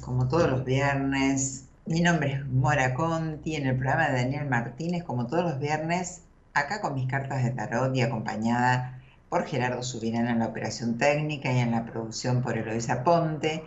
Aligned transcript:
Como 0.00 0.26
todos 0.28 0.50
los 0.50 0.64
viernes. 0.64 1.66
Mi 1.84 2.00
nombre 2.00 2.32
es 2.32 2.46
Mora 2.46 2.94
Conti, 2.94 3.56
en 3.56 3.66
el 3.66 3.76
programa 3.76 4.08
de 4.08 4.22
Daniel 4.22 4.46
Martínez, 4.48 5.04
como 5.04 5.26
todos 5.26 5.44
los 5.44 5.58
viernes, 5.58 6.22
acá 6.54 6.80
con 6.80 6.94
mis 6.94 7.06
cartas 7.08 7.44
de 7.44 7.50
tarot 7.50 7.94
y 7.94 8.00
acompañada 8.00 9.02
por 9.28 9.46
Gerardo 9.46 9.82
Subirán 9.82 10.28
en 10.28 10.38
la 10.38 10.46
operación 10.46 10.96
técnica 10.96 11.52
y 11.52 11.58
en 11.58 11.72
la 11.72 11.84
producción 11.84 12.42
por 12.42 12.56
Eloisa 12.56 13.04
Ponte. 13.04 13.64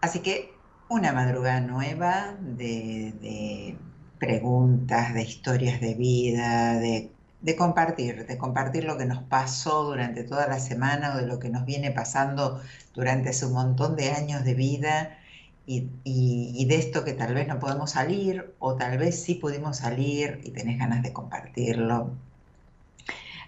Así 0.00 0.20
que 0.20 0.52
una 0.88 1.12
madrugada 1.12 1.60
nueva 1.60 2.36
de 2.40 3.76
preguntas, 4.20 5.12
de 5.12 5.22
historias 5.22 5.80
de 5.80 5.94
vida, 5.94 6.78
de, 6.78 7.10
de, 7.42 7.56
compartir, 7.56 8.26
de 8.26 8.38
compartir 8.38 8.84
lo 8.84 8.98
que 8.98 9.06
nos 9.06 9.22
pasó 9.22 9.84
durante 9.84 10.24
toda 10.24 10.46
la 10.46 10.58
semana 10.58 11.14
o 11.14 11.18
de 11.18 11.26
lo 11.26 11.38
que 11.38 11.48
nos 11.48 11.64
viene 11.64 11.90
pasando 11.90 12.60
durante 12.94 13.30
ese 13.30 13.46
montón 13.46 13.96
de 13.96 14.10
años 14.10 14.44
de 14.44 14.54
vida 14.54 15.18
y, 15.66 16.64
de 16.66 16.76
esto 16.76 17.04
que 17.04 17.12
tal 17.12 17.34
vez 17.34 17.46
no 17.46 17.60
podemos 17.60 17.92
salir 17.92 18.52
o 18.58 18.74
tal 18.74 18.98
vez 18.98 19.22
sí 19.22 19.36
pudimos 19.36 19.78
salir 19.78 20.40
y 20.44 20.50
tenés 20.50 20.78
ganas 20.78 21.02
de 21.02 21.12
compartirlo. 21.12 22.10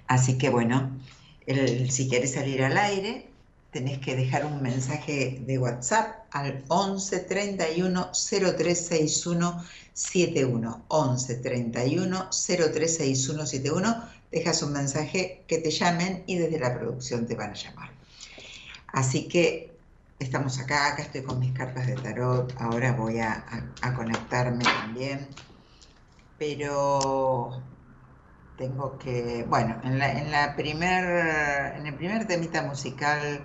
Así 0.07 0.39
que 0.39 0.51
bueno, 0.51 0.91
si 1.89 2.09
quieres 2.09 2.35
salir 2.35 2.63
al 2.63 2.77
aire, 2.79 3.32
tenés 3.73 3.99
que 4.01 4.15
dejar 4.15 4.45
un 4.45 4.63
mensaje 4.63 5.43
de 5.47 5.59
WhatsApp 5.59 6.27
al 6.31 6.63
11 6.69 7.21
31 7.21 8.11
0361 8.13 9.65
71. 9.95 10.85
11 10.89 11.35
31 11.37 12.29
0361 12.31 13.47
71. 13.47 14.05
Dejas 14.31 14.63
un 14.63 14.73
mensaje 14.73 15.45
que 15.49 15.59
te 15.59 15.71
llamen 15.71 16.23
y 16.27 16.37
desde 16.37 16.59
la 16.59 16.79
producción 16.79 17.27
te 17.27 17.35
van 17.35 17.51
a 17.51 17.55
llamar. 17.55 17.91
Así 18.89 19.27
que 19.27 19.73
estamos 20.19 20.59
acá, 20.59 20.89
acá 20.89 21.03
estoy 21.03 21.23
con 21.23 21.41
mis 21.41 21.53
cartas 21.53 21.87
de 21.87 21.95
tarot, 21.95 22.55
ahora 22.59 22.93
voy 22.93 23.21
a, 23.21 23.45
conectarme 23.97 24.65
también, 24.65 25.29
pero 26.39 27.63
tengo 28.57 28.99
que, 28.99 29.45
bueno, 29.49 29.81
en, 29.83 29.99
la, 29.99 30.13
en, 30.13 30.31
la 30.31 30.55
primer, 30.55 31.75
en 31.77 31.87
el 31.87 31.95
primer 31.95 32.27
temita 32.27 32.63
musical 32.63 33.43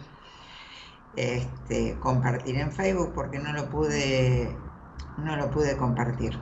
este, 1.17 1.97
compartir 1.99 2.57
en 2.57 2.71
Facebook 2.71 3.13
porque 3.15 3.39
no 3.39 3.51
lo 3.51 3.69
pude, 3.69 4.55
no 5.17 5.35
lo 5.35 5.49
pude 5.49 5.75
compartir. 5.75 6.39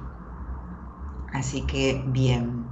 Así 1.33 1.61
que 1.61 2.03
bien, 2.07 2.65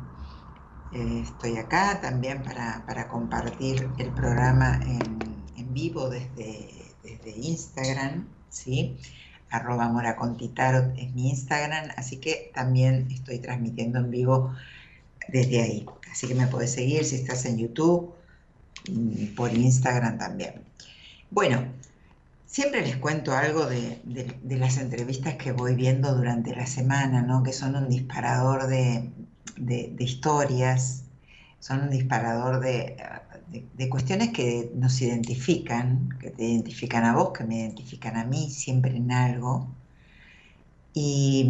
eh, 0.91 1.21
estoy 1.23 1.57
acá 1.57 2.01
también 2.01 2.43
para, 2.43 3.07
compartir 3.07 3.89
el 3.97 4.11
programa 4.11 4.79
en, 4.85 5.73
vivo 5.73 6.07
desde, 6.07 6.69
desde, 7.03 7.31
Instagram, 7.35 8.27
¿sí? 8.49 8.97
Arroba 9.49 9.89
moracontitarot 9.89 10.95
es 10.97 11.11
mi 11.15 11.29
Instagram, 11.29 11.89
así 11.97 12.17
que 12.17 12.51
también 12.53 13.07
estoy 13.09 13.39
transmitiendo 13.39 13.99
en 13.99 14.11
vivo 14.11 14.53
desde 15.29 15.61
ahí. 15.61 15.85
Así 16.11 16.27
que 16.27 16.35
me 16.35 16.45
puedes 16.47 16.73
seguir 16.73 17.05
si 17.05 17.15
estás 17.15 17.45
en 17.45 17.57
YouTube, 17.57 18.13
mm, 18.91 19.35
por 19.35 19.51
Instagram 19.51 20.19
también. 20.19 20.61
Bueno, 21.31 21.65
Siempre 22.53 22.83
les 22.83 22.97
cuento 22.97 23.33
algo 23.33 23.65
de, 23.65 23.99
las 24.43 24.77
entrevistas 24.77 25.37
que 25.37 25.51
voy 25.51 25.73
viendo 25.73 26.13
durante 26.13 26.55
la 26.55 26.67
semana, 26.67 27.23
¿no? 27.23 27.41
que 27.41 27.51
son 27.51 27.75
un 27.75 27.89
disparador 27.89 28.67
de, 28.67 29.09
historias, 29.97 31.05
son 31.59 31.81
un 31.85 31.89
disparador 31.89 32.59
de, 32.59 32.95
cuestiones 33.89 34.29
que 34.33 34.71
nos 34.75 35.01
identifican, 35.01 36.09
que 36.21 36.29
te 36.29 36.43
identifican 36.43 37.05
a 37.05 37.15
vos, 37.15 37.31
que 37.35 37.43
me 37.43 37.57
identifican 37.57 38.17
a 38.17 38.23
mí, 38.23 38.51
siempre 38.51 38.95
en 38.95 39.11
algo. 39.11 39.73
Y, 40.93 41.49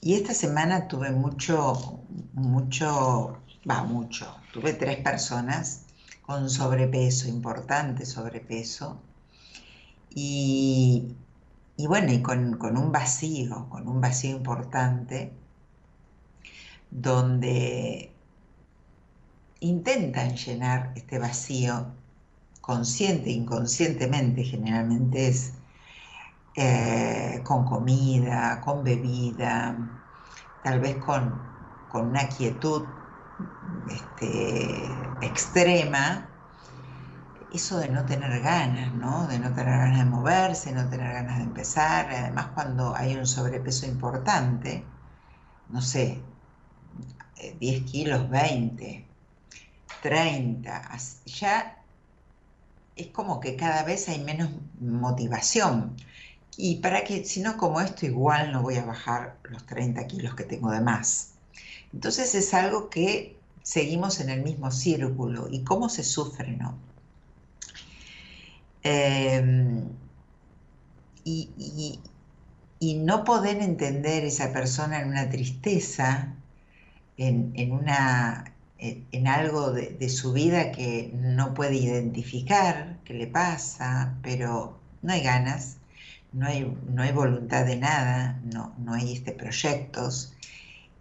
y 0.00 0.14
esta 0.14 0.32
semana 0.32 0.88
tuve 0.88 1.10
mucho, 1.10 2.00
mucho, 2.32 3.36
va, 3.70 3.84
mucho, 3.84 4.34
tuve 4.50 4.72
tres 4.72 4.96
personas 5.02 5.82
con 6.22 6.48
sobrepeso, 6.48 7.28
importante 7.28 8.06
sobrepeso 8.06 8.98
y, 10.14 11.16
bueno, 11.76 12.12
y 12.12 12.22
con, 12.22 12.76
un 12.76 12.92
vacío, 12.92 13.68
con 13.68 13.88
un 13.88 14.00
vacío 14.00 14.36
importante, 14.36 15.32
donde 16.90 18.12
intentan 19.60 20.36
llenar 20.36 20.92
este 20.94 21.18
vacío 21.18 21.86
consciente, 22.60 23.30
inconscientemente, 23.30 24.44
generalmente 24.44 25.28
es 25.28 25.54
eh, 26.56 27.40
con 27.42 27.64
comida, 27.64 28.60
con 28.60 28.84
bebida, 28.84 29.76
tal 30.62 30.80
vez 30.80 30.96
con, 30.96 31.52
una 31.92 32.28
quietud 32.28 32.84
este, 33.88 34.84
extrema, 35.20 36.28
eso 37.54 37.78
de 37.78 37.88
no 37.88 38.04
tener 38.04 38.40
ganas, 38.40 38.92
¿no? 38.94 39.26
De 39.28 39.38
no 39.38 39.54
tener 39.54 39.78
ganas 39.78 39.98
de 39.98 40.04
moverse, 40.04 40.72
no 40.72 40.88
tener 40.88 41.12
ganas 41.12 41.38
de 41.38 41.44
empezar, 41.44 42.10
además 42.10 42.48
cuando 42.54 42.94
hay 42.96 43.14
un 43.14 43.26
sobrepeso 43.26 43.86
importante, 43.86 44.84
no 45.68 45.80
sé, 45.80 46.20
10 47.60 47.60
eh, 47.60 47.84
kilos, 47.84 48.28
20, 48.28 49.06
30, 50.02 50.98
ya 51.26 51.78
es 52.96 53.06
como 53.08 53.40
que 53.40 53.56
cada 53.56 53.82
vez 53.84 54.08
hay 54.08 54.20
menos 54.22 54.50
motivación. 54.80 55.96
Y 56.56 56.76
para 56.76 57.04
que, 57.04 57.24
si 57.24 57.40
no 57.40 57.56
como 57.56 57.80
esto, 57.80 58.06
igual 58.06 58.52
no 58.52 58.62
voy 58.62 58.76
a 58.76 58.84
bajar 58.84 59.38
los 59.44 59.66
30 59.66 60.06
kilos 60.06 60.34
que 60.34 60.44
tengo 60.44 60.70
de 60.70 60.80
más. 60.80 61.32
Entonces 61.92 62.34
es 62.34 62.54
algo 62.54 62.90
que 62.90 63.36
seguimos 63.62 64.20
en 64.20 64.30
el 64.30 64.42
mismo 64.42 64.70
círculo. 64.70 65.48
¿Y 65.50 65.64
cómo 65.64 65.88
se 65.88 66.04
sufre, 66.04 66.56
no? 66.56 66.78
Em, 68.84 69.88
y, 71.24 72.00
no 72.96 73.24
poder 73.24 73.62
entender 73.62 74.24
esa 74.24 74.52
persona 74.52 75.00
en 75.00 75.08
una 75.08 75.30
tristeza, 75.30 76.34
en, 77.16 77.72
una, 77.72 78.52
en, 78.78 79.26
algo 79.26 79.72
de, 79.72 80.08
su 80.10 80.32
vida 80.34 80.70
que 80.70 81.10
no 81.14 81.54
puede 81.54 81.76
identificar, 81.76 82.98
que 83.04 83.14
le 83.14 83.26
pasa, 83.26 84.14
pero 84.22 84.78
no 85.02 85.12
hay 85.14 85.22
ganas, 85.22 85.78
no 86.32 86.46
hay, 86.46 86.76
no 86.88 87.02
hay 87.02 87.12
voluntad 87.12 87.64
de 87.64 87.76
nada, 87.76 88.38
no, 88.52 88.74
no 88.78 88.92
hay 88.94 89.14
este, 89.14 89.32
proyectos, 89.32 90.34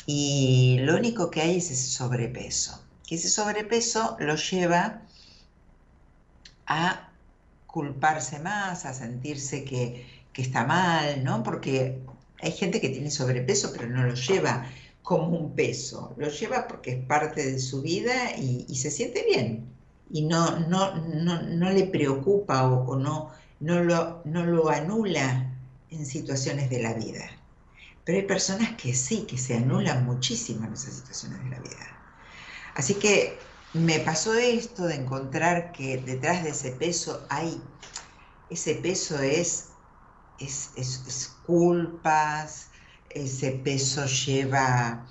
y 0.06 0.78
lo 0.82 0.96
único 0.96 1.30
que 1.32 1.42
hay 1.42 1.58
es 1.58 1.72
ese 1.72 1.88
sobrepeso, 1.88 2.82
que 3.06 3.16
ese 3.16 3.30
sobrepeso 3.30 4.16
lo 4.20 4.36
lleva 4.36 5.02
a 6.66 7.13
culparse 7.74 8.38
más, 8.38 8.86
a 8.86 8.94
sentirse 8.94 9.66
que, 9.66 10.06
está 10.36 10.64
mal, 10.66 11.24
¿no? 11.24 11.44
Porque 11.44 12.00
hay 12.40 12.52
gente 12.52 12.80
que 12.80 12.90
tiene 12.90 13.12
sobrepeso 13.12 13.72
pero 13.72 13.88
no 13.88 14.04
lo 14.04 14.14
lleva 14.14 14.68
como 15.02 15.38
un 15.38 15.54
peso, 15.54 16.14
lo 16.18 16.28
lleva 16.30 16.68
porque 16.68 16.92
es 16.92 17.06
parte 17.06 17.52
de 17.52 17.60
su 17.60 17.82
vida 17.82 18.36
y, 18.38 18.76
se 18.76 18.92
siente 18.92 19.26
bien 19.28 19.66
y 20.12 20.22
no, 20.22 20.60
no, 20.60 20.96
no, 20.96 21.70
le 21.72 21.86
preocupa 21.86 22.68
o, 22.68 22.96
no, 22.96 23.32
no, 23.60 23.84
lo, 23.84 24.22
no 24.26 24.46
lo 24.46 24.70
anula 24.70 25.52
en 25.90 26.06
situaciones 26.06 26.70
de 26.70 26.82
la 26.82 26.94
vida. 26.94 27.26
Pero 28.06 28.20
hay 28.20 28.26
personas 28.26 28.72
que 28.76 28.94
sí, 28.94 29.26
que 29.28 29.38
se 29.38 29.56
anulan 29.56 30.06
muchísimo 30.06 30.66
en 30.68 30.74
esas 30.74 30.94
situaciones 30.94 31.44
de 31.44 31.50
la 31.50 31.60
vida. 31.60 31.88
Así 32.76 32.96
que 32.96 33.38
me 33.74 34.00
pasó 34.00 34.34
esto 34.36 34.86
de 34.86 34.96
encontrar 34.96 35.72
que 35.72 35.98
detrás 35.98 36.44
de 36.44 36.52
ese 36.52 36.72
peso 36.72 37.26
hay, 37.30 37.62
ese 38.50 38.76
peso 38.76 39.20
es, 39.20 39.70
es, 40.40 41.36
culpas, 41.46 42.68
ese 43.10 43.52
peso 43.52 44.06
lleva, 44.06 45.08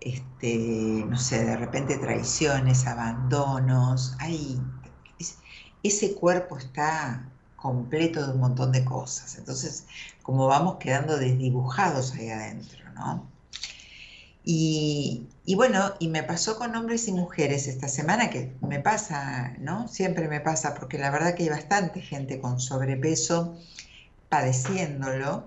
este, 0.00 1.04
no 1.08 1.18
sé, 1.18 1.44
de 1.44 1.56
repente 1.56 1.98
traiciones, 1.98 2.86
abandonos, 2.86 4.16
hay, 4.18 4.60
ese 5.82 6.14
cuerpo 6.14 6.58
está 6.58 7.30
completo 7.56 8.26
de 8.26 8.32
un 8.32 8.40
montón 8.40 8.72
de 8.72 8.84
cosas. 8.84 9.36
Entonces, 9.38 9.86
como 10.22 10.46
vamos 10.46 10.76
quedando 10.76 11.16
desdibujados 11.16 12.12
ahí 12.14 12.30
adentro, 12.30 12.92
¿no? 12.94 13.29
Y, 14.44 15.26
bueno, 15.54 15.94
y 15.98 16.08
me 16.08 16.22
pasó 16.22 16.56
con 16.56 16.74
hombres 16.74 17.08
y 17.08 17.12
mujeres 17.12 17.68
esta 17.68 17.88
semana, 17.88 18.30
que 18.30 18.52
me 18.62 18.80
pasa, 18.80 19.54
¿no? 19.58 19.88
Siempre 19.88 20.28
me 20.28 20.40
pasa, 20.40 20.74
porque 20.74 20.98
la 20.98 21.10
verdad 21.10 21.34
que 21.34 21.44
hay 21.44 21.48
bastante 21.50 22.00
gente 22.00 22.40
con 22.40 22.60
sobrepeso 22.60 23.56
padeciéndolo, 24.28 25.44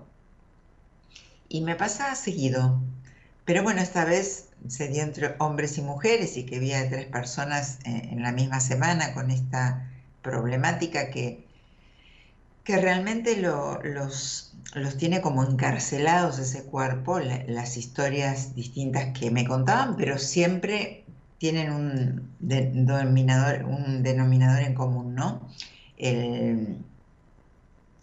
y 1.48 1.62
me 1.62 1.76
pasa 1.76 2.14
seguido. 2.14 2.80
Pero 3.44 3.62
bueno, 3.62 3.80
esta 3.80 4.04
vez 4.04 4.48
se 4.68 4.88
dio 4.88 5.02
entre 5.02 5.34
hombres 5.38 5.78
y 5.78 5.82
mujeres 5.82 6.36
y 6.36 6.46
que 6.46 6.56
había 6.56 6.88
tres 6.88 7.06
personas 7.06 7.78
en, 7.84 8.04
en 8.04 8.22
la 8.22 8.32
misma 8.32 8.60
semana 8.60 9.12
con 9.14 9.30
esta 9.30 9.90
problemática 10.22 11.10
que, 11.10 11.44
que 12.64 12.78
realmente 12.78 13.36
los, 13.36 14.53
los 14.74 14.96
tiene 14.96 15.20
como 15.20 15.44
encarcelados 15.44 16.38
ese 16.38 16.64
cuerpo, 16.64 17.20
las 17.20 17.76
historias 17.76 18.54
distintas 18.54 19.16
que 19.18 19.30
me 19.30 19.46
contaban, 19.46 19.96
pero 19.96 20.18
siempre 20.18 21.04
tienen 21.38 21.72
un 21.72 22.30
denominador, 22.40 23.64
un 23.64 24.02
denominador 24.02 24.62
en 24.62 24.74
común, 24.74 25.14
¿no? 25.14 25.48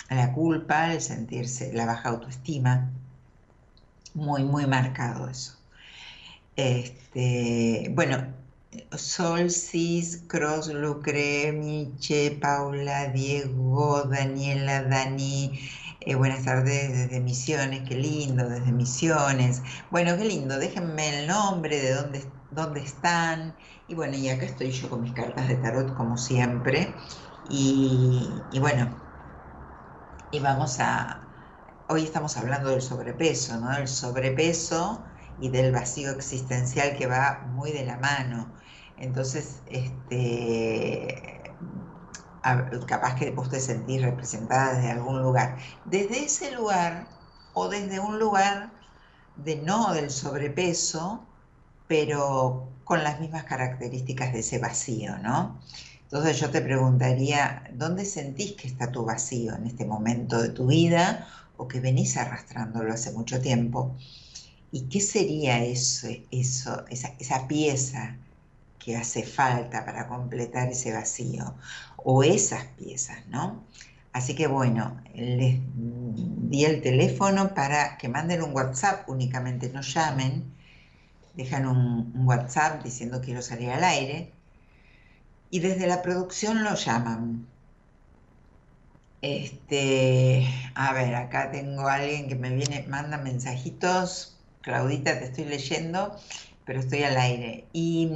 la 0.10 0.34
culpa, 0.34 0.94
el 0.94 1.01
sentirse, 1.01 1.72
la 1.74 1.86
baja 1.86 2.10
autoestima, 2.10 2.91
muy, 4.13 4.44
muy 4.44 4.65
marcado 4.68 5.30
eso. 5.30 5.58
Este, 6.56 7.91
bueno, 7.96 8.27
Solsis, 8.96 10.24
Cross, 10.27 10.68
Lucre, 10.74 11.51
Miche, 11.53 12.32
Paula, 12.41 13.08
Diego, 13.08 14.03
Daniela, 14.03 14.84
Dani, 14.84 15.60
eh, 16.03 16.15
buenas 16.15 16.43
tardes 16.46 16.91
desde 16.91 17.20
Misiones, 17.20 17.88
qué 17.88 17.96
lindo, 17.96 18.50
desde 18.50 18.72
Misiones. 18.72 19.62
Bueno, 19.91 20.17
qué 20.17 20.25
lindo, 20.25 20.58
déjenme 20.58 21.20
el 21.20 21.27
nombre, 21.27 21.79
de 21.79 21.93
dónde, 21.93 22.25
dónde 22.50 22.81
están. 22.81 23.55
Y 23.88 23.93
bueno, 23.93 24.17
y 24.17 24.29
acá 24.29 24.46
estoy 24.46 24.72
yo 24.72 24.89
con 24.89 25.01
mis 25.03 25.13
cartas 25.13 25.48
de 25.48 25.55
tarot 25.58 25.96
como 25.96 26.17
siempre. 26.17 26.91
Y, 27.50 28.27
bueno, 28.60 28.96
y 30.31 30.39
vamos 30.39 30.79
a, 30.79 31.22
hoy 31.88 32.03
estamos 32.03 32.36
hablando 32.38 32.70
del 32.72 32.81
sobrepeso, 32.81 33.60
¿no? 33.60 33.70
Del 33.72 33.88
sobrepeso 33.88 35.03
y 35.39 35.50
del 35.50 35.72
vacío 35.72 36.12
existencial 36.12 36.98
que 36.98 37.05
va 37.05 37.46
muy 37.48 37.72
de 37.72 37.86
la 37.86 37.98
mano. 37.98 38.51
Entonces, 38.98 39.62
este, 39.67 41.40
capaz 42.88 43.15
que 43.15 43.31
vos 43.31 43.50
te 43.50 43.60
sentís 43.60 44.01
representada 44.01 44.74
desde 44.75 44.91
algún 44.91 45.21
lugar. 45.21 45.57
Desde 45.86 46.25
ese 46.25 46.51
lugar 46.51 47.10
o 47.53 47.69
desde 47.69 48.00
un 48.00 48.19
lugar 48.19 48.74
de 49.36 49.57
no 49.57 49.93
del 49.93 50.10
sobrepeso, 50.12 51.27
pero 51.88 52.81
con 52.83 53.03
las 53.03 53.19
mismas 53.19 53.45
características 53.45 54.33
de 54.33 54.39
ese 54.39 54.60
vacío, 54.60 55.17
¿no? 55.19 55.62
Entonces 56.03 56.39
yo 56.39 56.50
te 56.51 56.62
preguntaría, 56.62 57.63
¿dónde 57.74 58.05
sentís 58.05 58.53
que 58.53 58.67
está 58.67 58.91
tu 58.91 59.05
vacío 59.05 59.55
en 59.55 59.65
este 59.67 59.86
momento 59.86 60.41
de 60.41 60.50
tu 60.50 60.67
vida 60.67 61.27
o 61.57 61.67
que 61.67 61.79
venís 61.79 62.17
arrastrándolo 62.17 62.93
hace 62.93 63.12
mucho 63.12 63.39
tiempo? 63.41 63.98
¿Y 64.71 64.89
qué 64.89 65.01
sería 65.01 65.63
eso, 65.63 66.07
esa, 66.31 66.86
esa 67.19 67.48
pieza 67.48 68.19
que 68.77 68.98
hace 68.98 69.24
falta 69.25 69.86
para 69.86 70.07
completar 70.07 70.69
ese 70.69 70.91
vacío? 70.93 71.57
O 72.03 72.24
esas 72.24 72.65
piezas, 72.77 73.25
¿no? 73.27 73.63
Así 74.13 74.36
que 74.36 74.48
bueno, 74.48 75.01
les 75.15 75.60
di 75.65 76.65
el 76.65 76.81
teléfono 76.81 77.53
para 77.53 77.98
que 77.98 78.10
manden 78.10 78.41
un 78.43 78.53
WhatsApp, 78.53 79.08
únicamente 79.08 79.70
no 79.70 79.81
llamen, 79.81 80.53
dejan 81.36 81.65
un, 81.65 82.12
WhatsApp 82.27 82.84
diciendo 82.84 83.22
quiero 83.24 83.41
salir 83.41 83.70
al 83.70 83.84
aire 83.84 84.34
y 85.50 85.60
desde 85.60 85.88
la 85.88 86.01
producción 86.01 86.63
lo 86.63 86.75
llaman. 86.75 87.48
Este, 89.22 90.48
a 90.75 90.93
ver, 90.93 91.15
acá 91.15 91.51
tengo 91.51 91.88
a 91.88 91.96
alguien 91.96 92.27
que 92.27 92.36
me 92.36 92.50
viene, 92.50 92.86
manda 92.89 93.17
mensajitos. 93.17 94.38
Claudita, 94.62 95.20
te 95.20 95.25
estoy 95.25 95.46
leyendo, 95.46 96.15
pero 96.65 96.79
estoy 96.79 97.03
al 97.03 97.17
aire. 97.17 97.65
Y, 97.74 98.10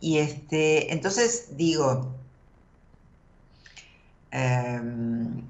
y 0.00 0.18
este, 0.18 0.92
entonces 0.92 1.56
digo, 1.56 2.14
Em, 4.32 5.42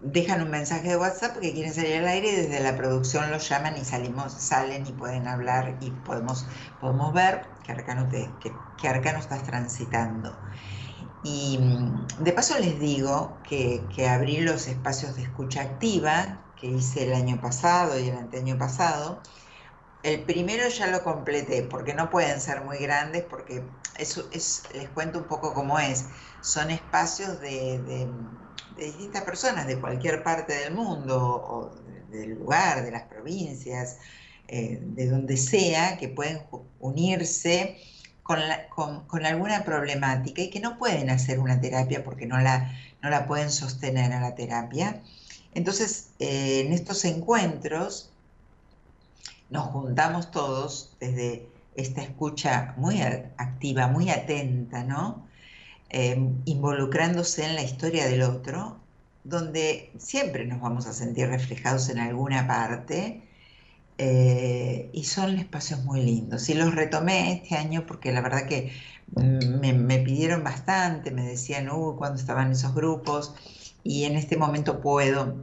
dejan 0.00 0.42
un 0.42 0.50
mensaje 0.50 0.88
de 0.88 0.96
WhatsApp 0.96 1.32
porque 1.32 1.52
quieren 1.52 1.72
salir 1.74 1.96
al 1.96 2.08
aire 2.08 2.30
y 2.30 2.36
desde 2.36 2.60
la 2.60 2.76
producción 2.76 3.30
los 3.30 3.48
llaman 3.48 3.76
y 3.76 3.84
salimos, 3.84 4.32
salen 4.32 4.86
y 4.86 4.92
pueden 4.92 5.26
hablar 5.26 5.76
y 5.80 5.90
podemos, 5.90 6.46
podemos 6.80 7.12
ver 7.12 7.46
qué 7.64 7.72
arcano, 7.72 8.08
te, 8.08 8.30
qué, 8.40 8.88
arcano 8.88 9.18
estás 9.18 9.42
transitando. 9.42 10.36
Y 11.22 11.58
mm, 11.58 12.24
de 12.24 12.32
paso 12.32 12.58
les 12.58 12.78
digo 12.78 13.38
que, 13.42 13.82
que, 13.94 14.08
abrí 14.08 14.40
los 14.40 14.68
espacios 14.68 15.16
de 15.16 15.22
escucha 15.22 15.62
activa 15.62 16.38
que 16.60 16.68
hice 16.68 17.04
el 17.04 17.14
año 17.14 17.40
pasado 17.40 17.98
y 17.98 18.08
el 18.08 18.16
anteaño 18.16 18.58
pasado. 18.58 19.20
El 20.06 20.20
primero 20.22 20.68
ya 20.68 20.86
lo 20.86 21.02
completé 21.02 21.64
porque 21.64 21.92
no 21.92 22.10
pueden 22.10 22.40
ser 22.40 22.60
muy 22.60 22.78
grandes 22.78 23.24
porque 23.24 23.64
eso 23.98 24.28
es, 24.32 24.62
les 24.72 24.88
cuento 24.90 25.18
un 25.18 25.24
poco 25.24 25.52
cómo 25.52 25.80
es 25.80 26.04
son 26.40 26.70
espacios 26.70 27.40
de, 27.40 28.06
distintas 28.76 29.24
personas 29.24 29.66
de 29.66 29.80
cualquier 29.80 30.22
parte 30.22 30.52
del 30.52 30.74
mundo 30.74 31.18
o 31.18 31.74
del 32.08 32.38
lugar, 32.38 32.84
de 32.84 32.92
las 32.92 33.02
provincias, 33.02 33.98
eh, 34.46 34.78
de 34.80 35.08
donde 35.08 35.36
sea, 35.36 35.98
que 35.98 36.08
pueden 36.08 36.40
unirse 36.78 37.76
con, 38.22 38.38
alguna 39.24 39.64
problemática 39.64 40.40
y 40.40 40.50
que 40.50 40.60
no 40.60 40.78
pueden 40.78 41.10
hacer 41.10 41.40
una 41.40 41.60
terapia 41.60 42.04
porque 42.04 42.26
no 42.26 42.38
la, 42.38 42.72
no 43.02 43.10
la 43.10 43.26
pueden 43.26 43.50
sostener 43.50 44.12
a 44.12 44.20
la 44.20 44.36
terapia. 44.36 45.02
Entonces, 45.52 46.10
eh, 46.20 46.60
en 46.64 46.72
estos 46.72 47.04
encuentros 47.04 48.12
nos 49.50 49.66
juntamos 49.68 50.30
todos 50.30 50.96
desde 51.00 51.48
esta 51.74 52.02
escucha 52.02 52.74
muy 52.76 53.00
activa, 53.02 53.88
muy 53.88 54.10
atenta, 54.10 54.84
¿no? 54.84 55.26
Em, 55.88 56.42
involucrándose 56.46 57.44
en 57.44 57.54
la 57.54 57.62
historia 57.62 58.06
del 58.06 58.22
otro, 58.22 58.78
donde 59.24 59.92
siempre 59.98 60.46
nos 60.46 60.60
vamos 60.60 60.86
a 60.86 60.92
sentir 60.92 61.28
reflejados 61.28 61.88
en 61.90 61.98
alguna 61.98 62.46
parte. 62.46 63.22
Eh, 63.98 64.90
y 64.92 65.04
son 65.04 65.38
espacios 65.38 65.82
muy 65.84 66.02
lindos. 66.02 66.48
Y 66.50 66.54
los 66.54 66.74
retomé 66.74 67.32
este 67.32 67.56
año 67.56 67.86
porque 67.86 68.12
la 68.12 68.20
verdad 68.20 68.46
que 68.46 68.72
me, 69.14 69.98
pidieron 70.00 70.44
bastante, 70.44 71.10
me 71.10 71.22
decían, 71.22 71.70
uh, 71.70 71.96
cuando 71.96 72.18
estaban 72.18 72.52
esos 72.52 72.74
grupos, 72.74 73.34
y 73.82 74.04
en 74.04 74.16
este 74.16 74.36
momento 74.36 74.80
puedo 74.80 75.36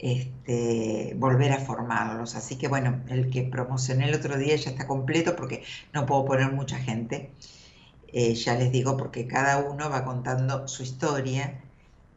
este, 0.00 1.14
volver 1.16 1.52
a 1.52 1.58
formarlos. 1.60 2.34
Así 2.34 2.56
que 2.56 2.68
bueno, 2.68 3.02
el 3.08 3.30
que 3.30 3.42
promocioné 3.42 4.08
el 4.08 4.14
otro 4.14 4.36
día 4.36 4.56
ya 4.56 4.70
está 4.70 4.86
completo 4.86 5.36
porque 5.36 5.62
no 5.92 6.06
puedo 6.06 6.24
poner 6.24 6.52
mucha 6.52 6.78
gente. 6.78 7.32
Eh, 8.12 8.34
ya 8.34 8.54
les 8.56 8.72
digo, 8.72 8.96
porque 8.96 9.26
cada 9.26 9.58
uno 9.58 9.88
va 9.90 10.04
contando 10.04 10.66
su 10.66 10.82
historia 10.82 11.62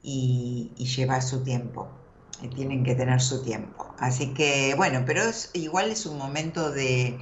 y, 0.02 0.72
lleva 0.78 1.22
su 1.22 1.44
tiempo, 1.44 1.90
y 2.42 2.48
tienen 2.50 2.84
que 2.84 2.96
tener 2.96 3.22
su 3.22 3.44
tiempo. 3.44 3.94
Así 4.00 4.34
que, 4.34 4.74
bueno, 4.76 5.04
pero 5.06 5.22
igual 5.54 5.92
es 5.92 6.06
un 6.06 6.18
momento 6.18 6.72
de, 6.72 7.20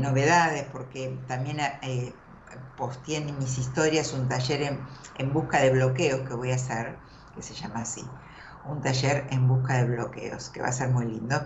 novedades, 0.00 0.64
porque 0.72 1.18
también 1.26 1.58
eh, 1.60 2.12
en 3.08 3.38
mis 3.38 3.58
historias 3.58 4.12
un 4.12 4.28
taller 4.28 4.78
en, 5.18 5.32
busca 5.32 5.60
de 5.60 5.70
bloqueos 5.70 6.26
que 6.28 6.34
voy 6.34 6.52
a 6.52 6.54
hacer, 6.54 6.96
que 7.34 7.42
se 7.42 7.54
llama 7.54 7.80
así, 7.80 8.04
un 8.68 8.82
taller 8.82 9.26
en 9.30 9.48
busca 9.48 9.78
de 9.78 9.84
bloqueos, 9.84 10.50
que 10.50 10.60
va 10.62 10.68
a 10.68 10.72
ser 10.72 10.90
muy 10.90 11.06
lindo. 11.06 11.40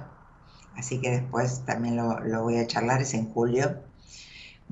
Así 0.77 1.01
que 1.01 1.11
después 1.11 1.65
también 1.65 1.97
lo, 1.97 2.21
lo 2.21 2.43
voy 2.43 2.59
a 2.59 2.67
charlar, 2.67 3.03
es 3.03 3.15
en 3.15 3.33
julio 3.33 3.83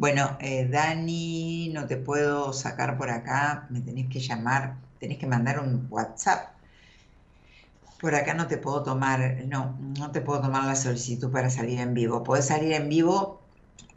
bueno, 0.00 0.38
eh, 0.40 0.66
Dani, 0.66 1.69
no 1.75 1.87
te 1.87 1.99
puedo 1.99 2.54
sacar 2.54 2.97
por 2.97 3.11
acá, 3.11 3.66
me 3.69 3.83
tenés 3.83 4.09
que 4.09 4.19
llamar, 4.19 4.76
tenés 4.99 5.19
que 5.19 5.26
mandar 5.26 5.61
un 5.61 5.87
WhatsApp. 5.90 6.54
Por 8.00 8.14
acá 8.14 8.33
no 8.33 8.47
te 8.47 8.57
puedo 8.57 8.83
tomar, 8.83 9.42
no, 9.47 9.76
no 9.99 10.11
te 10.11 10.23
puedo 10.23 10.40
tomar 10.40 10.64
la 10.64 10.75
solicitud 10.75 11.30
para 11.30 11.50
salir 11.50 11.80
en 11.80 11.92
vivo. 11.92 12.23
Puedes 12.23 12.47
salir 12.47 12.73
en 12.73 12.88
vivo 12.88 13.42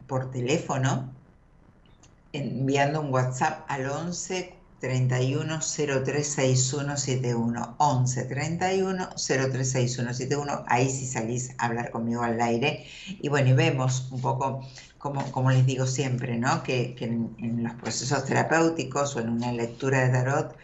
por 0.05 0.29
teléfono, 0.29 1.09
enviando 2.33 2.99
un 2.99 3.13
WhatsApp 3.13 3.65
al 3.69 3.85
11 3.89 4.53
31 4.83 5.61
036171 5.61 7.75
11 7.77 8.25
31 8.25 9.09
036171 9.15 10.65
ahí 10.67 10.89
sí 10.89 11.07
salís 11.07 11.55
a 11.57 11.67
hablar 11.67 11.89
conmigo 11.89 12.21
al 12.21 12.41
aire 12.41 12.85
y 13.07 13.29
bueno 13.29 13.51
y 13.51 13.53
vemos 13.53 14.09
un 14.11 14.19
poco 14.19 14.59
como, 15.31 15.51
les 15.51 15.65
digo 15.65 15.85
siempre, 15.85 16.37
¿no? 16.37 16.63
que, 16.63 16.95
en, 16.99 17.63
los 17.63 17.73
procesos 17.73 18.25
terapéuticos 18.25 19.15
o 19.15 19.19
en 19.19 19.29
una 19.29 19.51
lectura 19.51 19.99
de 19.99 20.09
tarot, 20.09 20.55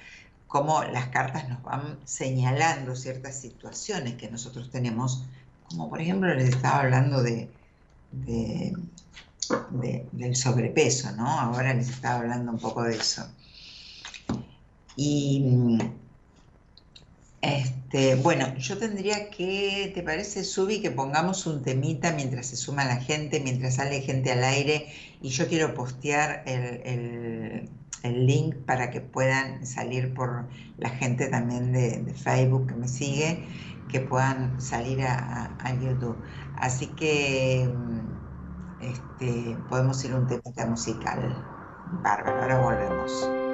como 0.47 0.83
las 0.83 1.07
cartas 1.07 1.49
nos 1.49 1.61
van 1.61 1.99
señalando 2.05 2.95
ciertas 2.95 3.35
situaciones 3.35 4.15
que 4.15 4.31
nosotros 4.31 4.71
tenemos, 4.71 5.25
como 5.67 5.89
por 5.89 5.99
ejemplo 5.99 6.33
les 6.33 6.49
estaba 6.49 6.79
hablando 6.79 7.21
de, 7.21 7.49
del 10.13 10.35
sobrepeso, 10.35 11.11
¿no? 11.11 11.27
Ahora 11.27 11.73
les 11.73 11.89
estaba 11.89 12.21
hablando 12.21 12.51
un 12.51 12.59
poco 12.59 12.83
de 12.83 12.95
eso. 12.95 13.27
Y 15.01 15.77
este, 17.41 18.15
bueno, 18.15 18.53
yo 18.57 18.77
tendría 18.77 19.29
que, 19.29 19.93
¿te 19.95 20.03
parece, 20.03 20.43
Subi, 20.43 20.81
que 20.81 20.91
pongamos 20.91 21.47
un 21.47 21.63
temita 21.63 22.11
mientras 22.11 22.47
se 22.47 22.57
suma 22.57 22.83
la 22.83 22.97
gente, 22.97 23.39
mientras 23.39 23.75
sale 23.75 24.01
gente 24.01 24.33
al 24.33 24.43
aire? 24.43 24.87
Y 25.21 25.29
yo 25.29 25.47
quiero 25.47 25.73
postear 25.73 26.43
el, 26.45 27.69
link 28.03 28.55
para 28.65 28.91
que 28.91 28.99
puedan 28.99 29.65
salir 29.65 30.13
por 30.13 30.47
la 30.77 30.89
gente 30.89 31.27
también 31.27 31.71
de, 31.71 32.13
Facebook 32.13 32.67
que 32.67 32.75
me 32.75 32.89
sigue, 32.89 33.45
que 33.87 34.01
puedan 34.01 34.59
salir 34.59 35.01
a, 35.03 35.79
YouTube. 35.81 36.17
Así 36.57 36.87
que 36.87 37.69
este, 38.81 39.55
podemos 39.69 40.03
ir 40.03 40.11
a 40.11 40.17
un 40.17 40.27
temita 40.27 40.65
musical. 40.65 41.41
Bárbaro, 42.03 42.41
ahora 42.41 42.59
volvemos. 42.59 43.48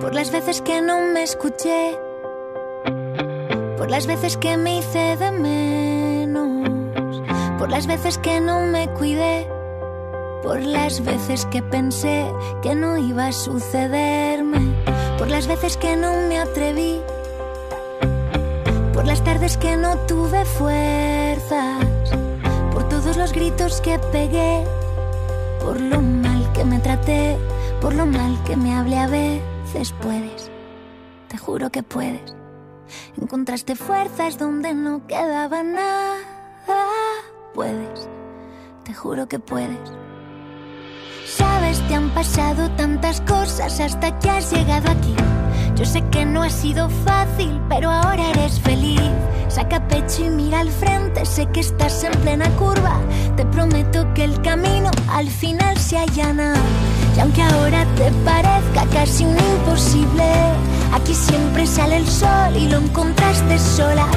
Por 0.00 0.14
las 0.14 0.30
veces 0.30 0.60
que 0.60 0.80
no 0.80 1.00
me 1.00 1.22
escuché, 1.22 1.98
por 3.76 3.90
las 3.90 4.06
veces 4.06 4.36
que 4.36 4.56
me 4.56 4.78
hice 4.78 5.16
de 5.16 5.30
menos, 5.30 7.22
por 7.58 7.70
las 7.70 7.86
veces 7.86 8.18
que 8.18 8.40
no 8.40 8.60
me 8.66 8.88
cuidé, 8.88 9.48
por 10.42 10.60
las 10.60 11.02
veces 11.02 11.46
que 11.46 11.62
pensé 11.62 12.30
que 12.62 12.74
no 12.74 12.98
iba 12.98 13.28
a 13.28 13.32
sucederme, 13.32 14.74
por 15.18 15.28
las 15.28 15.46
veces 15.46 15.76
que 15.76 15.96
no 15.96 16.12
me 16.28 16.38
atreví, 16.38 17.00
por 18.92 19.06
las 19.06 19.24
tardes 19.24 19.56
que 19.56 19.76
no 19.76 19.96
tuve 20.06 20.44
fuerzas, 20.44 21.84
por 22.72 22.88
todos 22.88 23.16
los 23.16 23.32
gritos 23.32 23.80
que 23.80 23.98
pegué, 23.98 24.64
por 25.60 25.80
lo 25.80 26.02
mal 26.02 26.52
que 26.52 26.64
me 26.64 26.78
traté, 26.78 27.38
por 27.84 27.94
lo 27.94 28.06
mal 28.06 28.42
que 28.44 28.56
me 28.56 28.74
hablé 28.74 28.98
a 28.98 29.06
veces, 29.06 29.94
puedes, 30.00 30.50
te 31.28 31.36
juro 31.36 31.68
que 31.68 31.82
puedes. 31.82 32.34
Encontraste 33.20 33.76
fuerzas 33.76 34.38
donde 34.38 34.72
no 34.72 35.06
quedaba 35.06 35.62
nada, 35.62 36.16
puedes, 37.52 38.08
te 38.84 38.94
juro 38.94 39.28
que 39.28 39.38
puedes. 39.38 39.92
Sabes, 41.26 41.86
te 41.86 41.94
han 41.94 42.08
pasado 42.14 42.70
tantas 42.70 43.20
cosas 43.20 43.78
hasta 43.78 44.18
que 44.18 44.30
has 44.30 44.50
llegado 44.50 44.90
aquí. 44.90 45.14
Yo 45.76 45.84
sé 45.84 46.00
que 46.08 46.24
no 46.24 46.42
ha 46.42 46.48
sido 46.48 46.88
fácil, 46.88 47.60
pero 47.68 47.90
ahora 47.90 48.30
eres 48.30 48.60
feliz. 48.60 49.12
Saca 49.54 49.86
pecho 49.86 50.24
y 50.24 50.30
mira 50.30 50.58
al 50.58 50.68
frente, 50.68 51.24
sé 51.24 51.46
que 51.46 51.60
estás 51.60 52.02
en 52.02 52.10
plena 52.22 52.50
curva. 52.56 52.98
Te 53.36 53.46
prometo 53.46 54.12
que 54.12 54.24
el 54.24 54.42
camino 54.42 54.90
al 55.08 55.28
final 55.28 55.78
se 55.78 55.96
allana. 55.96 56.54
Y 57.16 57.20
aunque 57.20 57.40
ahora 57.40 57.86
te 57.94 58.10
parezca 58.24 58.84
casi 58.92 59.24
un 59.24 59.38
imposible, 59.38 60.24
aquí 60.92 61.14
siempre 61.14 61.68
sale 61.68 61.98
el 61.98 62.08
sol 62.08 62.56
y 62.56 62.68
lo 62.68 62.78
encontraste 62.78 63.56
sola. 63.60 64.08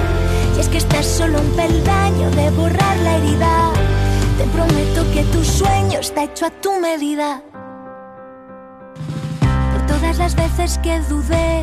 Y 0.56 0.60
es 0.60 0.70
que 0.70 0.80
estás 0.80 1.06
solo 1.06 1.40
un 1.40 1.52
peldaño 1.52 2.32
de 2.32 2.50
borrar 2.50 2.98
la 3.04 3.18
herida. 3.18 3.70
Te 4.40 4.44
prometo 4.46 5.06
que 5.14 5.22
tu 5.26 5.44
sueño 5.44 6.00
está 6.00 6.24
hecho 6.24 6.48
a 6.48 6.50
tu 6.50 6.80
medida. 6.80 7.44
Por 9.72 9.86
todas 9.86 10.18
las 10.18 10.36
veces 10.36 10.80
que 10.80 11.00
dudé, 11.02 11.62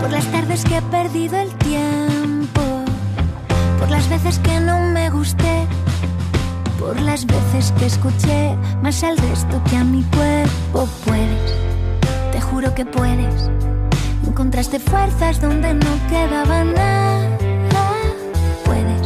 por 0.00 0.10
las 0.10 0.26
tardes 0.26 0.64
que 0.64 0.78
he 0.78 0.82
perdido 0.82 1.38
el 1.38 1.54
tiempo, 1.56 2.62
por 3.78 3.90
las 3.90 4.08
veces 4.08 4.38
que 4.38 4.60
no 4.60 4.78
me 4.80 5.10
gusté, 5.10 5.66
por 6.78 7.00
las 7.00 7.26
veces 7.26 7.72
que 7.78 7.86
escuché 7.86 8.56
más 8.82 9.02
al 9.02 9.16
resto 9.16 9.62
que 9.68 9.76
a 9.76 9.84
mi 9.84 10.02
cuerpo. 10.04 10.88
Puedes, 11.04 11.54
te 12.32 12.40
juro 12.40 12.74
que 12.74 12.84
puedes. 12.84 13.50
Encontraste 14.26 14.78
fuerzas 14.78 15.40
donde 15.40 15.74
no 15.74 15.92
quedaba 16.08 16.64
nada. 16.64 17.38
Puedes, 18.64 19.02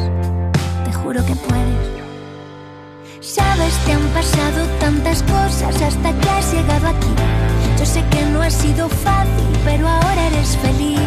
te 0.85 0.93
juro 0.93 1.25
que 1.25 1.35
puedes. 1.35 1.91
Sabes, 3.21 3.75
te 3.85 3.93
han 3.93 4.09
pasado 4.15 4.67
tantas 4.81 5.23
cosas 5.23 5.81
hasta 5.83 6.13
que 6.13 6.29
has 6.31 6.53
llegado 6.53 6.89
aquí. 6.89 7.60
Yo 7.81 7.87
sé 7.87 8.05
que 8.11 8.23
no 8.27 8.43
ha 8.43 8.51
sido 8.51 8.91
fácil, 8.91 9.49
pero 9.65 9.89
ahora 9.89 10.27
eres 10.27 10.55
feliz. 10.59 11.01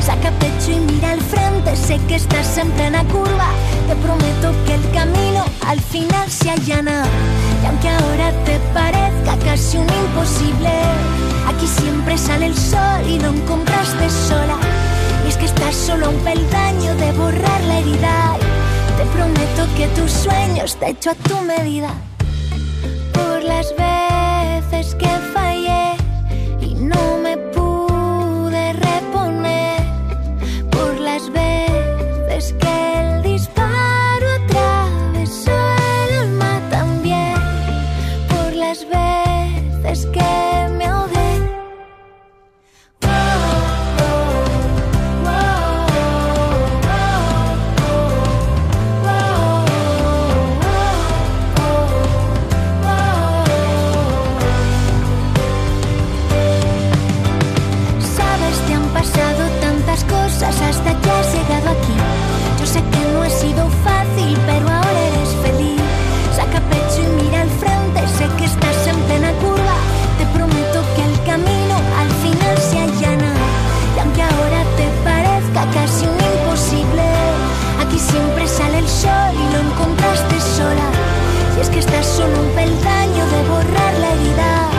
Saca 0.00 0.30
pecho 0.38 0.70
y 0.70 0.76
mira 0.76 1.10
al 1.10 1.20
frente, 1.20 1.74
sé 1.74 1.98
que 2.06 2.14
estás 2.14 2.56
en 2.56 2.70
plena 2.70 3.02
curva. 3.06 3.48
Te 3.88 3.96
prometo 3.96 4.54
que 4.64 4.74
el 4.74 4.90
camino 4.92 5.44
al 5.66 5.80
final 5.80 6.30
se 6.30 6.50
allana. 6.50 7.02
Y 7.60 7.66
aunque 7.66 7.88
ahora 7.88 8.30
te 8.44 8.60
parezca 8.72 9.36
casi 9.44 9.78
un 9.78 9.88
imposible, 9.88 10.70
aquí 11.48 11.66
siempre 11.66 12.16
sale 12.16 12.46
el 12.46 12.56
sol 12.56 13.02
y 13.08 13.18
lo 13.18 13.30
encontraste 13.30 14.08
sola. 14.08 14.56
Y 15.26 15.30
es 15.30 15.36
que 15.36 15.46
estás 15.46 15.74
solo 15.74 16.06
a 16.06 16.08
un 16.10 16.20
peldaño 16.20 16.94
de 16.94 17.10
borrar 17.10 17.60
la 17.62 17.80
herida. 17.80 18.36
Te 18.96 19.04
prometo 19.06 19.66
que 19.76 19.88
tu 20.00 20.08
sueño 20.08 20.62
está 20.62 20.90
hecho 20.90 21.10
a 21.10 21.14
tu 21.16 21.40
medida. 21.40 21.90
Por 23.12 23.42
las 23.42 23.74
veces 23.76 24.94
que 24.94 25.08
solo 82.20 82.42
un 82.42 82.54
peldaño 82.54 83.26
de 83.34 83.48
borrar 83.48 83.98
la 83.98 84.12
herida. 84.12 84.70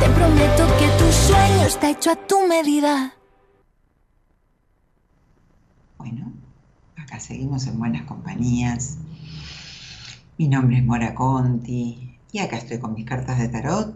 Te 0.00 0.08
prometo 0.10 0.66
que 0.78 0.88
tu 0.98 1.12
sueño 1.12 1.66
está 1.66 1.90
hecho 1.90 2.10
a 2.10 2.16
tu 2.16 2.46
medida. 2.48 3.14
Bueno, 5.98 6.32
acá 6.96 7.20
seguimos 7.20 7.66
en 7.68 7.78
buenas 7.78 8.02
compañías. 8.06 8.98
Mi 10.36 10.48
nombre 10.48 10.78
es 10.78 10.84
Mora 10.84 11.14
Conti 11.14 12.18
y 12.32 12.38
acá 12.38 12.56
estoy 12.56 12.78
con 12.80 12.94
mis 12.94 13.04
cartas 13.04 13.38
de 13.38 13.48
tarot. 13.48 13.94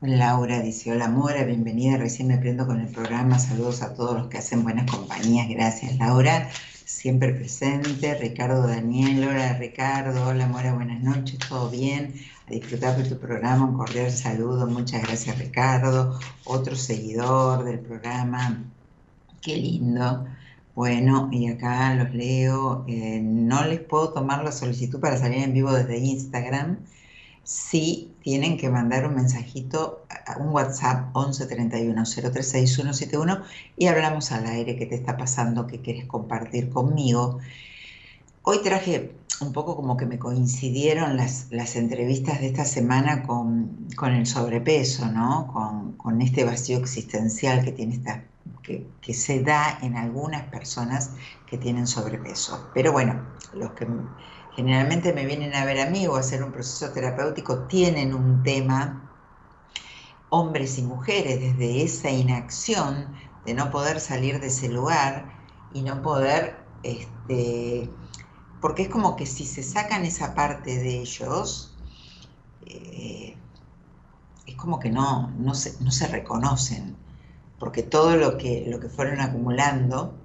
Laura 0.00 0.60
dice, 0.60 0.92
hola 0.92 1.08
Mora, 1.08 1.42
bienvenida, 1.42 1.96
recién 1.96 2.28
me 2.28 2.38
prendo 2.38 2.68
con 2.68 2.78
el 2.78 2.86
programa, 2.86 3.40
saludos 3.40 3.82
a 3.82 3.94
todos 3.94 4.16
los 4.16 4.28
que 4.28 4.38
hacen 4.38 4.62
buenas 4.62 4.88
compañías, 4.88 5.48
gracias 5.48 5.96
Laura, 5.96 6.48
siempre 6.88 7.34
presente, 7.34 8.14
Ricardo 8.14 8.66
Daniel, 8.66 9.28
hola 9.28 9.58
Ricardo, 9.58 10.26
hola 10.26 10.46
Mora, 10.46 10.72
buenas 10.72 11.02
noches, 11.02 11.38
todo 11.46 11.68
bien, 11.68 12.14
a 12.46 12.50
disfrutar 12.50 12.96
de 12.96 13.06
tu 13.06 13.18
programa, 13.18 13.66
un 13.66 13.76
cordial 13.76 14.10
saludo, 14.10 14.66
muchas 14.66 15.02
gracias 15.02 15.38
Ricardo, 15.38 16.18
otro 16.44 16.74
seguidor 16.76 17.64
del 17.64 17.80
programa, 17.80 18.64
qué 19.42 19.56
lindo. 19.56 20.26
Bueno, 20.74 21.28
y 21.32 21.48
acá 21.48 21.94
los 21.94 22.14
leo. 22.14 22.84
Eh, 22.88 23.20
no 23.22 23.64
les 23.64 23.80
puedo 23.80 24.12
tomar 24.12 24.44
la 24.44 24.52
solicitud 24.52 25.00
para 25.00 25.18
salir 25.18 25.42
en 25.42 25.52
vivo 25.52 25.72
desde 25.72 25.98
Instagram. 25.98 26.78
Sí 27.42 28.12
tienen 28.22 28.56
que 28.56 28.68
mandar 28.68 29.06
un 29.06 29.14
mensajito, 29.14 30.04
a 30.26 30.38
un 30.38 30.50
WhatsApp 30.50 31.10
11 31.14 31.46
31 31.46 32.04
036171 32.04 33.42
y 33.76 33.86
hablamos 33.86 34.32
al 34.32 34.46
aire 34.46 34.76
qué 34.76 34.86
te 34.86 34.94
está 34.94 35.16
pasando, 35.16 35.66
qué 35.66 35.80
quieres 35.80 36.06
compartir 36.06 36.70
conmigo. 36.70 37.38
Hoy 38.42 38.58
traje 38.62 39.14
un 39.40 39.52
poco 39.52 39.76
como 39.76 39.96
que 39.96 40.06
me 40.06 40.18
coincidieron 40.18 41.16
las, 41.16 41.46
las 41.50 41.76
entrevistas 41.76 42.40
de 42.40 42.48
esta 42.48 42.64
semana 42.64 43.22
con, 43.22 43.88
con 43.96 44.12
el 44.14 44.26
sobrepeso, 44.26 45.06
¿no? 45.10 45.48
Con, 45.52 45.92
con 45.92 46.20
este 46.20 46.44
vacío 46.44 46.78
existencial 46.78 47.64
que 47.64 47.72
tiene 47.72 47.94
esta 47.94 48.24
que, 48.62 48.86
que, 49.00 49.14
se 49.14 49.42
da 49.42 49.78
en 49.82 49.96
algunas 49.96 50.42
personas 50.44 51.12
que 51.46 51.58
tienen 51.58 51.86
sobrepeso. 51.86 52.70
Pero 52.74 52.92
bueno, 52.92 53.22
los 53.54 53.72
que 53.72 53.86
generalmente 54.58 55.12
me 55.12 55.24
vienen 55.24 55.54
a 55.54 55.64
ver 55.64 55.78
a 55.78 55.88
mí 55.88 56.08
o 56.08 56.16
a 56.16 56.18
hacer 56.18 56.42
un 56.42 56.50
proceso 56.50 56.90
terapéutico 56.90 57.68
tienen 57.68 58.12
un 58.12 58.42
tema, 58.42 59.08
hombres 60.30 60.78
y 60.78 60.82
mujeres, 60.82 61.40
desde 61.40 61.84
esa 61.84 62.10
inacción 62.10 63.14
de 63.46 63.54
no 63.54 63.70
poder 63.70 64.00
salir 64.00 64.40
de 64.40 64.48
ese 64.48 64.68
lugar 64.68 65.30
y 65.72 65.82
no 65.82 66.02
poder, 66.02 66.56
este, 66.82 67.88
porque 68.60 68.82
es 68.82 68.88
como 68.88 69.14
que 69.14 69.26
si 69.26 69.46
se 69.46 69.62
sacan 69.62 70.04
esa 70.04 70.34
parte 70.34 70.76
de 70.76 71.02
ellos, 71.02 71.76
eh, 72.66 73.36
es 74.44 74.56
como 74.56 74.80
que 74.80 74.90
no, 74.90 75.30
no, 75.38 75.54
se, 75.54 75.80
no 75.80 75.92
se 75.92 76.08
reconocen 76.08 76.96
porque 77.60 77.84
todo 77.84 78.16
lo 78.16 78.36
que, 78.38 78.66
lo 78.68 78.80
que 78.80 78.88
fueron 78.88 79.20
acumulando 79.20 80.18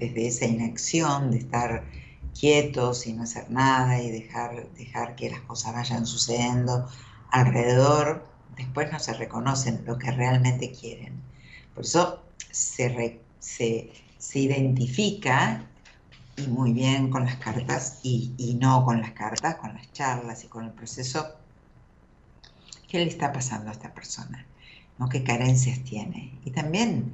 desde 0.00 0.26
esa 0.26 0.46
inacción 0.46 1.30
de 1.30 1.36
estar 1.36 1.84
quietos 2.38 3.06
y 3.06 3.12
no 3.12 3.22
hacer 3.22 3.50
nada 3.50 4.00
y 4.00 4.10
dejar, 4.10 4.68
dejar 4.72 5.14
que 5.16 5.30
las 5.30 5.40
cosas 5.40 5.74
vayan 5.74 6.06
sucediendo 6.06 6.88
alrededor, 7.30 8.26
después 8.56 8.92
no 8.92 8.98
se 8.98 9.14
reconocen 9.14 9.84
lo 9.86 9.98
que 9.98 10.10
realmente 10.10 10.72
quieren. 10.72 11.20
Por 11.74 11.84
eso 11.84 12.22
se, 12.50 13.20
se, 13.38 13.92
se 14.18 14.38
identifica 14.38 15.64
y 16.36 16.46
muy 16.48 16.72
bien 16.72 17.10
con 17.10 17.24
las 17.24 17.36
cartas 17.36 18.00
y, 18.02 18.32
y 18.36 18.54
no 18.54 18.84
con 18.84 19.00
las 19.00 19.12
cartas, 19.12 19.56
con 19.56 19.74
las 19.74 19.92
charlas 19.92 20.44
y 20.44 20.48
con 20.48 20.64
el 20.64 20.72
proceso, 20.72 21.26
¿qué 22.88 22.98
le 22.98 23.06
está 23.06 23.32
pasando 23.32 23.70
a 23.70 23.72
esta 23.72 23.92
persona? 23.92 24.46
qué 25.10 25.22
carencias 25.22 25.82
tiene. 25.84 26.32
Y 26.44 26.50
también 26.50 27.12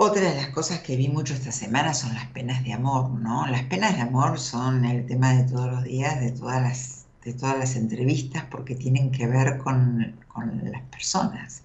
otra 0.00 0.22
de 0.22 0.36
las 0.36 0.50
cosas 0.50 0.78
que 0.78 0.96
vi 0.96 1.08
mucho 1.08 1.34
esta 1.34 1.50
semana 1.50 1.92
son 1.92 2.14
las 2.14 2.26
penas 2.26 2.62
de 2.62 2.72
amor, 2.72 3.10
¿no? 3.10 3.48
Las 3.48 3.64
penas 3.64 3.96
de 3.96 4.02
amor 4.02 4.38
son 4.38 4.84
el 4.84 5.04
tema 5.06 5.32
de 5.34 5.42
todos 5.42 5.72
los 5.72 5.82
días, 5.82 6.20
de 6.20 6.30
todas 6.30 6.62
las, 6.62 7.06
de 7.24 7.32
todas 7.34 7.58
las 7.58 7.74
entrevistas 7.74 8.44
porque 8.48 8.76
tienen 8.76 9.10
que 9.10 9.26
ver 9.26 9.58
con, 9.58 10.14
las 10.62 10.82
personas, 10.82 11.64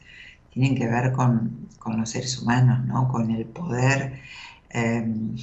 tienen 0.51 0.75
que 0.75 0.87
ver 0.87 1.11
con, 1.11 1.69
los 1.95 2.09
seres 2.09 2.39
humanos, 2.41 2.83
¿no? 2.85 3.07
con 3.07 3.29
el 3.29 3.45
poder 3.45 4.19
em, 4.71 5.35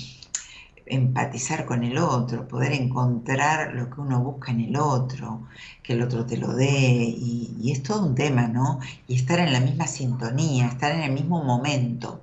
empatizar 0.87 1.67
con 1.67 1.85
el 1.85 1.97
otro, 1.99 2.49
poder 2.49 2.73
encontrar 2.73 3.73
lo 3.73 3.89
que 3.89 4.01
uno 4.01 4.21
busca 4.21 4.51
en 4.51 4.63
el 4.63 4.77
otro, 4.77 5.43
que 5.85 5.93
el 5.93 6.03
otro 6.03 6.27
te 6.27 6.37
lo 6.37 6.55
dé, 6.55 6.67
y, 6.69 7.71
es 7.71 7.85
todo 7.85 8.05
un 8.05 8.17
tema, 8.17 8.49
¿no? 8.49 8.81
Y 9.07 9.15
estar 9.15 9.39
en 9.39 9.53
la 9.53 9.61
misma 9.61 9.87
sintonía, 9.87 10.67
estar 10.67 10.91
en 10.93 11.03
el 11.03 11.13
mismo 11.13 11.45
momento, 11.45 12.23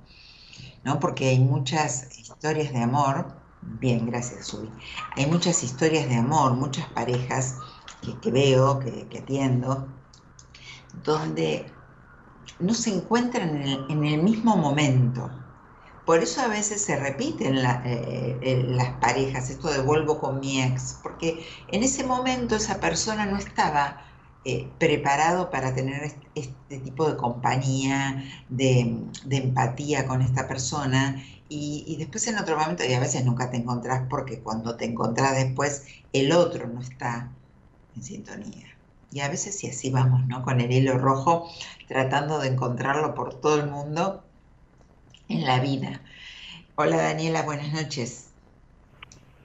¿no? 0.84 1.00
Porque 1.00 1.28
hay 1.28 1.38
muchas 1.38 2.18
historias 2.18 2.72
de 2.72 2.82
amor, 2.82 3.34
bien, 3.62 4.06
gracias, 4.06 4.46
Subi, 4.46 4.70
hay 5.16 5.26
muchas 5.26 5.62
historias 5.62 6.08
de 6.08 6.16
amor, 6.16 6.54
muchas 6.54 6.86
parejas 6.88 7.56
que, 8.22 8.30
veo, 8.30 8.78
que, 8.78 9.18
atiendo, 9.18 9.88
donde 11.04 11.66
no 12.58 12.74
se 12.74 12.94
encuentran 12.94 13.62
en 13.88 14.04
el, 14.04 14.22
mismo 14.22 14.56
momento. 14.56 15.30
Por 16.06 16.22
eso 16.22 16.40
a 16.40 16.48
veces 16.48 16.82
se 16.82 16.96
repiten 16.96 17.58
eh, 17.58 18.64
las 18.68 18.92
parejas, 18.94 19.50
esto 19.50 19.68
de 19.68 19.82
vuelvo 19.82 20.18
con 20.18 20.40
mi 20.40 20.62
ex, 20.62 20.98
porque 21.02 21.46
en 21.68 21.82
ese 21.82 22.04
momento 22.04 22.56
esa 22.56 22.80
persona 22.80 23.26
no 23.26 23.36
estaba 23.36 24.07
eh, 24.44 24.68
preparado 24.78 25.50
para 25.50 25.74
tener 25.74 26.12
este, 26.34 26.78
tipo 26.78 27.08
de 27.08 27.16
compañía, 27.16 28.24
de, 28.48 29.04
empatía 29.30 30.06
con 30.06 30.22
esta 30.22 30.48
persona. 30.48 31.22
Y, 31.48 31.84
y, 31.86 31.96
después 31.96 32.26
en 32.28 32.38
otro 32.38 32.58
momento, 32.58 32.84
y 32.84 32.92
a 32.94 33.00
veces 33.00 33.24
nunca 33.24 33.50
te 33.50 33.56
encontrás 33.56 34.06
porque 34.08 34.40
cuando 34.40 34.76
te 34.76 34.84
encontrás 34.84 35.34
después, 35.34 35.86
el 36.12 36.32
otro 36.32 36.68
no 36.68 36.80
está 36.80 37.30
sintonía. 38.00 38.66
Y 39.10 39.20
a 39.20 39.28
veces 39.28 39.58
sí 39.58 39.68
así 39.68 39.90
vamos, 39.90 40.26
¿no? 40.26 40.42
Con 40.42 40.60
el 40.60 40.70
hilo 40.70 40.98
rojo, 40.98 41.48
tratando 41.86 42.38
de 42.38 42.48
encontrarlo 42.48 43.14
por 43.14 43.40
todo 43.40 43.60
el 43.60 43.70
mundo 43.70 44.22
en 45.28 45.44
la 45.44 45.60
vida. 45.60 46.00
Hola 46.74 46.96
Daniela, 46.96 47.42
buenas 47.42 47.72
noches. 47.72 48.30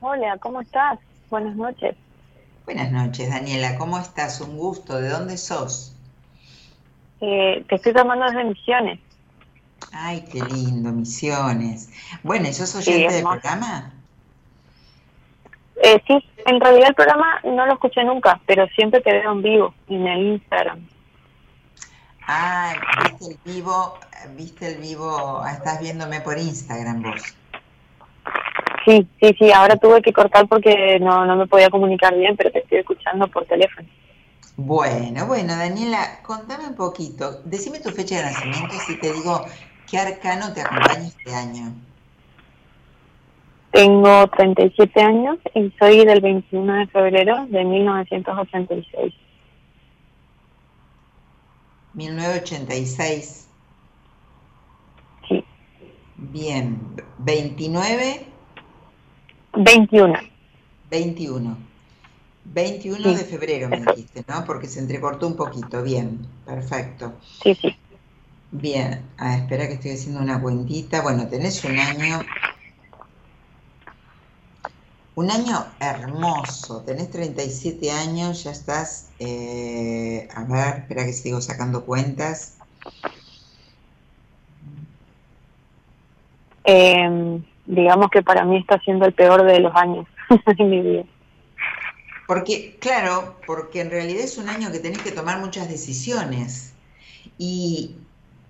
Hola, 0.02 0.38
¿cómo 0.40 0.62
estás? 0.62 1.00
Buenas 1.30 1.56
noches. 1.56 1.96
Buenas 2.66 2.92
noches, 2.92 3.30
Daniela, 3.30 3.78
¿cómo 3.78 4.00
estás? 4.00 4.40
Un 4.40 4.58
gusto. 4.58 4.96
¿De 5.02 5.10
dónde 5.10 5.38
sos? 5.38 5.94
Eh, 7.20 7.66
te 7.68 7.76
estoy 7.76 7.94
tomando 7.94 8.26
desde 8.26 8.44
Misiones. 8.46 9.00
Ay, 9.92 10.24
qué 10.32 10.42
lindo, 10.42 10.92
Misiones. 10.92 11.90
Bueno, 12.24 12.48
¿y 12.48 12.54
sos 12.54 12.74
oyente 12.76 13.16
del 13.16 13.24
programa? 13.24 13.94
Eh, 15.84 16.02
sí, 16.08 16.26
en 16.46 16.62
realidad 16.62 16.90
el 16.90 16.96
programa 16.96 17.42
no 17.44 17.66
lo 17.66 17.74
escuché 17.74 18.04
nunca, 18.06 18.40
pero 18.46 18.66
siempre 18.70 19.02
te 19.02 19.12
veo 19.12 19.34
en 19.34 19.42
vivo 19.42 19.74
en 19.90 20.08
el 20.08 20.26
Instagram. 20.34 20.88
Ah, 22.26 22.74
viste 23.04 23.34
el 23.34 23.54
vivo, 23.54 24.00
viste 24.38 24.68
el 24.74 24.78
vivo, 24.82 25.46
estás 25.46 25.82
viéndome 25.82 26.22
por 26.22 26.38
Instagram 26.38 27.02
vos. 27.02 27.36
Sí, 28.86 29.08
sí, 29.22 29.36
sí, 29.40 29.52
ahora 29.52 29.78
tuve 29.78 30.02
que 30.02 30.12
cortar 30.12 30.48
porque 30.48 31.00
no, 31.00 31.26
no 31.26 31.36
me 31.38 31.48
podía 31.48 31.70
comunicar 31.70 32.16
bien, 32.16 32.36
pero 32.36 32.52
te 32.52 32.60
estoy 32.60 32.80
escuchando 32.80 33.28
por 33.28 33.46
teléfono. 33.46 33.88
Bueno, 34.56 35.26
bueno, 35.26 35.56
Daniela, 35.56 36.20
contame 36.22 36.68
un 36.68 36.76
poquito, 36.76 37.42
decime 37.44 37.80
tu 37.80 37.90
fecha 37.90 38.18
de 38.18 38.24
nacimiento 38.24 38.76
si 38.86 39.00
te 39.00 39.12
digo 39.14 39.46
qué 39.90 39.98
arcano 39.98 40.54
te 40.54 40.62
acompaña 40.62 41.08
este 41.08 41.34
año. 41.34 41.74
Tengo 43.72 44.28
37 44.28 45.02
años 45.02 45.38
y 45.56 45.74
soy 45.80 46.06
del 46.06 46.22
21 46.22 46.74
de 46.76 46.88
febrero 46.88 47.48
de 47.48 47.64
1986. 47.64 49.14
1986. 51.96 53.48
Sí. 55.28 55.44
Bien. 56.18 56.80
¿29? 57.20 58.33
21. 59.56 60.14
21. 60.90 61.58
21 62.46 63.14
de 63.14 63.24
febrero 63.24 63.70
me 63.70 63.80
dijiste, 63.82 64.26
¿no? 64.28 64.44
Porque 64.46 64.68
se 64.68 64.80
entrecortó 64.80 65.28
un 65.28 65.36
poquito. 65.36 65.82
Bien, 65.82 66.28
perfecto. 66.46 67.14
Sí, 67.42 67.56
sí. 67.56 67.76
Bien, 68.52 69.02
ah, 69.18 69.38
espera 69.38 69.68
que 69.68 69.76
estoy 69.76 69.92
haciendo 69.92 70.20
una 70.20 70.42
cuentita. 70.42 71.02
Bueno, 71.02 71.28
tenés 71.28 71.64
un 71.64 71.80
año 71.80 72.22
un 75.16 75.30
año 75.30 75.68
hermoso, 75.80 76.82
tenés 76.82 77.12
37 77.12 77.92
años, 77.92 78.44
ya 78.44 78.52
estás, 78.52 79.10
eh, 79.20 80.28
a 80.34 80.44
ver, 80.44 80.82
espera 80.82 81.06
que 81.06 81.14
sigo 81.14 81.40
sacando 81.40 81.86
cuentas. 81.86 82.56
Em, 86.64 87.44
digamos 87.66 88.10
que 88.10 88.22
para 88.22 88.46
mí 88.46 88.58
está 88.58 88.80
siendo 88.80 89.06
el 89.06 89.14
peor 89.14 89.44
de 89.44 89.60
los 89.60 89.76
años 89.76 90.06
en 90.58 90.70
mi 90.70 90.82
vida. 90.82 91.04
Porque, 92.28 92.78
claro, 92.80 93.36
porque 93.46 93.82
en 93.82 93.92
realidad 93.92 94.24
es 94.24 94.38
un 94.38 94.50
año 94.50 94.72
que 94.72 94.80
tenés 94.80 95.02
que 95.02 95.12
tomar 95.12 95.40
muchas 95.40 95.68
decisiones 95.68 96.74
y, 97.38 97.96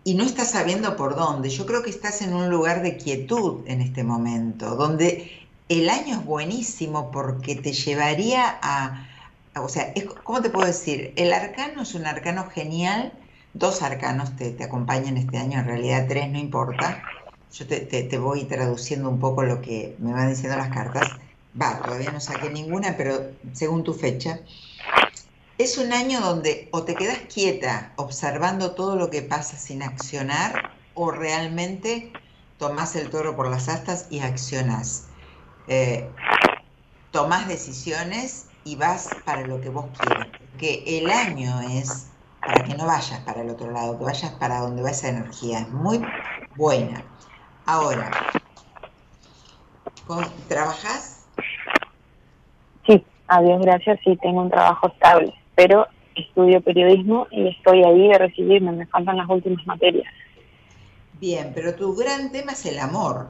y 0.04 0.13
no 0.13 0.23
estás 0.23 0.52
sabiendo 0.52 0.95
por 0.95 1.15
dónde. 1.15 1.49
Yo 1.49 1.65
creo 1.65 1.82
que 1.82 1.89
estás 1.89 2.21
en 2.21 2.34
un 2.34 2.49
lugar 2.49 2.82
de 2.82 2.97
quietud 2.97 3.62
en 3.65 3.82
este 3.82 4.04
momento, 4.04 4.76
donde 4.76 5.32
el 5.69 5.89
año 5.89 6.19
es 6.19 6.26
buenísimo 6.26 7.12
porque 7.12 7.56
te 7.56 7.73
llevaría 7.73 8.60
a, 8.62 9.08
o 9.56 9.69
sea, 9.69 9.93
¿cómo 10.23 10.41
te 10.41 10.49
puedo 10.49 10.67
decir? 10.67 11.13
El 11.15 11.34
arcano 11.34 11.82
es 11.82 11.95
un 11.95 12.06
arcano 12.06 12.49
genial, 12.49 13.13
dos 13.54 13.82
arcanos 13.82 14.36
te, 14.36 14.56
acompañan 14.63 15.17
este 15.17 15.38
año, 15.38 15.60
en 15.60 15.65
realidad 15.65 16.06
tres, 16.08 16.30
no 16.30 16.38
importa. 16.38 17.04
Yo 17.54 17.68
te, 17.68 18.18
voy 18.18 18.46
traduciendo 18.46 19.10
un 19.10 19.20
poco 19.20 19.44
lo 19.44 19.62
que 19.62 19.96
me 20.00 20.12
van 20.12 20.30
diciendo 20.30 20.58
las 20.58 20.70
cartas. 20.70 21.12
Va, 21.60 21.82
todavía 21.84 22.12
no 22.12 22.20
saqué 22.20 22.50
ninguna, 22.50 22.98
pero 22.98 23.32
según 23.54 23.84
tu 23.84 23.94
fecha. 23.94 24.39
Es 25.60 25.78
un 25.78 25.94
año 25.94 26.20
donde 26.20 26.68
o 26.72 26.84
te 26.84 26.96
quedas 26.96 27.20
quieta 27.32 27.94
observando 27.96 28.72
todo 28.72 28.96
lo 28.96 29.12
que 29.12 29.22
pasa 29.22 29.56
sin 29.56 29.84
accionar 29.84 30.72
o 30.96 31.12
realmente 31.12 32.12
tomas 32.58 32.96
el 32.96 33.12
toro 33.12 33.36
por 33.36 33.50
las 33.50 33.70
astas 33.70 34.08
y 34.10 34.20
accionas 34.22 35.10
eh, 35.68 36.10
tomas 37.12 37.48
decisiones 37.48 38.48
y 38.63 38.76
vas 38.76 39.10
para 39.26 39.46
lo 39.46 39.62
que 39.62 39.70
vos 39.70 39.86
quieres. 39.98 40.28
Que 40.58 40.84
el 41.00 41.10
año 41.12 41.62
es 41.62 42.08
para 42.39 42.63
que 42.63 42.76
no 42.76 42.86
vayas 42.86 43.20
para 43.20 43.42
el 43.42 43.50
otro 43.50 43.72
lado, 43.72 43.98
que 43.98 44.06
vayas 44.06 44.32
para 44.32 44.60
donde 44.60 44.82
va 44.82 44.89
esa 44.89 45.10
energía. 45.10 45.60
Es 45.60 45.70
muy 45.70 46.02
buena. 46.56 47.04
Ahora, 47.65 48.12
¿trabajas? 50.47 51.26
Sí, 52.86 53.06
a 53.28 53.41
Dios 53.41 53.62
gracias, 53.62 53.99
sí, 54.04 54.17
tengo 54.21 54.41
un 54.41 54.49
trabajo 54.49 54.88
estable, 54.88 55.34
pero 55.56 55.88
estudio 56.15 56.62
periodismo 56.62 57.28
y 57.32 57.47
estoy 57.47 57.84
ahí 57.84 58.10
de 58.10 58.17
recibirme, 58.17 58.71
me 58.73 58.86
faltan 58.88 59.17
las 59.17 59.30
últimas 59.30 59.65
materias. 59.65 60.12
Bien, 61.19 61.52
pero 61.56 61.73
tu 61.73 61.95
gran 61.95 62.32
tema 62.32 62.52
es 62.52 62.65
el 62.65 62.80
amor. 62.80 63.28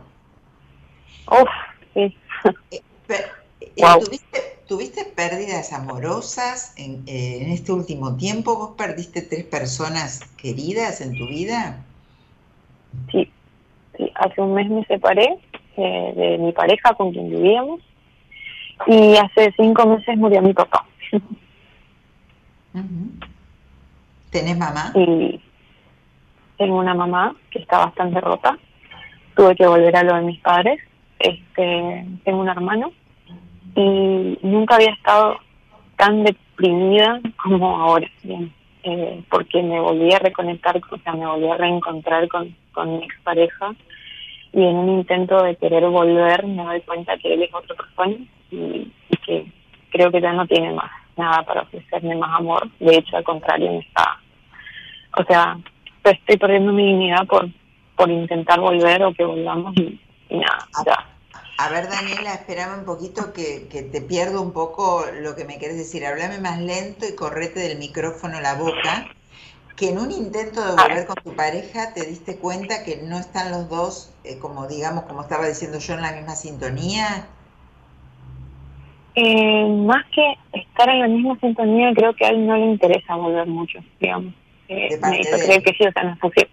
Uf, 1.28 1.50
sí. 1.94 2.18
Eh, 2.72 2.82
eh, 3.10 3.24
¿tuviste, 4.68 5.06
pérdidas 5.06 5.72
amorosas 5.74 6.74
en, 6.76 7.04
eh, 7.06 7.44
en, 7.44 7.52
este 7.52 7.72
último 7.72 8.18
tiempo? 8.18 8.56
¿Vos 8.56 8.72
perdiste 8.76 9.22
tres 9.22 9.46
personas 9.46 10.22
queridas 10.38 11.02
en 11.02 11.16
tu 11.16 11.28
vida? 11.28 11.86
Sí, 13.12 13.32
sí. 13.98 14.12
hace 14.16 14.42
un 14.42 14.54
mes 14.54 14.70
me 14.70 14.84
separé 14.86 15.38
de 15.76 16.38
mi 16.40 16.52
pareja 16.52 16.94
con 16.94 17.12
quien 17.12 17.30
vivíamos 17.30 17.82
y 18.86 19.16
hace 19.16 19.54
cinco 19.58 19.88
meses 19.88 20.18
murió 20.18 20.42
mi 20.42 20.54
papá. 20.54 20.86
¿Tenés 24.30 24.58
mamá? 24.58 24.92
Sí, 24.94 25.42
tengo 26.58 26.78
una 26.78 26.94
mamá 26.94 27.36
que 27.50 27.60
está 27.60 27.80
bastante 27.80 28.20
rota. 28.22 28.58
Tuve 29.36 29.56
que 29.56 29.68
volver 29.68 29.96
a 29.96 30.04
lo 30.04 30.16
de 30.16 30.22
mis 30.22 30.40
padres 30.42 30.80
este, 31.24 32.06
tengo 32.26 32.42
un 32.42 32.50
hermano 32.50 32.92
y 33.76 34.38
nunca 34.42 34.76
había 34.76 34.92
estado 34.92 35.38
tan 35.96 36.24
deprimida 36.24 37.22
como 37.42 37.78
ahora, 37.78 38.08
eh, 38.84 39.24
porque 39.30 39.62
me 39.64 39.80
volví 39.80 40.14
a 40.14 40.20
reconectar, 40.20 40.78
o 40.78 40.98
sea, 41.00 41.14
me 41.14 41.26
volví 41.26 41.50
a 41.50 41.58
reencontrar 41.58 42.28
con, 42.28 42.56
con 42.72 42.98
mi 42.98 43.06
expareja. 43.06 43.74
Y 44.52 44.62
en 44.64 44.76
un 44.76 44.90
intento 44.90 45.42
de 45.42 45.56
querer 45.56 45.88
volver 45.88 46.46
me 46.46 46.64
doy 46.64 46.82
cuenta 46.82 47.18
que 47.18 47.34
él 47.34 47.44
es 47.44 47.54
otra 47.54 47.76
persona 47.76 48.16
y, 48.52 48.92
que 49.26 49.46
creo 49.90 50.12
que 50.12 50.22
ya 50.22 50.34
no 50.34 50.46
tiene 50.46 50.74
más 50.74 50.92
nada 51.16 51.44
para 51.44 51.62
ofrecerme 51.62 52.16
más 52.16 52.40
amor, 52.40 52.68
de 52.80 52.98
hecho 52.98 53.16
al 53.16 53.24
contrario 53.24 53.72
me 53.72 53.80
está, 53.80 54.20
o 55.18 55.24
sea, 55.24 55.58
estoy 56.04 56.38
perdiendo 56.38 56.74
mi 56.74 56.88
dignidad 56.88 57.26
por 57.28 57.48
por 57.96 58.10
intentar 58.10 58.60
volver 58.60 59.04
o 59.04 59.14
que 59.14 59.24
volvamos 59.24 59.76
y, 59.78 60.00
nada, 60.30 60.68
ya 60.86 61.13
A 61.58 61.70
ver, 61.70 61.88
Daniela, 61.88 62.34
espérame 62.34 62.80
un 62.80 62.86
poquito 62.86 63.32
que, 63.32 63.68
que, 63.70 63.84
te 63.84 64.02
pierdo 64.02 64.42
un 64.42 64.54
poco 64.54 65.06
lo 65.22 65.36
que 65.36 65.46
me 65.46 65.58
quieres 65.58 65.78
decir. 65.78 66.06
Háblame 66.06 66.40
más 66.40 66.60
lento 66.60 67.06
y 67.08 67.16
correte 67.16 67.60
del 67.60 67.78
micrófono 67.78 68.42
la 68.42 68.56
boca. 68.56 69.08
Que 69.76 69.90
en 69.90 70.00
un 70.00 70.12
intento 70.12 70.64
de 70.64 70.72
volver 70.72 71.06
con 71.08 71.16
tu 71.24 71.36
pareja 71.36 71.94
te 71.94 72.06
diste 72.06 72.38
cuenta 72.38 72.84
que 72.84 72.98
no 73.04 73.18
están 73.18 73.52
los 73.52 73.70
dos, 73.70 74.14
eh, 74.24 74.38
como 74.40 74.68
digamos, 74.68 75.04
como 75.06 75.22
estaba 75.22 75.48
diciendo 75.48 75.80
yo, 75.80 75.94
en 75.96 76.02
la 76.02 76.12
misma 76.12 76.36
sintonía. 76.36 77.28
Eh, 79.16 79.68
más 79.86 80.04
que 80.14 80.34
estar 80.54 80.90
en 80.90 81.00
la 81.00 81.08
misma 81.08 81.40
sintonía, 81.40 81.92
creo 81.94 82.14
que 82.16 82.26
a 82.26 82.30
él 82.30 82.48
no 82.48 82.58
le 82.58 82.66
interesa 82.66 83.16
volver 83.16 83.48
mucho, 83.48 83.80
digamos. 84.00 84.34
Eh, 84.68 84.98
me 85.02 85.20
hizo 85.20 85.38
creer 85.38 85.64
que 85.64 85.74
sí, 85.74 85.86
o 85.86 85.92
sea, 85.92 86.04
nos 86.04 86.18
pusimos, 86.18 86.50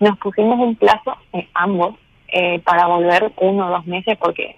nos 0.00 0.18
pusimos 0.18 0.58
un 0.58 0.74
plazo, 0.74 1.16
eh, 1.32 1.48
ambos, 1.54 1.94
eh, 2.32 2.58
para 2.60 2.86
volver 2.86 3.30
uno 3.36 3.66
o 3.66 3.70
dos 3.70 3.86
meses, 3.86 4.16
porque 4.18 4.56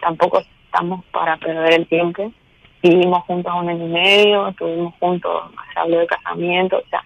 tampoco 0.00 0.40
estamos 0.64 1.04
para 1.06 1.36
perder 1.36 1.74
el 1.74 1.86
tiempo. 1.86 2.32
Vivimos 2.80 3.24
juntos 3.24 3.52
un 3.60 3.68
año 3.68 3.86
y 3.86 3.88
medio, 3.88 4.48
estuvimos 4.48 4.94
juntos, 5.00 5.50
se 5.74 5.80
habló 5.80 5.98
de 5.98 6.06
casamiento, 6.06 6.78
o 6.78 6.88
sea, 6.88 7.02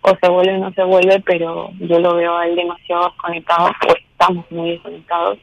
o 0.00 0.16
se 0.16 0.28
vuelve 0.30 0.54
o 0.54 0.58
no 0.58 0.72
se 0.72 0.82
vuelve, 0.84 1.20
pero 1.20 1.70
yo 1.78 1.98
lo 1.98 2.14
veo 2.14 2.36
a 2.36 2.46
él 2.46 2.56
demasiado 2.56 3.04
desconectado, 3.04 3.66
o 3.66 3.94
estamos 3.94 4.50
muy 4.50 4.70
desconectados, 4.70 5.38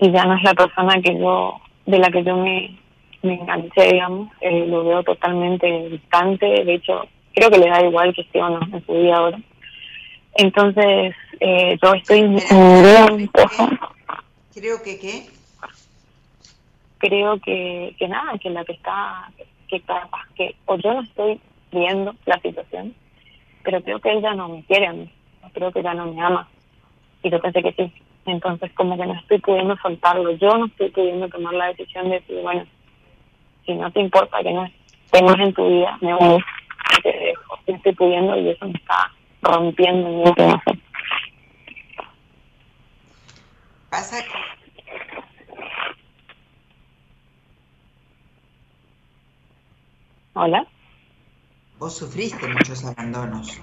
y 0.00 0.10
ya 0.10 0.24
no 0.24 0.34
es 0.34 0.42
la 0.42 0.52
persona 0.52 1.00
que 1.02 1.18
yo 1.18 1.58
de 1.86 1.98
la 1.98 2.10
que 2.10 2.22
yo 2.22 2.36
me, 2.36 2.76
me 3.22 3.34
enganché, 3.34 3.92
digamos, 3.92 4.28
eh, 4.42 4.66
lo 4.66 4.84
veo 4.84 5.02
totalmente 5.02 5.88
distante, 5.88 6.46
de 6.46 6.74
hecho, 6.74 7.06
creo 7.34 7.50
que 7.50 7.58
le 7.58 7.70
da 7.70 7.82
igual 7.82 8.12
que 8.12 8.20
esté 8.20 8.42
o 8.42 8.50
no 8.50 8.60
en 8.70 8.84
su 8.84 8.92
vida 8.92 9.16
ahora. 9.16 9.38
Entonces, 10.38 11.16
eh, 11.40 11.76
yo 11.82 11.94
estoy 11.94 12.22
un 12.22 13.28
poco. 13.32 13.68
Creo 14.54 14.80
que 14.84 14.98
qué? 15.00 15.26
Creo 16.98 17.40
que, 17.40 17.96
que 17.98 18.06
nada, 18.06 18.38
que 18.38 18.48
la 18.50 18.64
que 18.64 18.72
está, 18.74 19.32
que 19.66 19.80
capaz 19.80 20.28
que, 20.36 20.54
o 20.66 20.76
yo 20.76 20.94
no 20.94 21.02
estoy 21.02 21.40
viendo 21.72 22.14
la 22.24 22.38
situación, 22.38 22.94
pero 23.64 23.82
creo 23.82 23.98
que 23.98 24.12
ella 24.12 24.32
no 24.34 24.48
me 24.48 24.62
quiere 24.62 24.86
a 24.86 24.92
mí, 24.92 25.10
creo 25.52 25.72
que 25.72 25.80
ella 25.80 25.94
no 25.94 26.12
me 26.12 26.22
ama. 26.22 26.48
Y 27.24 27.30
yo 27.30 27.40
pensé 27.40 27.60
que 27.60 27.72
sí, 27.72 27.92
entonces, 28.26 28.70
como 28.74 28.96
que 28.96 29.06
no 29.06 29.14
estoy 29.14 29.38
pudiendo 29.38 29.76
soltarlo. 29.78 30.30
Yo 30.36 30.56
no 30.56 30.66
estoy 30.66 30.90
pudiendo 30.90 31.28
tomar 31.28 31.54
la 31.54 31.66
decisión 31.66 32.10
de 32.10 32.20
decir, 32.20 32.40
bueno, 32.42 32.64
si 33.66 33.74
no 33.74 33.90
te 33.90 34.00
importa 34.00 34.40
que 34.40 34.52
no 34.52 34.70
tengas 35.10 35.40
en 35.40 35.52
tu 35.52 35.68
vida, 35.68 35.98
me 36.00 36.14
voy, 36.14 36.40
te 37.02 37.10
dejo. 37.10 37.58
No 37.66 37.74
estoy 37.74 37.92
pudiendo 37.94 38.38
y 38.38 38.50
eso 38.50 38.66
me 38.66 38.78
está 38.78 39.12
rompiendo 39.42 40.08
mi 40.08 40.34
corazón. 40.34 40.82
Pasa 43.90 44.22
que 44.22 44.28
Hola. 50.34 50.66
Vos 51.78 51.96
sufriste 51.96 52.46
muchos 52.46 52.84
abandonos. 52.84 53.60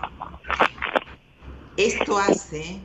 Esto 1.78 2.18
hace 2.18 2.82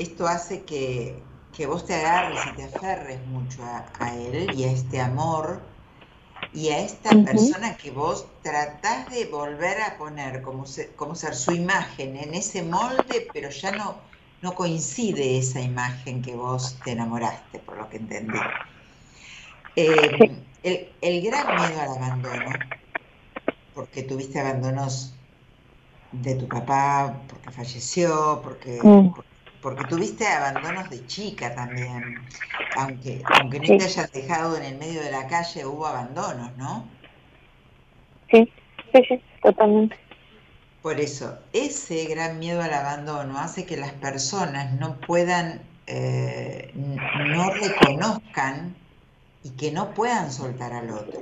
esto 0.00 0.26
hace 0.26 0.64
que, 0.64 1.22
vos 1.66 1.84
te 1.84 1.94
agarres 1.94 2.40
y 2.46 2.56
te 2.56 2.64
aferres 2.64 3.20
mucho 3.26 3.62
a, 3.62 4.16
él 4.16 4.50
y 4.54 4.64
a 4.64 4.72
este 4.72 4.98
amor 4.98 5.60
y 6.52 6.68
a 6.68 6.78
esta 6.80 7.10
persona 7.24 7.76
que 7.76 7.90
vos 7.90 8.26
tratás 8.42 9.08
de 9.10 9.26
volver 9.26 9.80
a 9.80 9.96
poner 9.96 10.42
como, 10.42 10.64
como 10.96 11.14
ser 11.14 11.34
su 11.34 11.52
imagen 11.52 12.16
en 12.16 12.34
ese 12.34 12.62
molde, 12.62 13.28
pero 13.32 13.50
ya 13.50 13.70
no, 13.72 13.96
no 14.42 14.54
coincide 14.54 15.38
esa 15.38 15.60
imagen 15.60 16.22
que 16.22 16.34
vos 16.34 16.76
te 16.84 16.92
enamoraste, 16.92 17.60
por 17.60 17.78
lo 17.78 17.88
que 17.88 17.98
entendí. 17.98 18.38
Eh, 19.76 20.32
el, 21.00 21.22
gran 21.22 21.54
miedo 21.56 21.80
al 21.80 21.96
abandono, 21.96 22.50
porque 23.72 24.02
tuviste 24.02 24.40
abandonos 24.40 25.14
de 26.12 26.34
tu 26.34 26.48
papá, 26.48 27.16
porque 27.28 27.50
falleció, 27.50 28.40
porque, 28.42 28.80
mm 28.82 29.29
porque 29.62 29.84
tuviste 29.84 30.26
abandonos 30.26 30.88
de 30.90 31.06
chica 31.06 31.54
también, 31.54 32.20
aunque, 32.76 33.22
aunque 33.24 33.60
no 33.60 33.66
te 33.66 33.84
hayas 33.84 34.12
dejado 34.12 34.56
en 34.56 34.64
el 34.64 34.78
medio 34.78 35.02
de 35.02 35.10
la 35.10 35.26
calle, 35.26 35.66
hubo 35.66 35.86
abandonos, 35.86 36.56
¿no? 36.56 36.88
Sí, 38.30 38.50
sí, 38.92 39.02
sí, 39.08 39.22
totalmente. 39.42 39.96
Por 40.82 40.98
eso, 40.98 41.38
ese 41.52 42.06
gran 42.06 42.38
miedo 42.38 42.62
al 42.62 42.72
abandono 42.72 43.38
hace 43.38 43.66
que 43.66 43.76
las 43.76 43.92
personas 43.92 44.72
no 44.72 44.98
puedan, 45.00 45.62
eh, 45.86 46.72
no 46.74 47.50
reconozcan 47.50 48.74
y 49.42 49.50
que 49.50 49.72
no 49.72 49.92
puedan 49.92 50.32
soltar 50.32 50.72
al 50.72 50.90
otro. 50.90 51.20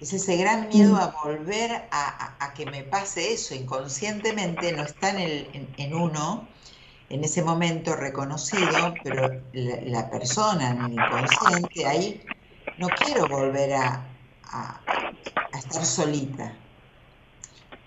Es 0.00 0.12
ese 0.12 0.36
gran 0.36 0.68
miedo 0.68 0.96
a 0.96 1.14
volver 1.24 1.70
a, 1.90 2.52
que 2.54 2.66
me 2.66 2.82
pase 2.82 3.32
eso 3.32 3.54
inconscientemente, 3.54 4.72
no 4.72 4.82
está 4.82 5.10
en, 5.10 5.18
el, 5.18 5.68
en 5.76 5.94
uno, 5.94 6.48
en 7.10 7.24
ese 7.24 7.42
momento 7.42 7.96
reconocido, 7.96 8.94
pero 9.02 9.42
la, 9.52 10.08
persona 10.10 10.70
en 10.70 10.84
el 10.84 10.92
inconsciente, 10.92 11.86
ahí 11.86 12.22
no 12.78 12.88
quiero 12.88 13.26
volver 13.26 13.74
a, 13.74 14.06
estar 15.52 15.84
solita. 15.84 16.54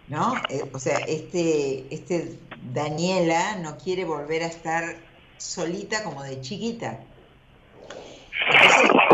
¿No? 0.10 0.36
Eh, 0.50 0.70
o 0.74 0.80
sea, 0.80 0.98
este, 1.08 1.88
este 1.90 2.38
Daniela 2.74 3.56
no 3.56 3.78
quiere 3.78 4.04
volver 4.04 4.44
a 4.44 4.48
estar 4.48 4.98
solita 5.38 6.04
como 6.04 6.22
de 6.24 6.42
chiquita. 6.42 7.00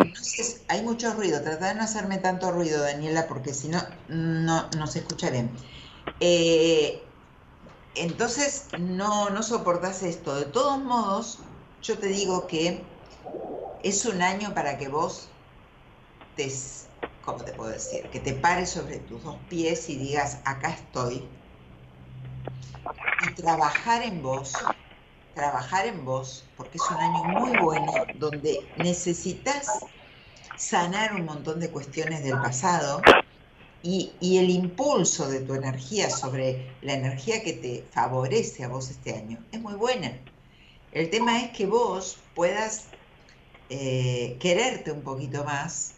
Entonces, 0.01 0.63
hay 0.67 0.81
mucho 0.81 1.13
ruido. 1.13 1.41
Trata 1.41 1.69
de 1.69 1.75
no 1.75 1.83
hacerme 1.83 2.17
tanto 2.17 2.51
ruido, 2.51 2.81
Daniela, 2.81 3.27
porque 3.27 3.53
si 3.53 3.67
no, 3.67 3.79
no, 4.07 4.87
se 4.87 4.99
escucha 4.99 5.29
bien. 5.29 5.51
Eh, 6.19 7.03
entonces 7.95 8.67
no, 8.79 9.29
no 9.29 9.43
soportas 9.43 10.03
esto. 10.03 10.35
De 10.35 10.45
todos 10.45 10.79
modos, 10.83 11.39
yo 11.81 11.97
te 11.97 12.07
digo 12.07 12.47
que 12.47 12.83
es 13.83 14.05
un 14.05 14.21
año 14.21 14.53
para 14.53 14.77
que 14.77 14.87
vos 14.87 15.29
te, 16.35 16.51
¿cómo 17.21 17.43
te 17.43 17.53
puedo 17.53 17.71
decir? 17.71 18.09
Que 18.09 18.19
te 18.19 18.33
pares 18.33 18.69
sobre 18.69 18.99
tus 18.99 19.23
dos 19.23 19.37
pies 19.49 19.89
y 19.89 19.97
digas, 19.97 20.39
acá 20.45 20.69
estoy. 20.69 21.27
Y 23.27 23.33
trabajar 23.41 24.03
en 24.03 24.21
vos, 24.21 24.53
trabajar 25.33 25.85
en 25.85 26.05
vos, 26.05 26.45
porque 26.55 26.77
es 26.77 26.89
un 26.89 26.97
año 26.97 27.23
muy 27.23 27.57
bueno 27.59 27.91
donde 28.15 28.69
necesitas 28.77 29.67
sanar 30.57 31.15
un 31.15 31.25
montón 31.25 31.59
de 31.59 31.69
cuestiones 31.71 32.23
del 32.23 32.39
pasado 32.39 33.01
y, 33.81 34.11
el 34.21 34.49
impulso 34.49 35.29
de 35.29 35.39
tu 35.39 35.53
energía 35.53 36.09
sobre 36.09 36.69
la 36.81 36.93
energía 36.93 37.43
que 37.43 37.53
te 37.53 37.85
favorece 37.91 38.63
a 38.63 38.67
vos 38.67 38.89
este 38.89 39.15
año 39.15 39.37
es 39.51 39.61
muy 39.61 39.73
buena. 39.73 40.17
El 40.91 41.09
tema 41.09 41.41
es 41.41 41.51
que 41.51 41.65
vos 41.65 42.17
puedas 42.35 42.85
eh, 43.69 44.37
quererte 44.39 44.91
un 44.91 45.01
poquito 45.01 45.43
más, 45.43 45.93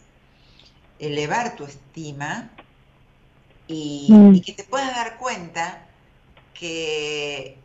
elevar 0.99 1.55
tu 1.55 1.63
estima 1.63 2.51
y, 3.67 4.07
mm. 4.09 4.35
y, 4.35 4.41
que 4.41 4.53
te 4.53 4.63
puedas 4.63 4.95
dar 4.95 5.17
cuenta 5.17 5.87
que, 6.53 7.57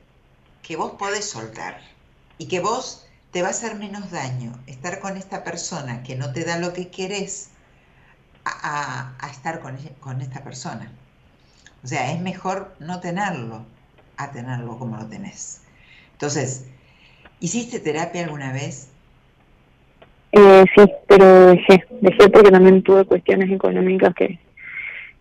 que 0.63 0.77
vos 0.77 0.93
podés 0.93 1.27
soltar 1.27 1.81
y 2.39 2.47
que 2.47 2.61
vos 2.61 3.07
te 3.33 3.43
va 3.43 3.49
a 3.49 3.51
hacer 3.51 3.75
menos 3.75 4.11
daño 4.11 4.59
estar 4.67 5.01
con 5.01 5.17
esta 5.19 5.45
persona 5.45 6.03
que 6.03 6.17
no 6.17 6.33
te 6.33 6.45
da 6.45 6.59
lo 6.59 6.73
que 6.73 6.89
querés 6.89 7.51
a, 8.47 9.29
estar 9.31 9.61
con, 9.61 9.77
con 10.01 10.21
esta 10.21 10.43
persona. 10.43 10.91
O 11.83 11.87
sea, 11.87 12.13
es 12.13 12.21
mejor 12.21 12.75
no 12.79 13.01
tenerlo 13.01 13.65
a 14.17 14.31
tenerlo 14.31 14.79
como 14.79 14.97
lo 14.97 15.07
tenés. 15.07 15.63
Entonces, 16.13 16.67
¿hiciste 17.41 17.81
terapia 17.81 18.25
alguna 18.25 18.53
vez? 18.53 18.91
Eh, 20.33 20.65
sí, 20.75 20.85
pero 21.07 21.47
dejé, 21.47 21.87
dejé 22.01 22.29
porque 22.29 22.51
también 22.51 22.83
tuve 22.83 23.05
cuestiones 23.05 23.51
económicas 23.51 24.15
que 24.15 24.39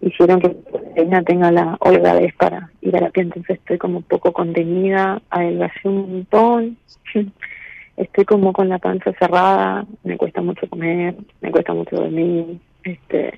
hicieron 0.01 0.39
que 0.39 0.55
ella 0.95 1.21
tenga 1.23 1.51
la 1.51 1.77
holgadez 1.79 2.33
para 2.35 2.69
ir 2.81 2.95
a 2.95 2.99
terapia, 2.99 3.23
entonces 3.23 3.57
estoy 3.57 3.77
como 3.77 4.01
poco 4.01 4.33
contenida, 4.33 5.21
adelgacé 5.29 5.87
un 5.87 6.11
montón, 6.11 6.77
estoy 7.97 8.25
como 8.25 8.53
con 8.53 8.69
la 8.69 8.79
panza 8.79 9.13
cerrada, 9.13 9.85
me 10.03 10.17
cuesta 10.17 10.41
mucho 10.41 10.69
comer, 10.69 11.15
me 11.41 11.51
cuesta 11.51 11.73
mucho 11.73 11.95
dormir, 11.95 12.59
este, 12.85 13.33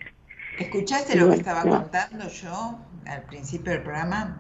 ¿Escuchaste 0.60 1.16
lo 1.16 1.30
que 1.30 1.36
estaba 1.36 1.62
contando 1.64 2.28
yo 2.30 2.80
al 3.06 3.24
principio 3.24 3.72
del 3.72 3.82
programa? 3.82 4.40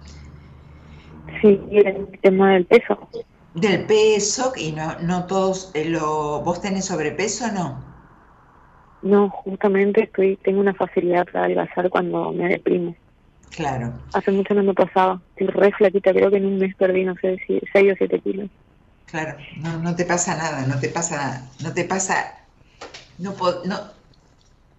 Sí, 1.41 1.59
el 1.71 2.19
tema 2.21 2.53
del 2.53 2.65
peso. 2.65 3.09
Del 3.53 3.85
peso, 3.85 4.53
y 4.55 4.71
no, 4.71 4.99
no 4.99 5.25
todos, 5.25 5.71
eh, 5.73 5.85
lo, 5.85 6.41
¿vos 6.41 6.61
tenés 6.61 6.85
sobrepeso 6.85 7.45
o 7.45 7.51
no? 7.51 7.83
No, 9.01 9.29
justamente 9.29 10.03
estoy 10.03 10.37
tengo 10.37 10.59
una 10.59 10.73
facilidad 10.73 11.25
para 11.25 11.45
adelgazar 11.45 11.89
cuando 11.89 12.31
me 12.31 12.49
deprimo. 12.49 12.95
Claro. 13.51 13.93
Hace 14.13 14.31
mucho 14.31 14.53
no 14.53 14.63
me 14.63 14.73
pasaba. 14.73 15.21
Estoy 15.35 15.47
re 15.47 15.71
flaquita, 15.71 16.11
creo 16.11 16.29
que 16.29 16.37
en 16.37 16.45
un 16.45 16.57
mes 16.57 16.75
perdí, 16.75 17.05
no 17.05 17.15
sé 17.21 17.37
si 17.45 17.61
6 17.71 17.93
o 17.93 17.95
7 17.97 18.19
kilos. 18.19 18.49
Claro, 19.05 19.37
no, 19.57 19.77
no 19.77 19.95
te 19.95 20.03
pasa 20.03 20.35
nada, 20.35 20.65
no 20.67 20.79
te 20.79 20.89
pasa, 20.89 21.47
no 21.63 21.73
te 21.73 21.85
pasa, 21.85 22.35
no, 23.19 23.33
no, 23.65 23.96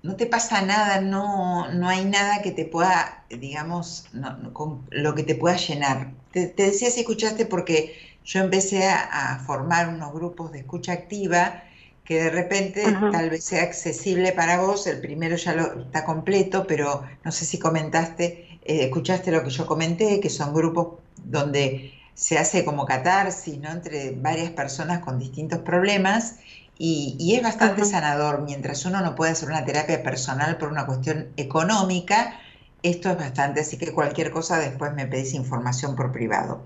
no 0.03 0.17
te 0.17 0.27
pasa 0.27 0.63
nada, 0.63 1.01
no, 1.01 1.73
no 1.73 1.89
hay 1.89 2.05
nada 2.05 2.43
que 2.43 2.53
te 2.53 2.65
pueda, 2.65 3.25
digamos, 3.31 4.07
con 4.53 4.87
lo 4.91 5.15
que 5.15 5.23
te 5.25 5.35
pueda 5.35 5.57
llenar. 5.57 6.13
Te, 6.33 6.53
decía 6.57 6.91
si 6.91 7.01
escuchaste 7.01 7.47
porque 7.47 7.95
yo 8.25 8.41
empecé 8.41 8.87
a, 8.87 9.43
formar 9.47 9.89
unos 9.89 10.13
grupos 10.13 10.53
de 10.53 10.61
escucha 10.61 10.93
activa 10.93 11.65
que 12.05 12.23
de 12.23 12.31
repente 12.31 12.85
tal 13.13 13.31
vez 13.31 13.45
sea 13.45 13.63
accesible 13.63 14.33
para 14.33 14.61
vos. 14.61 14.87
El 14.87 15.01
primero 15.01 15.37
ya 15.37 15.55
lo, 15.55 15.83
está 15.83 16.05
completo, 16.05 16.67
pero 16.67 17.03
no 17.25 17.33
sé 17.33 17.45
si 17.45 17.59
comentaste, 17.59 18.59
eh, 18.65 18.85
escuchaste 18.85 19.31
lo 19.31 19.43
que 19.43 19.51
yo 19.51 19.67
comenté, 19.67 20.21
que 20.21 20.31
son 20.31 20.55
grupos 20.55 21.01
donde 21.17 21.93
se 22.15 22.39
hace 22.39 22.65
como 22.65 22.87
catarsis, 22.87 23.59
¿no? 23.59 23.71
Entre 23.71 24.13
varias 24.13 24.51
personas 24.51 25.01
con 25.01 25.19
distintos 25.19 25.61
problemas 25.61 26.37
y, 26.79 27.35
es 27.35 27.43
bastante 27.43 27.85
sanador. 27.85 28.43
Mientras 28.43 28.85
uno 28.87 29.01
no 29.01 29.15
puede 29.15 29.33
hacer 29.33 29.49
una 29.49 29.65
terapia 29.65 30.03
personal 30.03 30.57
por 30.57 30.69
una 30.69 30.87
cuestión 30.87 31.29
económica, 31.37 32.41
esto 32.83 33.11
es 33.11 33.19
bastante, 33.19 33.61
así 33.61 33.77
que 33.77 33.93
cualquier 33.93 34.31
cosa 34.31 34.59
después 34.59 34.95
me 34.95 35.07
pedís 35.07 35.35
información 35.35 35.97
por 35.97 36.13
privado. 36.13 36.65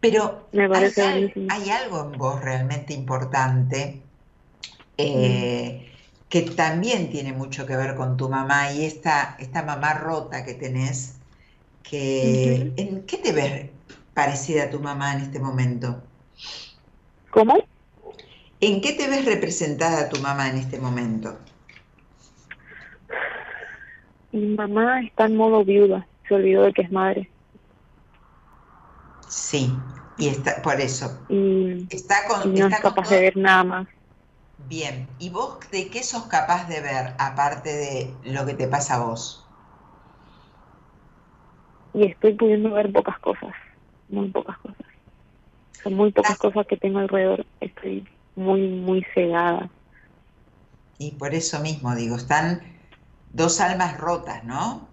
Pero 0.00 0.48
hay, 0.52 1.70
algo 1.70 2.10
en 2.12 2.18
vos 2.18 2.40
realmente 2.42 2.92
importante 2.92 4.02
eh, 4.98 5.90
que 6.28 6.42
también 6.42 7.10
tiene 7.10 7.32
mucho 7.32 7.64
que 7.64 7.76
ver 7.76 7.94
con 7.94 8.16
tu 8.16 8.28
mamá 8.28 8.72
y 8.72 8.84
esta, 8.84 9.36
esta 9.38 9.62
mamá 9.62 9.94
rota 9.94 10.44
que 10.44 10.54
tenés, 10.54 11.14
que, 11.82 12.72
¿en 12.76 13.02
qué 13.02 13.18
te 13.18 13.32
ves 13.32 13.70
parecida 14.14 14.64
a 14.64 14.70
tu 14.70 14.80
mamá 14.80 15.14
en 15.14 15.20
este 15.20 15.38
momento? 15.38 16.02
¿Cómo? 17.30 17.63
¿En 18.66 18.80
qué 18.80 18.94
te 18.94 19.06
ves 19.08 19.26
representada 19.26 20.08
tu 20.08 20.18
mamá 20.22 20.48
en 20.48 20.56
este 20.56 20.78
momento? 20.78 21.38
Mi 24.32 24.56
mamá 24.56 25.02
está 25.02 25.26
en 25.26 25.36
modo 25.36 25.62
viuda, 25.62 26.08
se 26.26 26.34
olvidó 26.34 26.62
de 26.62 26.72
que 26.72 26.80
es 26.80 26.90
madre. 26.90 27.30
Sí, 29.28 29.70
y 30.16 30.28
está 30.28 30.62
por 30.62 30.80
eso. 30.80 31.26
Y, 31.28 31.86
está 31.90 32.26
con, 32.26 32.54
no 32.54 32.68
es 32.68 32.80
capaz 32.80 33.10
de 33.10 33.20
ver 33.20 33.36
nada 33.36 33.64
más. 33.64 33.88
Bien, 34.66 35.08
¿y 35.18 35.28
vos 35.28 35.58
de 35.70 35.90
qué 35.90 36.02
sos 36.02 36.24
capaz 36.24 36.66
de 36.66 36.80
ver 36.80 37.12
aparte 37.18 37.68
de 37.68 38.14
lo 38.32 38.46
que 38.46 38.54
te 38.54 38.66
pasa 38.66 38.94
a 38.94 39.04
vos? 39.04 39.46
Y 41.92 42.06
estoy 42.06 42.32
pudiendo 42.32 42.70
ver 42.70 42.90
pocas 42.90 43.18
cosas, 43.18 43.52
muy 44.08 44.30
pocas 44.30 44.56
cosas. 44.56 44.86
Son 45.82 45.92
muy 45.92 46.12
pocas 46.12 46.38
cosas 46.38 46.66
que 46.66 46.78
tengo 46.78 47.00
alrededor. 47.00 47.44
Estoy 47.60 48.08
muy, 48.36 48.68
muy 48.68 49.04
cegada. 49.14 49.70
Y 50.98 51.12
por 51.12 51.34
eso 51.34 51.60
mismo 51.60 51.94
digo, 51.94 52.16
están 52.16 52.62
dos 53.32 53.60
almas 53.60 53.98
rotas, 53.98 54.44
¿no? 54.44 54.88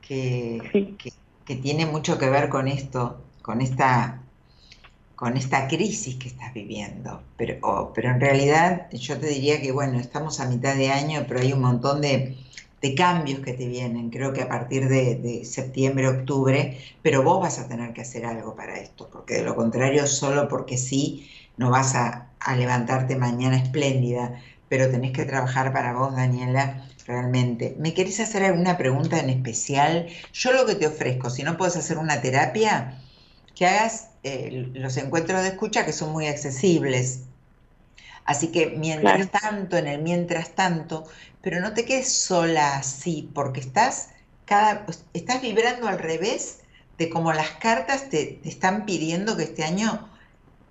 Que, 0.00 0.96
que, 1.44 1.56
tiene 1.56 1.86
mucho 1.86 2.18
que 2.18 2.30
ver 2.30 2.48
con 2.48 2.68
esto, 2.68 3.20
con 3.42 3.60
esta, 3.60 4.22
con 5.16 5.36
esta 5.36 5.68
crisis 5.68 6.16
que 6.16 6.28
estás 6.28 6.54
viviendo. 6.54 7.22
Pero, 7.36 7.92
pero 7.94 8.10
en 8.10 8.20
realidad 8.20 8.90
yo 8.92 9.18
te 9.18 9.26
diría 9.26 9.60
que, 9.60 9.72
bueno, 9.72 9.98
estamos 9.98 10.40
a 10.40 10.48
mitad 10.48 10.76
de 10.76 10.90
año, 10.90 11.24
pero 11.28 11.40
hay 11.40 11.52
un 11.52 11.60
montón 11.60 12.00
de, 12.00 12.36
de 12.80 12.94
cambios 12.94 13.40
que 13.40 13.54
te 13.54 13.66
vienen, 13.66 14.10
creo 14.10 14.32
que 14.32 14.42
a 14.42 14.48
partir 14.48 14.88
de, 14.88 15.16
de, 15.16 15.44
septiembre, 15.44 16.08
octubre, 16.08 16.78
pero 17.02 17.22
vos 17.22 17.40
vas 17.40 17.58
a 17.58 17.68
tener 17.68 17.92
que 17.92 18.02
hacer 18.02 18.24
algo 18.24 18.54
para 18.54 18.78
esto, 18.78 19.08
porque 19.12 19.34
de 19.34 19.42
lo 19.42 19.56
contrario, 19.56 20.06
solo 20.06 20.48
porque 20.48 20.78
sí, 20.78 21.28
no 21.58 21.70
vas 21.70 21.94
a, 21.94 22.24
levantarte 22.56 23.16
mañana 23.16 23.58
espléndida, 23.58 24.40
pero 24.70 24.90
tenés 24.90 25.12
que 25.12 25.26
trabajar 25.26 25.70
para 25.72 25.92
vos, 25.92 26.16
Daniela, 26.16 26.82
realmente. 27.06 27.76
¿Me 27.78 27.92
querés 27.92 28.20
hacer 28.20 28.42
alguna 28.42 28.78
pregunta 28.78 29.18
en 29.18 29.28
especial? 29.28 30.06
Yo 30.32 30.52
lo 30.52 30.64
que 30.64 30.76
te 30.76 30.86
ofrezco, 30.86 31.28
si 31.28 31.42
no 31.42 31.58
puedes 31.58 31.76
hacer 31.76 31.98
una 31.98 32.22
terapia, 32.22 32.98
que 33.54 33.66
hagas 33.66 34.10
eh, 34.22 34.70
los 34.72 34.96
encuentros 34.96 35.42
de 35.42 35.48
escucha 35.48 35.84
que 35.84 35.92
son 35.92 36.12
muy 36.12 36.26
accesibles. 36.26 37.24
Así 38.24 38.48
que 38.48 38.68
mientras 38.70 39.30
tanto, 39.30 39.76
en 39.76 39.88
el 39.88 40.00
mientras 40.00 40.54
tanto, 40.54 41.04
pero 41.42 41.60
no 41.60 41.74
te 41.74 41.84
quedes 41.84 42.10
sola 42.12 42.76
así, 42.76 43.28
porque 43.34 43.60
estás, 43.60 44.10
cada, 44.44 44.86
estás 45.12 45.42
vibrando 45.42 45.88
al 45.88 45.98
revés 45.98 46.60
de 46.98 47.10
como 47.10 47.32
las 47.32 47.50
cartas 47.52 48.08
te, 48.10 48.40
están 48.44 48.86
pidiendo 48.86 49.36
que 49.36 49.44
este 49.44 49.64
año 49.64 50.08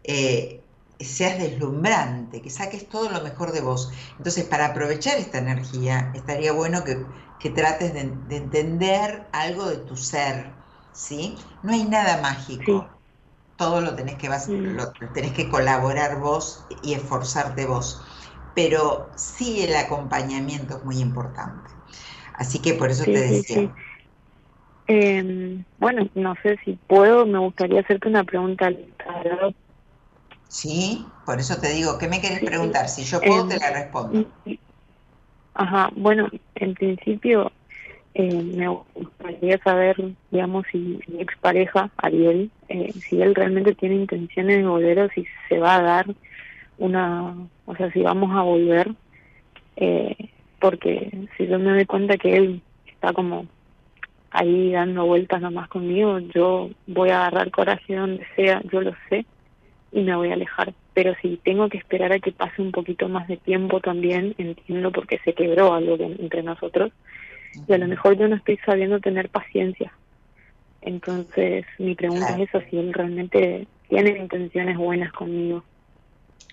eh, 0.03 0.61
seas 1.05 1.37
deslumbrante, 1.37 2.41
que 2.41 2.49
saques 2.49 2.89
todo 2.89 3.09
lo 3.09 3.21
mejor 3.21 3.51
de 3.51 3.61
vos. 3.61 3.91
Entonces, 4.17 4.45
para 4.45 4.67
aprovechar 4.67 5.17
esta 5.17 5.37
energía, 5.37 6.11
estaría 6.15 6.51
bueno 6.51 6.83
que, 6.83 7.49
trates 7.51 7.93
de, 7.93 8.01
entender 8.35 9.27
algo 9.31 9.69
de 9.69 9.77
tu 9.77 9.95
ser, 9.95 10.51
¿sí? 10.91 11.35
No 11.63 11.71
hay 11.71 11.83
nada 11.83 12.21
mágico. 12.21 12.89
Todo 13.55 13.81
lo 13.81 13.95
tenés 13.95 14.15
que, 14.15 14.29
vas, 14.29 14.49
lo, 14.49 14.91
tenés 15.13 15.31
que 15.31 15.49
colaborar 15.49 16.19
vos 16.19 16.65
y 16.83 16.93
esforzarte 16.93 17.65
vos. 17.65 18.03
Pero 18.53 19.09
sí 19.15 19.61
el 19.61 19.75
acompañamiento 19.75 20.77
es 20.77 20.83
muy 20.83 20.99
importante. 20.99 21.71
Así 22.33 22.59
que 22.59 22.73
por 22.73 22.89
eso 22.89 23.03
te 23.03 23.19
decía. 23.19 23.73
Em, 24.87 25.65
bueno, 25.79 26.07
no 26.15 26.35
sé 26.43 26.57
si 26.63 26.79
puedo, 26.87 27.25
me 27.25 27.39
gustaría 27.39 27.81
hacerte 27.81 28.07
una 28.07 28.23
pregunta 28.23 28.71
Sí, 30.49 31.05
por 31.25 31.39
eso 31.39 31.59
te 31.59 31.69
digo, 31.69 31.97
¿qué 31.97 32.07
me 32.07 32.21
querés 32.21 32.39
preguntar? 32.39 32.87
Si 32.87 33.03
yo 33.03 33.19
puedo, 33.19 33.47
te 33.47 33.59
la 33.59 33.71
respondo. 33.71 34.25
Ajá, 35.53 35.89
bueno, 35.95 36.29
en 36.55 36.73
principio 36.73 37.51
eh, 38.13 38.41
me 38.43 38.67
gustaría 38.67 39.57
saber, 39.59 39.95
digamos, 40.31 40.65
si 40.71 40.99
mi 41.07 41.21
expareja, 41.21 41.91
Ariel, 41.97 42.51
eh, 42.69 42.93
si 43.07 43.21
él 43.21 43.35
realmente 43.35 43.75
tiene 43.75 43.95
intenciones 43.95 44.57
de 44.57 44.67
volver 44.67 44.99
o 44.99 45.09
si 45.09 45.25
se 45.49 45.59
va 45.59 45.75
a 45.75 45.81
dar 45.81 46.05
una, 46.77 47.35
o 47.65 47.75
sea, 47.75 47.91
si 47.91 48.01
vamos 48.01 48.35
a 48.35 48.41
volver, 48.41 48.91
eh, 49.75 50.15
porque 50.59 51.27
si 51.37 51.47
yo 51.47 51.59
me 51.59 51.71
doy 51.71 51.85
cuenta 51.85 52.17
que 52.17 52.37
él 52.37 52.61
está 52.85 53.13
como 53.13 53.45
ahí 54.31 54.71
dando 54.71 55.05
vueltas 55.05 55.41
nomás 55.41 55.69
conmigo, 55.69 56.19
yo 56.19 56.69
voy 56.87 57.09
a 57.09 57.27
agarrar 57.27 57.51
coraje 57.51 57.95
donde 57.95 58.25
sea, 58.35 58.61
yo 58.71 58.81
lo 58.81 58.93
sé, 59.09 59.25
y 59.97 60.03
me 60.03 60.15
voy 60.15 60.29
a 60.29 60.33
alejar. 60.33 60.73
Pero 60.93 61.15
si 61.21 61.37
tengo 61.37 61.69
que 61.69 61.79
esperar 61.79 62.13
a 62.13 62.19
que 62.19 62.31
pase 62.31 62.61
un 62.61 62.71
poquito 62.71 63.09
más 63.09 63.27
de 63.27 63.37
tiempo 63.37 63.79
también, 63.81 64.35
entiendo 64.37 64.91
porque 64.91 65.17
se 65.25 65.33
quebró 65.33 65.73
algo 65.73 65.97
entre 65.99 66.43
nosotros 66.43 66.91
y 67.67 67.73
a 67.73 67.79
lo 67.79 67.87
mejor 67.87 68.15
yo 68.15 68.27
no 68.27 68.35
estoy 68.35 68.57
sabiendo 68.57 68.99
tener 68.99 69.29
paciencia. 69.29 69.91
Entonces 70.81 71.65
mi 71.79 71.95
pregunta 71.95 72.37
es 72.37 72.47
eso, 72.47 72.61
si 72.69 72.77
él 72.77 72.93
realmente 72.93 73.67
tiene 73.89 74.19
intenciones 74.19 74.77
buenas 74.77 75.11
conmigo. 75.13 75.63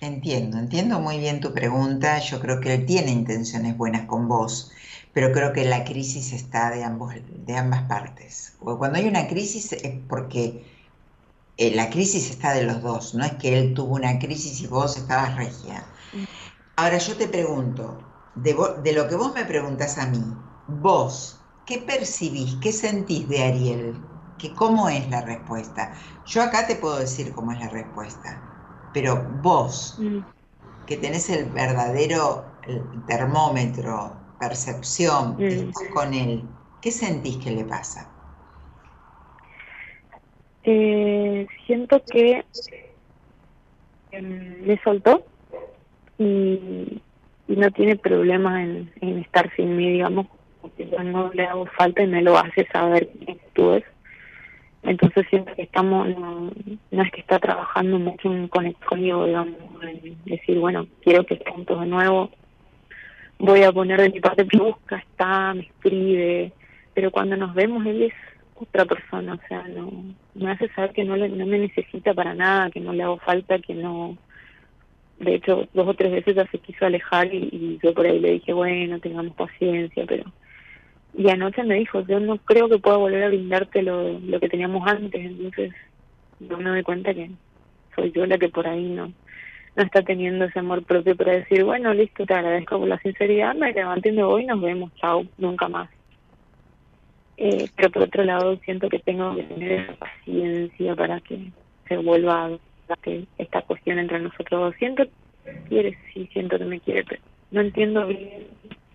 Entiendo, 0.01 0.57
entiendo 0.57 0.99
muy 0.99 1.19
bien 1.19 1.39
tu 1.39 1.53
pregunta. 1.53 2.17
Yo 2.17 2.39
creo 2.39 2.59
que 2.59 2.73
él 2.73 2.85
tiene 2.87 3.11
intenciones 3.11 3.77
buenas 3.77 4.07
con 4.07 4.27
vos, 4.27 4.71
pero 5.13 5.31
creo 5.31 5.53
que 5.53 5.65
la 5.65 5.83
crisis 5.83 6.33
está 6.33 6.71
de, 6.71 6.83
ambos, 6.83 7.13
de 7.45 7.55
ambas 7.55 7.83
partes. 7.83 8.57
Cuando 8.59 8.97
hay 8.97 9.07
una 9.07 9.27
crisis 9.27 9.71
es 9.71 9.93
porque 10.09 10.63
eh, 11.57 11.73
la 11.75 11.89
crisis 11.89 12.29
está 12.29 12.53
de 12.53 12.63
los 12.63 12.81
dos, 12.81 13.13
no 13.15 13.23
es 13.23 13.33
que 13.33 13.57
él 13.57 13.73
tuvo 13.73 13.95
una 13.95 14.19
crisis 14.19 14.61
y 14.61 14.67
vos 14.67 14.97
estabas 14.97 15.35
regia. 15.35 15.85
Ahora 16.75 16.97
yo 16.97 17.15
te 17.15 17.27
pregunto, 17.27 17.97
de, 18.35 18.55
de 18.83 18.93
lo 18.93 19.07
que 19.07 19.15
vos 19.15 19.33
me 19.33 19.45
preguntas 19.45 19.97
a 19.97 20.07
mí, 20.07 20.23
vos, 20.67 21.39
¿qué 21.65 21.79
percibís, 21.79 22.55
qué 22.61 22.71
sentís 22.71 23.27
de 23.29 23.43
Ariel? 23.43 24.01
¿Que 24.37 24.53
¿Cómo 24.53 24.89
es 24.89 25.09
la 25.09 25.21
respuesta? 25.21 25.93
Yo 26.25 26.43
acá 26.43 26.67
te 26.67 26.75
puedo 26.75 26.99
decir 26.99 27.33
cómo 27.33 27.53
es 27.53 27.59
la 27.59 27.69
respuesta, 27.69 28.41
pero 28.93 29.25
vos, 29.41 29.95
mm. 29.99 30.19
que 30.85 30.97
tenés 30.97 31.29
el 31.29 31.45
verdadero 31.51 32.45
termómetro, 33.07 34.11
percepción, 34.39 35.37
mm. 35.37 35.41
estás 35.41 35.87
con 35.93 36.13
él, 36.13 36.47
¿qué 36.81 36.91
sentís 36.91 37.37
que 37.37 37.51
le 37.51 37.63
pasa? 37.63 38.11
Eh, 40.67 41.45
siento 41.67 42.01
que 42.11 42.43
em, 44.11 44.65
me 44.65 44.81
soltó 44.83 45.23
y, 46.17 47.01
no 47.47 47.69
tiene 47.69 47.95
problema 47.95 48.63
en, 48.63 48.89
estar 49.19 49.55
sin 49.55 49.77
mí, 49.77 49.91
digamos, 49.91 50.25
porque 50.61 50.89
yo 50.89 51.03
no 51.03 51.31
le 51.33 51.45
hago 51.45 51.67
falta 51.67 52.01
y 52.01 52.07
me 52.07 52.23
lo 52.23 52.35
hace 52.35 52.65
saber 52.73 53.07
quién 53.23 53.37
tú 53.53 53.73
es. 53.73 53.83
Entonces 54.81 55.27
siento 55.29 55.53
que 55.53 55.61
estamos, 55.61 56.07
no, 56.09 56.51
es 57.03 57.11
que 57.11 57.21
está 57.21 57.37
trabajando 57.37 57.99
mucho 57.99 58.33
en 58.33 58.47
conmigo, 58.47 59.25
digamos, 59.27 59.55
en 59.83 60.17
decir, 60.25 60.57
bueno, 60.57 60.87
quiero 61.03 61.23
que 61.25 61.35
estemos 61.35 61.67
de 61.67 61.85
nuevo, 61.85 62.31
voy 63.37 63.61
a 63.61 63.71
poner 63.71 64.01
de 64.01 64.09
mi 64.09 64.19
parte, 64.19 64.47
busca, 64.51 64.97
está, 64.97 65.53
me 65.53 65.61
escribe, 65.61 66.51
pero 66.95 67.11
cuando 67.11 67.37
nos 67.37 67.53
vemos 67.53 67.85
él 67.85 68.03
es 68.03 68.13
otra 68.55 68.85
persona, 68.85 69.33
o 69.33 69.47
sea, 69.47 69.67
no 69.67 69.91
me 70.33 70.51
hace 70.51 70.69
saber 70.69 70.91
que 70.91 71.03
no, 71.03 71.15
le, 71.15 71.29
no 71.29 71.45
me 71.45 71.59
necesita 71.59 72.13
para 72.13 72.33
nada, 72.33 72.71
que 72.71 72.79
no 72.79 72.93
le 72.93 73.03
hago 73.03 73.17
falta, 73.17 73.59
que 73.59 73.73
no... 73.73 74.17
De 75.19 75.35
hecho, 75.35 75.67
dos 75.73 75.87
o 75.87 75.93
tres 75.93 76.11
veces 76.11 76.35
ya 76.35 76.45
se 76.47 76.59
quiso 76.59 76.85
alejar 76.85 77.33
y, 77.33 77.79
yo 77.81 77.93
por 77.93 78.05
ahí 78.05 78.19
le 78.19 78.33
dije, 78.33 78.53
bueno, 78.53 78.99
tengamos 78.99 79.35
paciencia, 79.35 80.05
pero... 80.07 80.25
Y 81.17 81.29
anoche 81.29 81.63
me 81.63 81.75
dijo, 81.75 82.01
yo 82.01 82.19
no 82.19 82.37
creo 82.39 82.67
que 82.67 82.79
pueda 82.79 82.97
volver 82.97 83.23
a 83.23 83.29
brindarte 83.29 83.81
lo, 83.81 84.19
que 84.39 84.49
teníamos 84.49 84.85
antes, 84.85 85.23
entonces 85.23 85.73
no 86.41 86.57
me 86.57 86.69
doy 86.69 86.83
cuenta 86.83 87.13
que 87.13 87.31
soy 87.95 88.11
yo 88.11 88.25
la 88.25 88.37
que 88.37 88.49
por 88.49 88.67
ahí 88.67 88.89
no 88.89 89.13
no 89.75 89.83
está 89.83 90.01
teniendo 90.01 90.45
ese 90.45 90.59
amor 90.59 90.83
propio 90.83 91.17
para 91.17 91.33
decir, 91.33 91.63
bueno, 91.65 91.93
listo, 91.93 92.25
te 92.25 92.33
agradezco 92.33 92.79
por 92.79 92.87
la 92.87 92.97
sinceridad, 92.99 93.55
me 93.55 93.73
levanto 93.73 94.07
y 94.07 94.13
me 94.13 94.23
voy 94.23 94.43
y 94.43 94.45
nos 94.45 94.61
vemos, 94.61 94.89
chao, 94.95 95.25
nunca 95.37 95.67
más. 95.67 95.89
Eh, 97.37 97.67
pero 97.75 97.91
por 97.91 98.03
otro 98.03 98.23
lado 98.23 98.57
siento 98.63 98.89
que 98.89 98.99
tengo 98.99 99.35
que 99.35 99.43
tener 99.43 99.95
paciencia 99.97 100.95
para 100.95 101.19
que 101.19 101.51
se 101.87 101.97
vuelva 101.97 102.45
a 102.45 102.95
que 103.01 103.25
esta 103.37 103.61
cuestión 103.63 103.99
entre 103.99 104.19
nosotros 104.19 104.73
Siento 104.79 105.03
que 105.03 105.61
quiere, 105.67 105.97
sí, 106.13 106.29
siento 106.31 106.57
que 106.57 106.65
me 106.65 106.79
quiere, 106.79 107.03
pero 107.03 107.21
no 107.51 107.61
entiendo 107.61 108.07
bien 108.07 108.47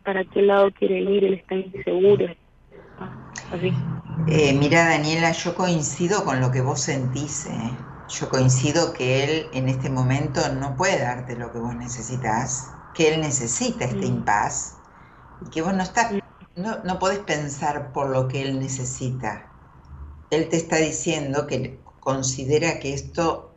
para 0.05 0.25
qué 0.25 0.43
lado 0.43 0.71
quiere 0.73 1.01
ir, 1.01 1.25
él 1.25 1.35
está 1.35 1.55
inseguro. 1.55 2.27
Así. 3.53 3.73
Eh, 4.29 4.55
mira, 4.59 4.89
Daniela, 4.89 5.33
yo 5.33 5.55
coincido 5.55 6.25
con 6.25 6.41
lo 6.41 6.51
que 6.51 6.61
vos 6.61 6.81
sentís. 6.81 7.47
¿eh? 7.47 7.71
Yo 8.09 8.29
coincido 8.29 8.93
que 8.93 9.25
él 9.25 9.47
en 9.53 9.69
este 9.69 9.91
momento 9.91 10.41
no 10.55 10.77
puede 10.77 11.01
darte 11.01 11.37
lo 11.37 11.53
que 11.53 11.59
vos 11.59 11.75
necesitas, 11.75 12.73
que 12.95 13.15
él 13.15 13.21
necesita 13.21 13.85
este 13.85 14.07
mm. 14.07 14.17
impas 14.17 14.79
y 15.47 15.51
que 15.51 15.63
vos 15.63 15.75
no 15.75 15.83
estás 15.83 16.13
no, 16.57 16.83
no 16.85 16.99
podés 16.99 17.21
pensar 17.21 17.93
por 17.93 18.11
lo 18.11 18.29
que 18.29 18.43
él 18.43 18.59
necesita. 18.59 19.51
Él 20.31 20.49
te 20.49 20.57
está 20.57 20.77
diciendo 20.77 21.47
que 21.47 21.79
considera 22.01 22.79
que 22.79 22.95
esto 22.95 23.53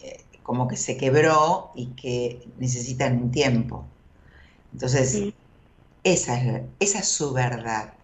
eh, 0.00 0.24
como 0.42 0.68
que 0.68 0.76
se 0.76 0.96
quebró 0.96 1.72
y 1.74 1.86
que 1.88 2.48
necesitan 2.58 3.22
un 3.22 3.30
tiempo. 3.30 3.84
Entonces, 4.72 5.32
esa, 6.04 6.40
es, 6.40 6.62
esa 6.80 6.98
es 7.00 7.08
su 7.08 7.32
verdad. 7.32 7.94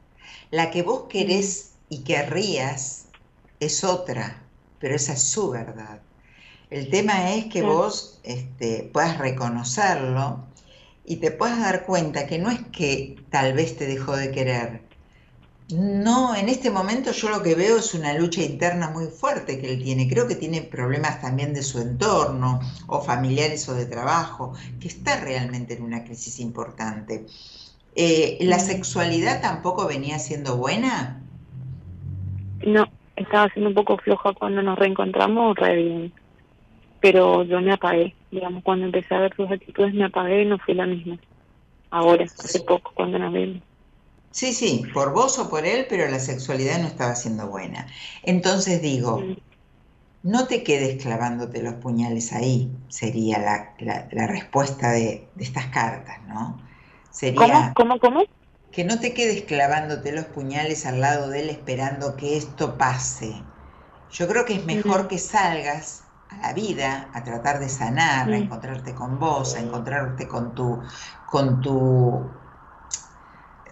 La 0.51 0.71
que 0.71 0.83
vos 0.83 1.05
querés 1.09 1.73
y 1.89 1.99
querrías 1.99 3.07
es 3.61 3.85
otra, 3.85 4.43
pero 4.79 4.95
esa 4.95 5.13
es 5.13 5.23
su 5.23 5.51
verdad. 5.51 6.01
El 6.71 6.91
tema 6.91 7.35
es 7.35 7.47
que 7.47 7.63
vos 7.63 8.21
este, 8.25 8.91
puedas 8.93 9.19
reconocerlo 9.19 10.45
y 11.05 11.17
te 11.17 11.31
puedas 11.31 11.61
dar 11.61 11.85
cuenta 11.85 12.27
que 12.27 12.39
no 12.39 12.51
es 12.51 12.61
que 12.73 13.17
tal 13.31 13.53
vez 13.53 13.77
te 13.77 13.87
dejó 13.87 14.17
de 14.17 14.31
querer. 14.31 14.81
No, 15.71 16.35
en 16.35 16.51
este 16.51 16.71
momento 16.71 17.13
yo 17.13 17.31
lo 17.31 17.43
que 17.43 17.55
veo 17.55 17.79
es 17.79 17.95
una 17.95 18.13
lucha 18.13 18.43
interna 18.43 18.91
muy 18.91 19.07
fuerte 19.07 19.61
que 19.61 19.73
él 19.73 19.83
tiene. 19.83 20.09
Creo 20.09 20.29
que 20.29 20.35
tiene 20.35 20.61
problemas 20.61 21.23
también 21.23 21.55
de 21.55 21.63
su 21.63 21.81
entorno, 21.81 22.61
o 22.87 23.01
familiares 23.01 23.67
o 23.69 23.75
de 23.75 23.87
trabajo, 23.87 24.53
que 24.79 24.89
está 24.89 25.21
realmente 25.21 25.75
en 25.75 25.83
una 25.83 26.05
crisis 26.05 26.39
importante. 26.39 27.27
Eh, 27.97 28.39
¿La 28.43 28.59
sexualidad 28.59 29.41
tampoco 29.41 29.87
venía 29.87 30.19
siendo 30.19 30.57
buena? 30.57 31.23
No, 32.67 32.87
estaba 33.17 33.49
siendo 33.51 33.71
un 33.71 33.75
poco 33.75 33.97
floja 33.99 34.33
cuando 34.35 34.61
nos 34.63 34.79
reencontramos, 34.79 35.57
re 35.57 35.77
bien. 35.77 36.13
Pero 37.01 37.43
yo 37.45 37.61
me 37.61 37.73
apagué 37.73 38.15
digamos, 38.35 38.63
cuando 38.63 38.87
empecé 38.87 39.15
a 39.15 39.21
ver 39.21 39.35
sus 39.37 39.51
actitudes 39.51 39.95
me 39.95 40.05
apagué 40.05 40.43
y 40.43 40.47
no 40.47 40.59
fui 40.59 40.75
la 40.75 40.87
misma. 40.87 41.19
Ahora, 41.91 42.25
hace 42.25 42.61
poco, 42.61 42.93
cuando 42.95 43.19
nos 43.19 43.33
vimos. 43.33 43.63
Sí, 44.33 44.53
sí, 44.53 44.83
por 44.93 45.13
vos 45.13 45.39
o 45.39 45.49
por 45.49 45.65
él, 45.65 45.87
pero 45.89 46.11
la 46.11 46.19
sexualidad 46.19 46.81
no 46.81 46.89
estaba 46.89 47.15
siendo 47.15 47.47
buena. 47.47 47.87
Entonces 48.25 48.83
digo, 48.83 49.23
no 50.25 50.49
te 50.49 50.65
quedes 50.65 51.01
clavándote 51.01 51.63
los 51.63 51.75
puñales 51.75 52.33
ahí, 52.33 52.69
sería 52.89 53.39
la, 53.39 54.09
la, 54.11 54.27
respuesta 54.27 54.91
de, 54.91 55.29
de, 55.37 55.45
estas 55.45 55.67
cartas, 55.67 56.19
¿no? 56.27 56.61
Sería, 57.13 57.73
¿Cómo, 57.77 57.99
cómo, 57.99 57.99
cómo? 58.01 58.25
Que 58.73 58.83
no 58.83 58.99
te 58.99 59.15
quedes 59.15 59.43
clavándote 59.43 60.11
los 60.11 60.25
puñales 60.25 60.85
al 60.87 61.01
lado 61.01 61.31
de 61.31 61.43
él 61.43 61.51
esperando 61.51 62.17
que 62.17 62.37
esto 62.37 62.77
pase. 62.77 63.35
Yo 64.11 64.27
creo 64.27 64.45
que 64.45 64.55
es 64.55 64.65
mejor 64.65 65.07
que 65.07 65.19
salgas 65.19 66.04
la 66.41 66.53
vida, 66.53 67.11
a 67.13 67.23
tratar 67.25 67.59
de 67.61 67.69
sanar, 67.69 68.29
a 68.31 68.37
encontrarte 68.37 68.95
con 68.95 69.19
vos, 69.19 69.55
a 69.55 69.61
encontrarte 69.61 70.27
con 70.29 70.55
tu, 70.55 70.81
con 71.31 71.61
tu, 71.61 72.31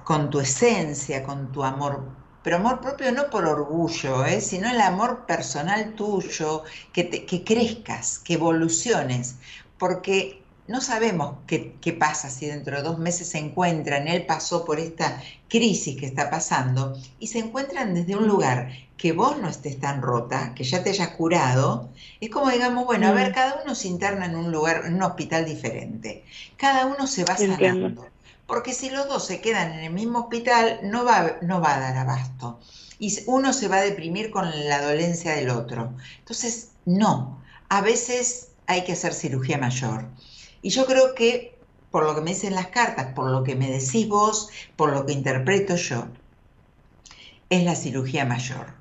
con 0.04 0.30
tu 0.30 0.40
esencia, 0.40 1.22
con 1.22 1.52
tu 1.52 1.64
amor. 1.64 2.02
Pero 2.42 2.56
amor 2.56 2.80
propio 2.80 3.12
no 3.12 3.30
por 3.30 3.46
orgullo, 3.46 4.24
¿eh? 4.24 4.40
sino 4.40 4.68
el 4.68 4.80
amor 4.80 5.26
personal 5.26 5.94
tuyo, 5.94 6.64
que, 6.92 7.08
que 7.24 7.44
crezcas, 7.44 8.18
que 8.18 8.34
evoluciones, 8.34 9.36
porque 9.78 10.41
no 10.68 10.80
sabemos 10.80 11.36
qué, 11.46 11.96
pasa 11.98 12.30
si 12.30 12.46
dentro 12.46 12.76
de 12.76 12.82
dos 12.82 12.98
meses 12.98 13.28
se 13.28 13.38
encuentran, 13.38 14.06
él 14.06 14.26
pasó 14.26 14.64
por 14.64 14.78
esta 14.78 15.20
crisis 15.48 15.98
que 15.98 16.06
está 16.06 16.30
pasando, 16.30 16.96
y 17.18 17.26
se 17.26 17.40
encuentran 17.40 17.94
desde 17.94 18.16
un 18.16 18.28
lugar 18.28 18.70
que 18.96 19.12
vos 19.12 19.38
no 19.38 19.48
estés 19.48 19.80
tan 19.80 20.00
rota, 20.02 20.54
que 20.54 20.64
ya 20.64 20.82
te 20.82 20.90
hayas 20.90 21.08
curado, 21.08 21.90
es 22.20 22.30
como 22.30 22.50
digamos, 22.50 22.84
bueno, 22.84 23.08
a 23.08 23.12
ver, 23.12 23.30
mm. 23.30 23.34
cada 23.34 23.62
uno 23.62 23.74
se 23.74 23.88
interna 23.88 24.26
en 24.26 24.36
un 24.36 24.52
lugar, 24.52 24.82
en 24.86 24.94
un 24.94 25.02
hospital 25.02 25.44
diferente, 25.44 26.24
cada 26.56 26.86
uno 26.86 27.06
se 27.06 27.24
va 27.24 27.36
sanando, 27.36 28.06
porque 28.46 28.72
si 28.72 28.90
los 28.90 29.08
dos 29.08 29.26
se 29.26 29.40
quedan 29.40 29.72
en 29.72 29.80
el 29.80 29.92
mismo 29.92 30.20
hospital, 30.20 30.80
no 30.84 31.04
va, 31.04 31.38
no 31.42 31.60
va 31.60 31.76
a 31.76 31.80
dar 31.80 31.96
abasto, 31.96 32.60
y 33.00 33.18
uno 33.26 33.52
se 33.52 33.66
va 33.66 33.78
a 33.78 33.82
deprimir 33.82 34.30
con 34.30 34.48
la 34.68 34.80
dolencia 34.80 35.32
del 35.32 35.50
otro. 35.50 35.92
Entonces, 36.20 36.68
no, 36.84 37.42
a 37.68 37.80
veces 37.80 38.52
hay 38.68 38.84
que 38.84 38.92
hacer 38.92 39.12
cirugía 39.12 39.58
mayor. 39.58 40.06
Y 40.62 40.70
yo 40.70 40.86
creo 40.86 41.14
que, 41.14 41.58
por 41.90 42.04
lo 42.04 42.14
que 42.14 42.20
me 42.20 42.30
dicen 42.30 42.54
las 42.54 42.68
cartas, 42.68 43.12
por 43.14 43.30
lo 43.30 43.42
que 43.42 43.56
me 43.56 43.70
decís 43.70 44.08
vos, 44.08 44.48
por 44.76 44.92
lo 44.92 45.04
que 45.04 45.12
interpreto 45.12 45.76
yo, 45.76 46.06
es 47.50 47.64
la 47.64 47.74
cirugía 47.74 48.24
mayor. 48.24 48.74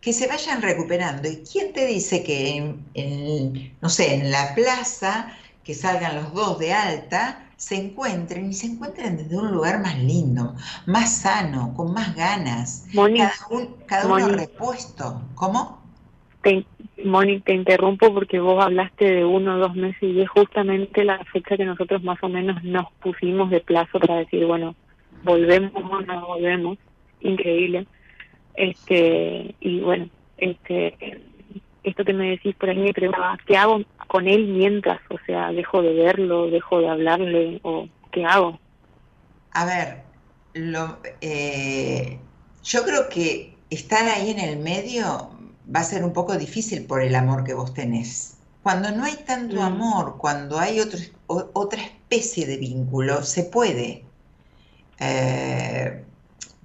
Que 0.00 0.12
se 0.12 0.28
vayan 0.28 0.62
recuperando. 0.62 1.28
¿Y 1.28 1.42
quién 1.42 1.72
te 1.72 1.86
dice 1.86 2.22
que 2.22 2.76
en, 2.94 3.76
no 3.80 3.88
sé, 3.88 4.14
en 4.14 4.30
la 4.30 4.54
plaza, 4.54 5.32
que 5.64 5.74
salgan 5.74 6.16
los 6.16 6.32
dos 6.32 6.58
de 6.58 6.72
alta, 6.72 7.44
se 7.56 7.76
encuentren 7.76 8.50
y 8.50 8.54
se 8.54 8.66
encuentren 8.66 9.16
desde 9.16 9.36
un 9.36 9.50
lugar 9.50 9.80
más 9.80 9.98
lindo, 9.98 10.54
más 10.86 11.18
sano, 11.18 11.72
con 11.74 11.92
más 11.92 12.14
ganas, 12.14 12.84
cada, 13.86 14.06
uno 14.06 14.28
repuesto. 14.28 15.22
¿Cómo? 15.34 15.80
Moni, 17.02 17.40
te 17.40 17.54
interrumpo 17.54 18.14
porque 18.14 18.38
vos 18.38 18.62
hablaste 18.62 19.04
de 19.04 19.24
uno 19.24 19.56
o 19.56 19.58
dos 19.58 19.74
meses 19.74 20.02
y 20.02 20.20
es 20.20 20.28
justamente 20.28 21.04
la 21.04 21.18
fecha 21.24 21.56
que 21.56 21.64
nosotros 21.64 22.02
más 22.02 22.22
o 22.22 22.28
menos 22.28 22.62
nos 22.62 22.92
pusimos 23.02 23.50
de 23.50 23.60
plazo 23.60 23.98
para 23.98 24.16
decir, 24.16 24.46
bueno, 24.46 24.76
volvemos 25.24 25.72
o 25.74 26.00
no 26.00 26.26
volvemos. 26.26 26.78
Increíble. 27.20 27.86
Este, 28.54 29.54
y 29.60 29.80
bueno, 29.80 30.08
este, 30.38 31.20
esto 31.82 32.04
que 32.04 32.12
me 32.12 32.30
decís 32.30 32.54
por 32.54 32.68
ahí 32.68 32.78
me 32.78 32.92
preguntaba, 32.92 33.38
¿qué 33.46 33.56
hago 33.56 33.82
con 34.06 34.28
él 34.28 34.46
mientras? 34.46 35.00
O 35.10 35.18
sea, 35.26 35.52
¿dejo 35.52 35.82
de 35.82 35.94
verlo, 35.94 36.50
dejo 36.50 36.80
de 36.80 36.88
hablarle 36.88 37.60
o 37.62 37.88
qué 38.12 38.24
hago? 38.24 38.60
A 39.52 39.64
ver, 39.64 40.02
lo, 40.54 40.98
eh, 41.20 42.18
yo 42.62 42.84
creo 42.84 43.08
que 43.08 43.54
estar 43.70 44.06
ahí 44.08 44.30
en 44.30 44.38
el 44.38 44.58
medio 44.58 45.30
va 45.74 45.80
a 45.80 45.84
ser 45.84 46.04
un 46.04 46.12
poco 46.12 46.36
difícil 46.36 46.84
por 46.84 47.02
el 47.02 47.14
amor 47.14 47.44
que 47.44 47.54
vos 47.54 47.74
tenés. 47.74 48.34
Cuando 48.62 48.90
no 48.90 49.04
hay 49.04 49.16
tanto 49.26 49.56
mm. 49.56 49.64
amor, 49.64 50.16
cuando 50.18 50.58
hay 50.58 50.80
otro, 50.80 50.98
otra 51.26 51.82
especie 51.82 52.46
de 52.46 52.56
vínculo, 52.56 53.22
se 53.22 53.44
puede. 53.44 54.04
Eh, 54.98 56.02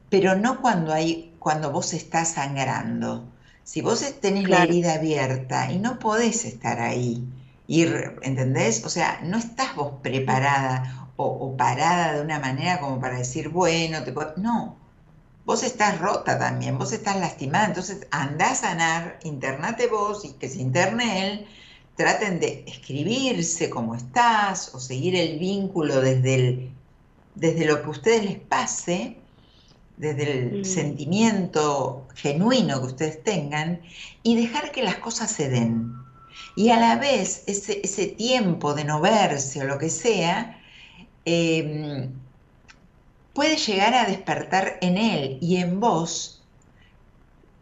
pero 0.10 0.36
no 0.36 0.62
cuando, 0.62 0.94
hay, 0.94 1.36
cuando 1.40 1.72
vos 1.72 1.94
estás 1.94 2.30
sangrando. 2.30 3.26
Si 3.64 3.82
vos 3.82 4.04
tenés 4.22 4.50
la 4.50 4.64
herida 4.64 4.96
abierta 4.96 5.72
y 5.72 5.78
no 5.78 6.00
podés 6.00 6.46
estar 6.46 6.80
ahí, 6.80 7.24
ir, 7.68 8.18
¿entendés? 8.24 8.84
O 8.86 8.90
sea, 8.90 9.20
no 9.24 9.38
estás 9.38 9.76
vos 9.76 9.94
preparada 10.02 11.08
o, 11.18 11.26
o 11.26 11.58
parada 11.58 12.14
de 12.14 12.22
una 12.22 12.40
manera 12.40 12.80
como 12.80 13.00
para 13.00 13.18
decir, 13.18 13.50
bueno, 13.50 14.04
te 14.04 14.12
puedo... 14.12 14.34
No, 14.38 14.79
vos 15.46 15.64
estás 15.64 16.00
rota 16.00 16.38
también, 16.38 16.78
vos 16.78 16.92
estás 16.92 17.18
lastimada, 17.18 17.66
entonces 17.66 18.08
anda 18.12 18.52
a 18.52 18.56
sanar, 18.56 19.20
internate 19.24 19.88
vos 19.88 20.26
y 20.26 20.34
que 20.34 20.50
se 20.50 20.62
interne 20.62 21.28
él, 21.28 21.48
traten 21.96 22.40
de 22.40 22.64
escribirse 22.68 23.70
cómo 23.70 23.96
estás 23.96 24.74
o 24.74 24.80
seguir 24.80 25.16
el 25.16 25.40
vínculo 25.40 26.00
desde, 26.02 26.36
el, 26.36 26.70
desde 27.36 27.66
lo 27.66 27.82
que 27.82 27.88
a 27.88 27.90
ustedes 27.90 28.24
les 28.24 28.40
pase, 28.40 29.18
desde 29.98 30.32
el 30.32 30.62
mm. 30.62 30.66
sentimiento 30.66 32.08
genuino 32.16 32.80
que 32.80 32.88
ustedes 32.88 33.24
tengan 33.24 33.82
y 34.24 34.36
dejar 34.38 34.72
que 34.72 34.82
las 34.82 34.96
cosas 34.96 35.30
se 35.32 35.50
den. 35.50 35.94
Y 36.56 36.70
a 36.70 36.80
la 36.80 36.96
vez 36.96 37.44
ese, 37.48 37.82
ese 37.84 38.08
tiempo 38.08 38.74
de 38.74 38.86
no 38.86 39.02
verse 39.02 39.62
o 39.62 39.66
lo 39.66 39.78
que 39.78 39.90
sea, 39.90 40.62
eh, 41.26 42.10
puede 43.40 43.56
llegar 43.56 43.94
a 43.94 44.04
despertar 44.04 44.80
en 44.82 44.98
él 44.98 45.38
y 45.40 45.56
en 45.56 45.80
vos 45.80 46.44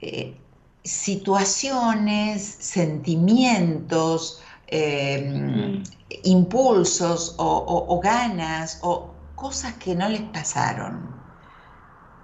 eh, 0.01 0.36
situaciones, 0.84 2.41
sentimientos, 2.41 4.41
em, 4.65 5.84
impulsos 6.23 7.36
o, 7.38 7.99
ganas 8.03 8.80
o 8.82 9.11
cosas 9.36 9.75
que 9.75 9.93
no 9.93 10.09
les 10.09 10.21
pasaron. 10.21 11.15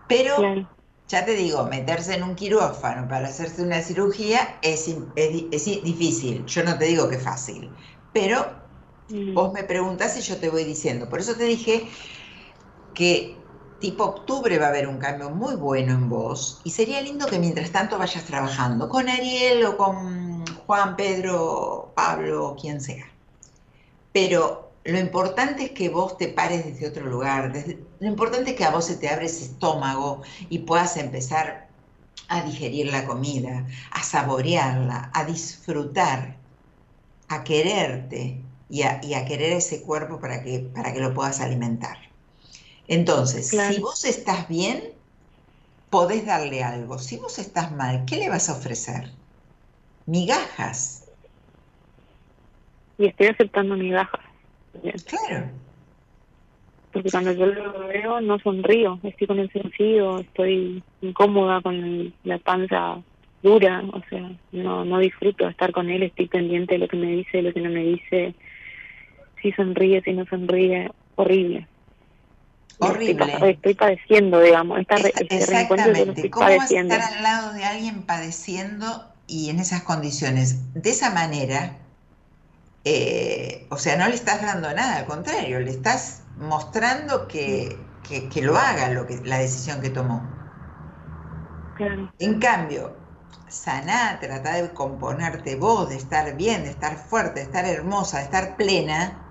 Pero, 0.07 0.65
ya 1.07 1.23
te 1.23 1.35
digo, 1.35 1.63
meterse 1.65 2.15
en 2.15 2.23
un 2.23 2.33
quirófano 2.33 3.07
para 3.07 3.27
hacerse 3.27 3.61
una 3.61 3.83
cirugía 3.83 4.57
es, 4.63 4.87
es, 5.15 5.65
difícil. 5.83 6.43
Yo 6.47 6.63
no 6.63 6.75
te 6.79 6.85
digo 6.85 7.07
que 7.07 7.17
es 7.17 7.23
fácil, 7.23 7.69
pero 8.13 8.47
mm. 9.09 9.35
vos 9.35 9.53
me 9.53 9.63
preguntas 9.63 10.17
y 10.17 10.21
yo 10.21 10.37
te 10.37 10.49
voy 10.49 10.63
diciendo. 10.63 11.07
Por 11.07 11.19
eso 11.19 11.35
te 11.35 11.43
dije 11.43 11.87
que 12.95 13.42
tipo 13.83 14.05
octubre 14.05 14.57
va 14.57 14.67
a 14.67 14.69
haber 14.69 14.87
un 14.87 14.97
cambio 14.97 15.29
muy 15.29 15.55
bueno 15.55 15.91
en 15.91 16.07
vos 16.07 16.61
y 16.63 16.69
sería 16.69 17.01
lindo 17.01 17.25
que 17.25 17.37
mientras 17.37 17.69
tanto 17.69 17.97
vayas 17.97 18.23
trabajando 18.23 18.87
con 18.87 19.09
Ariel 19.09 19.65
o 19.65 19.75
con 19.75 20.45
Juan, 20.65 20.95
Pedro, 20.95 21.91
Pablo, 21.93 22.55
quien 22.59 22.79
sea. 22.79 23.05
Pero 24.13 24.71
lo 24.85 24.97
importante 24.97 25.65
es 25.65 25.71
que 25.71 25.89
vos 25.89 26.17
te 26.17 26.29
pares 26.29 26.63
desde 26.65 26.87
otro 26.87 27.05
lugar, 27.07 27.51
lo 27.99 28.07
importante 28.07 28.51
es 28.51 28.55
que 28.55 28.63
a 28.63 28.71
vos 28.71 28.85
se 28.85 28.95
te 28.95 29.09
abre 29.09 29.25
ese 29.25 29.43
estómago 29.43 30.21
y 30.47 30.59
puedas 30.59 30.95
empezar 30.95 31.67
a 32.29 32.41
digerir 32.41 32.89
la 32.89 33.05
comida, 33.05 33.67
a 33.91 34.01
saborearla, 34.01 35.11
a 35.13 35.25
disfrutar, 35.25 36.37
a 37.27 37.43
quererte 37.43 38.39
y 38.69 38.83
a, 38.83 39.01
y 39.03 39.15
a 39.15 39.25
querer 39.25 39.51
ese 39.51 39.81
cuerpo 39.81 40.21
para 40.21 40.41
que, 40.41 40.59
para 40.73 40.93
que 40.93 41.01
lo 41.01 41.13
puedas 41.13 41.41
alimentar. 41.41 42.12
Entonces, 42.87 43.49
si 43.49 43.79
vos 43.79 44.03
estás 44.05 44.47
bien, 44.49 44.93
podés 45.89 46.25
darle 46.25 46.63
algo. 46.63 46.99
Si 46.99 47.17
vos 47.17 47.39
estás 47.39 47.71
mal, 47.71 48.05
¿qué 48.05 48.17
le 48.17 48.29
vas 48.29 48.49
a 48.49 48.57
ofrecer? 48.57 49.11
Migajas. 50.05 51.09
Y 52.97 53.05
estoy 53.05 53.27
aceptando 53.27 53.75
migajas. 53.75 54.21
Claro. 55.05 55.51
Porque 56.91 57.09
cuando 57.09 57.31
yo 57.31 57.47
lo 57.47 57.87
veo 57.87 58.21
no 58.21 58.37
sonrío, 58.39 58.99
estoy 59.03 59.27
con 59.27 59.39
el 59.39 59.51
sencillo, 59.51 60.19
estoy 60.19 60.83
incómoda 61.01 61.61
con 61.61 62.13
la 62.23 62.37
panza 62.37 63.03
dura, 63.41 63.83
o 63.91 64.01
sea, 64.09 64.31
no, 64.51 64.85
no 64.85 64.99
disfruto 64.99 65.47
estar 65.47 65.71
con 65.71 65.89
él, 65.89 66.03
estoy 66.03 66.27
pendiente 66.27 66.75
de 66.75 66.79
lo 66.79 66.87
que 66.87 66.97
me 66.97 67.07
dice, 67.07 67.37
de 67.37 67.43
lo 67.43 67.53
que 67.53 67.61
no 67.61 67.69
me 67.69 67.83
dice, 67.83 68.35
si 69.41 69.51
sonríe, 69.53 70.01
si 70.01 70.13
no 70.13 70.25
sonríe, 70.25 70.89
horrible. 71.15 71.67
Horrible. 72.79 73.51
Estoy, 73.51 73.73
padeciendo, 73.75 74.39
digamos. 74.39 74.79
Esta, 74.79 74.95
exactamente. 74.95 76.29
¿Cómo 76.29 76.45
vas 76.45 76.71
a 76.71 76.79
estar 76.79 77.01
al 77.01 77.23
lado 77.23 77.53
de 77.53 77.63
alguien 77.65 78.03
padeciendo 78.03 79.13
y 79.27 79.49
en 79.49 79.59
esas 79.59 79.83
condiciones? 79.83 80.73
De 80.73 80.89
esa 80.89 81.11
manera, 81.11 81.77
eh, 82.83 83.67
o 83.69 83.77
sea, 83.77 83.95
no 83.97 84.07
le 84.07 84.15
estás 84.15 84.41
dando 84.41 84.73
nada, 84.73 84.97
al 84.97 85.05
contrario, 85.05 85.59
le 85.59 85.71
estás 85.71 86.23
mostrando 86.37 87.27
que, 87.27 87.77
que, 88.03 88.41
lo 88.41 88.57
haga 88.57 88.89
lo 88.89 89.05
que, 89.07 89.21
la 89.23 89.37
decisión 89.37 89.81
que 89.81 89.89
tomó. 89.89 90.21
En 92.19 92.39
cambio, 92.39 92.95
saná, 93.47 94.19
trata 94.19 94.53
de 94.53 94.73
componerte 94.73 95.55
vos, 95.55 95.89
de 95.89 95.95
estar 95.95 96.35
bien, 96.35 96.63
de 96.63 96.69
estar 96.69 96.97
fuerte, 96.97 97.39
de 97.39 97.45
estar 97.45 97.65
hermosa, 97.65 98.17
de 98.17 98.23
estar 98.25 98.57
plena, 98.57 99.22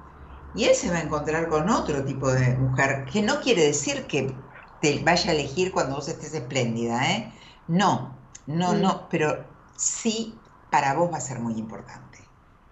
y 0.54 0.64
él 0.64 0.74
se 0.74 0.90
va 0.90 0.96
a 0.96 1.02
encontrar 1.02 1.48
con 1.48 1.68
otro 1.70 2.04
tipo 2.04 2.30
de 2.30 2.56
mujer, 2.56 3.06
que 3.10 3.22
no 3.22 3.40
quiere 3.40 3.64
decir 3.64 4.06
que 4.06 4.34
te 4.80 4.98
vaya 4.98 5.30
a 5.30 5.34
elegir 5.34 5.72
cuando 5.72 5.96
vos 5.96 6.08
estés 6.08 6.34
espléndida, 6.34 7.10
¿eh? 7.10 7.32
No, 7.68 8.16
no, 8.46 8.74
no, 8.74 8.94
mm. 8.94 9.00
pero 9.10 9.44
sí 9.76 10.34
para 10.70 10.94
vos 10.94 11.12
va 11.12 11.18
a 11.18 11.20
ser 11.20 11.38
muy 11.38 11.54
importante. 11.54 12.18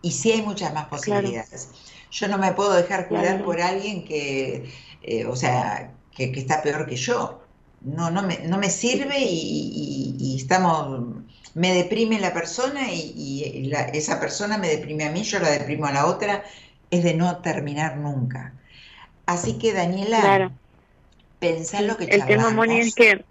Y 0.03 0.12
sí 0.12 0.33
hay 0.33 0.43
muchas 0.43 0.72
más 0.74 0.87
posibilidades. 0.87 1.68
Yo 2.11 2.28
no 2.28 2.39
me 2.39 2.53
puedo 2.53 2.72
dejar 2.72 3.09
cuidar 3.09 3.45
por 3.45 3.61
alguien 3.61 4.05
que, 4.05 4.72
eh, 5.03 5.26
o 5.26 5.37
sea, 5.37 5.95
que, 6.11 6.33
está 6.35 6.62
peor 6.62 6.87
que 6.87 6.97
yo. 6.97 7.43
No, 7.83 8.11
no, 8.11 8.22
me, 8.22 8.39
no 8.41 8.59
me 8.59 8.70
sirve 8.70 9.18
y, 9.20 10.37
estamos, 10.37 11.14
me 11.55 11.74
deprime 11.74 12.18
la 12.18 12.33
persona 12.33 12.93
y, 12.93 13.70
esa 13.93 14.18
persona 14.18 14.59
me 14.59 14.68
deprime 14.68 15.05
a 15.05 15.12
mí, 15.12 15.22
yo 15.22 15.39
la 15.39 15.51
deprimo 15.51 15.87
a 15.87 15.93
la 15.93 16.07
otra 16.07 16.45
es 16.91 17.05
de 17.05 17.14
no 17.14 17.38
terminar 17.38 17.97
nunca. 17.97 18.55
Así 19.26 19.59
que 19.59 19.72
Daniela, 19.72 20.20
claro. 20.20 20.53
pensá 21.38 21.82
lo 21.82 21.97
que 21.97 22.05
El 22.05 22.26
tema, 22.26 22.51
Moni, 22.51 22.80
es 22.80 22.95
que, 22.95 23.24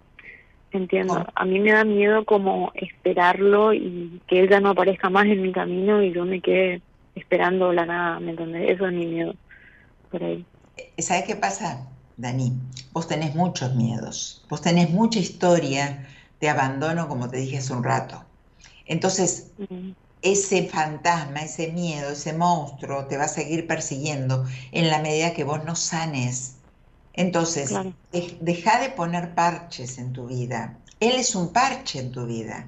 entiendo, 0.70 1.26
a 1.34 1.44
mí 1.44 1.60
me 1.60 1.72
da 1.72 1.84
miedo 1.84 2.24
como 2.24 2.72
esperarlo 2.74 3.74
y 3.74 4.22
que 4.26 4.40
él 4.40 4.48
ya 4.48 4.60
no 4.60 4.70
aparezca 4.70 5.10
más 5.10 5.26
en 5.26 5.42
mi 5.42 5.52
camino 5.52 6.02
y 6.02 6.12
yo 6.12 6.24
me 6.24 6.40
quede 6.40 6.82
esperando 7.14 7.72
la 7.72 7.84
nada, 7.84 8.20
¿me 8.20 8.30
entendés? 8.30 8.70
Eso 8.70 8.86
es 8.86 8.92
mi 8.92 9.06
miedo, 9.06 9.34
por 10.10 10.24
ahí. 10.24 10.46
Eh, 10.76 11.02
¿Sabes 11.02 11.24
qué 11.24 11.36
pasa, 11.36 11.86
Dani? 12.16 12.52
Vos 12.92 13.08
tenés 13.08 13.34
muchos 13.34 13.74
miedos, 13.74 14.46
vos 14.48 14.62
tenés 14.62 14.90
mucha 14.90 15.18
historia 15.18 16.06
de 16.40 16.48
abandono, 16.48 17.08
como 17.08 17.28
te 17.28 17.36
dije 17.36 17.58
hace 17.58 17.74
un 17.74 17.84
rato. 17.84 18.24
Entonces, 18.86 19.52
ese 20.22 20.68
fantasma, 20.68 21.40
ese 21.40 21.72
miedo, 21.72 22.10
ese 22.10 22.32
monstruo 22.32 23.06
te 23.06 23.16
va 23.16 23.24
a 23.24 23.28
seguir 23.28 23.66
persiguiendo 23.66 24.44
en 24.72 24.88
la 24.88 25.00
medida 25.00 25.32
que 25.32 25.44
vos 25.44 25.64
no 25.64 25.74
sanes. 25.74 26.56
Entonces, 27.14 27.72
deja 28.40 28.80
de 28.80 28.90
poner 28.90 29.34
parches 29.34 29.98
en 29.98 30.12
tu 30.12 30.26
vida. 30.26 30.78
Él 31.00 31.12
es 31.16 31.34
un 31.34 31.52
parche 31.52 31.98
en 31.98 32.12
tu 32.12 32.26
vida. 32.26 32.66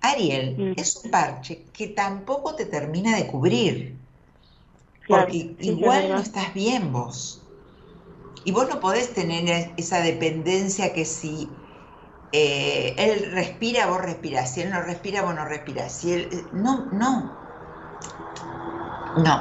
Ariel 0.00 0.56
mm. 0.56 0.80
es 0.80 0.96
un 0.96 1.10
parche 1.10 1.64
que 1.72 1.88
tampoco 1.88 2.54
te 2.54 2.66
termina 2.66 3.16
de 3.16 3.26
cubrir. 3.26 3.96
Porque 5.06 5.54
igual 5.60 6.08
no 6.08 6.18
estás 6.18 6.54
bien 6.54 6.92
vos. 6.92 7.42
Y 8.44 8.52
vos 8.52 8.68
no 8.68 8.80
podés 8.80 9.12
tener 9.12 9.72
esa 9.76 10.00
dependencia 10.00 10.92
que 10.92 11.04
si 11.04 11.48
eh, 12.36 12.96
él 12.98 13.30
respira, 13.32 13.86
vos 13.86 14.02
respirás, 14.02 14.52
si 14.52 14.62
él 14.62 14.70
no 14.70 14.82
respira, 14.82 15.22
vos 15.22 15.34
no 15.36 15.44
respirás, 15.44 15.96
si 15.98 16.12
él... 16.12 16.28
Eh, 16.32 16.48
no, 16.52 16.88
no, 16.92 17.38
no, 19.14 19.34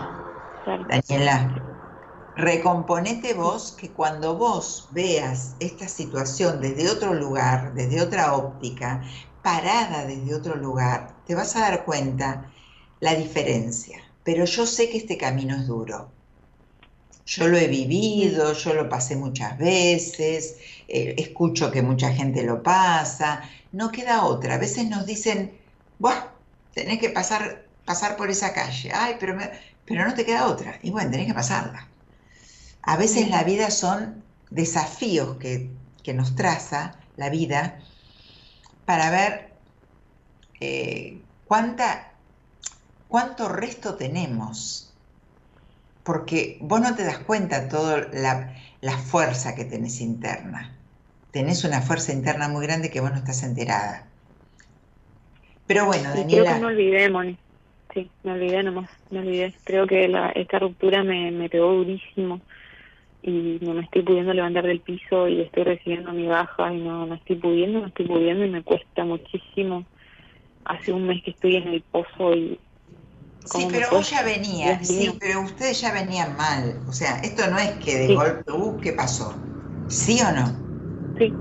Daniela, 0.87 1.55
recomponete 2.35 3.33
vos 3.33 3.71
que 3.71 3.93
cuando 3.93 4.37
vos 4.37 4.89
veas 4.91 5.55
esta 5.59 5.87
situación 5.87 6.61
desde 6.61 6.89
otro 6.89 7.13
lugar, 7.15 7.73
desde 7.73 8.01
otra 8.01 8.35
óptica, 8.35 9.01
parada 9.41 10.05
desde 10.05 10.35
otro 10.35 10.55
lugar, 10.55 11.23
te 11.25 11.35
vas 11.35 11.55
a 11.55 11.61
dar 11.61 11.85
cuenta 11.85 12.51
la 12.99 13.15
diferencia. 13.15 13.99
Pero 14.23 14.45
yo 14.45 14.65
sé 14.67 14.89
que 14.89 14.97
este 14.97 15.17
camino 15.17 15.55
es 15.55 15.67
duro. 15.67 16.11
Yo 17.25 17.47
lo 17.47 17.57
he 17.57 17.67
vivido, 17.67 18.53
yo 18.53 18.73
lo 18.73 18.89
pasé 18.89 19.15
muchas 19.15 19.57
veces, 19.57 20.57
eh, 20.88 21.15
escucho 21.17 21.71
que 21.71 21.81
mucha 21.81 22.13
gente 22.13 22.43
lo 22.43 22.63
pasa, 22.63 23.41
no 23.71 23.91
queda 23.91 24.25
otra. 24.25 24.55
A 24.55 24.57
veces 24.57 24.88
nos 24.89 25.05
dicen, 25.05 25.57
Buah, 25.99 26.31
tenés 26.73 26.99
que 26.99 27.09
pasar, 27.09 27.65
pasar 27.86 28.15
por 28.15 28.29
esa 28.29 28.53
calle, 28.53 28.91
ay, 28.93 29.17
pero, 29.19 29.38
pero 29.86 30.05
no 30.05 30.13
te 30.13 30.25
queda 30.25 30.47
otra. 30.47 30.79
Y 30.81 30.91
bueno, 30.91 31.11
tenés 31.11 31.27
que 31.27 31.34
pasarla. 31.34 31.88
A 32.81 32.97
veces 32.97 33.29
la 33.29 33.43
vida 33.43 33.71
son 33.71 34.23
desafíos 34.49 35.38
que, 35.38 35.69
nos 36.13 36.36
traza 36.36 36.95
la 37.15 37.29
vida 37.29 37.79
para 38.86 39.09
ver 39.09 39.53
eh, 40.59 41.21
cuánta, 41.47 42.11
cuánto 43.07 43.47
resto 43.47 43.95
tenemos 43.95 44.93
porque 46.03 46.57
vos 46.61 46.81
no 46.81 46.95
te 46.95 47.03
das 47.03 47.19
cuenta 47.19 47.69
toda 47.69 48.09
la, 48.13 48.53
fuerza 48.91 49.55
que 49.55 49.63
tenés 49.63 50.01
interna. 50.01 50.75
Tenés 51.31 51.63
una 51.63 51.81
fuerza 51.81 52.11
interna 52.11 52.49
muy 52.49 52.65
grande 52.65 52.91
que 52.91 52.99
vos 53.01 53.11
no 53.11 53.17
estás 53.17 53.43
enterada. 53.43 54.07
Pero 55.65 55.86
bueno, 55.86 56.09
Daniela... 56.09 56.43
Creo 56.43 56.55
que 56.55 56.61
me 56.61 56.67
olvidé, 56.67 57.09
Moni. 57.09 57.38
Sí, 57.93 58.09
me 58.23 58.34
olvidé 58.34 58.63
nomás, 58.63 58.89
me 59.09 59.19
olvidé. 59.19 59.53
Creo 59.63 59.88
que 59.88 60.11
esta 60.36 60.59
ruptura 60.59 61.03
me, 61.03 61.31
me 61.31 61.49
pegó 61.49 61.71
durísimo 61.73 62.41
y 63.21 63.57
no 63.61 63.73
me 63.73 63.84
estoy 63.84 64.01
pudiendo 64.01 64.34
levantar 64.34 64.65
del 64.67 64.81
piso 64.81 65.29
y 65.29 65.41
estoy 65.41 65.63
recibiendo 65.63 66.11
mi 66.11 66.27
baja 66.27 66.73
y 66.73 66.81
no, 66.81 67.05
no 67.05 67.15
estoy 67.15 67.38
pudiendo, 67.38 67.79
no 67.79 67.88
estoy 67.88 68.05
pudiendo 68.05 68.45
y 68.45 68.49
me 68.49 68.63
cuesta 68.63 69.05
muchísimo. 69.05 69.86
Hace 70.65 70.91
un 70.91 71.07
mes 71.07 71.23
que 71.23 71.31
estoy 71.31 71.55
en 71.55 71.69
el 71.69 71.81
pozo 71.81 72.36
y 72.36 72.59
Sí, 73.45 73.67
pero 73.71 73.91
vos 73.91 74.09
ya 74.09 74.23
venías, 74.23 74.87
sí, 74.89 75.17
pero 75.19 75.41
ustedes 75.41 75.79
ya 75.81 75.91
venían 75.93 76.35
mal. 76.37 76.83
O 76.87 76.93
sea, 76.93 77.19
esto 77.19 77.47
no 77.49 77.59
es 77.59 77.71
que 77.79 77.97
de 77.97 78.11
golpe, 78.11 78.51
uh, 78.51 78.79
¿qué 78.81 78.93
pasó? 78.93 79.47
¿Sí 79.87 80.19
o 80.21 80.31
no? 80.31 80.67
Sí. 81.17 81.35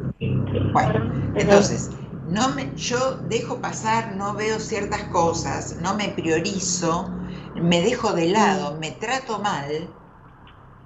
Bueno, 0.72 0.94
entonces, 1.34 1.90
no 2.24 2.55
me, 2.55 2.72
yo 2.76 3.18
dejo 3.24 3.61
pasar, 3.61 4.16
no 4.16 4.34
veo 4.34 4.59
ciertas 4.61 5.05
cosas, 5.05 5.76
no 5.78 5.94
me 5.96 6.09
priorizo, 6.11 7.18
me 7.55 7.82
dejo 7.82 8.12
de 8.12 8.26
lado, 8.28 8.78
me 8.78 8.92
trato 8.92 9.38
mal, 9.40 9.94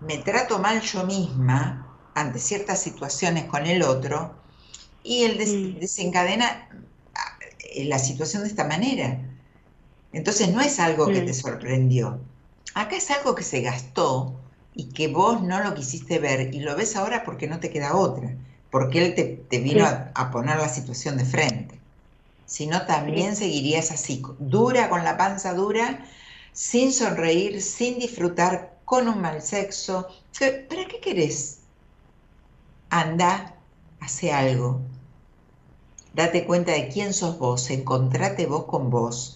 me 0.00 0.18
trato 0.18 0.58
mal 0.60 0.80
yo 0.82 1.04
misma 1.06 1.94
ante 2.14 2.38
ciertas 2.40 2.82
situaciones 2.82 3.46
con 3.46 3.66
el 3.66 3.82
otro 3.82 4.42
y 5.02 5.24
el 5.24 5.38
desencadena 5.80 6.68
eh, 7.60 7.84
la 7.86 7.98
situación 7.98 8.42
de 8.42 8.48
esta 8.48 8.64
manera. 8.64 9.36
Entonces 10.16 10.48
no 10.48 10.62
es 10.62 10.80
algo 10.80 11.08
que 11.08 11.20
te 11.20 11.34
sorprendió. 11.34 12.18
Acá 12.72 12.96
es 12.96 13.10
algo 13.10 13.34
que 13.34 13.42
se 13.42 13.60
gastó 13.60 14.34
y 14.74 14.86
que 14.86 15.08
vos 15.08 15.42
no 15.42 15.62
lo 15.62 15.74
quisiste 15.74 16.18
ver 16.18 16.54
y 16.54 16.60
lo 16.60 16.74
ves 16.74 16.96
ahora 16.96 17.22
porque 17.22 17.46
no 17.46 17.60
te 17.60 17.68
queda 17.68 17.94
otra, 17.94 18.34
porque 18.70 19.04
él 19.04 19.14
te, 19.14 19.58
vino 19.58 19.84
a, 19.84 20.30
poner 20.30 20.56
la 20.56 20.70
situación 20.70 21.18
de 21.18 21.26
frente. 21.26 21.78
Si 22.46 22.66
no, 22.66 22.86
también 22.86 23.36
seguirías 23.36 23.90
así, 23.90 24.22
dura 24.38 24.88
con 24.88 25.04
la 25.04 25.18
panza 25.18 25.52
dura, 25.52 26.06
sin 26.54 26.94
sonreír, 26.94 27.60
sin 27.60 27.98
disfrutar, 27.98 28.74
con 28.86 29.08
un 29.08 29.20
mal 29.20 29.42
sexo. 29.42 30.08
¿Para 30.38 30.86
qué 30.86 30.98
querés? 30.98 31.58
Anda, 32.88 33.54
hace 34.00 34.32
algo. 34.32 34.80
Date 36.14 36.46
cuenta 36.46 36.72
de 36.72 36.88
quién 36.88 37.12
sos 37.12 37.38
vos, 37.38 37.68
encontrate 37.68 38.46
vos 38.46 38.64
con 38.64 38.88
vos. 38.88 39.36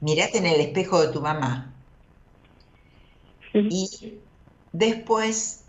Mirate 0.00 0.38
en 0.38 0.46
el 0.46 0.60
espejo 0.60 1.00
de 1.00 1.12
tu 1.12 1.20
mamá. 1.20 1.74
Y 3.52 4.20
después 4.72 5.64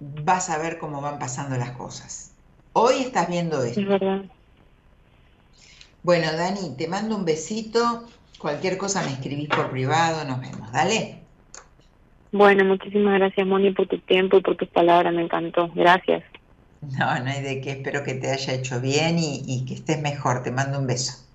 vas 0.00 0.50
a 0.50 0.58
ver 0.58 0.78
cómo 0.78 1.00
van 1.00 1.18
pasando 1.18 1.56
las 1.56 1.72
cosas. 1.72 2.32
Hoy 2.72 3.00
estás 3.00 3.28
viendo 3.28 3.62
esto. 3.62 3.80
Bueno, 6.02 6.32
Dani, 6.32 6.76
te 6.76 6.88
mando 6.88 7.16
un 7.16 7.24
besito. 7.24 8.06
Cualquier 8.38 8.78
cosa 8.78 9.02
me 9.02 9.12
escribís 9.12 9.48
por 9.48 9.70
privado, 9.70 10.24
nos 10.24 10.40
vemos. 10.40 10.72
Dale. 10.72 11.20
Bueno, 12.32 12.64
muchísimas 12.64 13.18
gracias, 13.18 13.46
Moni, 13.46 13.72
por 13.72 13.86
tu 13.86 13.98
tiempo 13.98 14.38
y 14.38 14.40
por 14.40 14.56
tus 14.56 14.68
palabras. 14.68 15.12
Me 15.12 15.22
encantó. 15.22 15.68
Gracias. 15.74 16.24
No, 16.80 17.18
no 17.22 17.30
hay 17.30 17.42
de 17.42 17.60
qué. 17.60 17.72
Espero 17.72 18.02
que 18.02 18.14
te 18.14 18.30
haya 18.30 18.54
hecho 18.54 18.80
bien 18.80 19.16
y, 19.18 19.64
que 19.66 19.74
estés 19.74 20.00
mejor. 20.00 20.42
Te 20.42 20.50
mando 20.50 20.78
un 20.78 20.86
beso. 20.86 21.29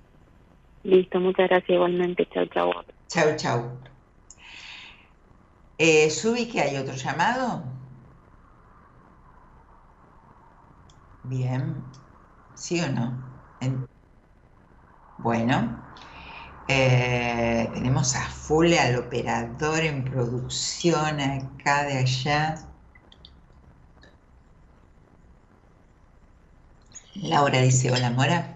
Listo, 0.86 1.20
muchas 1.20 1.50
gracias 1.50 1.72
igualmente. 1.72 2.28
Chao, 2.34 2.46
chao. 2.46 2.72
Chao, 3.10 3.36
chao. 3.36 3.80
Eh, 5.78 6.10
Subi, 6.10 6.48
que 6.50 6.62
hay 6.62 6.78
otro 6.78 6.96
llamado. 6.96 7.64
Bien. 11.24 11.92
¿Sí 12.54 12.80
o 12.82 12.90
no? 12.92 13.22
Bueno. 15.18 15.82
Eh, 16.68 17.70
tenemos 17.74 18.16
a 18.16 18.22
full 18.30 18.74
al 18.74 18.98
operador 18.98 19.82
en 19.82 20.06
producción 20.06 21.20
acá 21.20 21.84
de 21.86 21.98
allá. 21.98 22.56
Laura 27.16 27.62
dice, 27.62 27.92
hola 27.92 28.10
Mora, 28.12 28.55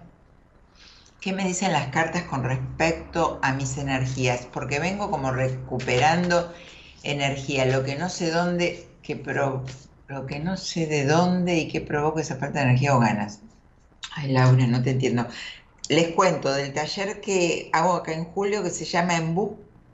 ¿qué 1.20 1.32
me 1.32 1.44
dicen 1.44 1.72
las 1.72 1.88
cartas 1.88 2.22
con 2.24 2.44
respecto 2.44 3.38
a 3.42 3.52
mis 3.52 3.76
energías? 3.76 4.46
Porque 4.52 4.78
vengo 4.78 5.10
como 5.10 5.30
recuperando 5.30 6.52
energía, 7.02 7.66
lo 7.66 7.84
que 7.84 7.96
no 7.96 8.08
sé 8.08 8.30
dónde, 8.30 8.88
que 9.02 9.16
pro, 9.16 9.64
lo 10.08 10.26
que 10.26 10.38
no 10.38 10.56
sé 10.56 10.86
de 10.86 11.04
dónde 11.04 11.58
y 11.58 11.68
que 11.68 11.80
provoca 11.80 12.20
esa 12.20 12.36
falta 12.36 12.60
de 12.60 12.66
energía 12.66 12.96
o 12.96 13.00
ganas. 13.00 13.40
Ay 14.12 14.32
Laura, 14.32 14.66
no 14.66 14.82
te 14.82 14.90
entiendo. 14.90 15.26
Les 15.88 16.08
cuento 16.14 16.52
del 16.52 16.72
taller 16.72 17.20
que 17.20 17.68
hago 17.72 17.94
acá 17.94 18.12
en 18.12 18.24
julio 18.24 18.62
que 18.62 18.70
se 18.70 18.84
llama 18.84 19.16
En, 19.16 19.36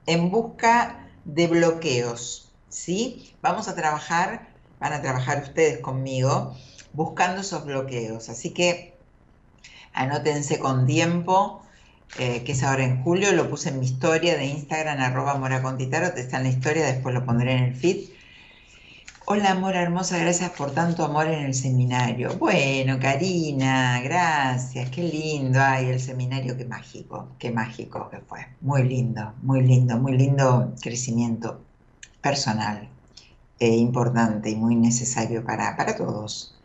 en 0.07 0.31
Busca 0.31 1.09
de 1.25 1.47
Bloqueos. 1.49 2.53
¿sí? 2.69 3.35
Vamos 3.43 3.69
a 3.69 3.75
trabajar, 3.75 4.49
van 4.79 4.93
a 4.93 5.03
trabajar 5.03 5.43
ustedes 5.43 5.79
conmigo 5.79 6.55
buscando 6.93 7.41
esos 7.41 7.65
bloqueos. 7.65 8.29
Así 8.29 8.51
que 8.51 8.96
anótense 9.97 10.59
con 10.59 10.87
tiempo, 10.87 11.63
eh, 12.19 12.45
que 12.45 12.53
es 12.53 12.63
ahora 12.63 12.85
en 12.85 13.03
julio, 13.03 13.33
lo 13.33 13.51
puse 13.51 13.71
en 13.71 13.81
mi 13.81 13.87
historia 13.87 14.37
de 14.37 14.47
Instagram, 14.47 15.01
arroba 15.01 15.35
moracontitaro, 15.37 16.13
te 16.13 16.21
está 16.21 16.37
en 16.37 16.45
la 16.45 16.51
historia, 16.51 16.87
después 16.87 17.15
lo 17.15 17.25
pondré 17.27 17.53
en 17.53 17.65
el 17.65 17.75
feed. 17.75 18.11
Hola, 19.29 19.57
Mora 19.57 19.83
hermosa, 19.83 20.19
gracias 20.19 20.51
por 20.51 20.71
tanto 20.71 21.05
amor 21.05 21.27
en 21.27 21.47
el 21.47 21.55
seminario. 21.55 22.37
Bueno, 22.39 23.01
Karina, 23.01 24.01
gracias, 24.01 24.89
qué 24.91 25.03
lindo. 25.03 25.59
Ay, 25.61 25.87
el 25.87 26.01
seminario, 26.01 26.57
qué 26.57 26.65
mágico, 26.65 27.31
qué 27.39 27.51
mágico 27.51 28.09
que 28.09 28.19
fue. 28.19 28.47
Muy 28.61 28.85
lindo, 28.85 29.35
muy 29.43 29.63
lindo, 29.63 29.99
muy 29.99 30.17
lindo 30.17 30.73
crecimiento 30.81 31.61
personal, 32.21 32.89
e 33.59 33.69
importante 33.77 34.51
y 34.51 34.57
muy 34.57 34.77
necesario 34.77 35.45
para, 35.45 35.77
para 35.77 35.97
todos. 35.97 36.56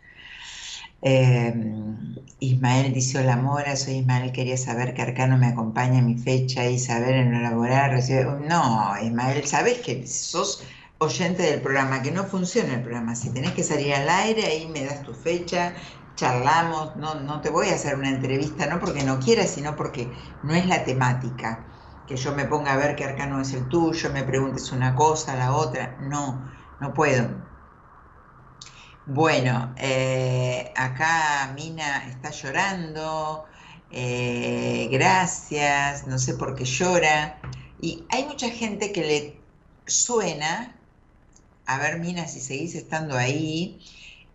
Em, 1.01 2.15
Ismael 2.39 2.93
dice, 2.93 3.19
hola 3.19 3.35
Mora, 3.37 3.75
soy 3.75 3.95
Ismael, 3.97 4.31
quería 4.31 4.57
saber 4.57 4.93
que 4.93 5.01
Arcano 5.01 5.37
me 5.37 5.47
acompaña 5.47 5.99
en 5.99 6.05
mi 6.05 6.17
fecha 6.17 6.65
y 6.69 6.79
saber 6.79 7.15
en 7.15 7.31
lo 7.33 7.39
laboral. 7.41 7.99
No, 8.47 8.93
Ismael, 9.01 9.45
sabes 9.47 9.79
que 9.79 10.05
sos 10.07 10.63
oyente 10.99 11.43
del 11.43 11.61
programa, 11.61 12.01
que 12.01 12.11
no 12.11 12.23
funciona 12.25 12.73
el 12.75 12.81
programa. 12.83 13.15
Si 13.15 13.33
tenés 13.33 13.53
que 13.53 13.63
salir 13.63 13.93
al 13.93 14.09
aire, 14.09 14.45
ahí 14.45 14.67
me 14.67 14.83
das 14.85 15.01
tu 15.03 15.13
fecha, 15.13 15.75
charlamos, 16.15 16.95
no, 16.97 17.15
no 17.15 17.41
te 17.41 17.49
voy 17.49 17.69
a 17.69 17.75
hacer 17.75 17.95
una 17.95 18.09
entrevista, 18.09 18.67
no 18.67 18.79
porque 18.79 19.03
no 19.03 19.19
quieras, 19.19 19.49
sino 19.51 19.75
porque 19.75 20.37
no 20.41 20.53
es 20.53 20.65
la 20.67 20.83
temática. 20.83 21.67
Que 22.05 22.15
yo 22.17 22.33
me 22.35 22.45
ponga 22.45 22.73
a 22.73 22.77
ver 22.77 22.95
que 22.95 23.03
Arcano 23.05 23.41
es 23.41 23.53
el 23.53 23.67
tuyo, 23.67 24.11
me 24.11 24.23
preguntes 24.23 24.71
una 24.71 24.95
cosa, 24.95 25.35
la 25.35 25.53
otra. 25.55 25.97
No, 25.99 26.45
no 26.79 26.93
puedo. 26.93 27.50
Bueno, 29.07 29.73
eh, 29.77 30.71
acá 30.75 31.51
Mina 31.55 32.07
está 32.07 32.29
llorando, 32.29 33.45
eh, 33.91 34.87
gracias, 34.91 36.05
no 36.05 36.19
sé 36.19 36.35
por 36.35 36.55
qué 36.55 36.65
llora. 36.65 37.39
Y 37.81 38.03
hay 38.09 38.25
mucha 38.25 38.49
gente 38.49 38.91
que 38.91 39.01
le 39.01 39.41
suena, 39.87 40.75
a 41.65 41.79
ver 41.79 41.99
Mina 41.99 42.27
si 42.27 42.39
seguís 42.39 42.75
estando 42.75 43.17
ahí, 43.17 43.79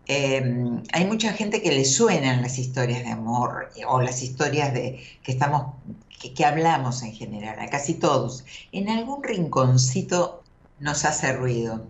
em, 0.07 0.83
hay 0.93 1.05
mucha 1.05 1.33
gente 1.33 1.61
que 1.61 1.71
le 1.71 1.85
suenan 1.85 2.41
las 2.41 2.57
historias 2.59 3.03
de 3.05 3.11
amor 3.11 3.71
o 3.87 4.01
las 4.01 4.21
historias 4.21 4.73
de 4.73 5.01
que 5.23 5.31
estamos 5.31 5.75
que, 6.19 6.33
que, 6.33 6.45
hablamos 6.45 7.03
en 7.03 7.13
general, 7.13 7.59
a 7.59 7.69
casi 7.69 7.93
todos. 7.95 8.43
En 8.71 8.89
algún 8.89 9.23
rinconcito 9.23 10.43
nos 10.79 11.05
hace 11.05 11.33
ruido. 11.33 11.87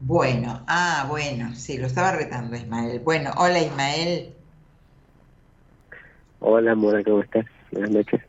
Bueno, 0.00 0.64
ah, 0.68 1.06
bueno, 1.08 1.54
sí, 1.56 1.76
lo 1.76 1.86
estaba 1.88 2.12
retando 2.12 2.56
Ismael. 2.56 3.00
Bueno, 3.00 3.32
hola 3.36 3.58
Ismael. 3.58 4.32
Hola 6.38 6.74
Mora, 6.76 7.02
¿cómo 7.02 7.20
estás? 7.20 7.44
Buenas 7.72 7.90
noches. 7.90 8.20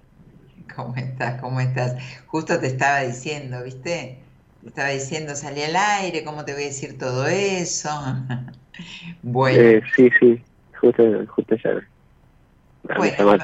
¿Cómo 0.76 0.95
estás? 0.95 1.39
¿Cómo 1.39 1.59
estás? 1.59 1.95
Justo 2.26 2.59
te 2.59 2.67
estaba 2.67 3.01
diciendo, 3.01 3.63
¿viste? 3.63 4.24
Te 4.61 4.67
estaba 4.67 4.89
diciendo, 4.89 5.36
salí 5.36 5.61
al 5.61 5.76
aire, 5.76 6.24
¿cómo 6.24 6.43
te 6.43 6.53
voy 6.53 6.63
a 6.63 6.65
decir 6.65 6.97
todo 6.97 7.28
eso? 7.28 7.89
bueno. 9.22 9.59
Eh, 9.61 9.82
sí, 9.95 10.09
sí, 10.20 10.43
justo, 10.82 11.03
justo 11.28 11.55
ya. 11.63 11.88
Bueno, 12.97 13.38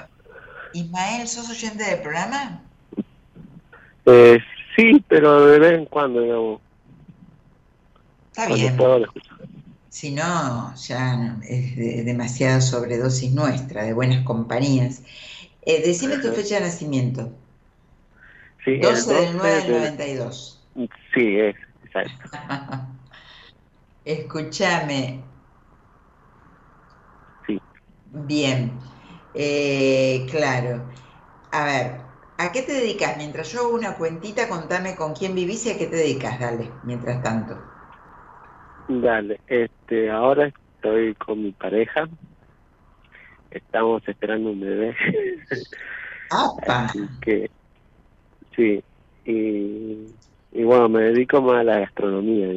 Ismael, 0.73 1.27
¿sos 1.27 1.49
oyente 1.51 1.83
del 1.83 2.01
programa? 2.01 2.63
Eh, 4.07 4.39
sí, 4.75 5.03
pero 5.07 5.45
de 5.45 5.59
vez 5.59 5.73
en 5.73 5.85
cuando, 5.85 6.21
digamos. 6.21 6.64
Está 8.37 8.53
bien. 8.53 8.77
Si 9.87 10.11
no, 10.11 10.75
ya 10.75 11.39
es 11.47 12.05
demasiada 12.05 12.59
sobredosis 12.59 13.31
nuestra, 13.31 13.83
de 13.83 13.93
buenas 13.93 14.25
compañías. 14.25 15.01
Eh, 15.61 15.81
decime 15.85 16.17
tu 16.17 16.33
fecha 16.33 16.55
de 16.55 16.61
nacimiento. 16.65 17.31
Sí, 18.65 18.77
12 18.77 19.13
del 19.13 19.37
9 19.37 19.61
del 19.61 19.71
92. 19.71 20.67
Sí, 21.13 21.39
es, 21.39 21.55
exacto. 21.85 22.29
Escúchame. 24.03 25.23
Sí. 27.47 27.57
Bien. 28.03 28.81
Eh, 29.33 30.27
claro. 30.29 30.89
A 31.51 31.63
ver, 31.63 32.01
¿a 32.37 32.51
qué 32.51 32.63
te 32.63 32.73
dedicas? 32.73 33.15
Mientras 33.15 33.49
yo 33.53 33.61
hago 33.61 33.75
una 33.75 33.95
cuentita, 33.95 34.49
contame 34.49 34.97
con 34.97 35.13
quién 35.13 35.35
vivís 35.35 35.65
y 35.67 35.71
a 35.71 35.77
qué 35.77 35.87
te 35.87 35.95
dedicas, 35.95 36.37
dale, 36.37 36.73
mientras 36.83 37.23
tanto. 37.23 37.74
Dale, 38.87 39.39
este, 39.47 40.09
ahora 40.09 40.51
estoy 40.75 41.15
con 41.15 41.43
mi 41.43 41.51
pareja. 41.51 42.07
Estamos 43.49 44.07
esperando 44.07 44.51
un 44.51 44.59
bebé. 44.59 44.95
Así 46.67 46.99
que, 47.21 47.49
sí, 48.55 48.83
y, 49.25 50.11
y, 50.51 50.63
bueno, 50.63 50.89
me 50.89 51.03
dedico 51.03 51.41
más 51.41 51.61
a 51.61 51.63
la 51.63 51.79
gastronomía, 51.79 52.47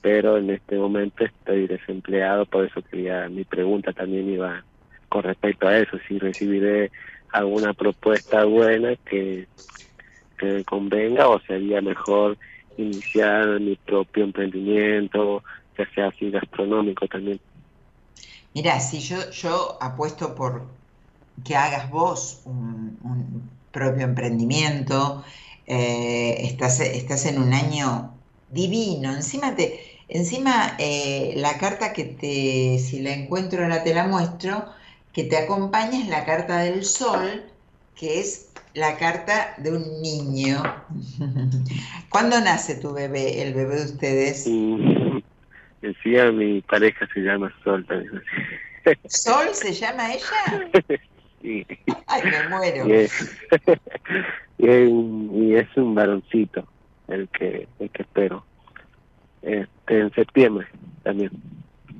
pero 0.00 0.38
en 0.38 0.50
este 0.50 0.76
momento 0.76 1.24
estoy 1.24 1.66
desempleado, 1.66 2.46
por 2.46 2.66
eso 2.66 2.82
quería, 2.82 3.28
mi 3.28 3.44
pregunta 3.44 3.92
también 3.92 4.28
iba 4.28 4.64
con 5.08 5.22
respecto 5.22 5.66
a 5.66 5.78
eso, 5.78 5.98
si 6.06 6.18
recibiré 6.18 6.90
alguna 7.32 7.72
propuesta 7.74 8.44
buena 8.44 8.94
que, 8.96 9.48
que 10.38 10.46
me 10.46 10.64
convenga 10.64 11.28
o 11.28 11.40
sería 11.40 11.80
mejor 11.80 12.38
iniciar 12.78 13.60
mi 13.60 13.76
propio 13.76 14.24
emprendimiento, 14.24 15.42
ya 15.76 15.88
sea 15.94 16.08
así 16.08 16.30
gastronómico 16.30 17.06
también. 17.06 17.40
Mira, 18.54 18.80
si 18.80 19.00
yo, 19.00 19.30
yo 19.30 19.78
apuesto 19.80 20.34
por, 20.34 20.66
que 21.44 21.56
hagas 21.56 21.90
vos 21.90 22.42
un, 22.44 23.50
propio 23.70 24.04
emprendimiento. 24.04 25.24
Eh, 25.66 26.46
estás, 26.46 26.80
estás 26.80 27.26
en 27.26 27.38
un 27.40 27.52
año 27.52 28.18
divino. 28.48 29.14
Encima, 29.14 29.54
te, 29.54 29.80
encima 30.08 30.76
eh, 30.78 31.34
la 31.36 31.58
carta 31.58 31.92
que 31.92 32.04
te, 32.04 32.78
si 32.78 33.00
la 33.02 33.12
encuentro 33.12 33.62
ahora 33.62 33.84
te 33.84 33.94
la 33.94 34.06
muestro, 34.06 34.64
que 35.12 35.24
te 35.24 35.36
acompaña 35.36 36.00
es 36.00 36.08
la 36.08 36.24
carta 36.24 36.58
del 36.58 36.84
sol, 36.84 37.44
que 37.94 38.20
es 38.20 38.47
la 38.78 38.96
carta 38.96 39.54
de 39.58 39.72
un 39.72 40.00
niño. 40.00 40.62
¿Cuándo 42.08 42.40
nace 42.40 42.76
tu 42.76 42.92
bebé, 42.92 43.42
el 43.42 43.52
bebé 43.52 43.76
de 43.76 43.84
ustedes? 43.84 44.48
Decía 45.82 46.32
mi 46.32 46.60
pareja 46.62 47.06
se 47.12 47.20
llama 47.20 47.52
Sol 47.64 47.84
también. 47.86 48.22
¿Sol 49.08 49.48
se 49.52 49.72
llama 49.72 50.12
ella? 50.12 50.70
Sí. 51.40 51.64
Ay, 52.08 52.22
me 52.24 52.48
muero. 52.48 52.84
Y 54.58 55.54
es, 55.54 55.68
un 55.76 55.94
varoncito 55.94 56.66
el 57.06 57.28
que, 57.28 57.68
el 57.78 57.90
que 57.90 58.02
espero. 58.02 58.44
Este, 59.42 60.00
en 60.00 60.12
septiembre 60.14 60.66
también. 61.04 61.30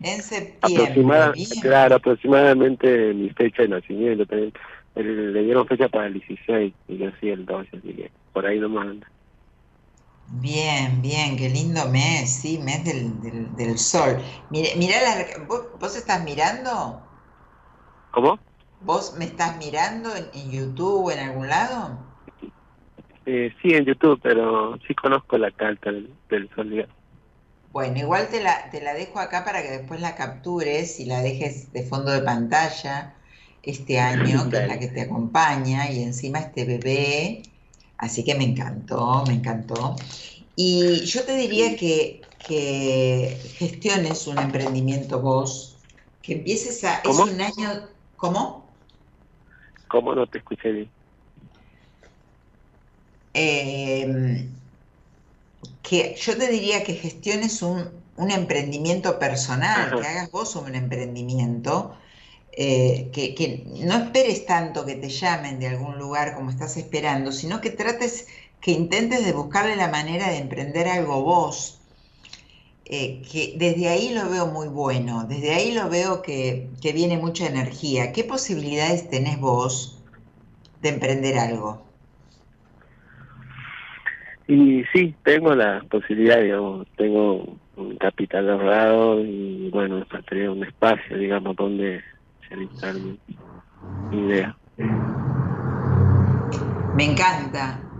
En 0.03 0.21
septiembre. 0.23 1.33
claro, 1.63 1.95
aproximadamente 1.95 3.15
mi 3.15 3.31
fecha 3.31 3.63
de 3.63 3.69
nacimiento 3.69 4.27
también. 4.27 4.53
Le 4.95 5.43
dieron 5.43 5.67
fecha 5.67 5.89
para 5.89 6.07
el 6.07 6.15
16 6.15 6.75
y 6.89 6.99
yo 6.99 7.11
sí 7.21 7.29
el 7.29 7.47
12, 7.47 7.77
así 7.77 7.93
que 7.95 8.11
por 8.33 8.47
ahí 8.47 8.59
no 8.59 8.81
anda. 8.81 9.07
Bien, 10.31 11.01
bien, 11.01 11.37
qué 11.37 11.49
lindo 11.49 11.89
mes, 11.89 12.31
sí, 12.31 12.59
mes 12.59 12.85
del, 12.85 13.57
del, 13.57 13.79
sol. 13.79 14.19
Mira, 14.51 14.71
mira 14.77 14.97
¿vos, 15.47 15.97
estás 15.97 16.23
mirando? 16.23 17.01
¿Cómo? 18.11 18.39
¿Vos 18.83 19.17
me 19.19 19.25
estás 19.25 19.57
mirando 19.57 20.11
en, 20.15 20.51
YouTube 20.51 21.07
o 21.07 21.11
en 21.11 21.21
algún 21.21 21.49
lado? 21.49 21.99
Eh, 23.25 23.55
sí, 23.63 23.75
en 23.75 23.87
YouTube, 23.87 24.21
pero 24.23 24.79
sí 24.87 24.95
conozco 24.95 25.39
la 25.39 25.51
carta 25.51 25.91
del, 25.91 26.15
del 26.29 26.51
sol. 26.55 26.87
Bueno, 27.73 27.99
igual 27.99 28.29
te 28.29 28.43
la, 28.43 28.71
te 28.71 28.83
la 28.83 28.95
dejo 28.95 29.19
acá 29.19 29.45
para 29.45 29.63
que 29.63 29.71
después 29.71 30.01
la 30.01 30.15
captures 30.15 31.01
y 31.01 31.07
la 31.07 31.21
dejes 31.23 31.73
de 31.73 31.85
fondo 31.85 32.11
de 32.11 32.21
pantalla 32.21 33.15
este 33.63 33.99
año, 33.99 34.49
que 34.51 34.57
es 34.59 34.69
la 34.69 34.79
que 34.79 34.89
te 34.89 35.03
acompaña, 35.03 35.91
y 35.91 36.03
encima 36.03 36.39
este 36.39 36.65
bebé 36.65 37.43
Así 37.99 38.25
que 38.25 38.37
me 38.37 38.45
encantó, 38.45 39.25
me 39.27 39.35
encantó. 39.35 39.97
Y 40.55 41.05
yo 41.05 41.25
te 41.25 41.37
diría 41.37 41.77
que, 41.77 42.23
gestiones 43.57 44.27
un 44.27 44.39
emprendimiento 44.39 45.21
vos, 45.21 45.77
que 46.23 46.35
empieces 46.35 46.83
a... 46.85 47.01
Es 47.01 47.19
un 47.19 47.41
año... 47.41 47.89
¿Cómo? 48.17 48.67
¿Cómo 49.89 50.15
no 50.15 50.27
te 50.27 50.39
escuché 50.39 50.73
bien? 50.73 50.91
Em, 53.35 54.51
que 55.83 56.17
yo 56.19 56.37
te 56.37 56.49
diría 56.49 56.83
que 56.85 56.95
gestiones 56.95 57.63
un, 57.63 57.89
un 58.17 58.31
emprendimiento 58.31 59.19
personal, 59.19 60.01
que 60.01 60.07
hagas 60.07 60.31
vos 60.31 60.57
un 60.57 60.75
emprendimiento 60.75 61.97
eh, 62.61 63.13
que, 63.13 63.63
no 63.87 63.95
esperes 63.95 64.45
tanto 64.45 64.85
que 64.85 64.97
te 64.97 65.11
llamen 65.11 65.61
de 65.61 65.69
algún 65.69 65.97
lugar 65.97 66.35
como 66.35 66.51
estás 66.51 66.77
esperando, 66.77 67.31
sino 67.31 67.61
que 67.61 67.71
trates, 67.71 68.27
que 68.61 68.73
intentes 68.73 69.25
de 69.25 69.33
buscarle 69.33 69.77
la 69.77 69.87
manera 69.87 70.29
de 70.29 70.39
emprender 70.39 70.89
algo 70.89 71.23
vos. 71.23 71.81
Eh, 72.85 73.23
que 73.31 73.55
desde 73.59 73.89
ahí 73.89 74.13
lo 74.13 74.29
veo 74.29 74.47
muy 74.47 74.67
bueno, 74.67 75.25
desde 75.29 75.55
ahí 75.55 75.73
lo 75.73 75.89
veo 75.89 76.21
que, 76.21 76.69
que 76.83 76.93
viene 76.93 77.17
mucha 77.17 77.47
energía. 77.47 78.11
¿Qué 78.13 78.25
posibilidades 78.25 79.09
tenés 79.09 79.39
vos 79.39 80.03
de 80.83 80.89
emprender 80.89 81.39
algo? 81.39 81.87
Y 84.49 84.83
sí, 84.93 85.15
tengo 85.23 85.55
la 85.55 85.85
posibilidad, 85.89 86.41
digamos, 86.41 86.89
tengo 86.97 87.57
un 87.77 87.97
capital 87.99 88.51
ahorrado 88.51 89.21
y 89.21 89.71
bueno, 89.71 90.05
me 90.31 90.49
un 90.49 90.65
espacio, 90.65 91.17
digamos, 91.19 91.55
donde 91.55 92.03
idea. 94.11 94.59
Me 96.93 97.05
encanta. 97.05 97.95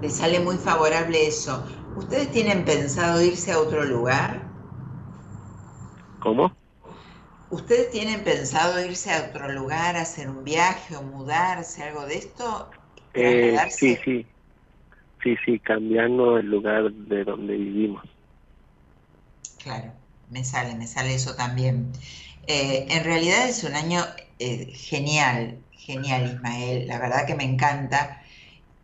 Le 0.00 0.10
sale 0.10 0.40
muy 0.40 0.58
favorable 0.58 1.26
eso. 1.26 1.66
¿Ustedes 1.94 2.30
tienen 2.32 2.64
pensado 2.64 3.22
irse 3.22 3.52
a 3.52 3.60
otro 3.60 3.84
lugar? 3.84 4.52
¿Cómo? 6.18 6.56
¿Ustedes 7.50 7.90
tienen 7.90 8.24
pensado 8.24 8.82
irse 8.82 9.12
a 9.12 9.28
otro 9.28 9.52
lugar, 9.52 9.96
hacer 9.96 10.30
un 10.30 10.44
viaje 10.44 10.96
o 10.96 11.02
mudarse, 11.02 11.82
algo 11.82 12.06
de 12.06 12.16
esto? 12.16 12.70
Eh, 13.12 13.60
sí, 13.78 13.96
sí. 14.04 14.26
Sí, 15.22 15.36
sí, 15.44 15.60
cambiando 15.60 16.38
el 16.38 16.46
lugar 16.46 16.92
de 16.92 17.24
donde 17.24 17.56
vivimos. 17.56 18.04
Claro, 19.58 19.92
me 20.28 20.44
sale, 20.44 20.74
me 20.76 20.86
sale 20.86 21.14
eso 21.14 21.34
también. 21.36 21.92
Eh, 22.50 22.86
en 22.88 23.04
realidad 23.04 23.46
es 23.46 23.62
un 23.62 23.74
año 23.74 24.06
eh, 24.38 24.72
genial, 24.72 25.58
genial 25.70 26.32
Ismael, 26.34 26.86
la 26.88 26.98
verdad 26.98 27.26
que 27.26 27.34
me 27.34 27.44
encanta. 27.44 28.22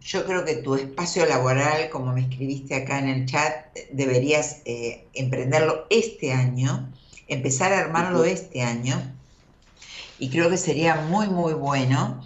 Yo 0.02 0.26
creo 0.26 0.44
que 0.44 0.56
tu 0.56 0.74
espacio 0.74 1.24
laboral, 1.24 1.88
como 1.88 2.12
me 2.12 2.20
escribiste 2.20 2.74
acá 2.74 2.98
en 2.98 3.08
el 3.08 3.24
chat, 3.24 3.74
deberías 3.90 4.60
eh, 4.66 5.08
emprenderlo 5.14 5.86
este 5.88 6.30
año, 6.30 6.92
empezar 7.26 7.72
a 7.72 7.78
armarlo 7.78 8.24
este 8.26 8.60
año, 8.60 9.00
y 10.18 10.28
creo 10.28 10.50
que 10.50 10.58
sería 10.58 10.96
muy, 10.96 11.28
muy 11.28 11.54
bueno. 11.54 12.22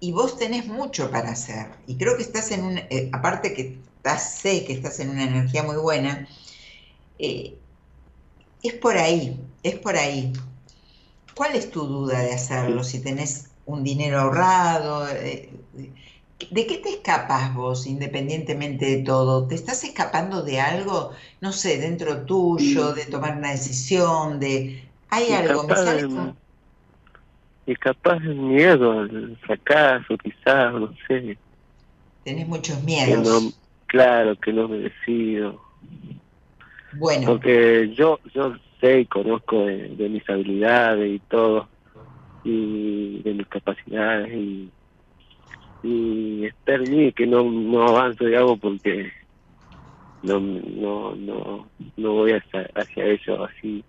Y 0.00 0.12
vos 0.12 0.38
tenés 0.38 0.66
mucho 0.68 1.10
para 1.10 1.32
hacer, 1.32 1.66
y 1.86 1.96
creo 1.98 2.16
que 2.16 2.22
estás 2.22 2.50
en 2.50 2.64
un, 2.64 2.80
aparte 3.12 3.52
que 3.52 3.78
estás, 3.98 4.38
sé 4.40 4.64
que 4.64 4.72
estás 4.72 5.00
en 5.00 5.10
una 5.10 5.24
energía 5.24 5.64
muy 5.64 5.76
buena, 5.76 6.26
es 7.18 7.52
por 8.80 8.96
ahí, 8.96 9.38
es 9.62 9.74
por 9.76 9.94
ahí. 9.94 10.32
¿Cuál 11.38 11.54
es 11.54 11.70
tu 11.70 11.86
duda 11.86 12.18
de 12.18 12.32
hacerlo? 12.32 12.82
Si 12.82 13.00
tenés 13.00 13.54
un 13.64 13.84
dinero 13.84 14.18
ahorrado, 14.18 15.08
eh, 15.08 15.48
¿de 16.50 16.66
qué 16.66 16.78
te 16.78 16.88
escapas 16.88 17.54
vos 17.54 17.86
independientemente 17.86 18.86
de 18.86 19.04
todo? 19.04 19.46
¿Te 19.46 19.54
estás 19.54 19.84
escapando 19.84 20.42
de 20.42 20.58
algo, 20.58 21.12
no 21.40 21.52
sé, 21.52 21.78
dentro 21.78 22.22
tuyo, 22.22 22.92
de 22.92 23.06
tomar 23.06 23.36
una 23.36 23.52
decisión, 23.52 24.40
de... 24.40 24.82
¿Hay 25.10 25.30
algo? 25.30 25.62
¿Me 25.62 25.76
sale 25.76 26.08
Y 27.66 27.76
capaz 27.76 28.18
de 28.18 28.34
miedo 28.34 28.98
al 28.98 29.38
fracaso, 29.46 30.18
quizás, 30.18 30.72
no 30.72 30.92
sé. 31.06 31.38
Tenés 32.24 32.48
muchos 32.48 32.82
miedos. 32.82 33.54
claro, 33.86 34.34
que 34.40 34.52
no 34.52 34.66
me 34.66 34.78
decido. 34.78 35.62
Bueno. 36.94 37.28
Porque 37.28 37.94
yo, 37.96 38.18
yo 38.34 38.56
sé 38.80 39.00
y 39.00 39.06
conozco 39.06 39.64
de, 39.66 40.08
mis 40.08 40.28
habilidades 40.28 41.16
y 41.16 41.18
todo, 41.20 41.68
y 42.44 43.22
de 43.22 43.34
mis 43.34 43.46
capacidades, 43.48 44.32
y, 44.32 44.70
y 45.82 46.46
espero 46.46 46.84
que 47.14 47.26
no, 47.26 47.44
no 47.44 47.88
avanzo, 47.88 48.24
digamos, 48.24 48.58
porque 48.60 49.10
no, 50.22 50.40
no, 50.40 51.14
no, 51.14 51.68
no 51.96 52.12
voy 52.12 52.32
hacia, 52.32 52.70
hacia 52.74 53.04
eso 53.06 53.44
así 53.44 53.84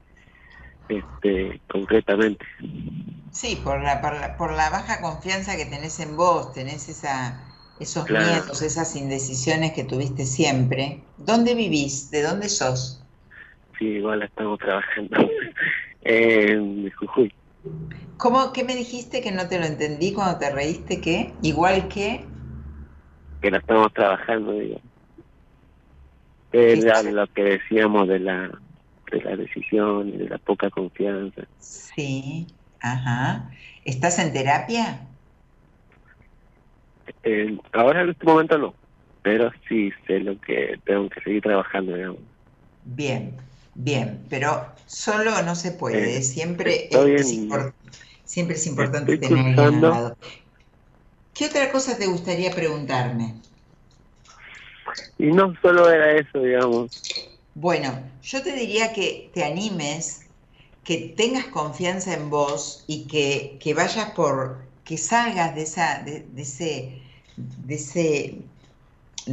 este 0.87 1.61
concretamente. 1.71 2.45
Sí, 3.31 3.61
por 3.63 3.81
la, 3.81 4.01
por 4.01 4.13
la, 4.13 4.37
por 4.37 4.53
la 4.53 4.69
baja 4.69 5.01
confianza 5.01 5.55
que 5.55 5.65
tenés 5.65 5.99
en 5.99 6.17
vos, 6.17 6.53
tenés 6.53 6.89
esa 6.89 7.45
esos 7.79 8.09
miedos, 8.09 8.61
esas 8.61 8.95
indecisiones 8.95 9.71
que 9.71 9.85
tuviste 9.85 10.25
siempre. 10.25 11.01
¿Dónde 11.17 11.55
vivís? 11.55 12.11
¿De 12.11 12.21
dónde 12.21 12.49
sos? 12.49 12.98
Sí, 13.79 13.85
igual 13.85 14.21
estamos 14.21 14.59
trabajando 14.59 15.17
en 16.01 16.91
Jujuy. 16.91 17.33
¿Cómo, 18.17 18.51
qué 18.51 18.65
me 18.65 18.75
dijiste 18.75 19.21
que 19.21 19.31
no 19.31 19.47
te 19.47 19.57
lo 19.57 19.65
entendí 19.65 20.13
cuando 20.13 20.37
te 20.37 20.51
reíste? 20.51 20.99
¿Qué? 20.99 21.33
¿Igual 21.41 21.87
que? 21.87 22.25
Que 23.41 23.49
la 23.49 23.59
estamos 23.59 23.93
trabajando, 23.93 24.51
digo. 24.51 24.81
Era 26.51 27.01
lo 27.03 27.27
que 27.27 27.43
decíamos 27.43 28.07
de 28.07 28.19
la, 28.19 28.51
de 29.11 29.21
la 29.21 29.35
decisión 29.35 30.09
y 30.09 30.17
de 30.17 30.29
la 30.29 30.37
poca 30.39 30.69
confianza. 30.69 31.43
Sí, 31.59 32.47
ajá. 32.81 33.51
¿Estás 33.85 34.19
en 34.19 34.33
terapia? 34.33 35.07
Eh, 37.23 37.57
ahora 37.73 38.01
en 38.01 38.09
este 38.09 38.25
momento 38.25 38.57
no, 38.57 38.75
pero 39.21 39.51
sí 39.67 39.91
sé 40.05 40.19
lo 40.19 40.39
que 40.39 40.79
tengo 40.85 41.09
que 41.09 41.21
seguir 41.21 41.41
trabajando, 41.41 41.95
digamos. 41.95 42.19
Bien. 42.83 43.48
Bien, 43.81 44.25
pero 44.29 44.67
solo 44.87 45.41
no 45.41 45.55
se 45.55 45.71
puede, 45.71 46.17
eh, 46.17 46.21
siempre, 46.21 46.89
es, 46.91 47.29
siempre 48.25 48.55
es 48.57 48.67
importante 48.67 49.17
tener 49.17 49.57
al 49.57 49.81
lado. 49.81 50.17
¿Qué 51.33 51.45
otra 51.45 51.71
cosa 51.71 51.97
te 51.97 52.05
gustaría 52.05 52.51
preguntarme? 52.51 53.35
Y 55.17 55.27
no 55.27 55.53
solo 55.61 55.89
era 55.89 56.11
eso, 56.11 56.41
digamos. 56.41 57.01
Bueno, 57.55 57.97
yo 58.21 58.43
te 58.43 58.51
diría 58.51 58.91
que 58.91 59.31
te 59.33 59.45
animes, 59.45 60.25
que 60.83 61.13
tengas 61.15 61.45
confianza 61.45 62.13
en 62.13 62.29
vos 62.29 62.83
y 62.85 63.07
que, 63.07 63.57
que 63.61 63.73
vayas 63.73 64.11
por, 64.11 64.57
que 64.83 64.97
salgas 64.97 65.55
de, 65.55 65.61
esa, 65.61 66.03
de, 66.03 66.25
ese, 66.35 67.01
de, 67.37 67.75
ese, 67.75 68.39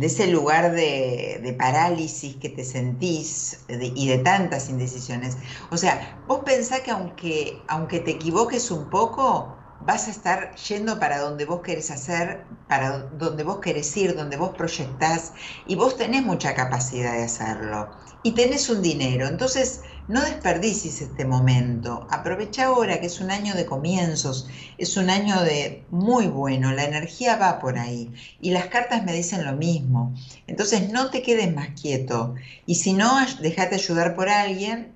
de 0.01 0.07
ese 0.07 0.27
lugar 0.27 0.73
de, 0.73 1.57
parálisis 1.59 2.37
que 2.37 2.51
te 2.51 2.65
sentís 2.65 3.65
y 3.69 4.09
de 4.09 4.19
tantas 4.19 4.69
indecisiones. 4.69 5.39
O 5.71 5.77
sea, 5.77 6.23
vos 6.27 6.41
pensás 6.45 6.81
que 6.81 6.91
aunque, 6.91 7.65
aunque 7.69 8.01
te 8.01 8.13
equivoques 8.13 8.71
un 8.71 8.91
poco, 8.91 9.56
vas 9.81 10.09
a 10.09 10.11
estar 10.11 10.55
yendo 10.57 10.99
para 10.99 11.19
donde 11.19 11.45
vos 11.45 11.61
querés 11.63 11.91
hacer, 11.91 12.45
para 12.69 12.99
donde 12.99 13.43
vos 13.45 13.59
querés 13.59 13.97
ir, 13.97 14.15
donde 14.15 14.37
vos 14.37 14.51
proyectás, 14.57 15.33
y 15.67 15.75
vos 15.75 15.97
tenés 15.97 16.25
mucha 16.25 16.55
capacidad 16.55 17.13
de 17.13 17.25
hacerlo. 17.25 17.89
Y 18.23 18.33
tenés 18.33 18.69
un 18.69 18.83
dinero. 18.83 19.29
Entonces, 19.29 19.83
no 20.09 20.21
desperdicies 20.21 21.01
este 21.01 21.25
momento. 21.25 22.07
Aprovecha 22.11 22.67
ahora 22.67 23.01
que 23.01 23.07
es 23.07 23.21
un 23.21 23.31
año 23.31 23.55
de 23.55 23.67
comienzos, 23.67 24.49
es 24.79 24.97
un 24.97 25.11
año 25.11 25.41
de 25.43 25.85
muy 25.91 26.27
bueno, 26.27 26.73
la 26.73 26.85
energía 26.85 27.37
va 27.37 27.61
por 27.61 27.79
ahí. 27.79 28.13
Y 28.41 28.51
las 28.51 28.67
cartas 28.67 29.05
me 29.05 29.13
dicen 29.13 29.45
lo 29.45 29.53
mismo. 29.53 30.15
Entonces, 30.47 30.91
no 30.91 31.11
te 31.11 31.23
quedes 31.23 31.55
más 31.55 31.69
quieto. 31.81 32.35
Y 32.67 32.77
si 32.77 32.93
no, 32.93 33.15
déjate 33.41 33.77
ayudar 33.77 34.17
por 34.17 34.29
alguien, 34.29 34.93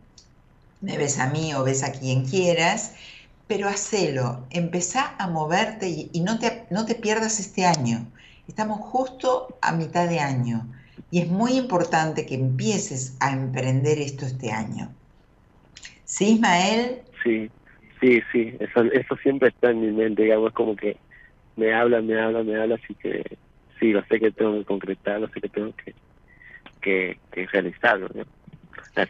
me 0.80 0.96
ves 0.96 1.18
a 1.18 1.28
mí 1.28 1.54
o 1.54 1.62
ves 1.62 1.82
a 1.82 1.92
quien 1.92 2.24
quieras 2.24 2.92
pero 3.50 3.66
hacelo, 3.66 4.46
empezá 4.52 5.16
a 5.18 5.26
moverte 5.26 5.88
y, 5.88 6.20
no, 6.20 6.38
te, 6.38 6.68
no 6.70 6.86
te 6.86 6.94
pierdas 6.94 7.40
este 7.40 7.66
año. 7.66 8.12
Estamos 8.46 8.78
justo 8.78 9.58
a 9.60 9.72
mitad 9.72 10.08
de 10.08 10.20
año 10.20 10.70
y 11.10 11.22
es 11.22 11.26
muy 11.26 11.54
importante 11.54 12.26
que 12.26 12.36
empieces 12.36 13.16
a 13.18 13.32
emprender 13.32 13.98
esto 13.98 14.24
este 14.24 14.52
año. 14.52 14.94
¿Sí, 16.04 16.34
Ismael? 16.34 17.02
Sí, 17.24 17.50
sí, 18.00 18.20
sí, 18.30 18.56
eso, 18.60 18.84
eso 18.84 19.16
siempre 19.16 19.48
está 19.48 19.72
en 19.72 19.80
mi 19.80 19.90
mente, 19.90 20.22
digamos, 20.22 20.50
es 20.50 20.54
como 20.54 20.76
que 20.76 20.96
me 21.56 21.74
habla, 21.74 22.00
me 22.02 22.20
habla, 22.20 22.44
me 22.44 22.56
habla, 22.56 22.76
así 22.76 22.94
que 22.94 23.24
sí, 23.80 23.90
lo 23.90 24.04
sé 24.04 24.20
que 24.20 24.30
tengo 24.30 24.56
que 24.60 24.64
concretar, 24.64 25.20
lo 25.20 25.28
sé 25.30 25.40
que 25.40 25.48
tengo 25.48 25.72
que, 25.84 25.92
que, 26.80 27.18
que 27.32 27.46
realizarlo. 27.48 28.10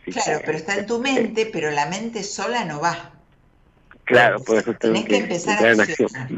claro, 0.07 0.41
pero 0.47 0.57
está 0.57 0.77
en 0.77 0.87
tu 0.87 0.99
mente, 0.99 1.45
pero 1.53 1.71
la 1.71 1.85
mente 1.85 2.23
sola 2.23 2.65
no 2.65 2.81
va. 2.81 3.20
Claro, 4.11 4.41
por 4.43 4.59
eso 4.59 4.77
que, 4.77 4.89
empezar 4.89 5.65
a 5.65 5.83
accionar. 5.83 6.31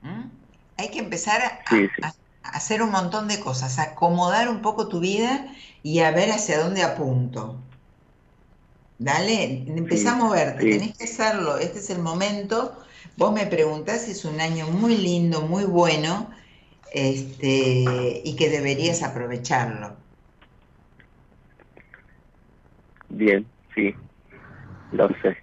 ¿Mm? 0.00 0.30
Hay 0.76 0.90
que 0.90 1.00
empezar 1.00 1.42
a, 1.42 2.12
hacer 2.44 2.82
un 2.82 2.90
montón 2.92 3.26
de 3.26 3.40
cosas, 3.40 3.80
a 3.80 3.82
acomodar 3.82 4.48
un 4.48 4.62
poco 4.62 4.88
tu 4.88 5.00
vida 5.00 5.46
y 5.82 6.00
a 6.00 6.12
ver 6.12 6.30
hacia 6.30 6.62
dónde 6.62 6.84
apunto. 6.84 7.60
Dale, 8.98 9.64
empezá 9.66 10.12
a 10.12 10.16
moverte, 10.16 10.64
tenés 10.70 10.96
que 10.96 11.04
hacerlo, 11.04 11.58
este 11.58 11.80
es 11.80 11.90
el 11.90 11.98
momento. 11.98 12.78
Vos 13.16 13.32
me 13.32 13.46
preguntás 13.46 14.02
si 14.02 14.12
es 14.12 14.24
un 14.24 14.40
año 14.40 14.68
muy 14.68 14.96
lindo, 14.96 15.42
muy 15.42 15.64
bueno, 15.64 16.30
este, 16.92 18.22
y 18.24 18.36
que 18.36 18.48
deberías 18.48 19.02
aprovecharlo. 19.02 19.96
Bien, 23.08 23.44
sí, 23.74 23.92
lo 24.92 25.08
sé. 25.20 25.36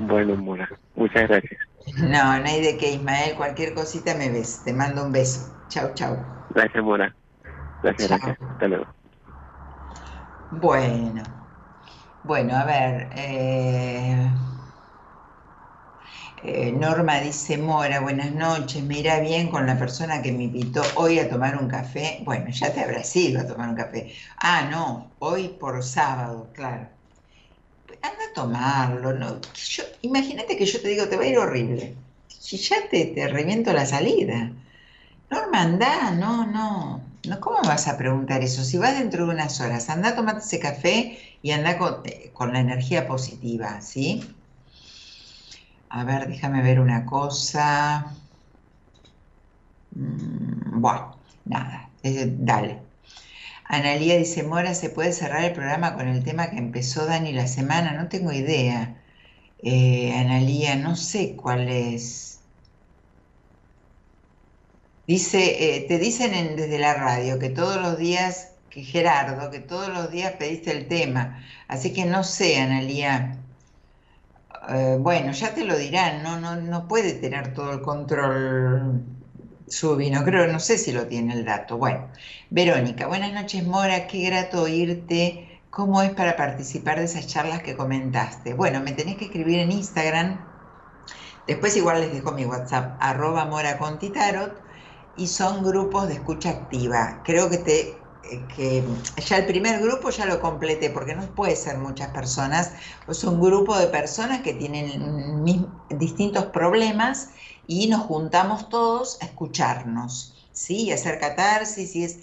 Bueno, 0.00 0.36
Mora, 0.36 0.68
muchas 0.94 1.28
gracias. 1.28 1.60
No, 1.96 2.38
no 2.38 2.44
hay 2.44 2.60
de 2.60 2.76
qué, 2.76 2.92
Ismael. 2.92 3.34
Cualquier 3.36 3.74
cosita 3.74 4.14
me 4.14 4.30
ves. 4.30 4.62
Te 4.64 4.72
mando 4.72 5.04
un 5.04 5.12
beso. 5.12 5.52
Chau, 5.68 5.92
chau. 5.94 6.16
Gracias, 6.50 6.84
Mora. 6.84 7.14
Gracias, 7.82 8.08
gracias. 8.08 8.38
Hasta 8.40 8.68
luego. 8.68 8.86
Bueno, 10.50 11.22
bueno, 12.22 12.56
a 12.56 12.64
ver. 12.64 13.08
Eh, 13.16 14.30
eh, 16.42 16.72
Norma 16.72 17.20
dice, 17.20 17.58
Mora, 17.58 18.00
buenas 18.00 18.32
noches, 18.32 18.82
me 18.84 18.98
irá 18.98 19.20
bien 19.20 19.48
con 19.50 19.66
la 19.66 19.78
persona 19.78 20.22
que 20.22 20.32
me 20.32 20.44
invitó 20.44 20.82
hoy 20.96 21.18
a 21.18 21.28
tomar 21.28 21.56
un 21.56 21.68
café. 21.68 22.20
Bueno, 22.24 22.50
ya 22.50 22.72
te 22.72 22.80
habrás 22.80 23.14
ido 23.16 23.40
a 23.40 23.46
tomar 23.46 23.68
un 23.70 23.76
café. 23.76 24.12
Ah, 24.40 24.68
no, 24.70 25.16
hoy 25.18 25.48
por 25.60 25.82
sábado, 25.82 26.52
claro 26.54 26.97
anda 28.02 28.24
a 28.30 28.34
tomarlo. 28.34 29.12
¿no? 29.14 29.40
imagínate 30.02 30.56
que 30.56 30.66
yo 30.66 30.80
te 30.80 30.88
digo, 30.88 31.08
te 31.08 31.16
va 31.16 31.22
a 31.24 31.26
ir 31.26 31.38
horrible. 31.38 31.96
Si 32.28 32.56
ya 32.56 32.76
te, 32.90 33.06
te 33.06 33.28
reviento 33.28 33.72
la 33.72 33.86
salida. 33.86 34.52
Norma, 35.30 35.62
anda, 35.62 36.10
no, 36.12 36.46
no, 36.46 37.04
no. 37.24 37.40
¿Cómo 37.40 37.58
vas 37.62 37.88
a 37.88 37.98
preguntar 37.98 38.42
eso? 38.42 38.64
Si 38.64 38.78
vas 38.78 38.98
dentro 38.98 39.26
de 39.26 39.34
unas 39.34 39.60
horas, 39.60 39.90
anda 39.90 40.10
a 40.10 40.16
tomarte 40.16 40.44
ese 40.44 40.58
café 40.58 41.18
y 41.42 41.50
anda 41.50 41.78
con, 41.78 42.02
eh, 42.06 42.30
con 42.32 42.52
la 42.52 42.60
energía 42.60 43.06
positiva, 43.06 43.80
¿sí? 43.82 44.22
A 45.90 46.04
ver, 46.04 46.28
déjame 46.28 46.62
ver 46.62 46.80
una 46.80 47.04
cosa. 47.04 48.14
Mm, 49.94 50.80
bueno, 50.80 51.16
nada, 51.44 51.90
eh, 52.02 52.26
dale. 52.38 52.87
Analía 53.68 54.16
dice, 54.16 54.42
Mora, 54.42 54.74
¿se 54.74 54.90
puede 54.90 55.12
cerrar 55.12 55.44
el 55.44 55.52
programa 55.52 55.94
con 55.94 56.08
el 56.08 56.24
tema 56.24 56.50
que 56.50 56.58
empezó 56.58 57.06
Dani 57.06 57.32
la 57.32 57.46
semana? 57.46 57.92
No 57.92 58.08
tengo 58.08 58.32
idea. 58.32 59.00
Eh, 59.58 60.14
Analía, 60.18 60.76
no 60.76 60.96
sé 60.96 61.36
cuál 61.36 61.68
es. 61.68 62.46
Dice, 65.08 65.76
eh, 65.76 65.86
te 65.88 65.98
dicen 65.98 66.54
desde 66.56 66.78
la 66.78 66.94
radio 66.94 67.38
que 67.40 67.48
todos 67.50 67.80
los 67.82 67.98
días, 67.98 68.54
que 68.70 68.82
Gerardo, 68.84 69.50
que 69.50 69.58
todos 69.60 69.88
los 69.88 70.10
días 70.10 70.34
pediste 70.34 70.70
el 70.70 70.86
tema. 70.88 71.44
Así 71.66 71.92
que 71.92 72.04
no 72.04 72.22
sé, 72.24 72.58
Analía. 72.60 73.44
Eh, 74.68 74.96
bueno, 75.00 75.32
ya 75.32 75.54
te 75.54 75.64
lo 75.64 75.76
dirán, 75.76 76.22
no, 76.22 76.38
no, 76.40 76.56
no 76.56 76.86
puede 76.88 77.14
tener 77.14 77.54
todo 77.54 77.72
el 77.72 77.80
control 77.80 79.17
Subi, 79.70 80.10
no 80.10 80.24
creo, 80.24 80.46
no 80.46 80.60
sé 80.60 80.78
si 80.78 80.92
lo 80.92 81.06
tiene 81.06 81.34
el 81.34 81.44
dato. 81.44 81.76
Bueno, 81.76 82.08
Verónica, 82.50 83.06
buenas 83.06 83.32
noches 83.32 83.64
Mora, 83.64 84.06
qué 84.06 84.22
grato 84.26 84.62
oírte. 84.62 85.60
¿Cómo 85.70 86.02
es 86.02 86.10
para 86.10 86.36
participar 86.36 86.98
de 86.98 87.04
esas 87.04 87.26
charlas 87.26 87.62
que 87.62 87.76
comentaste? 87.76 88.54
Bueno, 88.54 88.80
me 88.80 88.92
tenés 88.92 89.16
que 89.16 89.26
escribir 89.26 89.58
en 89.58 89.72
Instagram. 89.72 90.40
Después 91.46 91.76
igual 91.76 92.00
les 92.00 92.12
dejo 92.12 92.32
mi 92.32 92.44
WhatsApp, 92.44 92.96
arroba 93.00 93.44
Mora 93.44 93.78
Contitarot, 93.78 94.60
y 95.16 95.26
son 95.26 95.62
grupos 95.62 96.08
de 96.08 96.14
escucha 96.14 96.50
activa. 96.50 97.22
Creo 97.24 97.50
que 97.50 97.58
te 97.58 97.98
eh, 98.30 98.44
que 98.54 98.84
ya 99.24 99.38
el 99.38 99.46
primer 99.46 99.80
grupo 99.80 100.10
ya 100.10 100.26
lo 100.26 100.40
completé, 100.40 100.90
porque 100.90 101.14
no 101.14 101.22
puede 101.34 101.56
ser 101.56 101.78
muchas 101.78 102.08
personas, 102.08 102.72
es 103.06 103.24
un 103.24 103.40
grupo 103.40 103.78
de 103.78 103.86
personas 103.86 104.42
que 104.42 104.54
tienen 104.54 105.44
distintos 105.90 106.46
problemas 106.46 107.30
y 107.68 107.86
nos 107.86 108.06
juntamos 108.06 108.70
todos 108.70 109.18
a 109.20 109.26
escucharnos, 109.26 110.34
¿sí? 110.52 110.84
Y 110.84 110.92
hacer 110.92 111.20
catarsis 111.20 111.94
y 111.94 112.02
es, 112.02 112.18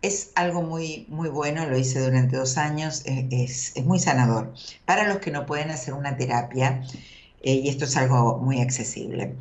es 0.00 0.30
algo 0.36 0.62
muy, 0.62 1.06
muy 1.08 1.28
bueno, 1.28 1.66
lo 1.66 1.76
hice 1.76 2.00
durante 2.00 2.36
dos 2.36 2.56
años, 2.56 3.02
es, 3.04 3.74
muy 3.84 3.98
sanador. 3.98 4.54
Para 4.86 5.08
los 5.08 5.18
que 5.18 5.32
no 5.32 5.44
pueden 5.44 5.70
hacer 5.70 5.92
una 5.92 6.16
terapia, 6.16 6.82
eh, 7.42 7.52
y 7.52 7.68
esto 7.68 7.84
es 7.84 7.96
algo 7.96 8.38
muy 8.38 8.60
accesible. 8.60 9.34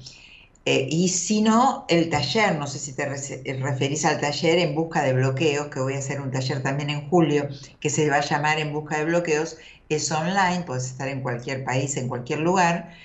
Eh, 0.65 0.87
y 0.89 1.09
si 1.09 1.43
no, 1.43 1.85
el 1.89 2.09
taller, 2.09 2.57
no 2.57 2.65
sé 2.65 2.79
si 2.79 2.93
te 2.93 3.05
referís 3.05 4.03
al 4.03 4.19
taller 4.19 4.57
en 4.57 4.73
busca 4.73 5.03
de 5.03 5.13
bloqueos, 5.13 5.67
que 5.67 5.79
voy 5.79 5.93
a 5.93 5.99
hacer 5.99 6.19
un 6.21 6.31
taller 6.31 6.63
también 6.63 6.89
en 6.89 7.07
julio, 7.07 7.47
que 7.79 7.91
se 7.91 8.09
va 8.09 8.17
a 8.17 8.21
llamar 8.21 8.57
En 8.57 8.73
busca 8.73 8.97
de 8.97 9.05
bloqueos, 9.05 9.57
es 9.89 10.11
online, 10.11 10.63
puedes 10.65 10.85
estar 10.85 11.07
en 11.07 11.21
cualquier 11.21 11.63
país, 11.63 11.97
en 11.97 12.07
cualquier 12.07 12.39
lugar, 12.39 12.95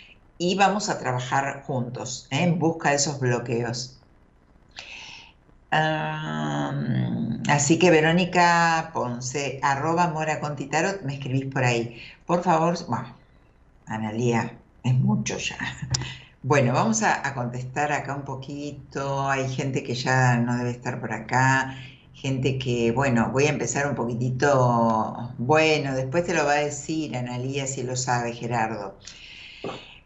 y 0.40 0.54
vamos 0.54 0.88
a 0.88 0.98
trabajar 0.98 1.64
juntos 1.66 2.26
¿eh? 2.30 2.44
en 2.44 2.58
busca 2.58 2.90
de 2.90 2.96
esos 2.96 3.20
bloqueos. 3.20 3.98
así 5.70 7.78
que 7.78 7.90
Verónica 7.90 8.90
Ponce, 8.94 9.60
arroba 9.62 10.08
Mora 10.08 10.40
Contitarot, 10.40 11.02
me 11.02 11.16
escribís 11.16 11.52
por 11.52 11.64
ahí. 11.64 12.00
Por 12.24 12.42
favor, 12.42 12.74
bueno, 12.88 13.14
Analía, 13.86 14.56
es 14.82 14.94
mucho 14.94 15.36
ya. 15.36 15.58
Bueno, 16.42 16.72
vamos 16.72 17.02
a, 17.02 17.28
a, 17.28 17.34
contestar 17.34 17.92
acá 17.92 18.16
un 18.16 18.24
poquito. 18.24 19.28
Hay 19.28 19.46
gente 19.54 19.82
que 19.82 19.94
ya 19.94 20.38
no 20.38 20.56
debe 20.56 20.70
estar 20.70 20.98
por 20.98 21.12
acá. 21.12 21.76
Gente 22.14 22.58
que, 22.58 22.92
bueno, 22.92 23.28
voy 23.30 23.44
a 23.44 23.50
empezar 23.50 23.86
un 23.86 23.94
poquitito. 23.94 25.34
Bueno, 25.36 25.94
después 25.94 26.24
te 26.24 26.32
lo 26.32 26.46
va 26.46 26.52
a 26.52 26.64
decir 26.64 27.14
Analía 27.14 27.66
si 27.66 27.82
lo 27.82 27.94
sabe 27.94 28.32
Gerardo. 28.32 28.96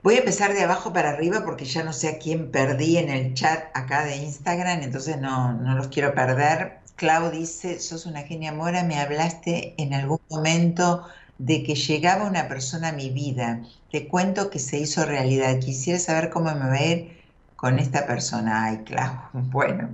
Voy 0.04 0.16
a 0.16 0.18
empezar 0.18 0.52
de 0.52 0.62
abajo 0.62 0.92
para 0.92 1.12
arriba 1.12 1.44
porque 1.46 1.64
ya 1.64 1.82
no 1.82 1.94
sé 1.94 2.08
a 2.10 2.18
quién 2.18 2.50
perdí 2.50 2.98
en 2.98 3.08
el 3.08 3.32
chat 3.32 3.70
acá 3.72 4.04
de 4.04 4.16
Instagram, 4.16 4.82
entonces 4.82 5.18
no, 5.18 5.54
no 5.54 5.74
los 5.76 5.88
quiero 5.88 6.14
perder. 6.14 6.80
Clau 6.96 7.30
dice, 7.30 7.80
sos 7.80 8.04
una 8.04 8.20
genia 8.20 8.52
mora, 8.52 8.84
me 8.84 9.00
hablaste 9.00 9.74
en 9.78 9.94
algún 9.94 10.20
momento 10.28 11.06
de 11.38 11.62
que 11.62 11.74
llegaba 11.74 12.26
una 12.26 12.48
persona 12.48 12.88
a 12.90 12.92
mi 12.92 13.08
vida. 13.08 13.62
Te 13.90 14.06
cuento 14.06 14.50
que 14.50 14.58
se 14.58 14.76
hizo 14.78 15.06
realidad. 15.06 15.58
Quisiera 15.58 15.98
saber 15.98 16.28
cómo 16.28 16.54
me 16.54 16.68
va 16.68 16.74
a 16.74 16.84
ir 16.84 17.22
con 17.56 17.78
esta 17.78 18.06
persona. 18.06 18.66
Ay, 18.66 18.82
Clau, 18.84 19.10
bueno, 19.32 19.88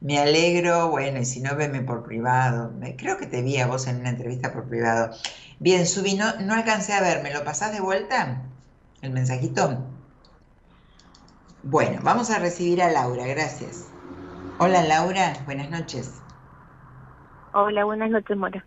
me 0.00 0.20
alegro. 0.20 0.90
Bueno, 0.90 1.18
y 1.18 1.24
si 1.24 1.40
no, 1.40 1.56
veme 1.56 1.80
por 1.80 2.04
privado. 2.04 2.72
Creo 2.96 3.18
que 3.18 3.26
te 3.26 3.42
vi 3.42 3.58
a 3.58 3.66
vos 3.66 3.88
en 3.88 3.96
una 3.96 4.10
entrevista 4.10 4.52
por 4.52 4.68
privado. 4.68 5.10
Bien, 5.58 5.86
Subi, 5.88 6.14
no, 6.14 6.36
no 6.38 6.54
alcancé 6.54 6.92
a 6.92 7.00
ver. 7.00 7.24
¿Me 7.24 7.32
lo 7.32 7.42
pasás 7.44 7.72
de 7.72 7.80
vuelta? 7.80 8.44
El 9.02 9.10
mensajito. 9.10 9.78
Bueno, 11.62 12.00
vamos 12.02 12.30
a 12.30 12.38
recibir 12.38 12.82
a 12.82 12.90
Laura, 12.90 13.26
gracias. 13.26 13.90
Hola 14.58 14.82
Laura, 14.84 15.34
buenas 15.44 15.70
noches. 15.70 16.22
Hola, 17.52 17.84
buenas 17.84 18.10
noches, 18.10 18.36
Mora. 18.36 18.64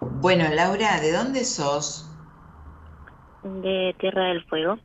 Bueno, 0.00 0.44
Laura, 0.54 1.00
¿de 1.00 1.12
dónde 1.12 1.44
sos? 1.44 2.08
De 3.42 3.94
Tierra 3.98 4.24
del 4.28 4.44
Fuego. 4.44 4.78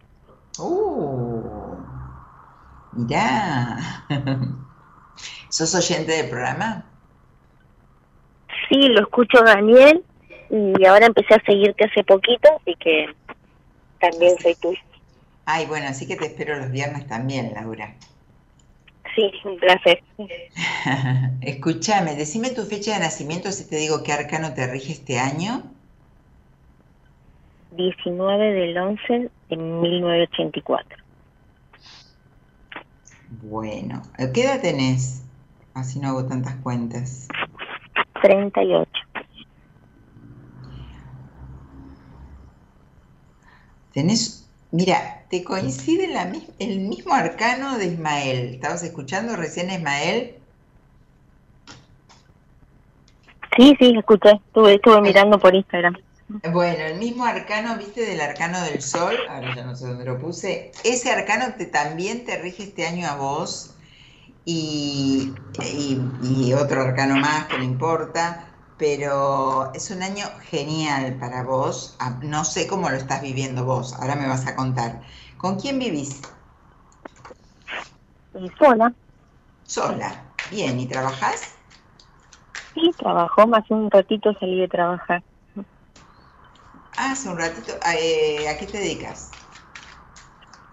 Uh, 0.57 1.75
mirá. 2.93 3.77
¿Sos 5.49 5.75
oyente 5.75 6.11
del 6.13 6.29
programa? 6.29 6.85
Sí, 8.69 8.87
lo 8.89 9.01
escucho 9.01 9.41
Daniel 9.43 10.03
y 10.49 10.85
ahora 10.85 11.07
empecé 11.07 11.33
a 11.33 11.43
seguirte 11.45 11.85
hace 11.85 12.03
poquito, 12.03 12.49
así 12.61 12.75
que 12.75 13.07
también 13.99 14.37
soy 14.39 14.55
tuyo. 14.55 14.79
Ay, 15.45 15.65
bueno, 15.65 15.87
así 15.87 16.07
que 16.07 16.15
te 16.15 16.25
espero 16.25 16.57
los 16.57 16.71
viernes 16.71 17.07
también, 17.07 17.53
Laura. 17.53 17.93
Sí, 19.15 19.31
un 19.45 19.57
placer. 19.57 20.03
Escúchame, 21.41 22.15
decime 22.15 22.49
tu 22.49 22.63
fecha 22.63 22.95
de 22.95 22.99
nacimiento 22.99 23.51
si 23.51 23.67
te 23.69 23.77
digo 23.77 24.03
qué 24.03 24.11
arcano 24.11 24.53
te 24.53 24.67
rige 24.67 24.91
este 24.91 25.19
año. 25.19 25.63
19 27.71 28.53
del 28.53 28.77
11 28.77 29.29
de 29.49 29.57
1984. 29.57 30.97
Bueno, 33.43 34.01
¿qué 34.33 34.43
edad 34.43 34.61
tenés? 34.61 35.23
Así 35.73 35.99
no 35.99 36.09
hago 36.09 36.25
tantas 36.25 36.55
cuentas. 36.57 37.27
38. 38.21 39.04
Tenés, 43.95 44.45
mira, 44.71 45.23
te 45.29 45.41
coincide 45.45 46.09
la, 46.09 46.29
el 46.59 46.79
mismo 46.81 47.13
arcano 47.13 47.77
de 47.77 47.85
Ismael. 47.85 48.55
¿Estabas 48.55 48.83
escuchando 48.83 49.37
recién 49.37 49.69
a 49.69 49.75
Ismael? 49.75 50.35
Sí, 53.55 53.73
sí, 53.79 53.93
escuché. 53.97 54.31
Estuve, 54.47 54.73
estuve 54.73 54.99
mirando 54.99 55.39
por 55.39 55.55
Instagram. 55.55 55.95
Bueno, 56.51 56.83
el 56.83 56.99
mismo 56.99 57.23
arcano, 57.23 57.77
viste, 57.77 58.01
del 58.01 58.19
arcano 58.19 58.61
del 58.63 58.81
sol, 58.81 59.15
ahora 59.29 59.55
ya 59.55 59.63
no 59.63 59.77
sé 59.77 59.87
dónde 59.87 60.03
lo 60.03 60.19
puse. 60.19 60.73
Ese 60.83 61.09
arcano 61.09 61.53
te, 61.57 61.65
también 61.65 62.25
te 62.25 62.37
rige 62.37 62.63
este 62.63 62.85
año 62.85 63.07
a 63.07 63.15
vos 63.15 63.75
y, 64.43 65.31
y, 65.63 66.01
y 66.21 66.53
otro 66.53 66.81
arcano 66.81 67.15
más 67.15 67.45
que 67.45 67.57
no 67.57 67.63
importa 67.63 68.54
pero 68.77 69.71
es 69.73 69.89
un 69.91 70.03
año 70.03 70.25
genial 70.49 71.17
para 71.19 71.43
vos. 71.43 71.95
Ah, 71.99 72.19
no 72.23 72.43
sé 72.43 72.67
cómo 72.67 72.89
lo 72.89 72.97
estás 72.97 73.21
viviendo 73.21 73.65
vos, 73.65 73.93
ahora 73.93 74.15
me 74.15 74.27
vas 74.27 74.47
a 74.47 74.55
contar. 74.55 75.01
¿Con 75.37 75.59
quién 75.59 75.79
vivís? 75.79 76.21
Sola. 78.59 78.93
Sola. 79.63 80.33
Bien, 80.49 80.79
¿y 80.79 80.87
trabajás? 80.87 81.55
Sí, 82.73 82.93
trabajo, 82.97 83.47
más 83.47 83.63
un 83.69 83.89
ratito 83.89 84.33
salí 84.39 84.59
de 84.59 84.67
trabajar. 84.67 85.23
Ah, 86.97 87.11
hace 87.11 87.29
un 87.29 87.37
ratito. 87.37 87.73
Eh, 87.99 88.47
¿A 88.47 88.57
qué 88.57 88.67
te 88.67 88.77
dedicas? 88.77 89.31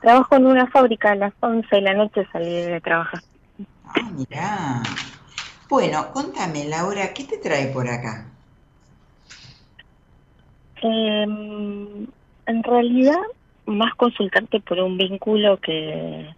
Trabajo 0.00 0.34
en 0.34 0.46
una 0.46 0.66
fábrica 0.66 1.12
a 1.12 1.14
las 1.14 1.32
11 1.40 1.76
de 1.76 1.82
la 1.82 1.94
noche 1.94 2.26
salí 2.32 2.62
de 2.62 2.80
trabajar. 2.80 3.22
Ah, 3.84 4.10
mirá. 4.12 4.82
Bueno, 5.72 6.12
contame, 6.12 6.66
Laura, 6.66 7.14
¿qué 7.14 7.24
te 7.24 7.38
trae 7.38 7.68
por 7.68 7.88
acá? 7.88 8.26
Em, 10.82 12.06
en 12.44 12.62
realidad, 12.62 13.22
más 13.64 13.94
consultarte 13.94 14.60
por 14.60 14.78
un 14.80 14.98
vínculo 14.98 15.56
que, 15.56 16.28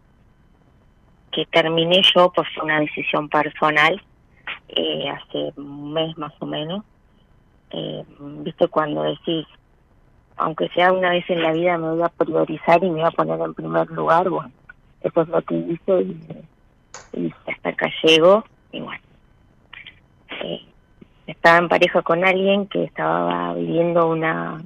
que 1.33 1.47
terminé 1.47 2.01
yo 2.15 2.31
por 2.31 2.47
una 2.63 2.79
decisión 2.79 3.29
personal 3.29 4.01
eh, 4.69 5.09
hace 5.09 5.53
un 5.57 5.93
mes 5.93 6.17
más 6.17 6.33
o 6.39 6.47
menos. 6.47 6.85
Eh, 7.71 8.05
Viste 8.45 8.69
cuando 8.69 9.03
decís, 9.03 9.47
aunque 10.37 10.69
sea 10.69 10.93
una 10.93 11.11
vez 11.11 11.29
en 11.29 11.43
la 11.43 11.51
vida 11.51 11.77
me 11.77 11.91
voy 11.91 12.03
a 12.03 12.09
priorizar 12.09 12.85
y 12.85 12.89
me 12.89 13.01
voy 13.01 13.09
a 13.09 13.11
poner 13.11 13.41
en 13.41 13.55
primer 13.55 13.91
lugar, 13.91 14.31
bueno, 14.31 14.53
eso 15.01 15.23
es 15.23 15.29
lo 15.29 15.43
que 15.43 15.57
hice 15.57 16.03
y, 16.03 17.21
y 17.21 17.35
hasta 17.49 17.71
acá 17.71 17.91
llego 18.05 18.45
y 18.71 18.79
bueno 18.79 19.04
estaba 21.27 21.59
en 21.59 21.69
pareja 21.69 22.03
con 22.03 22.25
alguien 22.25 22.67
que 22.67 22.85
estaba 22.85 23.55
viviendo 23.55 24.09
una 24.09 24.61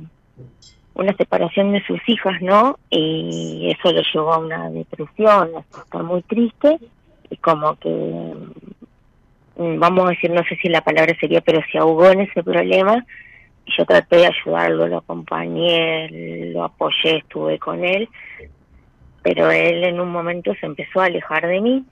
una 0.98 1.14
separación 1.14 1.72
de 1.72 1.82
sus 1.84 2.00
hijas, 2.08 2.42
¿no? 2.42 2.76
Y 2.90 3.72
eso 3.72 3.92
lo 3.92 4.02
llevó 4.02 4.32
a 4.34 4.38
una 4.38 4.68
depresión, 4.68 5.50
a 5.54 5.60
estar 5.60 6.02
muy 6.02 6.22
triste 6.22 6.76
y 7.30 7.36
como 7.36 7.76
que, 7.76 7.88
mm, 9.56 9.78
vamos 9.78 10.06
a 10.06 10.10
decir, 10.10 10.30
no 10.32 10.42
sé 10.42 10.56
si 10.56 10.68
la 10.68 10.80
palabra 10.80 11.14
sería, 11.20 11.40
pero 11.40 11.60
se 11.70 11.78
ahogó 11.78 12.10
en 12.10 12.22
ese 12.22 12.42
problema 12.42 13.06
y 13.64 13.76
yo 13.78 13.86
traté 13.86 14.16
de 14.16 14.26
ayudarlo, 14.26 14.88
lo 14.88 14.98
acompañé, 14.98 16.08
lo 16.52 16.64
apoyé, 16.64 17.18
estuve 17.18 17.60
con 17.60 17.84
él, 17.84 18.08
pero 19.22 19.52
él 19.52 19.84
en 19.84 20.00
un 20.00 20.10
momento 20.10 20.52
se 20.58 20.66
empezó 20.66 21.00
a 21.00 21.06
alejar 21.06 21.46
de 21.46 21.60
mí 21.60 21.84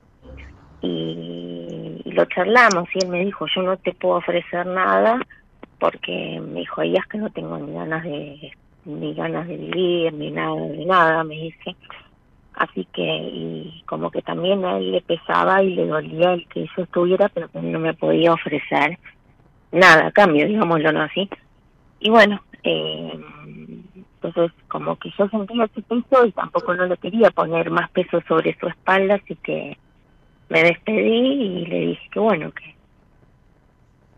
y, 0.83 2.03
lo 2.05 2.24
charlamos 2.27 2.89
y 2.95 3.05
él 3.05 3.09
me 3.09 3.24
dijo, 3.24 3.47
yo 3.55 3.62
no 3.62 3.77
te 3.77 3.93
puedo 3.93 4.16
ofrecer 4.16 4.66
nada 4.66 5.20
porque 5.79 6.41
me 6.41 6.61
dijo, 6.61 6.81
ahí 6.81 6.97
es 6.97 7.05
que 7.07 7.18
no 7.18 7.29
tengo 7.29 7.59
ni 7.59 7.74
ganas 7.74 8.03
de 8.05 8.53
ni 8.87 9.14
ganas 9.14 9.47
de 9.49 9.57
vivir, 9.57 10.12
ni 10.14 10.31
nada 10.31 10.55
de 10.55 10.87
nada, 10.87 11.24
me 11.24 11.35
dice. 11.35 11.77
Así 12.55 12.87
que, 12.93 13.03
y 13.03 13.83
como 13.85 14.11
que 14.11 14.22
también 14.22 14.64
a 14.64 14.79
él 14.79 14.93
le 14.93 15.03
pesaba 15.03 15.62
y 15.62 15.74
le 15.74 15.87
dolía 15.87 16.33
el 16.33 16.49
que 16.49 16.66
yo 16.74 16.85
estuviera, 16.85 17.29
pero 17.29 17.49
que 17.49 17.61
no 17.61 17.79
me 17.79 17.93
podía 17.93 18.33
ofrecer 18.33 18.99
nada 19.72 20.07
a 20.07 20.12
cambio, 20.12 20.47
digámoslo 20.47 20.93
no 20.93 21.03
así. 21.03 21.29
Y 22.01 22.09
bueno, 22.09 22.41
eh, 22.62 23.20
entonces 24.22 24.53
como 24.68 24.97
que 24.97 25.11
yo 25.18 25.29
sentía 25.29 25.64
ese 25.64 25.83
peso 25.83 26.27
y 26.27 26.33
tampoco 26.33 26.74
no 26.74 26.87
le 26.87 26.97
quería 26.97 27.31
poner 27.31 27.70
más 27.70 27.91
peso 27.91 28.22
sobre 28.27 28.57
su 28.59 28.68
espalda, 28.68 29.16
así 29.16 29.37
que 29.37 29.77
me 30.49 30.63
despedí 30.63 31.63
y 31.63 31.67
le 31.67 31.81
dije 31.81 32.09
que 32.11 32.19
bueno, 32.19 32.53
que, 32.53 32.75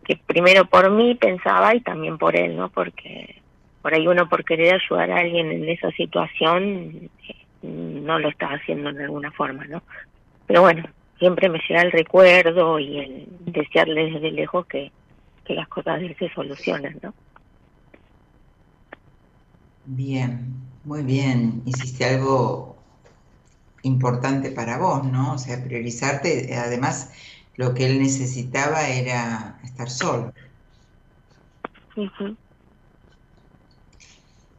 que 0.05 0.16
primero 0.26 0.66
por 0.66 0.91
mí 0.91 1.14
pensaba 1.14 1.74
y 1.74 1.81
también 1.81 2.18
por 2.18 2.37
él, 2.37 2.57
¿no? 2.57 2.68
Porque 2.70 3.41
por 3.83 3.95
ahí 3.95 4.07
uno 4.07 4.29
por 4.29 4.45
querer 4.45 4.74
ayudar 4.74 5.11
a 5.11 5.18
alguien 5.18 5.51
en 5.51 5.68
esa 5.68 5.91
situación 5.93 7.11
eh, 7.29 7.35
no 7.62 8.18
lo 8.18 8.29
está 8.29 8.49
haciendo 8.49 8.93
de 8.93 9.05
alguna 9.05 9.31
forma, 9.33 9.64
¿no? 9.66 9.83
Pero 10.47 10.62
bueno, 10.62 10.85
siempre 11.18 11.49
me 11.49 11.61
llega 11.68 11.83
el 11.83 11.93
recuerdo 11.93 12.79
y 12.79 12.99
el 12.99 13.26
desearle 13.41 14.11
desde 14.11 14.31
lejos 14.31 14.66
que, 14.66 14.91
que 15.45 15.55
las 15.55 15.68
cosas 15.68 16.01
se 16.18 16.29
solucionen, 16.31 16.99
¿no? 17.03 17.14
Bien, 19.87 20.47
muy 20.85 21.03
bien. 21.03 21.62
Hiciste 21.64 22.05
algo 22.05 22.78
importante 23.89 24.51
para 24.51 24.78
vos, 24.78 25.05
¿no? 25.05 25.34
O 25.34 25.39
sea, 25.39 25.62
priorizarte, 25.62 26.55
además 26.57 27.11
lo 27.57 27.74
que 27.74 27.86
él 27.86 27.99
necesitaba 27.99 28.89
era 28.89 29.59
estar 29.64 29.91
solo. 29.91 30.32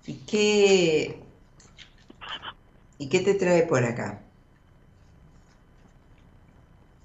¿Y 0.05 0.13
qué, 0.27 1.21
¿Y 2.97 3.07
qué 3.07 3.19
te 3.21 3.35
trae 3.35 3.63
por 3.63 3.83
acá? 3.83 4.21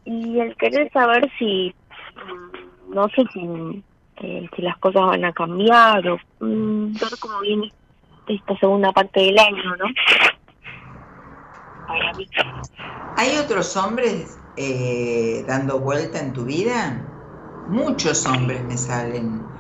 Y 0.04 0.40
el 0.40 0.56
querer 0.56 0.90
saber 0.92 1.30
si, 1.38 1.72
no 2.88 3.08
sé 3.10 3.24
si, 3.32 3.84
eh, 4.16 4.48
si 4.54 4.62
las 4.62 4.76
cosas 4.78 5.02
van 5.02 5.24
a 5.24 5.32
cambiar 5.32 6.06
o 6.08 6.18
mm, 6.40 6.94
ver 6.94 7.18
cómo 7.20 7.40
viene 7.40 7.72
esta 8.26 8.58
segunda 8.58 8.92
parte 8.92 9.20
del 9.20 9.38
año, 9.38 9.76
¿no? 9.76 9.86
¿Hay 13.16 13.36
otros 13.36 13.76
hombres 13.76 14.40
eh, 14.56 15.44
dando 15.46 15.80
vuelta 15.80 16.20
en 16.20 16.32
tu 16.32 16.44
vida? 16.44 17.06
Muchos 17.66 18.26
hombres 18.26 18.64
me 18.64 18.76
salen. 18.76 19.54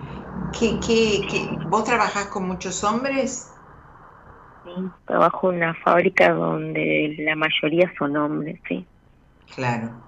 ¿Qué, 0.52 0.80
qué, 0.80 1.26
qué? 1.30 1.58
¿Vos 1.66 1.84
trabajás 1.84 2.26
con 2.26 2.46
muchos 2.46 2.82
hombres? 2.84 3.54
Sí, 4.62 4.90
trabajo 5.06 5.50
en 5.50 5.58
una 5.58 5.74
fábrica 5.74 6.32
donde 6.32 7.16
la 7.18 7.36
mayoría 7.36 7.92
son 7.98 8.16
hombres, 8.16 8.60
sí. 8.68 8.86
Claro. 9.54 10.02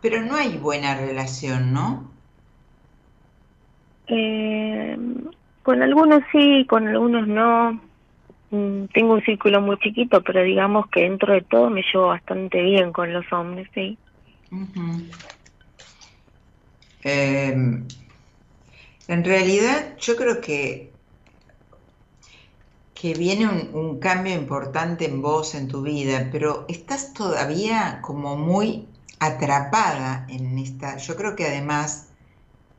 Pero 0.00 0.22
no 0.22 0.36
hay 0.36 0.58
buena 0.58 0.96
relación, 0.96 1.72
¿no? 1.72 2.12
Eh, 4.08 4.96
con 5.62 5.82
algunos 5.82 6.22
sí, 6.32 6.66
con 6.68 6.88
algunos 6.88 7.26
no. 7.28 7.91
Mm, 8.52 8.84
tengo 8.92 9.14
un 9.14 9.22
círculo 9.22 9.62
muy 9.62 9.78
chiquito, 9.78 10.22
pero 10.22 10.42
digamos 10.42 10.84
que 10.90 11.00
dentro 11.00 11.32
de 11.32 11.40
todo 11.40 11.70
me 11.70 11.82
llevo 11.90 12.08
bastante 12.08 12.60
bien 12.60 12.92
con 12.92 13.10
los 13.10 13.24
hombres, 13.32 13.66
sí. 13.72 13.98
Em, 17.02 17.88
en 19.08 19.24
realidad, 19.24 19.96
yo 19.98 20.16
creo 20.16 20.42
que, 20.42 20.92
que 22.92 23.14
viene 23.14 23.48
un, 23.48 23.98
cambio 23.98 24.34
importante 24.34 25.06
en 25.06 25.22
vos, 25.22 25.54
en 25.54 25.68
tu 25.68 25.80
vida, 25.80 26.28
pero 26.30 26.66
estás 26.68 27.14
todavía 27.14 28.00
como 28.02 28.36
muy 28.36 28.86
atrapada 29.18 30.26
en 30.28 30.58
esta, 30.58 30.98
yo 30.98 31.16
creo 31.16 31.34
que 31.36 31.46
además 31.46 32.11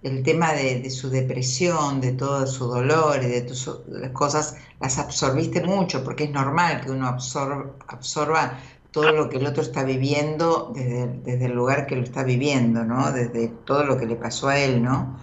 el 0.04 0.22
tema 0.22 0.54
de, 0.54 0.90
su 0.90 1.10
depresión, 1.10 2.02
de 2.02 2.12
todo 2.12 2.46
su 2.46 2.68
dolor 2.68 3.24
y 3.24 3.28
de 3.28 3.42
tus 3.42 3.70
las 3.88 4.12
cosas, 4.12 4.58
las 4.82 5.00
absorbiste 5.00 5.62
mucho, 5.64 6.04
porque 6.04 6.26
es 6.26 6.32
normal 6.32 6.82
que 6.82 6.92
uno 6.92 7.08
absorba 7.08 8.60
todo 8.92 9.12
lo 9.12 9.30
que 9.30 9.38
el 9.38 9.48
otro 9.48 9.64
está 9.64 9.84
viviendo 9.84 10.72
desde, 10.76 11.08
desde, 11.08 11.46
el 11.46 11.54
lugar 11.54 11.88
que 11.88 11.96
lo 11.96 12.04
está 12.04 12.24
viviendo, 12.24 12.84
¿no? 12.84 13.12
Desde 13.12 13.48
todo 13.48 13.86
lo 13.86 13.98
que 13.98 14.06
le 14.06 14.16
pasó 14.16 14.50
a 14.50 14.60
él, 14.60 14.84
¿no? 14.84 15.18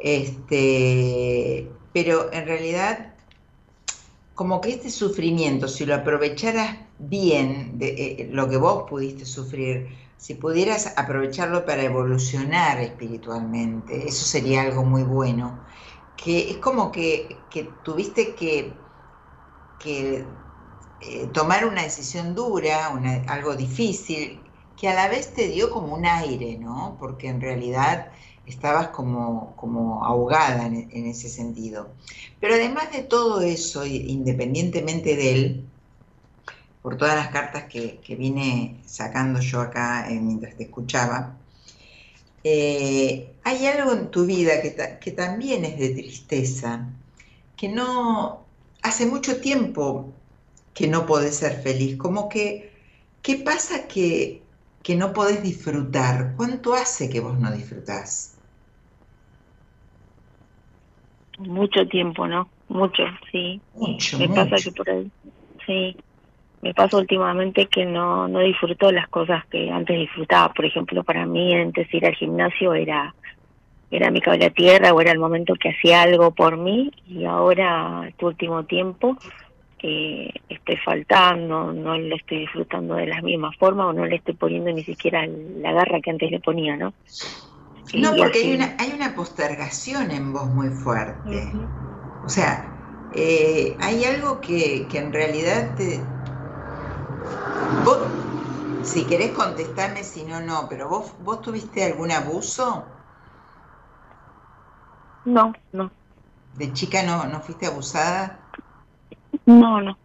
Este, 0.00 1.70
pero 1.92 2.32
en 2.32 2.46
realidad, 2.46 3.14
como 4.34 4.60
que 4.60 4.70
este 4.70 4.90
sufrimiento, 4.90 5.68
si 5.68 5.86
lo 5.86 5.94
aprovecharas 5.94 6.76
bien, 6.98 7.78
de, 7.78 7.88
eh, 7.88 8.28
lo 8.32 8.48
que 8.48 8.56
vos 8.56 8.88
pudiste 8.88 9.24
sufrir, 9.24 9.88
si 10.16 10.34
pudieras 10.34 10.94
aprovecharlo 10.96 11.64
para 11.66 11.82
evolucionar 11.82 12.80
espiritualmente, 12.80 14.08
eso 14.08 14.24
sería 14.24 14.62
algo 14.62 14.84
muy 14.84 15.02
bueno. 15.02 15.60
Que 16.16 16.50
es 16.50 16.56
como 16.58 16.90
que, 16.90 17.36
que 17.50 17.68
tuviste 17.84 18.34
que, 18.34 18.72
que 19.78 20.24
eh, 21.02 21.26
tomar 21.32 21.66
una 21.66 21.82
decisión 21.82 22.34
dura, 22.34 22.88
algo 23.28 23.54
difícil, 23.54 24.40
que 24.76 24.88
a 24.88 24.94
la 24.94 25.08
vez 25.08 25.34
te 25.34 25.48
dio 25.48 25.70
como 25.70 25.94
un 25.94 26.06
aire, 26.06 26.58
¿no? 26.58 26.96
Porque 26.98 27.28
en 27.28 27.40
realidad 27.40 28.10
estabas 28.46 28.88
como, 28.88 29.54
como 29.56 30.04
ahogada 30.04 30.66
en, 30.66 31.06
ese 31.06 31.28
sentido. 31.28 31.90
Pero 32.40 32.54
además 32.54 32.92
de 32.92 33.02
todo 33.02 33.40
eso, 33.40 33.84
independientemente 33.84 35.16
de 35.16 35.32
él, 35.32 35.66
por 36.86 36.96
todas 36.96 37.16
las 37.16 37.30
cartas 37.30 37.64
que, 37.64 38.00
vine 38.16 38.80
sacando 38.86 39.40
yo 39.40 39.60
acá 39.60 40.08
eh, 40.08 40.20
mientras 40.20 40.56
te 40.56 40.62
escuchaba, 40.62 41.36
eh, 42.44 43.40
hay 43.42 43.66
algo 43.66 43.90
en 43.90 44.08
tu 44.12 44.24
vida 44.24 44.62
que, 44.62 44.76
que 45.00 45.10
también 45.10 45.64
es 45.64 45.80
de 45.80 45.88
tristeza, 45.88 46.88
que 47.56 47.68
no, 47.68 48.46
hace 48.84 49.04
mucho 49.04 49.40
tiempo 49.40 50.14
que 50.72 50.86
no 50.86 51.06
podés 51.06 51.34
ser 51.34 51.60
feliz? 51.60 51.96
Como 51.96 52.28
que, 52.28 52.72
¿qué 53.20 53.34
pasa 53.38 53.88
que, 53.88 54.44
que 54.84 54.94
no 54.94 55.12
podés 55.12 55.42
disfrutar? 55.42 56.34
¿Cuánto 56.36 56.72
hace 56.72 57.10
que 57.10 57.18
vos 57.18 57.36
no 57.36 57.50
disfrutás? 57.50 58.38
Mucho 61.38 61.84
tiempo, 61.88 62.28
¿no? 62.28 62.48
Mucho, 62.68 63.02
sí. 63.32 63.60
Mucho, 63.74 64.20
Me 64.20 64.28
pasa 64.28 64.54
que 64.62 64.70
por 64.70 64.88
ahí, 64.88 65.10
sí. 65.66 65.96
Me 66.62 66.74
pasa 66.74 66.96
últimamente 66.96 67.66
que 67.66 67.84
no, 67.84 68.28
no 68.28 68.40
disfruto 68.40 68.90
las 68.90 69.08
cosas 69.08 69.44
que 69.46 69.70
antes 69.70 69.98
disfrutaba. 69.98 70.52
Por 70.52 70.64
ejemplo, 70.64 71.04
para 71.04 71.26
mí 71.26 71.54
antes 71.54 71.92
ir 71.92 72.06
al 72.06 72.14
gimnasio 72.14 72.74
era 72.74 73.14
era 73.88 74.10
mi 74.10 74.20
cable 74.20 74.46
a 74.46 74.50
tierra 74.50 74.92
o 74.92 75.00
era 75.00 75.12
el 75.12 75.18
momento 75.18 75.54
que 75.54 75.68
hacía 75.68 76.02
algo 76.02 76.32
por 76.32 76.56
mí 76.56 76.90
y 77.06 77.24
ahora 77.24 78.04
este 78.08 78.24
último 78.24 78.64
tiempo 78.64 79.16
eh, 79.82 80.30
estoy 80.48 80.76
faltando, 80.78 81.72
no 81.72 81.96
lo 81.96 82.16
estoy 82.16 82.40
disfrutando 82.40 82.94
de 82.94 83.06
la 83.06 83.22
misma 83.22 83.52
forma 83.52 83.86
o 83.86 83.92
no 83.92 84.04
le 84.06 84.16
estoy 84.16 84.34
poniendo 84.34 84.72
ni 84.72 84.82
siquiera 84.82 85.26
la 85.26 85.72
garra 85.72 86.00
que 86.00 86.10
antes 86.10 86.30
le 86.30 86.40
ponía, 86.40 86.76
¿no? 86.76 86.92
No, 87.94 88.16
porque 88.16 88.38
hay 88.38 88.54
una, 88.54 88.74
hay 88.78 88.92
una 88.94 89.14
postergación 89.14 90.10
en 90.10 90.32
vos 90.32 90.46
muy 90.48 90.70
fuerte. 90.70 91.52
O 92.24 92.28
sea, 92.28 93.08
eh, 93.14 93.76
hay 93.80 94.04
algo 94.04 94.40
que, 94.40 94.88
que 94.90 94.98
en 94.98 95.12
realidad 95.12 95.74
te... 95.76 96.00
Vos, 97.84 97.98
si 98.82 99.04
querés 99.04 99.32
contestarme, 99.32 100.04
si 100.04 100.24
no, 100.24 100.40
no, 100.40 100.68
pero 100.68 100.88
vos, 100.88 101.12
vos 101.20 101.40
tuviste 101.42 101.84
algún 101.84 102.10
abuso? 102.10 102.84
No, 105.24 105.52
no. 105.72 105.90
¿De 106.56 106.72
chica 106.72 107.02
no, 107.02 107.26
no 107.26 107.40
fuiste 107.40 107.66
abusada? 107.66 108.38
No, 109.44 109.80
no. 109.80 109.98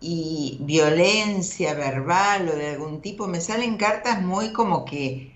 Y 0.00 0.58
violencia 0.62 1.74
verbal 1.74 2.48
o 2.48 2.56
de 2.56 2.70
algún 2.70 3.00
tipo, 3.00 3.26
me 3.26 3.40
salen 3.40 3.76
cartas 3.76 4.22
muy 4.22 4.52
como 4.52 4.84
que, 4.84 5.34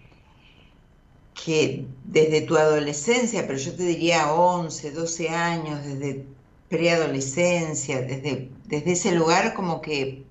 que 1.35 1.87
desde 2.05 2.43
tu 2.43 2.57
adolescencia, 2.57 3.47
pero 3.47 3.59
yo 3.59 3.75
te 3.75 3.83
diría 3.83 4.33
11, 4.33 4.93
12 4.93 5.29
años, 5.29 5.85
desde 5.85 6.27
preadolescencia, 6.69 8.03
desde, 8.03 8.51
desde 8.65 8.93
ese 8.93 9.15
lugar 9.15 9.55
como 9.55 9.81
que 9.81 10.25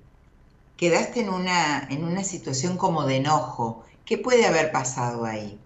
quedaste 0.78 1.22
en 1.22 1.30
una, 1.30 1.88
en 1.90 2.04
una 2.04 2.24
situación 2.24 2.78
como 2.78 3.06
de 3.06 3.18
enojo. 3.18 3.84
¿Qué 4.06 4.18
puede 4.18 4.46
haber 4.46 4.72
pasado 4.72 5.26
ahí? 5.26 5.58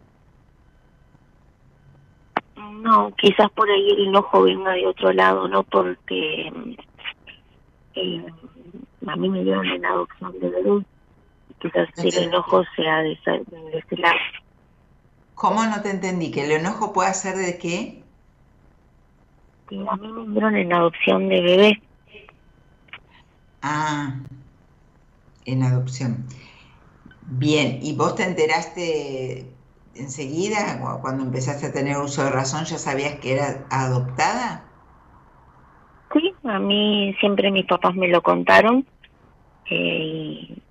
No, 2.56 3.12
quizás 3.18 3.50
por 3.52 3.70
ahí 3.70 3.90
el 3.90 4.08
enojo 4.10 4.44
venga 4.44 4.72
de 4.72 4.86
otro 4.86 5.12
lado, 5.12 5.48
¿no? 5.48 5.64
Porque 5.64 6.52
eh, 7.96 8.26
a 9.08 9.16
mí 9.16 9.30
me 9.30 9.44
dieron 9.44 9.66
en 9.66 9.86
adopción 9.86 10.40
de 10.40 10.50
bebé. 10.50 10.86
Quizás 11.60 11.90
el 11.98 12.24
enojo 12.26 12.64
sea 12.76 13.00
de, 13.00 13.14
ese 13.14 13.98
lado. 13.98 14.16
¿Cómo 15.34 15.64
no 15.66 15.82
te 15.82 15.90
entendí? 15.90 16.30
¿Que 16.30 16.46
el 16.46 16.52
enojo 16.52 16.94
puede 16.94 17.14
ser 17.14 17.36
de 17.36 17.58
qué? 17.58 18.04
Que 19.70 19.86
a 19.88 19.96
mí 19.96 20.12
me 20.12 20.32
dieron 20.32 20.56
en 20.56 20.74
adopción 20.74 21.30
de 21.30 21.42
bebé. 21.42 21.82
Ah, 23.62 24.14
en 25.46 25.64
adopción. 25.64 26.26
Bien, 27.30 27.80
¿y 27.82 27.96
vos 27.96 28.16
te 28.16 28.24
enteraste 28.24 29.46
enseguida, 29.96 30.80
cuando 31.02 31.24
empezaste 31.24 31.68
a 31.68 31.74
tener 31.74 31.98
uso 31.98 32.24
de 32.24 32.32
razón, 32.32 32.66
ya 32.66 32.78
sabías 32.78 33.16
que 33.16 33.34
era 33.34 33.66
adoptada? 33.70 34.64
Sí, 36.14 36.34
a 36.46 36.60
mí 36.60 37.14
siempre 37.20 37.52
mis 37.52 37.66
papás 37.66 37.96
me 37.96 38.08
lo 38.08 38.22
contaron 38.22 38.86
eh, 39.70 40.48
y 40.50 40.64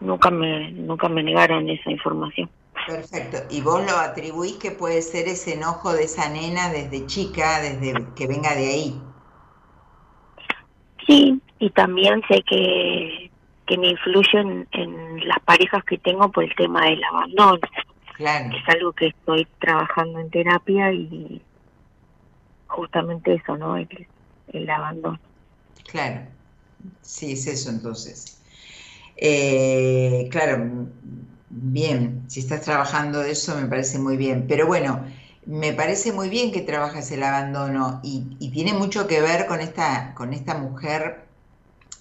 nunca 0.00 0.30
me, 0.30 0.70
nunca 0.70 1.08
me 1.08 1.22
negaron 1.22 1.68
esa 1.68 1.90
información. 1.90 2.48
Perfecto. 2.86 3.38
¿Y 3.50 3.60
vos 3.62 3.84
lo 3.84 3.96
atribuís 3.96 4.56
que 4.56 4.70
puede 4.70 5.02
ser 5.02 5.26
ese 5.28 5.54
enojo 5.54 5.92
de 5.92 6.04
esa 6.04 6.28
nena 6.28 6.70
desde 6.70 7.06
chica, 7.06 7.60
desde 7.60 7.92
que 8.14 8.26
venga 8.26 8.54
de 8.54 8.66
ahí? 8.66 9.00
Sí, 11.06 11.40
y 11.58 11.70
también 11.70 12.22
sé 12.28 12.42
que, 12.48 13.30
que 13.66 13.78
me 13.78 13.88
influye 13.88 14.38
en, 14.38 14.68
en 14.72 15.28
las 15.28 15.40
parejas 15.40 15.82
que 15.84 15.98
tengo 15.98 16.30
por 16.30 16.44
el 16.44 16.54
tema 16.54 16.84
del 16.86 17.02
abandono. 17.04 17.58
Es 18.18 18.74
algo 18.74 18.92
que 18.92 19.08
estoy 19.08 19.46
trabajando 19.58 20.20
en 20.20 20.30
terapia 20.30 20.92
y 20.92 21.42
justamente 22.66 23.34
eso, 23.34 23.56
¿no? 23.56 23.76
El, 23.76 24.06
el 24.52 24.70
abandono. 24.70 25.20
Claro, 25.86 26.22
sí, 27.02 27.32
es 27.32 27.46
eso 27.46 27.70
entonces. 27.70 28.40
Eh, 29.16 30.28
claro, 30.30 30.86
bien, 31.50 32.24
si 32.28 32.40
estás 32.40 32.62
trabajando 32.62 33.22
eso 33.22 33.56
me 33.56 33.66
parece 33.66 33.98
muy 33.98 34.16
bien, 34.16 34.46
pero 34.48 34.66
bueno, 34.66 35.04
me 35.46 35.72
parece 35.72 36.12
muy 36.12 36.28
bien 36.28 36.52
que 36.52 36.60
trabajas 36.60 37.10
el 37.12 37.22
abandono 37.22 38.00
y, 38.02 38.22
tiene 38.50 38.72
mucho 38.74 39.06
que 39.06 39.20
ver 39.20 39.46
con 39.46 39.60
esta, 39.60 40.14
con 40.14 40.32
esta 40.32 40.56
mujer 40.58 41.26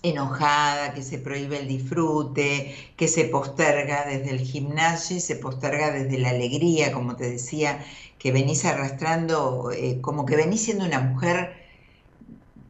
enojada, 0.03 0.93
que 0.93 1.03
se 1.03 1.19
prohíbe 1.19 1.59
el 1.59 1.67
disfrute, 1.67 2.75
que 2.95 3.07
se 3.07 3.25
posterga 3.25 4.05
desde 4.05 4.31
el 4.31 4.39
gimnasio 4.39 5.17
y 5.17 5.19
se 5.19 5.35
posterga 5.35 5.91
desde 5.91 6.17
la 6.19 6.29
alegría, 6.29 6.91
como 6.91 7.15
te 7.15 7.29
decía, 7.29 7.83
que 8.19 8.31
venís 8.31 8.65
arrastrando, 8.65 9.71
eh, 9.71 9.99
como 10.01 10.25
que 10.25 10.35
venís 10.35 10.63
siendo 10.63 10.85
una 10.85 10.99
mujer, 11.01 11.53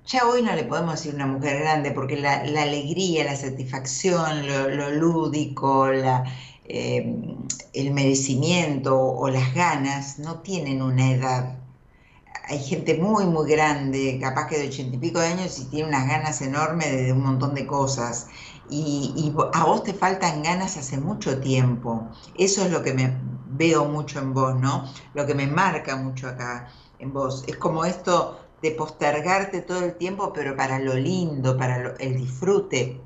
ya 0.06 0.27
hoy 0.27 0.41
no 0.43 0.53
le 0.56 0.64
podemos 0.64 0.95
decir 0.95 1.15
una 1.15 1.26
mujer 1.26 1.60
grande, 1.60 1.91
porque 1.91 2.15
la, 2.18 2.35
alegría, 2.35 3.23
la 3.23 3.35
satisfacción, 3.35 4.47
lo, 4.47 4.91
lúdico, 4.91 5.91
la, 5.91 6.23
eh, 6.68 7.24
el 7.74 7.92
merecimiento 7.92 9.00
o 9.00 9.30
las 9.30 9.54
ganas 9.54 10.20
no 10.20 10.40
tienen 10.40 10.82
una 10.82 11.12
edad 11.12 11.66
hay 12.48 12.60
gente 12.60 12.96
muy, 12.96 13.26
muy 13.26 13.50
grande, 13.50 14.20
capaz 14.22 14.48
que 14.48 14.60
de 14.60 14.68
ochenta 14.68 14.96
y 14.96 15.00
pico 15.00 15.20
de 15.20 15.28
años 15.28 15.58
y 15.60 15.66
tiene 15.66 15.90
unas 15.90 16.08
ganas 16.08 16.42
enormes 16.42 16.92
de, 16.92 17.12
un 17.12 17.24
montón 17.24 17.56
de 17.56 17.66
cosas. 17.66 18.28
Y, 18.70 19.34
a 19.54 19.66
vos 19.66 19.84
te 19.84 19.94
faltan 19.94 20.44
ganas 20.44 20.78
hace 20.78 20.98
mucho 20.98 21.40
tiempo. 21.40 22.08
Eso 22.38 22.64
es 22.64 22.72
lo 22.72 22.84
que 22.84 22.94
me 22.94 23.18
veo 23.48 23.86
mucho 23.86 24.20
en 24.20 24.34
vos, 24.34 24.56
¿no? 24.56 24.86
Lo 25.14 25.26
que 25.26 25.36
me 25.36 25.48
marca 25.48 25.96
mucho 25.96 26.28
acá 26.28 26.68
en 27.00 27.14
vos. 27.14 27.44
Es 27.48 27.58
como 27.58 27.86
esto 27.86 28.40
de 28.62 28.72
postergarte 28.72 29.62
todo 29.62 29.84
el 29.84 29.96
tiempo, 29.96 30.32
pero 30.34 30.56
para 30.56 30.80
lo 30.80 30.96
lindo, 30.96 31.58
para 31.58 31.96
el 32.00 32.18
disfrute. 32.18 33.02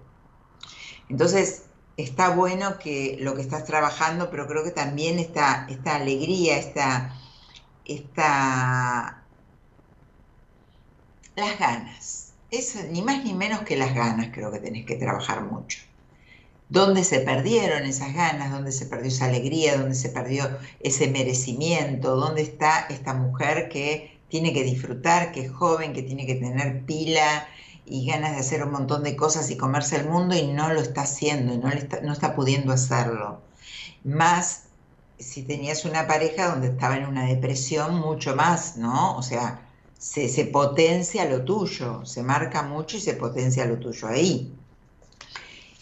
Entonces, 1.10 1.64
está 2.04 2.30
bueno 2.30 2.80
que 2.80 3.18
lo 3.20 3.36
que 3.36 3.42
estás 3.42 3.66
trabajando, 3.66 4.30
pero 4.30 4.48
creo 4.48 4.64
que 4.64 4.72
también 4.72 5.20
esta, 5.20 5.68
esta 5.70 5.96
alegría, 5.96 6.58
esta, 6.58 7.16
esta 7.86 9.24
las 11.36 11.60
ganas. 11.60 12.34
Es 12.52 12.76
ni 12.90 13.02
más 13.02 13.24
ni 13.24 13.34
menos 13.34 13.62
que 13.62 13.78
las 13.78 13.94
ganas 13.94 14.30
creo 14.34 14.52
que 14.52 14.60
tenés 14.60 14.86
que 14.86 14.96
trabajar 14.96 15.44
mucho. 15.44 15.80
¿Dónde 16.70 17.04
se 17.04 17.20
perdieron 17.22 17.84
esas 17.84 18.14
ganas? 18.14 18.52
¿Dónde 18.52 18.72
se 18.72 18.86
perdió 18.86 19.08
esa 19.08 19.26
alegría? 19.26 19.78
¿Dónde 19.78 19.96
se 19.96 20.10
perdió 20.10 20.50
ese 20.82 21.10
merecimiento? 21.10 22.16
¿Dónde 22.16 22.44
está 22.44 22.86
esta 22.90 23.14
mujer 23.14 23.70
que 23.70 24.20
tiene 24.30 24.54
que 24.54 24.64
disfrutar, 24.64 25.32
que 25.32 25.46
es 25.46 25.52
joven, 25.52 25.94
que 25.94 26.04
tiene 26.04 26.28
que 26.28 26.36
tener 26.36 26.86
pila 26.86 27.48
y 27.90 28.06
ganas 28.06 28.32
de 28.34 28.38
hacer 28.38 28.64
un 28.64 28.72
montón 28.72 29.04
de 29.04 29.16
cosas 29.16 29.50
y 29.50 29.58
comerse 29.58 29.98
el 29.98 30.08
mundo 30.08 30.36
y 30.36 30.48
no 30.48 30.72
lo 30.72 30.80
está 30.80 31.02
haciendo, 31.02 31.58
no, 31.58 31.70
está, 31.70 32.02
no 32.02 32.14
está 32.14 32.36
pudiendo 32.36 32.72
hacerlo? 32.72 33.42
Más 34.04 34.64
si 35.20 35.44
tenías 35.44 35.84
una 35.86 36.08
pareja 36.08 36.50
donde 36.50 36.68
estaba 36.68 36.96
en 36.96 37.06
una 37.06 37.26
depresión, 37.26 37.96
mucho 38.00 38.36
más, 38.36 38.78
¿no? 38.78 39.18
O 39.18 39.22
sea, 39.22 39.68
se, 39.98 40.30
se 40.30 40.46
potencia 40.46 41.26
lo 41.26 41.44
tuyo, 41.44 42.06
se 42.06 42.24
marca 42.24 42.64
mucho 42.64 42.98
y 42.98 43.02
se 43.02 43.16
potencia 43.16 43.66
lo 43.66 43.78
tuyo 43.78 44.08
ahí. 44.08 44.54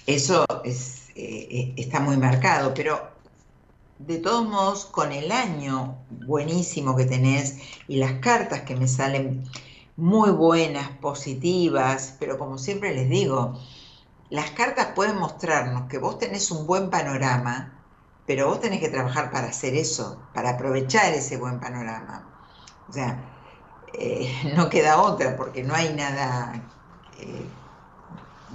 Eso 0.08 0.46
es, 0.64 1.10
eh, 1.16 1.48
eh, 1.52 1.74
está 1.78 2.00
muy 2.00 2.18
marcado, 2.18 2.74
pero 2.74 3.12
de 4.00 4.18
todos 4.18 4.48
modos, 4.48 4.86
con 4.86 5.12
el 5.12 5.32
año 5.32 5.98
buenísimo 6.26 6.96
que 6.96 7.06
tenés 7.06 7.58
y 7.88 7.98
las 7.98 8.14
cartas 8.14 8.62
que 8.62 8.76
me 8.76 8.88
salen 8.88 9.44
muy 9.98 10.32
buenas, 10.32 10.90
positivas, 11.02 12.16
pero 12.20 12.38
como 12.38 12.58
siempre 12.58 12.94
les 12.96 13.10
digo, 13.10 13.60
las 14.30 14.52
cartas 14.52 14.90
pueden 14.96 15.18
mostrarnos 15.18 15.90
que 15.90 15.98
vos 15.98 16.20
tenés 16.20 16.52
un 16.52 16.66
buen 16.68 16.90
panorama, 16.90 17.84
pero 18.26 18.48
vos 18.48 18.62
tenés 18.62 18.80
que 18.80 18.90
trabajar 18.90 19.32
para 19.32 19.48
hacer 19.48 19.76
eso, 19.76 20.22
para 20.34 20.52
aprovechar 20.52 21.14
ese 21.14 21.38
buen 21.38 21.60
panorama. 21.60 22.26
O 22.90 22.94
sea, 22.94 23.20
eh, 23.94 24.54
no 24.56 24.70
queda 24.70 25.02
otra 25.02 25.36
porque 25.36 25.64
no 25.64 25.74
hay 25.76 25.94
nada 25.94 26.64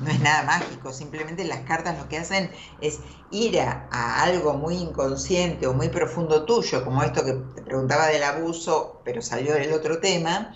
no 0.02 0.10
es 0.10 0.20
nada 0.20 0.43
mágico, 0.44 0.93
simplemente 0.93 1.44
las 1.44 1.60
cartas 1.60 1.98
lo 1.98 2.09
que 2.09 2.19
hacen 2.19 2.51
es 2.81 3.01
ir 3.31 3.60
a, 3.60 4.23
algo 4.23 4.55
muy 4.55 4.77
inconsciente 4.77 5.66
o 5.66 5.74
muy 5.74 5.89
profundo 5.89 6.44
tuyo, 6.44 6.85
como 6.85 7.02
esto 7.02 7.24
que 7.24 7.32
te 7.32 7.62
preguntaba 7.62 8.06
del 8.06 8.23
abuso, 8.23 9.01
pero 9.05 9.23
salió 9.23 9.55
del 9.55 9.73
otro 9.73 10.01
tema, 10.01 10.55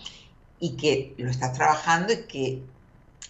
y 0.60 0.76
que 0.76 1.14
lo 1.18 1.30
estás 1.30 1.52
trabajando 1.52 2.12
y 2.12 2.26
que 2.26 2.62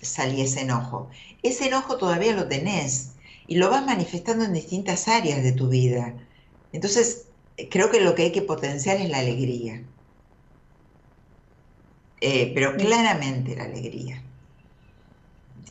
salía 0.01 0.44
ese 0.44 0.62
enojo. 0.62 1.11
Ese 1.43 1.69
enojo 1.69 1.97
todavía 1.97 2.35
lo 2.35 2.48
tenés 2.48 3.12
y 3.47 3.57
lo 3.57 3.70
vas 3.70 3.85
manifestando 3.85 4.44
en 4.44 4.53
distintas 4.53 5.09
áreas 5.09 5.43
de 5.43 5.53
tu 5.53 5.69
vida. 5.69 6.15
Entonces, 6.73 7.27
creo 7.70 7.90
que 7.90 8.01
lo 8.01 8.15
que 8.15 8.24
hay 8.24 8.32
que 8.32 8.43
potenciar 8.43 9.01
es 9.01 9.09
la 9.09 9.19
alegría. 9.19 9.82
Eh, 12.20 12.53
pero 12.55 12.77
claramente 12.77 13.57
la 13.57 13.65
alegría. 13.65 14.23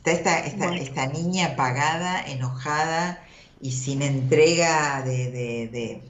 Está 0.06 0.40
esta, 0.40 1.07
niña 1.07 1.48
apagada, 1.48 2.23
enojada 2.27 3.23
y 3.60 3.72
sin 3.72 4.03
entrega 4.03 5.02
de, 5.02 6.02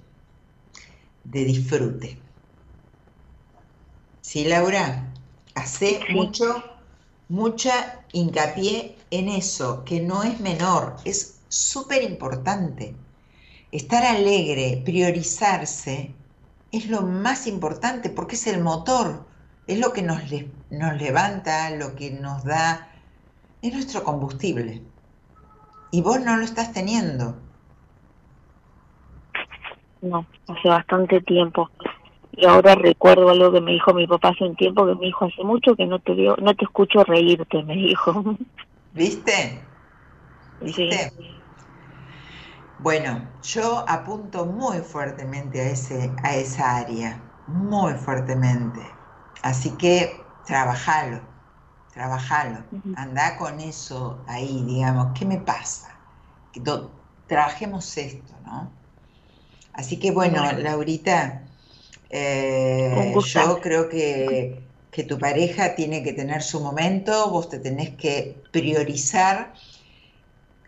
de, 1.23 1.45
disfrute. 1.45 2.17
¿Sí, 4.22 4.43
Laura? 4.43 5.05
Hace 5.56 6.02
mucho, 6.11 6.64
mucha 7.30 8.06
hincapié 8.11 8.98
en 9.10 9.30
eso, 9.30 9.84
que 9.84 10.02
no 10.02 10.23
es 10.23 10.40
menor, 10.40 10.98
es 11.06 11.41
súper 11.48 12.03
importante. 12.03 12.95
Estar 13.72 14.03
alegre, 14.03 14.82
priorizarse, 14.86 16.14
es 16.72 16.90
lo 16.90 17.02
más 17.02 17.48
importante 17.48 18.10
porque 18.10 18.36
es 18.36 18.48
el 18.48 18.61
motor, 18.61 19.26
es 19.68 19.80
lo 19.80 19.94
que 19.94 20.02
nos, 20.02 20.22
nos 20.69 21.02
levanta, 21.02 21.69
lo 21.72 21.95
que 21.95 22.11
nos 22.11 22.44
da 22.44 22.90
es 23.61 23.73
nuestro 23.73 24.03
combustible. 24.03 24.82
Y 25.91 26.02
vos 26.02 26.19
no 26.19 26.36
lo 26.36 26.44
estás 26.44 26.73
teniendo. 26.73 27.36
No, 30.02 30.26
hace 30.48 30.68
bastante 30.68 31.22
tiempo. 31.22 31.69
Y 32.37 32.45
ahora 32.45 32.75
recuerdo 32.75 33.29
algo 33.29 33.51
que 33.51 33.61
me 33.61 33.71
dijo 33.71 33.93
mi 33.93 34.07
papá 34.07 34.29
hace 34.29 34.43
un 34.43 34.55
tiempo, 34.55 34.85
que 34.85 34.95
me 34.95 35.05
dijo 35.05 35.25
hace 35.25 35.43
mucho 35.43 35.75
que 35.75 35.85
no 35.85 35.99
te 35.99 36.13
veo, 36.13 36.35
no 36.37 36.53
te 36.53 36.65
escucho 36.65 37.03
reírte, 37.03 37.63
me 37.63 37.75
dijo. 37.75 38.23
¿Viste? 38.93 39.61
¿Viste? 40.61 41.11
Bueno, 42.79 43.21
yo 43.43 43.85
apunto 43.87 44.45
muy 44.45 44.79
fuertemente 44.79 45.61
a 45.61 45.69
ese, 45.69 46.11
a 46.23 46.35
esa 46.35 46.77
área, 46.77 47.21
muy 47.47 47.93
fuertemente. 47.93 48.81
Así 49.41 49.71
que 49.77 50.19
trabajalo 50.45 51.35
trabajalo, 51.95 52.57
anda 52.97 53.37
con 53.37 53.61
eso 53.61 54.21
ahí, 54.27 54.63
digamos, 54.65 55.17
¿qué 55.17 55.25
me 55.25 55.37
pasa? 55.37 55.97
trabajemos 57.27 57.97
esto, 57.97 58.33
¿no? 58.45 58.69
Así 59.73 59.97
que 59.97 60.11
bueno, 60.11 60.43
Laurita, 60.59 61.41
eh, 62.10 63.14
yo 63.26 63.60
creo 63.61 63.90
que, 63.90 64.64
tu 65.07 65.19
pareja 65.19 65.76
tiene 65.76 66.03
que 66.03 66.14
tener 66.14 66.41
su 66.41 66.61
momento, 66.61 67.30
vos 67.30 67.49
te 67.49 67.60
tenés 67.60 67.90
que 67.91 68.38
priorizar 68.52 69.53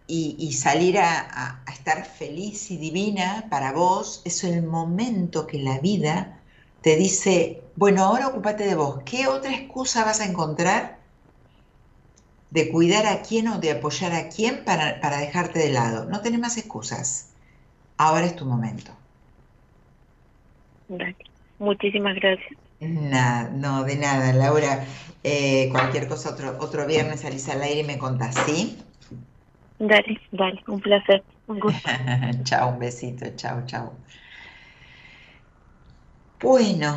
y, 0.06 0.52
salir 0.54 1.00
a, 1.00 1.64
a, 1.66 1.72
estar 1.72 2.06
feliz 2.06 2.72
y 2.72 2.78
divina 2.78 3.48
para 3.50 3.72
vos. 3.72 4.22
Es 4.26 4.44
el 4.44 4.64
momento 4.64 5.48
que 5.48 5.60
la 5.60 5.80
vida 5.80 6.42
te 6.82 6.98
dice, 6.98 7.62
bueno, 7.76 8.04
ahora 8.04 8.28
ocúpate 8.28 8.66
de 8.66 8.76
vos. 8.76 9.02
¿Qué 9.06 9.28
otra 9.28 9.54
excusa 9.54 10.04
vas 10.04 10.20
a 10.20 10.26
encontrar 10.26 10.98
de 12.50 12.72
cuidar 12.72 13.06
a 13.06 13.22
quién 13.22 13.48
o 13.48 13.60
de 13.60 13.72
apoyar 13.72 14.14
a 14.14 14.30
quién 14.30 14.64
para, 14.64 15.18
dejarte 15.18 15.60
de 15.60 15.70
lado. 15.70 16.06
No 16.06 16.22
tenés 16.22 16.40
más 16.40 16.58
excusas. 16.58 17.28
Ahora 17.98 18.26
es 18.26 18.36
tu 18.36 18.46
momento. 18.46 18.92
Muchísimas 21.60 22.16
gracias. 22.16 22.60
Nada, 22.80 23.50
no, 23.50 23.84
de 23.84 23.96
nada, 23.96 24.34
Laura. 24.34 24.86
Eh, 25.24 25.70
cualquier 25.72 26.08
cosa, 26.08 26.30
otro, 26.30 26.58
otro 26.60 26.86
viernes 26.86 27.22
salís 27.22 27.50
al 27.50 27.62
aire 27.62 27.82
y 27.82 27.84
me 27.84 27.98
contás, 27.98 28.36
¿sí? 28.46 28.78
Dale, 29.80 30.20
dale, 30.32 30.62
un 30.68 30.80
placer, 30.80 31.24
un 31.48 31.60
gusto. 31.60 31.90
chao, 32.44 32.70
un 32.70 32.80
besito, 32.80 33.26
chao, 33.36 33.64
chao. 33.66 33.94
Bueno, 36.40 36.96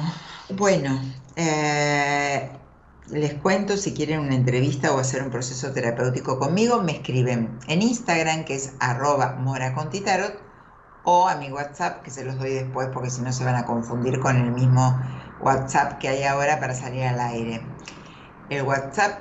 bueno, 0.51 1.01
eh, 1.35 2.51
les 3.11 3.35
cuento, 3.35 3.77
si 3.77 3.95
quieren 3.95 4.21
una 4.21 4.35
entrevista 4.35 4.93
o 4.95 4.99
hacer 4.99 5.23
un 5.23 5.31
proceso 5.31 5.73
terapéutico 5.73 6.39
conmigo, 6.39 6.83
me 6.83 6.93
escriben 6.93 7.59
en 7.67 7.83
Instagram, 7.83 8.45
que 8.45 8.57
es 8.57 8.75
arroba 8.81 9.37
moracontitarot, 9.37 10.50
o 11.05 11.29
a 11.29 11.37
mi 11.37 11.51
WhatsApp, 11.51 12.03
que 12.03 12.11
se 12.11 12.25
los 12.25 12.39
doy 12.39 12.51
después 12.51 12.89
porque 12.93 13.11
si 13.11 13.23
no 13.23 13.33
se 13.33 13.45
van 13.45 13.57
a 13.57 13.65
confundir 13.65 14.21
con 14.21 14.37
el 14.37 14.53
mismo 14.53 15.01
WhatsApp 15.41 15.99
que 15.99 16.09
hay 16.09 16.25
ahora 16.25 16.61
para 16.61 16.75
salir 16.75 17.05
al 17.05 17.21
aire. 17.21 17.63
El 18.51 18.63
WhatsApp, 18.63 19.21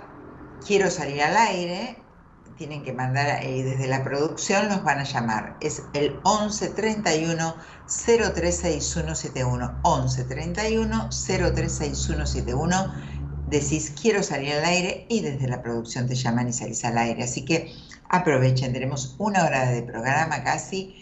quiero 0.65 0.89
salir 0.89 1.21
al 1.21 1.37
aire, 1.37 1.97
tienen 2.57 2.83
que 2.83 2.91
mandar 2.91 3.29
ahí 3.29 3.61
desde 3.61 3.87
la 3.87 4.03
producción, 4.03 4.67
los 4.67 4.83
van 4.83 4.99
a 4.99 5.03
llamar. 5.03 5.55
Es 5.61 5.83
el 5.93 6.19
11 6.23 6.69
31 6.69 7.55
036171. 7.87 9.79
11 9.83 10.23
31 10.25 11.09
036171 11.09 13.19
decís 13.49 13.93
quiero 13.99 14.23
salir 14.23 14.53
al 14.53 14.65
aire 14.65 15.05
y 15.09 15.21
desde 15.21 15.47
la 15.47 15.61
producción 15.61 16.07
te 16.07 16.15
llaman 16.15 16.49
y 16.49 16.53
salís 16.53 16.83
al 16.85 16.97
aire. 16.97 17.23
Así 17.23 17.45
que 17.45 17.73
aprovechen, 18.09 18.73
tenemos 18.73 19.15
una 19.17 19.45
hora 19.45 19.71
de 19.71 19.83
programa 19.83 20.43
casi. 20.43 20.95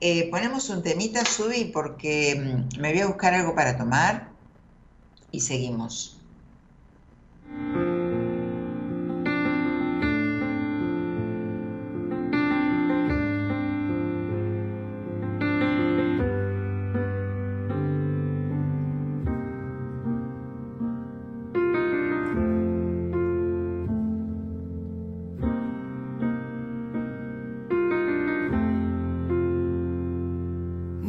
Eh, 0.00 0.28
ponemos 0.30 0.70
un 0.70 0.82
temita, 0.82 1.24
subí, 1.24 1.66
porque 1.66 2.36
mm, 2.36 2.80
me 2.80 2.92
voy 2.92 3.00
a 3.00 3.06
buscar 3.08 3.34
algo 3.34 3.54
para 3.54 3.76
tomar 3.76 4.28
y 5.32 5.40
seguimos. 5.40 6.18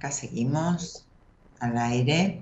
Acá 0.00 0.10
seguimos 0.10 1.04
al 1.60 1.76
aire. 1.76 2.40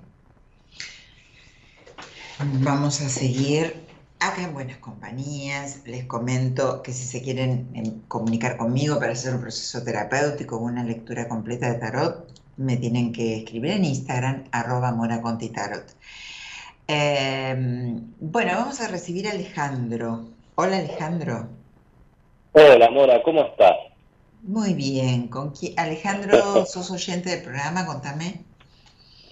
Vamos 2.62 3.00
a 3.00 3.08
seguir 3.08 3.82
acá 4.20 4.44
en 4.44 4.54
Buenas 4.54 4.76
Compañías. 4.76 5.82
Les 5.84 6.04
comento 6.04 6.82
que 6.84 6.92
si 6.92 7.04
se 7.04 7.20
quieren 7.20 7.68
em, 7.74 8.00
comunicar 8.06 8.56
conmigo 8.56 9.00
para 9.00 9.10
hacer 9.10 9.34
un 9.34 9.40
proceso 9.40 9.82
terapéutico 9.82 10.54
o 10.54 10.60
una 10.60 10.84
lectura 10.84 11.26
completa 11.26 11.72
de 11.72 11.80
tarot, 11.80 12.28
me 12.58 12.76
tienen 12.76 13.12
que 13.12 13.38
escribir 13.38 13.72
en 13.72 13.86
Instagram, 13.86 14.44
arroba 14.52 14.92
moracontitarot. 14.92 15.96
Eh, 16.86 17.56
bueno, 18.20 18.52
vamos 18.54 18.80
a 18.80 18.86
recibir 18.86 19.26
a 19.26 19.32
Alejandro. 19.32 20.28
Hola 20.54 20.78
Alejandro. 20.78 21.48
Hola, 22.52 22.88
Mora, 22.88 23.20
¿cómo 23.24 23.42
estás? 23.42 23.87
Muy 24.48 24.72
bien. 24.72 25.28
¿Con 25.28 25.50
quién? 25.50 25.78
Alejandro, 25.78 26.64
sos 26.66 26.90
oyente 26.90 27.28
del 27.28 27.42
programa, 27.42 27.84
contame. 27.84 28.40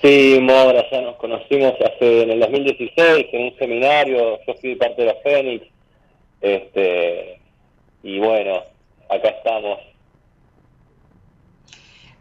Sí, 0.02 0.38
Mora, 0.42 0.84
ya 0.90 1.00
nos 1.00 1.16
conocimos 1.16 1.72
hace 1.80 2.22
en 2.22 2.30
el 2.30 2.40
2016 2.40 3.26
en 3.32 3.44
un 3.44 3.58
seminario, 3.58 4.38
yo 4.46 4.54
fui 4.60 4.74
parte 4.74 5.02
de 5.02 5.08
la 5.08 5.14
Fénix, 5.24 5.66
este, 6.42 7.40
y 8.02 8.18
bueno, 8.18 8.62
acá 9.08 9.28
estamos. 9.28 9.78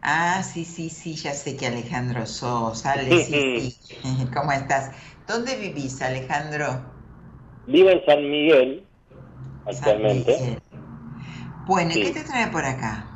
Ah, 0.00 0.42
sí, 0.42 0.64
sí, 0.64 0.88
sí, 0.88 1.16
ya 1.16 1.32
sé 1.34 1.56
que 1.56 1.66
Alejandro 1.66 2.24
sos. 2.26 2.86
Ale, 2.86 3.24
sí, 3.24 3.76
sí. 3.82 3.98
¿Cómo 4.34 4.52
estás? 4.52 4.90
¿Dónde 5.28 5.56
vivís, 5.56 6.00
Alejandro? 6.00 6.82
Vivo 7.66 7.90
en 7.90 8.04
San 8.06 8.30
Miguel 8.30 8.86
San 9.64 9.74
actualmente. 9.74 10.38
Miguel. 10.38 10.58
Bueno, 11.66 11.90
¿y 11.90 11.94
Sí. 11.94 12.02
qué 12.04 12.10
te 12.12 12.24
trae 12.24 12.46
por 12.48 12.64
acá? 12.64 13.06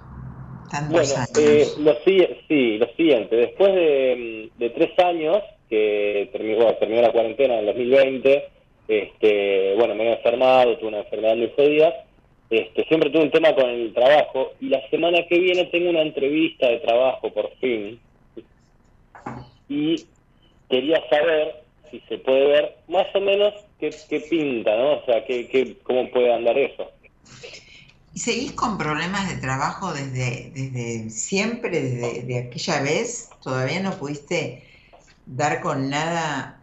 Tantos 0.70 0.90
Bueno, 0.92 1.14
años. 1.14 1.38
eh, 1.38 1.74
lo, 1.78 1.94
sí, 2.04 2.78
lo 2.78 2.86
siguiente, 2.96 3.36
después 3.36 3.74
de, 3.74 4.50
de 4.56 4.70
tres 4.70 4.98
años 4.98 5.38
que 5.68 6.28
terminó, 6.32 6.56
bueno, 6.64 6.74
terminó 6.78 7.02
la 7.02 7.12
cuarentena 7.12 7.54
en 7.54 7.60
el 7.60 7.66
2020, 7.66 8.44
este, 8.88 9.74
bueno, 9.76 9.94
me 9.94 10.04
he 10.08 10.12
enfermado, 10.14 10.76
tuve 10.78 10.88
una 10.88 10.98
enfermedad 11.00 11.36
muy 11.36 11.52
jodida, 11.54 11.94
este, 12.50 12.84
siempre 12.86 13.10
tuve 13.10 13.22
un 13.22 13.30
tema 13.30 13.54
con 13.54 13.70
el 13.70 13.94
trabajo 13.94 14.52
y 14.60 14.68
la 14.68 14.80
semana 14.90 15.24
que 15.28 15.38
viene 15.38 15.66
tengo 15.66 15.90
una 15.90 16.02
entrevista 16.02 16.68
de 16.68 16.78
trabajo 16.80 17.32
por 17.32 17.52
fin 17.58 18.00
y 19.68 20.08
quería 20.68 21.00
saber 21.08 21.54
si 21.90 22.00
se 22.08 22.18
puede 22.18 22.46
ver 22.46 22.76
más 22.88 23.06
o 23.14 23.20
menos 23.20 23.54
qué, 23.78 23.90
qué 24.08 24.20
pinta, 24.22 24.76
¿no? 24.76 24.94
O 24.98 25.04
sea, 25.04 25.24
qué, 25.24 25.48
qué, 25.48 25.78
cómo 25.84 26.10
puede 26.10 26.32
andar 26.32 26.58
eso. 26.58 26.90
¿Y 28.12 28.18
seguís 28.18 28.52
con 28.52 28.76
problemas 28.76 29.28
de 29.28 29.40
trabajo 29.40 29.92
desde, 29.92 30.50
desde 30.50 31.10
siempre, 31.10 31.70
desde 31.70 32.22
de 32.22 32.38
aquella 32.38 32.82
vez? 32.82 33.30
¿Todavía 33.42 33.80
no 33.80 33.92
pudiste 33.92 34.64
dar 35.26 35.60
con 35.60 35.90
nada 35.90 36.60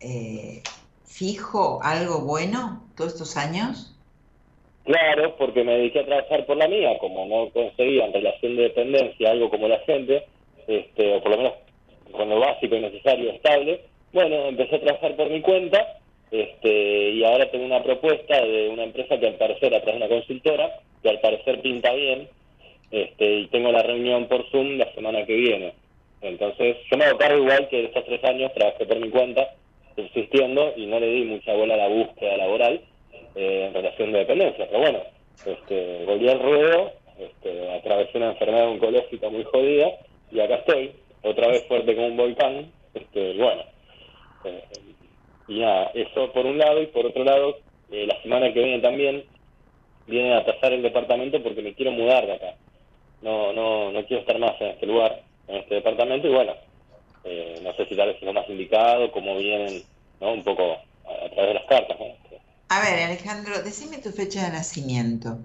eh, 0.00 0.62
fijo, 1.06 1.80
algo 1.82 2.20
bueno, 2.20 2.84
todos 2.96 3.14
estos 3.14 3.36
años? 3.38 3.96
Claro, 4.84 5.36
porque 5.36 5.64
me 5.64 5.72
dediqué 5.72 6.00
a 6.00 6.06
trabajar 6.06 6.44
por 6.46 6.56
la 6.56 6.68
mía, 6.68 6.98
como 6.98 7.24
no 7.26 7.50
conseguía 7.50 8.04
en 8.04 8.12
relación 8.12 8.56
de 8.56 8.62
dependencia 8.64 9.30
algo 9.30 9.48
como 9.48 9.68
la 9.68 9.78
gente, 9.80 10.26
este, 10.66 11.14
o 11.14 11.22
por 11.22 11.32
lo 11.32 11.36
menos 11.38 11.52
con 12.12 12.28
lo 12.28 12.40
básico 12.40 12.74
y 12.74 12.80
necesario 12.80 13.30
estable, 13.30 13.84
bueno, 14.12 14.48
empecé 14.48 14.76
a 14.76 14.80
trabajar 14.80 15.16
por 15.16 15.30
mi 15.30 15.40
cuenta 15.40 16.00
este, 16.30 17.10
y 17.10 17.24
ahora 17.24 17.50
tengo 17.50 17.64
una 17.64 17.82
propuesta 17.82 18.40
de 18.44 18.68
una 18.68 18.84
empresa 18.84 19.18
que 19.18 19.28
al 19.28 19.34
parecer, 19.34 19.74
atrás 19.74 19.94
de 19.94 20.04
una 20.04 20.08
consultora, 20.08 20.80
que 21.02 21.08
al 21.08 21.20
parecer 21.20 21.60
pinta 21.60 21.92
bien, 21.92 22.28
este, 22.90 23.40
y 23.40 23.46
tengo 23.48 23.70
la 23.70 23.82
reunión 23.82 24.26
por 24.26 24.48
Zoom 24.50 24.76
la 24.78 24.92
semana 24.94 25.24
que 25.24 25.34
viene. 25.34 25.74
Entonces, 26.22 26.76
yo 26.90 26.98
me 26.98 27.04
hago 27.04 27.38
igual 27.38 27.68
que 27.68 27.84
estos 27.84 28.04
tres 28.04 28.22
años 28.24 28.52
trabajé 28.54 28.84
por 28.84 28.98
mi 28.98 29.08
cuenta, 29.10 29.54
subsistiendo, 29.96 30.72
y 30.76 30.86
no 30.86 31.00
le 31.00 31.06
di 31.06 31.24
mucha 31.24 31.54
bola 31.54 31.74
a 31.74 31.78
la 31.78 31.88
búsqueda 31.88 32.36
laboral 32.36 32.80
eh, 33.36 33.64
en 33.68 33.74
relación 33.74 34.12
de 34.12 34.18
dependencia. 34.18 34.66
Pero 34.66 34.80
bueno, 34.80 35.00
este, 35.46 36.04
volví 36.04 36.28
al 36.28 36.40
ruedo, 36.40 36.92
este, 37.18 37.70
atravesé 37.70 38.18
una 38.18 38.30
enfermedad 38.30 38.68
oncológica 38.68 39.28
muy 39.28 39.44
jodida, 39.44 39.92
y 40.30 40.40
acá 40.40 40.56
estoy, 40.56 40.92
otra 41.22 41.48
vez 41.48 41.64
fuerte 41.66 41.94
como 41.94 42.08
un 42.08 42.16
volcán, 42.16 42.70
este, 42.94 43.34
bueno. 43.34 43.62
Eh, 44.44 44.62
y 45.48 45.58
nada, 45.60 45.90
eso 45.94 46.32
por 46.32 46.44
un 46.46 46.58
lado, 46.58 46.82
y 46.82 46.86
por 46.86 47.06
otro 47.06 47.24
lado, 47.24 47.58
eh, 47.90 48.06
la 48.06 48.20
semana 48.22 48.52
que 48.52 48.62
viene 48.62 48.80
también 48.80 49.24
viene 50.10 50.34
a 50.34 50.44
tasar 50.44 50.72
el 50.72 50.82
departamento 50.82 51.42
porque 51.42 51.62
me 51.62 51.74
quiero 51.74 51.92
mudar 51.92 52.26
de 52.26 52.34
acá. 52.34 52.54
No, 53.22 53.52
no, 53.52 53.92
no 53.92 54.04
quiero 54.06 54.20
estar 54.20 54.38
más 54.38 54.60
en 54.60 54.68
este 54.68 54.86
lugar, 54.86 55.22
en 55.46 55.56
este 55.56 55.76
departamento, 55.76 56.26
y 56.26 56.32
bueno, 56.32 56.54
eh, 57.24 57.60
no 57.62 57.74
sé 57.74 57.86
si 57.86 57.96
tal 57.96 58.08
vez 58.08 58.16
es 58.16 58.22
lo 58.22 58.32
más 58.32 58.48
indicado, 58.48 59.12
cómo 59.12 59.36
vienen, 59.36 59.84
¿no? 60.20 60.32
Un 60.32 60.42
poco 60.42 60.72
a, 60.72 61.30
través 61.30 61.48
de 61.48 61.54
las 61.54 61.64
cartas, 61.64 61.96
A 62.68 62.80
ver, 62.80 63.04
Alejandro, 63.04 63.62
decime 63.62 63.98
tu 63.98 64.10
fecha 64.10 64.44
de 64.44 64.52
nacimiento. 64.52 65.38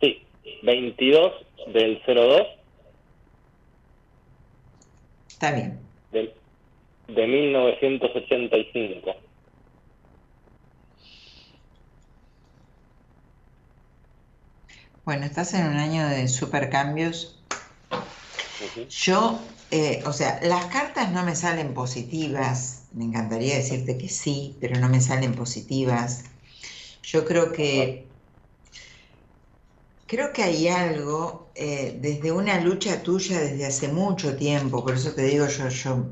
Sí, 0.00 0.26
22 0.62 1.32
del 1.68 2.02
02. 2.06 2.46
Está 5.28 5.52
bien. 5.52 5.80
Del, 6.10 6.34
de 7.08 7.26
1985. 7.26 9.14
Bueno, 15.10 15.26
estás 15.26 15.54
en 15.54 15.66
un 15.66 15.74
año 15.74 16.08
de 16.08 16.28
supercambios. 16.28 17.42
Yo, 18.88 19.40
eh, 19.72 20.04
o 20.06 20.12
sea, 20.12 20.38
las 20.40 20.66
cartas 20.66 21.10
no 21.10 21.24
me 21.24 21.34
salen 21.34 21.74
positivas. 21.74 22.84
Me 22.92 23.06
encantaría 23.06 23.56
decirte 23.56 23.98
que 23.98 24.08
sí, 24.08 24.56
pero 24.60 24.78
no 24.78 24.88
me 24.88 25.00
salen 25.00 25.34
positivas. 25.34 26.26
Yo 27.02 27.24
creo 27.24 27.50
que 27.50 28.12
creo 30.06 30.32
que 30.32 30.44
hay 30.44 30.68
algo 30.68 31.50
eh, 31.56 31.98
desde 32.00 32.30
una 32.30 32.60
lucha 32.60 33.02
tuya 33.02 33.40
desde 33.40 33.66
hace 33.66 33.88
mucho 33.88 34.36
tiempo. 34.36 34.84
Por 34.84 34.94
eso 34.94 35.12
te 35.12 35.22
digo, 35.22 35.48
yo, 35.48 35.68
yo 35.70 36.06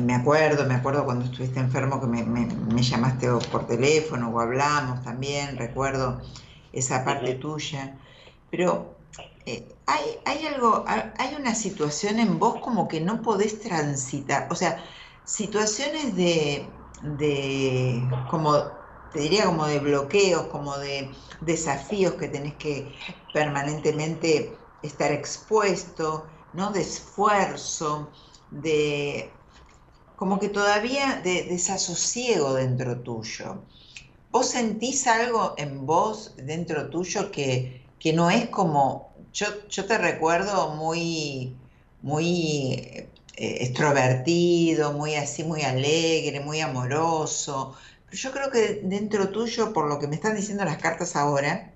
me 0.00 0.14
acuerdo, 0.14 0.64
me 0.64 0.76
acuerdo 0.76 1.04
cuando 1.04 1.26
estuviste 1.26 1.60
enfermo 1.60 2.00
que 2.00 2.06
me, 2.06 2.82
llamaste 2.82 3.28
por 3.52 3.66
teléfono 3.66 4.30
o 4.30 4.40
hablamos 4.40 5.04
también, 5.04 5.58
recuerdo 5.58 6.22
esa 6.72 7.04
parte 7.04 7.34
tuya, 7.34 7.98
pero 8.50 8.96
eh, 9.46 9.68
hay, 9.86 10.04
hay, 10.24 10.46
algo, 10.46 10.84
hay 10.86 11.34
una 11.34 11.54
situación 11.54 12.18
en 12.18 12.38
vos 12.38 12.56
como 12.62 12.88
que 12.88 13.00
no 13.00 13.22
podés 13.22 13.60
transitar, 13.60 14.48
o 14.50 14.54
sea, 14.54 14.84
situaciones 15.24 16.16
de, 16.16 16.70
de 17.02 18.02
como, 18.30 18.54
te 19.12 19.20
diría 19.20 19.46
como 19.46 19.66
de 19.66 19.78
bloqueos, 19.78 20.46
como 20.48 20.76
de 20.78 21.10
desafíos 21.40 22.14
que 22.14 22.28
tenés 22.28 22.54
que 22.56 22.94
permanentemente 23.32 24.58
estar 24.82 25.12
expuesto, 25.12 26.26
¿no? 26.52 26.70
De 26.70 26.80
esfuerzo, 26.80 28.12
de 28.50 29.30
como 30.16 30.38
que 30.38 30.48
todavía 30.48 31.20
de 31.22 31.44
desasosiego 31.44 32.54
dentro 32.54 33.00
tuyo. 33.02 33.66
¿Vos 34.30 34.48
sentís 34.48 35.06
algo 35.06 35.54
en 35.56 35.86
vos 35.86 36.34
dentro 36.36 36.90
tuyo 36.90 37.30
que, 37.30 37.87
que 37.98 38.12
no 38.12 38.30
es 38.30 38.48
como, 38.48 39.12
yo, 39.32 39.46
yo 39.68 39.86
te 39.86 39.98
recuerdo 39.98 40.74
muy, 40.76 41.56
muy 42.02 42.72
eh, 42.74 43.08
extrovertido, 43.36 44.92
muy 44.92 45.14
así, 45.16 45.44
muy 45.44 45.62
alegre, 45.62 46.40
muy 46.40 46.60
amoroso, 46.60 47.76
pero 48.06 48.16
yo 48.16 48.32
creo 48.32 48.50
que 48.50 48.80
dentro 48.84 49.30
tuyo, 49.30 49.72
por 49.72 49.88
lo 49.88 49.98
que 49.98 50.08
me 50.08 50.16
están 50.16 50.36
diciendo 50.36 50.64
las 50.64 50.78
cartas 50.78 51.16
ahora, 51.16 51.72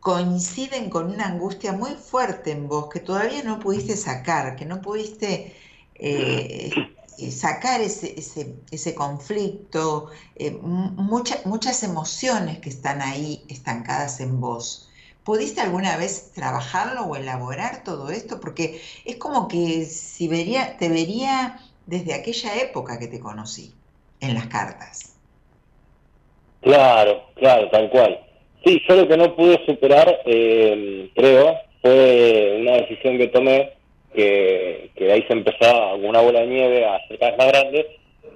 coinciden 0.00 0.90
con 0.90 1.10
una 1.10 1.26
angustia 1.26 1.72
muy 1.72 1.92
fuerte 1.92 2.50
en 2.50 2.68
vos 2.68 2.88
que 2.90 3.00
todavía 3.00 3.42
no 3.44 3.60
pudiste 3.60 3.96
sacar, 3.96 4.56
que 4.56 4.64
no 4.66 4.82
pudiste 4.82 5.54
eh, 5.94 6.70
eh, 7.18 7.30
sacar 7.30 7.80
ese, 7.80 8.18
ese, 8.18 8.56
ese 8.70 8.94
conflicto, 8.94 10.10
muchas 10.52 11.82
emociones 11.82 12.58
que 12.58 12.68
están 12.70 13.00
ahí 13.00 13.44
estancadas 13.48 14.20
en 14.20 14.40
vos. 14.40 14.88
¿Pudiste 15.24 15.60
alguna 15.60 15.96
vez 15.96 16.32
trabajarlo 16.34 17.02
o 17.02 17.16
elaborar 17.16 17.84
todo 17.84 18.10
esto? 18.10 18.40
Porque 18.40 18.80
es 19.04 19.16
como 19.16 19.46
que 19.46 19.84
si 19.84 20.26
vería, 20.26 20.76
te 20.78 20.88
vería 20.88 21.58
desde 21.86 22.14
aquella 22.14 22.56
época 22.60 22.98
que 22.98 23.06
te 23.06 23.20
conocí, 23.20 23.72
en 24.20 24.34
las 24.34 24.46
cartas. 24.46 25.16
Claro, 26.60 27.22
claro, 27.36 27.68
tal 27.70 27.90
cual. 27.90 28.20
Sí, 28.64 28.80
yo 28.88 28.96
lo 28.96 29.08
que 29.08 29.16
no 29.16 29.34
pude 29.34 29.64
superar, 29.66 30.22
eh, 30.24 31.10
creo, 31.14 31.56
fue 31.82 32.58
una 32.60 32.72
decisión 32.72 33.18
que 33.18 33.28
tomé 33.28 33.72
que, 34.14 34.90
ahí 35.10 35.22
se 35.26 35.32
empezaba 35.32 35.94
una 35.94 36.20
bola 36.20 36.40
de 36.40 36.46
nieve 36.46 36.84
a 36.84 36.96
hacer 36.96 37.18
cada 37.18 37.30
vez 37.32 37.38
más 37.38 37.48
grande, 37.48 37.86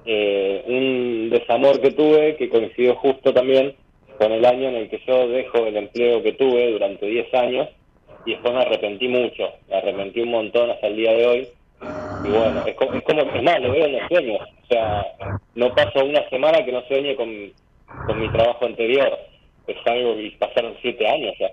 eh, 0.04 0.62
un 0.66 1.30
desamor 1.30 1.80
que 1.80 1.92
tuve 1.92 2.36
que 2.36 2.48
coincidió 2.48 2.94
justo 2.96 3.32
también 3.32 3.74
con 4.18 4.32
el 4.32 4.44
año 4.44 4.68
en 4.68 4.76
el 4.76 4.90
que 4.90 5.00
yo 5.06 5.28
dejo 5.28 5.66
el 5.66 5.76
empleo 5.76 6.22
que 6.22 6.32
tuve 6.32 6.72
durante 6.72 7.06
10 7.06 7.34
años 7.34 7.68
y 8.24 8.32
después 8.32 8.54
me 8.54 8.60
arrepentí 8.60 9.08
mucho, 9.08 9.52
me 9.68 9.76
arrepentí 9.76 10.20
un 10.20 10.30
montón 10.30 10.70
hasta 10.70 10.86
el 10.88 10.96
día 10.96 11.12
de 11.12 11.26
hoy. 11.26 11.48
Y 12.24 12.30
bueno, 12.30 12.64
es 12.66 12.74
como, 12.74 12.94
es, 12.94 13.02
como, 13.04 13.22
es 13.22 13.42
más, 13.42 13.60
veo 13.60 13.84
en 13.84 13.92
los 13.92 14.08
sueños, 14.08 14.40
o 14.40 14.66
sea, 14.66 15.06
no 15.54 15.74
paso 15.74 16.04
una 16.04 16.28
semana 16.30 16.64
que 16.64 16.72
no 16.72 16.82
sueñe 16.88 17.14
con, 17.14 17.52
con 18.06 18.20
mi 18.20 18.28
trabajo 18.30 18.64
anterior, 18.64 19.16
es 19.66 19.76
algo 19.86 20.16
que 20.16 20.36
pasaron 20.38 20.74
7 20.80 21.06
años 21.06 21.34
ya. 21.38 21.50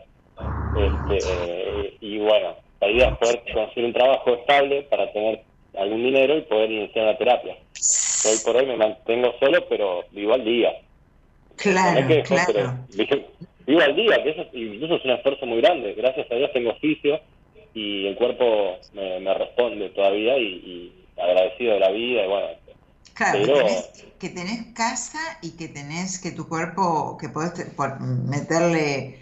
Este, 0.75 1.17
eh, 1.29 1.93
y 1.99 2.17
bueno, 2.19 2.55
la 2.81 2.89
idea 2.89 3.09
es 3.09 3.17
poder 3.17 3.43
conseguir 3.53 3.85
un 3.85 3.93
trabajo 3.93 4.33
estable 4.33 4.83
para 4.83 5.11
tener 5.11 5.41
algún 5.77 6.03
dinero 6.03 6.37
y 6.37 6.41
poder 6.41 6.71
iniciar 6.71 7.05
la 7.05 7.17
terapia. 7.17 7.55
Hoy 8.25 8.37
por 8.45 8.55
hoy 8.55 8.65
me 8.65 8.77
mantengo 8.77 9.33
solo, 9.39 9.65
pero 9.69 10.05
vivo 10.11 10.33
al 10.33 10.43
día. 10.43 10.73
Claro, 11.55 12.23
claro. 12.23 12.77
vivo 13.65 13.81
al 13.81 13.95
día, 13.95 14.23
que 14.23 14.29
eso 14.31 14.45
incluso 14.53 14.95
es 14.95 15.05
un 15.05 15.11
esfuerzo 15.11 15.45
muy 15.45 15.61
grande. 15.61 15.93
Gracias 15.93 16.29
a 16.31 16.35
Dios 16.35 16.51
tengo 16.53 16.71
oficio 16.71 17.19
y 17.73 18.07
el 18.07 18.15
cuerpo 18.15 18.77
me, 18.93 19.33
responde 19.33 19.89
todavía 19.89 20.37
y, 20.37 21.07
agradecido 21.17 21.75
de 21.75 21.79
la 21.79 21.91
vida 21.91 22.25
y 22.25 22.27
bueno. 22.27 22.47
Claro, 23.13 23.39
que, 24.19 24.29
tenés, 24.29 24.73
casa 24.73 25.19
y 25.43 25.51
que 25.55 25.67
tenés 25.67 26.19
que 26.19 26.31
tu 26.31 26.49
cuerpo, 26.49 27.15
que 27.19 27.29
podés 27.29 27.53
meterle 28.27 29.19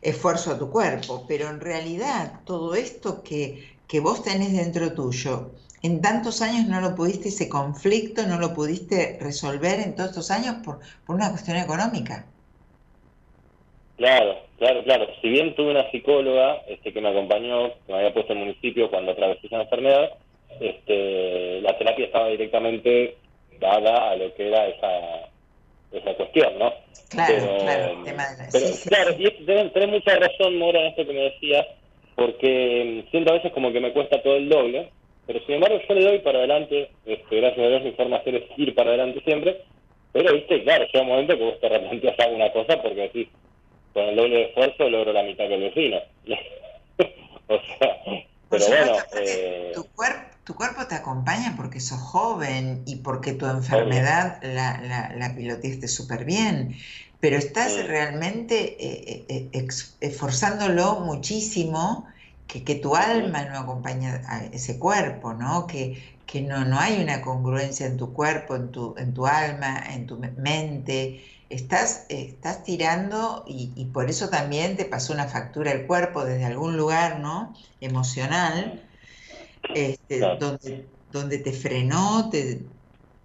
esfuerzo 0.00 0.52
a 0.52 0.58
tu 0.58 0.70
cuerpo, 0.70 1.24
pero 1.26 1.48
en 1.48 1.60
realidad 1.60 2.40
todo 2.44 2.74
esto 2.74 3.24
que, 3.24 3.78
que 3.88 3.98
vos 3.98 4.22
tenés 4.22 4.52
dentro 4.52 4.94
tuyo, 4.94 5.54
en 5.82 6.00
tantos 6.00 6.42
años 6.42 6.66
no 6.68 6.80
lo 6.80 6.94
pudiste, 6.94 7.28
ese 7.28 7.48
conflicto 7.48 8.26
no 8.26 8.38
lo 8.38 8.54
pudiste 8.54 9.18
resolver 9.20 9.80
en 9.80 9.96
todos 9.96 10.10
estos 10.10 10.30
años 10.30 10.56
por, 10.64 10.78
por 11.06 11.16
una 11.16 11.30
cuestión 11.30 11.56
económica. 11.56 12.26
Claro, 13.96 14.36
claro, 14.58 14.82
claro. 14.84 15.06
Si 15.20 15.28
bien 15.28 15.54
tuve 15.54 15.72
una 15.72 15.90
psicóloga 15.90 16.62
este, 16.68 16.92
que 16.92 17.00
me 17.00 17.08
acompañó, 17.08 17.74
que 17.86 17.92
me 17.92 17.98
había 17.98 18.14
puesto 18.14 18.32
el 18.32 18.40
municipio 18.40 18.90
cuando 18.90 19.12
atravesé 19.12 19.46
esa 19.46 19.62
enfermedad, 19.62 20.10
este, 20.60 21.60
la 21.62 21.76
terapia 21.78 22.06
estaba 22.06 22.28
directamente 22.28 23.16
dada 23.60 24.10
a 24.10 24.16
lo 24.16 24.34
que 24.34 24.48
era 24.48 24.68
esa, 24.68 25.28
esa 25.92 26.14
cuestión, 26.14 26.58
¿no? 26.58 26.72
Claro, 27.10 27.58
claro, 27.60 28.04
tema 28.04 28.24
de 28.34 28.48
pero, 28.50 28.66
claro, 28.88 29.14
y 29.18 29.30
tenés, 29.44 29.88
mucha 29.88 30.16
razón, 30.16 30.58
Mora, 30.58 30.80
en 30.80 30.86
esto 30.86 31.06
que 31.06 31.12
me 31.12 31.20
decías, 31.20 31.66
porque 32.14 33.04
mm, 33.04 33.10
siento 33.10 33.30
a 33.30 33.34
veces 33.34 33.52
como 33.52 33.72
que 33.72 33.80
me 33.80 33.92
cuesta 33.92 34.22
todo 34.22 34.36
el 34.36 34.48
doble, 34.48 34.90
pero 35.26 35.40
sin 35.46 35.56
embargo 35.56 35.78
yo 35.88 35.94
le 35.94 36.04
doy 36.04 36.18
para 36.20 36.38
adelante, 36.38 36.90
este, 37.06 37.36
gracias 37.36 37.64
a 37.64 37.68
Dios 37.68 37.82
mi 37.82 37.92
forma 37.92 38.16
de 38.16 38.20
hacer 38.22 38.34
es 38.36 38.58
ir 38.58 38.74
para 38.74 38.90
adelante 38.90 39.22
siempre, 39.24 39.62
pero 40.12 40.32
viste, 40.34 40.62
claro, 40.62 40.84
llega 40.84 41.02
un 41.02 41.08
momento 41.08 41.36
que 41.36 41.44
vos 41.44 41.60
te 41.60 41.68
replanteas 41.68 42.18
alguna 42.18 42.52
cosa 42.52 42.82
porque 42.82 43.00
decís, 43.02 43.28
con 43.92 44.04
el 44.04 44.16
doble 44.16 44.36
de 44.36 44.44
esfuerzo 44.44 44.88
logro 44.88 45.12
la 45.12 45.22
mitad 45.22 45.48
que 45.48 45.54
el 45.54 45.62
vecino. 45.62 45.98
o 47.48 47.60
sea, 47.78 48.00
pero 48.48 48.66
bueno... 48.66 48.96
Eh... 49.16 49.72
Tu 49.74 49.84
cuerpo 49.94 50.32
tu 50.44 50.54
cuerpo 50.54 50.86
te 50.88 50.96
acompaña 50.96 51.54
porque 51.56 51.78
sos 51.80 52.00
joven 52.00 52.82
y 52.86 52.96
porque 52.96 53.32
tu 53.32 53.46
enfermedad 53.46 54.40
la, 54.42 54.80
la, 54.80 55.14
la 55.16 55.36
piloteaste 55.36 55.86
súper 55.86 56.24
bien, 56.24 56.76
pero 57.20 57.36
estás 57.36 57.86
realmente 57.86 58.76
eh, 58.84 59.24
eh, 59.28 59.48
eh, 59.52 59.68
esforzándolo 60.00 61.00
muchísimo 61.00 62.08
que, 62.60 62.74
tu 62.74 62.94
alma 62.94 63.44
no 63.46 63.58
acompaña 63.58 64.20
a 64.26 64.44
ese 64.44 64.78
cuerpo, 64.78 65.32
¿no? 65.32 65.66
Que, 65.66 66.16
que 66.26 66.42
no, 66.42 66.64
no 66.64 66.78
hay 66.78 67.02
una 67.02 67.22
congruencia 67.22 67.86
en 67.86 67.96
tu 67.96 68.12
cuerpo, 68.12 68.56
en 68.56 68.70
tu, 68.70 68.94
en 68.98 69.14
tu 69.14 69.26
alma, 69.26 69.82
en 69.90 70.06
tu 70.06 70.18
mente. 70.18 71.24
Estás, 71.48 72.06
estás 72.08 72.64
tirando 72.64 73.44
y, 73.46 73.84
por 73.92 74.08
eso 74.10 74.28
también 74.28 74.76
te 74.76 74.84
pasó 74.84 75.12
una 75.12 75.26
factura 75.28 75.72
el 75.72 75.86
cuerpo 75.86 76.24
desde 76.24 76.44
algún 76.44 76.76
lugar, 76.76 77.20
¿no? 77.20 77.54
Emocional, 77.80 78.82
este, 79.74 80.20
donde, 80.38 80.86
donde 81.10 81.38
te 81.38 81.52
frenó 81.52 82.30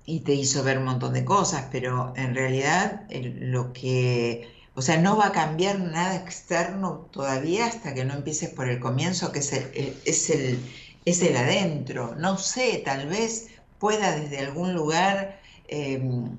y 0.05 0.19
te 0.21 0.33
hizo 0.33 0.63
ver 0.63 0.77
un 0.77 0.85
montón 0.85 1.13
de 1.13 1.25
cosas, 1.25 1.67
pero 1.71 2.13
en 2.15 2.33
realidad 2.35 3.03
lo 3.11 3.73
que 3.73 4.56
o 4.77 4.81
sea, 4.83 4.97
no 4.97 5.17
va 5.17 5.27
a 5.27 5.31
cambiar 5.31 5.79
nada 5.79 6.15
externo 6.15 7.09
todavía 7.11 7.65
hasta 7.65 7.95
que 7.95 8.05
no 8.05 8.13
empieces 8.13 8.49
por 8.51 8.69
el 8.69 8.79
comienzo, 8.79 9.31
que 9.31 9.39
es 9.39 9.51
el, 9.51 9.99
es 10.05 10.29
el, 10.29 10.59
es 11.03 11.23
el 11.23 11.35
adentro. 11.35 12.13
No 12.15 12.37
sé, 12.37 12.83
tal 12.85 13.07
vez 13.07 13.47
pueda 13.79 14.15
desde 14.15 14.37
algún 14.37 14.75
lugar, 14.75 15.41
em, 15.67 16.37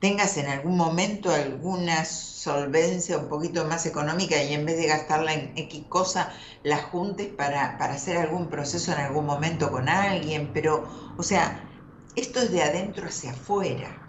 tengas 0.00 0.38
en 0.38 0.46
algún 0.46 0.78
momento 0.78 1.30
alguna 1.30 2.06
solvencia 2.06 3.18
un 3.18 3.28
poquito 3.28 3.66
más 3.66 3.84
económica 3.84 4.42
y 4.42 4.54
en 4.54 4.64
vez 4.64 4.78
de 4.78 4.86
gastarla 4.86 5.34
en 5.34 5.52
X 5.58 5.84
cosa, 5.90 6.32
la 6.62 6.78
juntes 6.78 7.28
para, 7.28 7.76
para 7.76 7.94
hacer 7.94 8.16
algún 8.16 8.48
proceso 8.48 8.92
en 8.92 8.98
algún 9.00 9.26
momento 9.26 9.70
con 9.70 9.90
alguien. 9.90 10.52
Pero, 10.54 10.88
o 11.18 11.22
sea, 11.22 11.68
esto 12.14 12.40
es 12.40 12.50
de 12.50 12.62
adentro 12.62 13.06
hacia 13.08 13.32
afuera. 13.32 14.05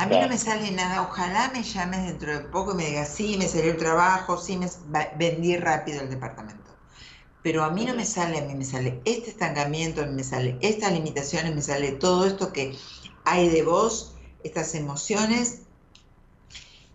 A 0.00 0.06
mí 0.06 0.18
no 0.18 0.28
me 0.28 0.38
sale 0.38 0.70
nada, 0.70 1.02
ojalá 1.02 1.50
me 1.52 1.62
llames 1.62 2.06
dentro 2.06 2.32
de 2.32 2.44
poco 2.44 2.72
y 2.72 2.76
me 2.76 2.86
digas, 2.86 3.14
sí, 3.14 3.36
me 3.36 3.46
salió 3.46 3.72
el 3.72 3.76
trabajo, 3.76 4.38
sí, 4.38 4.56
me 4.56 4.66
vendí 5.18 5.58
rápido 5.58 6.00
el 6.00 6.08
departamento. 6.08 6.74
Pero 7.42 7.64
a 7.64 7.70
mí 7.70 7.84
no 7.84 7.94
me 7.94 8.06
sale, 8.06 8.38
a 8.38 8.44
mí 8.46 8.54
me 8.54 8.64
sale 8.64 9.02
este 9.04 9.28
estancamiento, 9.28 10.00
a 10.00 10.06
mí 10.06 10.14
me 10.14 10.24
sale 10.24 10.56
estas 10.62 10.94
limitaciones, 10.94 11.54
me 11.54 11.60
sale 11.60 11.92
todo 11.92 12.26
esto 12.26 12.50
que 12.50 12.74
hay 13.26 13.50
de 13.50 13.62
vos, 13.62 14.14
estas 14.42 14.74
emociones 14.74 15.64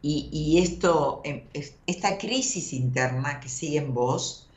y, 0.01 0.59
esto, 0.63 1.21
em, 1.25 1.43
esta 1.85 2.17
crisis 2.17 2.73
interna 2.73 3.39
que 3.39 3.49
sigue 3.49 3.77
en 3.77 3.93
vos, 3.93 4.49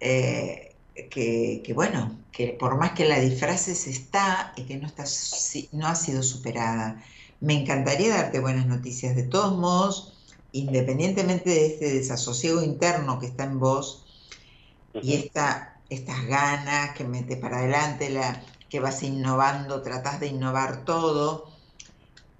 eh, 0.00 0.76
que, 1.10 1.62
que, 1.64 1.72
bueno, 1.72 2.18
que 2.32 2.48
por 2.48 2.76
más 2.76 2.92
que 2.92 3.06
la 3.06 3.18
disfraces 3.18 3.86
está 3.86 4.52
y 4.56 4.64
que 4.64 4.76
no, 4.76 4.86
está, 4.86 5.04
no 5.72 5.86
ha 5.86 5.94
sido 5.94 6.22
superada. 6.22 7.02
Me 7.40 7.54
encantaría 7.54 8.14
darte 8.14 8.40
buenas 8.40 8.66
noticias. 8.66 9.14
De 9.14 9.22
todos 9.22 9.56
modos, 9.56 10.18
independientemente 10.52 11.50
de 11.50 11.66
este 11.66 11.94
desasosiego 11.94 12.62
interno 12.62 13.18
que 13.18 13.26
está 13.26 13.44
en 13.44 13.58
vos 13.58 14.04
y 14.94 15.14
esta, 15.14 15.80
estas 15.88 16.26
ganas 16.26 16.96
que 16.96 17.04
metes 17.04 17.38
para 17.38 17.58
adelante, 17.58 18.10
la, 18.10 18.42
que 18.68 18.80
vas 18.80 19.02
innovando, 19.02 19.82
tratás 19.82 20.20
de 20.20 20.28
innovar 20.28 20.84
todo, 20.84 21.48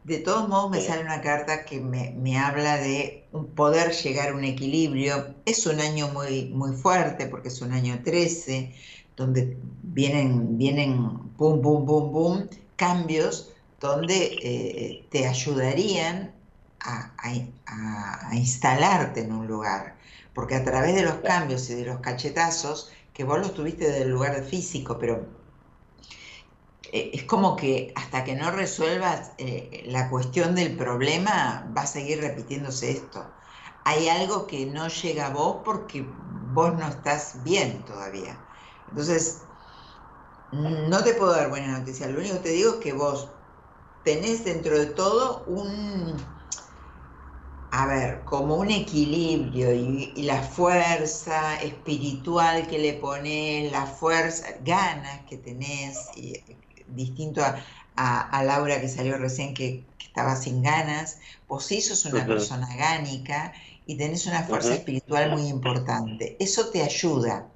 de 0.09 0.19
todos 0.19 0.49
modos 0.49 0.71
me 0.71 0.81
sale 0.81 1.03
una 1.03 1.21
carta 1.21 1.67
que 1.67 1.81
me, 1.81 2.39
habla 2.39 2.79
de 2.79 3.27
poder 3.55 3.93
llegar 3.93 4.31
a 4.31 4.35
un 4.35 4.45
equilibrio. 4.45 5.35
Es 5.45 5.67
un 5.67 5.81
año 5.81 6.09
muy, 6.09 6.47
muy 6.47 6.75
fuerte 6.75 7.27
porque 7.27 7.49
es 7.49 7.61
un 7.61 7.73
año 7.73 8.01
13, 8.03 8.75
donde 9.17 9.59
vienen, 9.83 10.57
vienen, 10.57 11.19
pum, 11.37 11.61
pum, 11.61 11.85
pum, 11.85 12.11
pum, 12.11 12.47
cambios 12.77 13.53
donde 13.81 14.39
eh, 14.43 15.07
te 15.11 15.27
ayudarían 15.27 16.35
a, 16.81 18.35
instalarte 18.35 19.21
en 19.21 19.33
un 19.33 19.47
lugar. 19.47 19.97
Porque 20.35 20.55
a 20.55 20.65
través 20.65 20.95
de 20.95 21.03
los 21.03 21.17
cambios 21.17 21.69
y 21.71 21.75
de 21.75 21.87
los 21.87 22.01
cachetazos, 22.01 22.93
que 23.13 23.25
vos 23.25 23.39
los 23.39 23.55
tuviste 23.55 23.91
del 23.91 24.11
lugar 24.11 24.43
físico, 24.45 24.99
pero 24.99 25.27
eh, 26.93 27.11
es 27.13 27.25
como 27.25 27.57
que 27.57 27.93
hasta 27.97 28.25
que 28.25 28.37
no 28.37 28.51
resuelvas 28.51 29.33
eh, 29.39 29.85
la 29.87 30.09
cuestión 30.09 30.55
del 30.55 30.77
problema, 30.77 31.71
va 31.77 31.83
a 31.83 31.87
seguir 31.87 32.21
repitiéndose 32.21 32.93
esto. 32.93 33.27
Hay 33.85 34.09
algo 34.09 34.47
que 34.47 34.67
no 34.67 34.89
llega 34.89 35.27
a 35.27 35.31
vos 35.31 35.59
porque 35.65 36.07
vos 36.53 36.75
no 36.75 36.89
estás 36.89 37.43
bien 37.43 37.85
todavía. 37.85 38.39
Entonces, 38.91 39.43
no 40.53 41.03
te 41.03 41.15
puedo 41.15 41.33
dar 41.33 41.51
buenas 41.51 41.79
noticias. 41.79 42.11
Lo 42.11 42.19
único 42.21 42.37
que 42.37 42.43
te 42.43 42.49
digo 42.51 42.75
es 42.75 42.77
que 42.77 42.93
vos 42.93 43.31
tenés 44.05 44.45
dentro 44.45 44.79
de 44.79 44.87
todo 44.87 45.45
un, 45.47 46.17
a 47.71 47.87
ver, 47.87 48.25
como 48.25 48.57
un 48.57 48.71
equilibrio 48.71 49.73
y, 49.73 50.23
la 50.23 50.43
fuerza 50.43 51.61
espiritual 51.63 52.67
que 52.67 52.79
le 52.79 52.95
pones, 52.95 53.71
la 53.73 53.87
fuerza, 53.87 54.47
ganas 54.65 55.21
que 55.29 55.37
tenés, 55.37 55.99
y, 56.17 56.35
distinto 56.89 57.43
a, 57.43 58.43
Laura 58.45 58.81
que 58.81 58.89
salió 58.89 59.19
recién 59.19 59.55
que, 59.55 59.85
estaba 59.99 60.35
sin 60.35 60.63
ganas, 60.63 61.19
vos 61.47 61.67
sí 61.67 61.81
sos 61.81 62.05
una 62.07 62.27
persona 62.27 62.75
gánica 62.75 63.53
y 63.87 63.97
tenés 63.97 64.27
una 64.27 64.43
fuerza 64.43 64.75
espiritual 64.75 65.31
muy 65.31 65.47
importante. 65.47 66.37
Eso 66.41 66.71
te 66.71 66.83
ayuda 66.83 67.47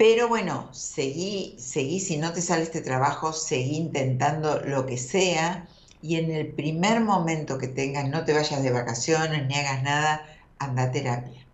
pero 0.00 0.28
bueno, 0.28 0.72
seguí, 0.72 1.58
seguí, 1.58 2.00
si 2.00 2.16
no 2.16 2.32
te 2.32 2.40
sale 2.40 2.62
este 2.62 2.80
trabajo, 2.80 3.34
seguí 3.34 3.76
intentando 3.76 4.58
lo 4.64 4.86
que 4.86 4.96
sea 4.96 5.68
y 6.00 6.16
en 6.16 6.30
el 6.30 6.54
primer 6.54 7.00
momento 7.00 7.58
que 7.58 7.68
tengas, 7.68 8.08
no 8.08 8.24
te 8.24 8.32
vayas 8.32 8.62
de 8.62 8.72
vacaciones 8.72 9.46
ni 9.46 9.56
hagas 9.56 9.82
nada, 9.82 10.26
anda 10.58 10.84
a 10.84 10.90
terapia. 10.90 11.46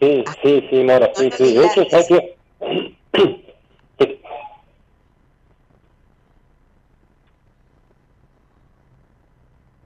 Sí, 0.00 0.24
ah, 0.26 0.34
sí, 0.42 0.66
sí, 0.68 0.82
Mora, 0.82 1.12
sí, 1.14 1.30
sí. 1.38 1.54
De 1.54 1.66
hecho, 1.66 1.84
¿sabes 1.88 2.08
qué? 2.08 2.38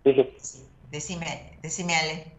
Decime, 0.90 1.58
decime 1.60 1.96
Ale. 1.96 2.38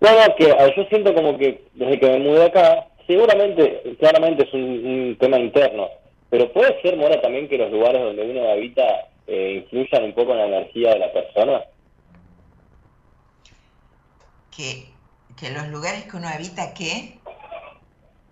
No, 0.00 0.10
no, 0.12 0.36
que 0.36 0.54
yo 0.76 0.84
siento 0.84 1.12
como 1.14 1.36
que 1.36 1.68
desde 1.74 1.98
que 1.98 2.10
me 2.10 2.18
mudé 2.20 2.44
acá, 2.44 2.91
seguramente, 3.12 3.96
claramente 3.98 4.44
es 4.44 4.54
un, 4.54 5.16
tema 5.20 5.38
interno, 5.38 5.88
pero 6.30 6.50
puede 6.52 6.80
ser, 6.80 6.96
Mora, 6.96 7.20
también 7.20 7.48
que 7.48 7.58
los 7.58 7.70
lugares 7.70 8.02
donde 8.02 8.22
uno 8.22 8.50
habita 8.50 9.10
eh, 9.26 9.62
influyan 9.62 10.04
un 10.04 10.14
poco 10.14 10.32
en 10.32 10.38
la 10.38 10.46
energía 10.46 10.94
de 10.94 10.98
la 10.98 11.12
persona. 11.12 11.64
Que, 14.56 14.86
que 15.38 15.50
los 15.50 15.68
lugares 15.68 16.04
que 16.04 16.16
uno 16.16 16.28
habita, 16.28 16.72
¿qué? 16.74 17.18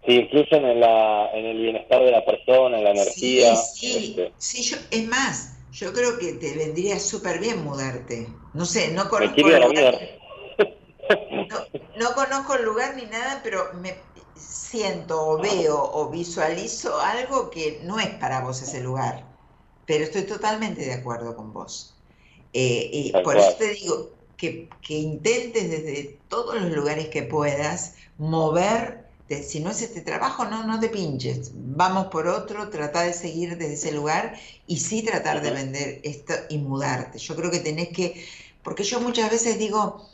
Sí, 0.06 0.12
influyen 0.14 0.64
en, 0.64 0.80
la, 0.80 1.30
en 1.34 1.44
el 1.44 1.58
bienestar 1.58 2.02
de 2.02 2.10
la 2.10 2.24
persona, 2.24 2.78
en 2.78 2.84
la 2.84 2.90
energía. 2.90 3.54
Sí, 3.56 3.92
sí, 3.92 4.10
este. 4.10 4.32
sí 4.38 4.76
es 4.90 5.08
más, 5.08 5.58
yo 5.72 5.92
creo 5.92 6.18
que 6.18 6.32
te 6.34 6.56
vendría 6.56 6.98
súper 6.98 7.38
bien 7.38 7.62
mudarte. 7.64 8.28
No 8.54 8.64
sé, 8.64 8.92
no 8.92 9.08
conozco 9.08 9.36
el 9.46 9.62
lugar. 9.62 9.94
No, 11.30 11.58
no, 11.96 12.14
conozco 12.14 12.54
el 12.54 12.64
lugar 12.64 12.94
ni 12.94 13.02
nada, 13.02 13.40
pero 13.42 13.72
me, 13.74 13.96
siento 14.40 15.28
o 15.28 15.38
veo 15.38 15.78
o 15.92 16.08
visualizo 16.08 16.98
algo 17.00 17.50
que 17.50 17.80
no 17.84 17.98
es 17.98 18.08
para 18.14 18.40
vos 18.40 18.62
ese 18.62 18.80
lugar, 18.80 19.24
pero 19.86 20.04
estoy 20.04 20.22
totalmente 20.22 20.84
de 20.84 20.94
acuerdo 20.94 21.36
con 21.36 21.52
vos. 21.52 21.94
Eh, 22.52 22.90
y 22.92 23.12
por 23.22 23.36
eso 23.36 23.54
te 23.58 23.70
digo 23.74 24.10
que, 24.36 24.68
intentes 24.88 25.70
desde 25.70 26.18
todos 26.28 26.60
los 26.60 26.72
lugares 26.72 27.08
que 27.08 27.22
puedas 27.22 27.94
mover, 28.18 29.06
si 29.42 29.60
no 29.60 29.70
es 29.70 29.82
este 29.82 30.00
trabajo, 30.00 30.44
no, 30.44 30.66
no 30.66 30.80
te 30.80 30.88
pinches, 30.88 31.52
vamos 31.54 32.06
por 32.06 32.26
otro, 32.26 32.68
trata 32.70 33.02
de 33.02 33.12
seguir 33.12 33.56
desde 33.58 33.74
ese 33.74 33.92
lugar 33.92 34.34
y 34.66 34.78
sí 34.78 35.02
tratar 35.02 35.42
de 35.42 35.50
vender 35.52 36.00
esto 36.02 36.34
y 36.48 36.58
mudarte. 36.58 37.18
Yo 37.18 37.36
creo 37.36 37.50
que 37.50 37.60
tenés 37.60 37.90
que, 37.90 38.26
porque 38.64 38.82
yo 38.82 39.00
muchas 39.00 39.30
veces 39.30 39.58
digo, 39.58 40.08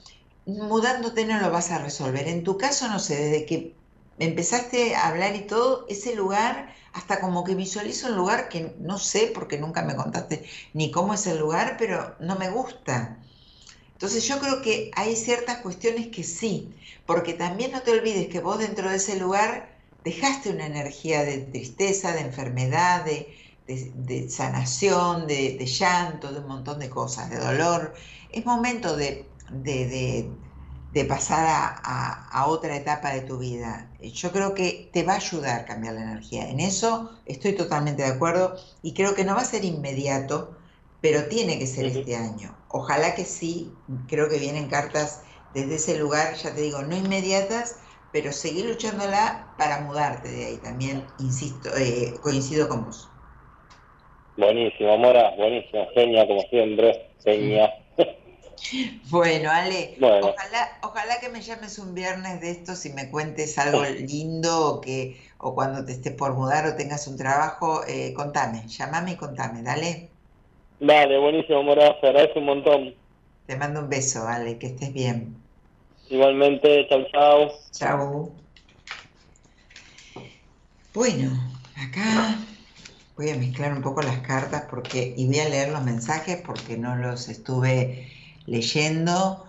mudándote 0.45 1.25
no 1.25 1.41
lo 1.41 1.51
vas 1.51 1.71
a 1.71 1.79
resolver. 1.79 2.29
En 2.29 2.45
tu 2.45 2.59
caso, 2.59 2.89
no 2.89 2.99
sé, 2.99 3.17
desde 3.17 3.47
que 3.47 3.75
empezaste 4.19 4.95
a 4.95 5.09
hablar 5.09 5.37
y 5.37 5.43
todo, 5.43 5.87
ese 5.89 6.15
lugar, 6.15 6.75
hasta 6.93 7.21
como 7.21 7.45
que 7.45 7.55
visualizo 7.55 8.09
un 8.09 8.17
lugar 8.17 8.49
que 8.49 8.75
no 8.79 8.99
sé 8.99 9.31
porque 9.35 9.59
nunca 9.59 9.83
me 9.83 9.97
contaste 9.97 10.45
ni 10.73 10.91
cómo 10.91 11.15
es 11.15 11.27
el 11.27 11.39
lugar, 11.39 11.77
pero 11.79 12.17
no 12.21 12.37
me 12.37 12.51
gusta. 12.51 13.19
Entonces 13.93 14.27
yo 14.29 14.39
creo 14.41 14.61
que 14.61 14.91
hay 14.95 15.17
ciertas 15.17 15.59
cuestiones 15.59 16.09
que 16.09 16.23
sí, 16.23 16.75
porque 17.07 17.33
también 17.33 17.73
no 17.73 17.83
te 17.83 17.93
olvides 17.93 18.29
que 18.29 18.41
vos 18.41 18.59
dentro 18.59 18.91
de 18.91 18.97
ese 18.97 19.17
lugar 19.17 19.77
dejaste 20.05 20.51
una 20.51 20.67
energía 20.67 21.25
de 21.25 21.39
tristeza, 21.39 22.13
de 22.13 22.21
enfermedad, 22.21 23.05
de, 23.05 24.29
sanación, 24.29 25.27
de, 25.27 25.65
llanto, 25.67 26.33
de 26.33 26.41
un 26.41 26.47
montón 26.47 26.79
de 26.79 26.89
cosas, 26.89 27.29
de 27.31 27.39
dolor. 27.39 27.95
Es 28.31 28.47
momento 28.47 28.97
de, 28.97 29.27
de 30.97 31.05
pasar 31.05 31.45
a, 31.83 32.47
otra 32.47 32.75
etapa 32.75 33.13
de 33.13 33.21
tu 33.21 33.39
vida. 33.39 33.93
Yo 34.01 34.33
creo 34.33 34.55
que 34.55 34.89
te 34.95 35.03
va 35.03 35.13
a 35.13 35.17
ayudar 35.17 35.61
a 35.61 35.65
cambiar 35.67 35.93
la 35.93 36.05
energía. 36.05 36.49
En 36.49 36.59
eso 36.59 37.11
estoy 37.27 37.55
totalmente 37.55 38.03
de 38.03 38.09
acuerdo 38.09 38.57
y 38.81 38.95
creo 38.95 39.15
que 39.15 39.25
no 39.25 39.35
va 39.35 39.43
a 39.43 39.45
ser 39.45 39.67
inmediato, 39.67 40.57
pero 41.03 41.29
tiene 41.29 41.59
que 41.59 41.67
ser 41.67 41.85
este 41.85 42.17
año. 42.17 42.57
Ojalá 42.69 43.15
que 43.15 43.27
sí, 43.27 43.77
creo 44.09 44.31
que 44.31 44.39
vienen 44.39 44.71
cartas 44.71 45.23
desde 45.53 45.75
ese 45.75 45.99
lugar, 45.99 46.35
ya 46.37 46.55
te 46.55 46.63
digo, 46.63 46.81
no 46.81 46.97
inmediatas, 46.97 47.83
pero 48.11 48.33
seguí 48.33 48.63
luchándola 48.63 49.53
para 49.59 49.83
mudarte 49.83 50.31
de 50.31 50.47
ahí. 50.47 50.59
También, 50.63 51.09
insisto, 51.19 51.69
eh, 51.77 52.15
coincido 52.23 52.71
con 52.71 52.87
vos. 52.87 53.13
Buenísimo, 54.39 54.97
Mora, 54.97 55.35
buenísimo, 55.37 55.89
genia 55.95 56.27
como 56.27 56.41
siempre, 56.49 57.11
genia. 57.23 57.71
Bueno, 59.11 59.51
Ale, 59.51 59.97
Bueno. 60.01 60.29
Ojalá, 60.29 60.79
ojalá 60.83 61.21
que 61.21 61.29
me 61.29 61.41
llames 61.41 61.79
un 61.79 61.95
viernes 61.95 62.41
de 62.41 62.51
estos 62.51 62.85
y 62.87 62.93
me 62.93 63.11
cuentes 63.11 63.59
algo 63.59 63.85
lindo 63.85 64.67
o 64.67 64.81
que 64.81 65.21
o 65.39 65.55
cuando 65.55 65.85
te 65.85 65.93
estés 65.93 66.15
por 66.15 66.35
mudar 66.35 66.67
o 66.67 66.77
tengas 66.77 67.07
un 67.07 67.17
trabajo, 67.17 67.83
eh, 67.87 68.13
contame, 68.15 68.67
llamame 68.67 69.13
y 69.13 69.17
contame, 69.17 69.63
dale. 69.63 70.13
Dale, 70.79 71.19
buenísimo, 71.19 71.63
Mora, 71.63 71.99
te 72.01 72.09
agradezco 72.09 72.41
un 72.41 72.47
montón. 72.47 72.95
Te 73.47 73.57
mando 73.57 73.81
un 73.81 73.89
beso, 73.89 74.27
Ale, 74.27 74.59
que 74.59 74.69
estés 74.69 74.93
bien. 74.93 75.43
Igualmente, 76.09 76.87
chau, 76.89 77.05
chau. 77.13 77.53
Chau. 77.73 78.47
Bueno, 80.93 81.31
acá 81.77 82.39
voy 83.17 83.31
a 83.31 83.37
mezclar 83.37 83.73
un 83.73 83.83
poco 83.83 84.03
las 84.03 84.21
cartas 84.21 84.65
porque 84.69 85.15
y 85.17 85.27
voy 85.27 85.39
a 85.41 85.49
leer 85.49 85.69
los 85.71 85.83
mensajes 85.83 86.43
porque 86.45 86.77
no 86.77 86.97
los 86.97 87.29
estuve 87.29 88.16
leyendo. 88.47 89.45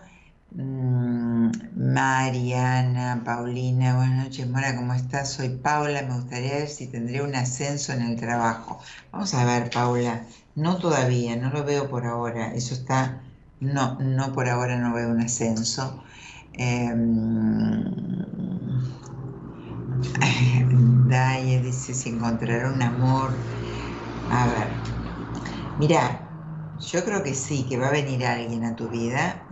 Mm, 0.52 1.52
Mariana, 1.76 3.22
Paulina, 3.26 3.96
buenas 3.98 4.26
noches, 4.26 4.48
Mora, 4.50 4.76
¿cómo 4.76 4.94
estás? 4.94 5.34
Soy 5.34 5.50
Paula, 5.60 6.04
me 6.04 6.16
gustaría 6.16 6.54
ver 6.56 6.68
si 6.70 6.88
tendré 6.90 7.22
un 7.22 7.36
ascenso 7.36 7.92
en 7.94 8.02
el 8.04 8.18
trabajo. 8.20 8.80
Vamos 9.12 9.34
a 9.34 9.46
ver, 9.46 9.70
Paula, 9.72 10.26
no 10.56 10.78
todavía, 10.80 11.36
no 11.36 11.50
lo 11.52 11.64
veo 11.66 11.90
por 11.90 12.06
ahora, 12.06 12.54
eso 12.56 12.74
está, 12.76 13.24
no, 13.60 13.98
no 14.00 14.32
por 14.34 14.48
ahora 14.50 14.78
no 14.78 14.94
veo 14.94 15.10
un 15.10 15.22
ascenso. 15.22 16.04
Daye 21.10 21.62
dice 21.62 21.94
si 21.94 22.10
encontrará 22.10 22.72
un 22.72 22.82
amor. 22.82 23.46
A 24.30 24.48
ver, 24.48 24.82
mira, 25.78 26.27
yo 26.80 27.04
creo 27.06 27.24
que 27.24 27.34
sí, 27.36 27.68
que 27.68 27.78
va 27.78 27.88
a 27.90 27.92
venir 27.92 28.26
alguien 28.26 28.64
a 28.66 28.76
tu 28.76 28.90
vida, 28.90 29.48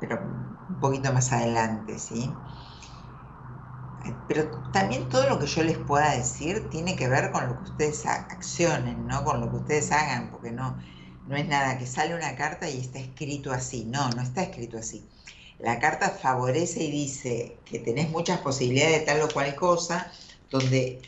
pero 0.00 0.20
un 0.68 0.78
poquito 0.80 1.12
más 1.12 1.32
adelante, 1.32 1.98
¿sí? 1.98 2.42
Pero 4.26 4.50
también 4.70 5.08
todo 5.10 5.28
lo 5.28 5.38
que 5.38 5.46
yo 5.46 5.62
les 5.62 5.78
pueda 5.78 6.16
decir 6.16 6.70
tiene 6.70 6.96
que 6.96 7.08
ver 7.08 7.30
con 7.32 7.46
lo 7.48 7.58
que 7.58 7.64
ustedes 7.64 8.06
accionen, 8.06 9.06
¿no? 9.06 9.24
Con 9.24 9.40
lo 9.40 9.50
que 9.50 9.56
ustedes 9.56 9.92
hagan, 9.92 10.30
porque 10.30 10.52
no, 10.52 10.78
no 11.26 11.36
es 11.36 11.46
nada 11.46 11.76
que 11.78 11.86
sale 11.86 12.14
una 12.14 12.34
carta 12.36 12.68
y 12.70 12.78
está 12.80 12.98
escrito 12.98 13.52
así. 13.52 13.84
No, 13.84 14.08
no 14.10 14.22
está 14.22 14.42
escrito 14.42 14.78
así. 14.78 15.10
La 15.58 15.78
carta 15.78 16.10
favorece 16.10 16.82
y 16.84 16.90
dice 16.90 17.62
que 17.66 17.78
tenés 17.80 18.10
muchas 18.10 18.40
posibilidades 18.40 19.00
de 19.00 19.06
tal 19.06 19.20
o 19.22 19.32
cual 19.32 19.54
cosa, 19.54 20.10
donde 20.50 21.02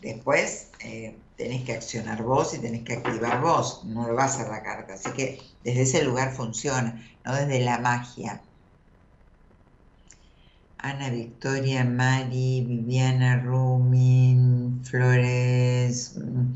después 0.00 0.72
eh, 0.80 1.21
tenés 1.36 1.64
que 1.64 1.72
accionar 1.74 2.22
vos 2.22 2.54
y 2.54 2.60
tenés 2.60 2.84
que 2.84 2.94
activar 2.94 3.40
vos, 3.40 3.84
no 3.84 4.06
lo 4.08 4.14
va 4.14 4.24
a 4.24 4.26
hacer 4.26 4.48
la 4.48 4.62
carta. 4.62 4.94
Así 4.94 5.10
que 5.12 5.40
desde 5.62 5.82
ese 5.82 6.04
lugar 6.04 6.32
funciona, 6.34 7.02
no 7.24 7.34
desde 7.34 7.60
la 7.60 7.78
magia. 7.78 8.42
Ana 10.78 11.10
Victoria, 11.10 11.84
Mari, 11.84 12.62
Viviana, 12.66 13.40
Rumi, 13.40 14.80
Flores. 14.84 16.14
mm, 16.16 16.54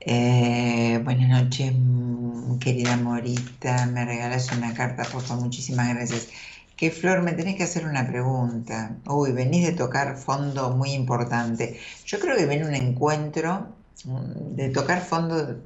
eh, 0.00 1.00
buenas 1.04 1.28
noches, 1.28 1.72
mm, 1.74 2.58
querida 2.58 2.96
Morita. 2.96 3.86
Me 3.86 4.04
regalas 4.04 4.52
una 4.52 4.72
carta, 4.74 5.04
por 5.04 5.22
favor. 5.22 5.44
Muchísimas 5.44 5.88
gracias. 5.94 6.28
Que 6.76 6.90
Flor, 6.90 7.22
me 7.22 7.32
tenés 7.32 7.56
que 7.56 7.64
hacer 7.64 7.86
una 7.86 8.06
pregunta. 8.06 9.00
Uy, 9.06 9.32
venís 9.32 9.66
de 9.66 9.72
tocar 9.72 10.16
fondo 10.16 10.76
muy 10.76 10.92
importante. 10.92 11.80
Yo 12.04 12.18
creo 12.20 12.36
que 12.36 12.46
viene 12.46 12.66
un 12.66 12.74
encuentro 12.74 13.75
de 14.04 14.70
tocar 14.70 15.02
fondo 15.02 15.56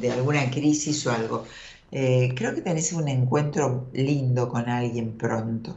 de, 0.00 0.12
alguna 0.12 0.50
crisis 0.50 1.06
o 1.06 1.12
algo. 1.12 1.44
Eh, 1.92 2.32
creo 2.36 2.54
que 2.54 2.62
tenés 2.62 2.92
un 2.92 3.08
encuentro 3.08 3.88
lindo 3.92 4.48
con 4.48 4.68
alguien 4.68 5.16
pronto. 5.18 5.76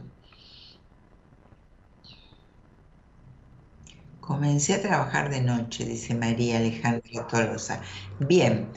Comencé 4.20 4.74
a 4.74 4.82
trabajar 4.82 5.28
de 5.28 5.42
noche, 5.42 5.84
dice 5.84 6.14
María 6.14 6.56
Alejandra 6.56 7.26
Tolosa. 7.26 7.82
Bien, 8.18 8.68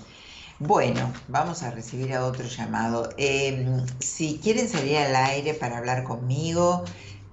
bueno, 0.59 1.13
vamos 1.27 1.63
a 1.63 1.71
recibir 1.71 2.13
a 2.13 2.25
otro 2.25 2.45
llamado. 2.45 3.09
Eh, 3.17 3.65
si 3.99 4.39
quieren 4.39 4.67
salir 4.67 4.97
al 4.97 5.15
aire 5.15 5.53
para 5.53 5.77
hablar 5.77 6.03
conmigo, 6.03 6.83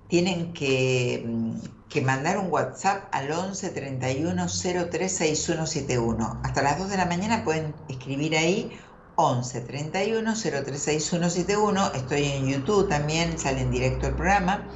tienen 0.09 0.53
que, 0.53 1.25
mm, 1.27 1.55
que 1.95 2.03
mandar 2.03 2.39
un 2.39 2.51
WhatsApp 2.53 3.09
al 3.13 3.31
11 3.33 3.71
31 3.71 4.47
03 4.49 5.17
6171. 5.17 6.41
Hasta 6.45 6.63
las 6.63 6.79
2 6.79 6.91
de 6.91 6.97
la 6.99 7.07
mañana 7.07 7.45
pueden 7.45 7.77
escribir 7.89 8.37
ahí 8.37 8.81
11 9.17 9.61
31 9.63 10.35
03 10.37 10.83
6171. 10.83 11.93
Estoy 11.95 12.25
en 12.25 12.47
YouTube 12.49 12.89
también, 12.89 13.39
sale 13.39 13.63
en 13.63 13.71
directo 13.71 14.07
el 14.09 14.15
programa. 14.17 14.71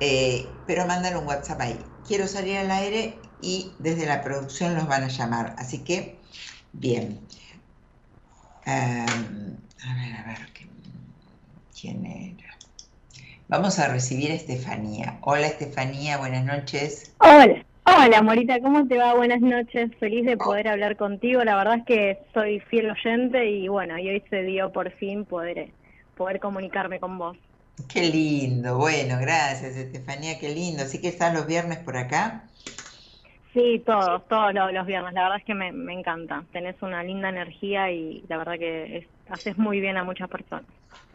Eh, 0.00 0.62
pero 0.66 0.86
mandan 0.86 1.16
un 1.18 1.26
WhatsApp 1.26 1.60
ahí. 1.62 1.92
Quiero 2.06 2.26
salir 2.28 2.58
al 2.58 2.70
aire 2.70 3.22
y 3.40 3.76
desde 3.80 4.06
la 4.06 4.22
producción 4.22 4.74
los 4.74 4.88
van 4.88 5.04
a 5.04 5.08
llamar. 5.08 5.54
Así 5.58 5.84
que, 5.84 6.22
bien. 6.72 7.28
Em, 8.66 9.56
a 9.88 9.90
ver, 9.98 10.12
a 10.20 10.22
ver, 10.28 10.52
¿qué- 10.54 10.70
¿quién 11.74 12.04
era? 12.06 12.45
Vamos 13.48 13.78
a 13.78 13.86
recibir 13.86 14.32
a 14.32 14.34
Estefanía. 14.34 15.18
Hola 15.20 15.46
Estefanía, 15.46 16.18
buenas 16.18 16.44
noches. 16.44 17.14
Hola, 17.18 17.64
hola 17.84 18.20
Morita, 18.20 18.58
¿cómo 18.60 18.88
te 18.88 18.98
va? 18.98 19.14
Buenas 19.14 19.40
noches, 19.40 19.92
feliz 20.00 20.26
de 20.26 20.36
poder 20.36 20.66
hablar 20.66 20.96
contigo. 20.96 21.44
La 21.44 21.54
verdad 21.54 21.78
es 21.78 21.84
que 21.84 22.18
soy 22.34 22.58
fiel 22.58 22.90
oyente 22.90 23.48
y 23.48 23.68
bueno, 23.68 23.96
y 23.98 24.08
hoy 24.08 24.22
se 24.30 24.42
dio 24.42 24.72
por 24.72 24.90
fin 24.90 25.24
poder, 25.24 25.68
poder 26.16 26.40
comunicarme 26.40 26.98
con 26.98 27.18
vos. 27.18 27.36
Qué 27.88 28.08
lindo, 28.08 28.78
bueno, 28.78 29.16
gracias 29.20 29.76
Estefanía, 29.76 30.40
qué 30.40 30.48
lindo. 30.48 30.82
Así 30.82 31.00
que 31.00 31.06
están 31.06 31.34
los 31.34 31.46
viernes 31.46 31.78
por 31.78 31.96
acá. 31.96 32.48
Sí, 33.56 33.82
todos, 33.86 34.28
todos 34.28 34.54
los, 34.54 34.72
los 34.72 34.86
viernes. 34.86 35.14
La 35.14 35.24
verdad 35.24 35.38
es 35.40 35.44
que 35.46 35.54
me, 35.54 35.72
me 35.72 35.94
encanta. 35.94 36.46
Tenés 36.52 36.80
una 36.82 37.02
linda 37.02 37.30
energía 37.30 37.90
y 37.90 38.22
la 38.28 38.38
verdad 38.38 38.58
que 38.58 38.98
es- 38.98 39.08
haces 39.28 39.58
muy 39.58 39.80
bien 39.80 39.98
a 39.98 40.04
muchas 40.04 40.28
personas. 40.30 40.66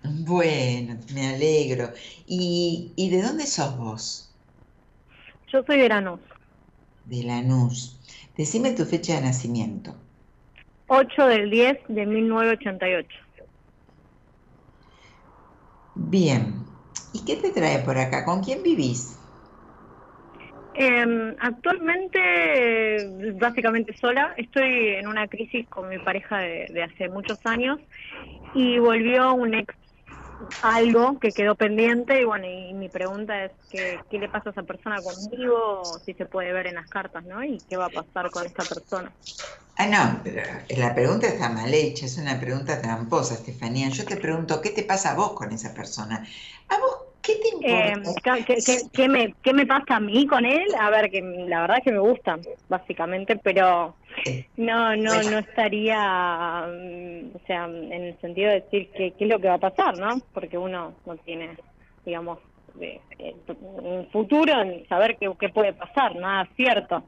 Bueno, 0.04 1.00
me 1.14 1.28
alegro. 1.28 1.92
¿Y, 2.28 2.94
y 2.98 3.10
de 3.10 3.22
dónde 3.24 3.48
sos 3.48 3.78
vos? 3.78 4.36
Yo 5.52 5.64
soy 5.64 5.78
de 5.80 5.90
Lanús, 5.90 6.22
De 7.04 7.22
Lanús. 7.22 7.80
Decime 8.36 8.72
tu 8.74 8.86
fecha 8.86 9.14
de 9.14 9.22
nacimiento. 9.22 10.02
8 10.88 11.26
del 11.26 11.50
10 11.50 11.80
de 11.88 12.06
1988. 12.06 13.18
Bien. 15.96 16.68
¿Y 17.14 17.24
qué 17.24 17.38
te 17.38 17.52
trae 17.52 17.80
por 17.80 17.98
acá? 17.98 18.26
¿Con 18.26 18.44
quién 18.44 18.62
vivís? 18.62 19.21
Eh, 20.84 21.36
actualmente, 21.40 23.34
básicamente 23.40 23.96
sola, 24.02 24.34
estoy 24.36 24.96
en 24.96 25.08
una 25.08 25.28
crisis 25.28 25.68
con 25.70 25.88
mi 25.88 26.00
pareja 26.00 26.40
de, 26.40 26.82
hace 26.82 27.08
muchos 27.08 27.38
años 27.44 27.78
y 28.56 28.80
volvió 28.80 29.36
un 29.36 29.54
ex 29.54 29.76
algo 30.64 31.20
que 31.20 31.34
quedó 31.34 31.54
pendiente 31.54 32.20
y 32.20 32.24
bueno, 32.24 32.48
y 32.48 32.74
mi 32.74 32.90
pregunta 32.90 33.46
es 33.46 33.52
que, 33.70 34.00
qué 34.10 34.18
le 34.18 34.28
pasa 34.28 34.50
a 34.50 34.54
esa 34.54 34.64
persona 34.64 35.00
conmigo, 35.04 36.02
si 36.04 36.16
se 36.16 36.26
puede 36.26 36.52
ver 36.52 36.66
en 36.66 36.74
las 36.74 36.88
cartas, 36.88 37.24
¿no? 37.26 37.44
Y 37.44 37.62
qué 37.70 37.78
va 37.78 37.86
a 37.86 37.90
pasar 37.90 38.32
con 38.32 38.48
esta 38.48 38.64
persona. 38.64 39.12
Ah, 39.78 39.86
no, 39.86 40.22
pero 40.24 40.42
la 40.78 40.96
pregunta 40.96 41.28
está 41.28 41.50
mal 41.50 41.72
hecha, 41.72 42.08
es 42.08 42.18
una 42.18 42.40
pregunta 42.40 42.82
tramposa, 42.82 43.36
Estefanía. 43.36 43.90
Yo 43.90 44.04
te 44.04 44.18
pregunto, 44.18 44.60
¿qué 44.62 44.72
te 44.72 44.82
pasa 44.82 45.12
a 45.12 45.16
vos 45.16 45.34
con 45.34 45.52
esa 45.52 45.76
persona? 45.76 46.26
¿A 46.70 46.80
vos 46.80 47.11
qué 47.32 47.50
te 47.60 47.68
Eh? 47.68 47.96
¿qué, 48.46 48.56
qué- 48.64 48.82
qué 48.94 49.10
me, 49.10 49.34
¿Qué 49.42 49.54
me 49.54 49.66
pasa 49.66 49.98
a 49.98 50.00
mí 50.00 50.26
con 50.28 50.46
él? 50.46 50.66
A 50.80 50.90
ver, 50.90 51.10
que 51.10 51.22
la 51.22 51.62
verdad 51.62 51.78
es 51.80 51.84
que 51.86 51.92
me 51.92 52.00
gusta, 52.00 52.40
básicamente, 52.70 53.38
pero 53.38 53.98
no 54.58 54.96
no 54.96 55.24
no 55.24 55.40
estaría, 55.40 56.68
mm, 56.68 57.36
o 57.36 57.40
sea, 57.48 57.66
en 57.66 57.92
el 57.94 58.20
sentido 58.20 58.50
de 58.52 58.62
decir 58.62 58.92
que, 58.96 59.14
qué 59.18 59.24
es 59.26 59.30
lo 59.30 59.40
que 59.40 59.48
va 59.48 59.56
a 59.56 59.60
pasar, 59.60 59.98
¿no? 59.98 60.22
Porque 60.34 60.58
uno 60.58 60.96
no 61.06 61.18
tiene, 61.18 61.58
digamos, 62.06 62.40
eh, 62.80 63.02
un 63.60 64.08
futuro 64.12 64.62
en 64.62 64.86
saber 64.88 65.18
qué, 65.20 65.32
qué 65.40 65.50
puede 65.50 65.74
pasar, 65.74 66.16
nada 66.16 66.48
cierto. 66.56 67.08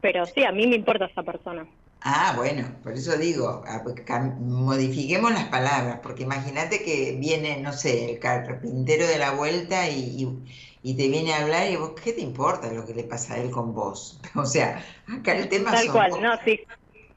Pero 0.00 0.26
sí, 0.34 0.44
a 0.44 0.52
mí 0.52 0.66
me 0.66 0.76
importa 0.76 1.06
esa 1.06 1.22
persona. 1.22 1.66
Ah, 2.02 2.32
bueno, 2.36 2.80
por 2.82 2.94
eso 2.94 3.16
digo, 3.18 3.62
ah, 3.66 3.80
pues 3.84 3.96
modifiquemos 4.40 5.32
las 5.32 5.48
palabras, 5.48 6.00
porque 6.02 6.22
imagínate 6.22 6.82
que 6.82 7.16
viene, 7.20 7.60
no 7.60 7.74
sé, 7.74 8.10
el 8.12 8.18
carpintero 8.18 9.06
de 9.06 9.18
la 9.18 9.32
vuelta 9.32 9.86
y, 9.90 10.22
y- 10.24 10.44
y 10.82 10.96
te 10.96 11.08
viene 11.08 11.34
a 11.34 11.42
hablar 11.42 11.70
y 11.70 11.76
vos, 11.76 11.92
¿qué 12.02 12.14
te 12.14 12.22
importa 12.22 12.72
lo 12.72 12.86
que 12.86 12.94
le 12.94 13.04
pasa 13.04 13.34
a 13.34 13.38
él 13.38 13.50
con 13.50 13.74
vos? 13.74 14.20
O 14.34 14.46
sea, 14.46 14.82
acá 15.08 15.36
el 15.38 15.48
tema 15.50 15.76
Tal 15.76 15.84
son 15.84 15.92
cual, 15.92 16.10
vos. 16.10 16.20
no, 16.22 16.36
sí. 16.44 16.58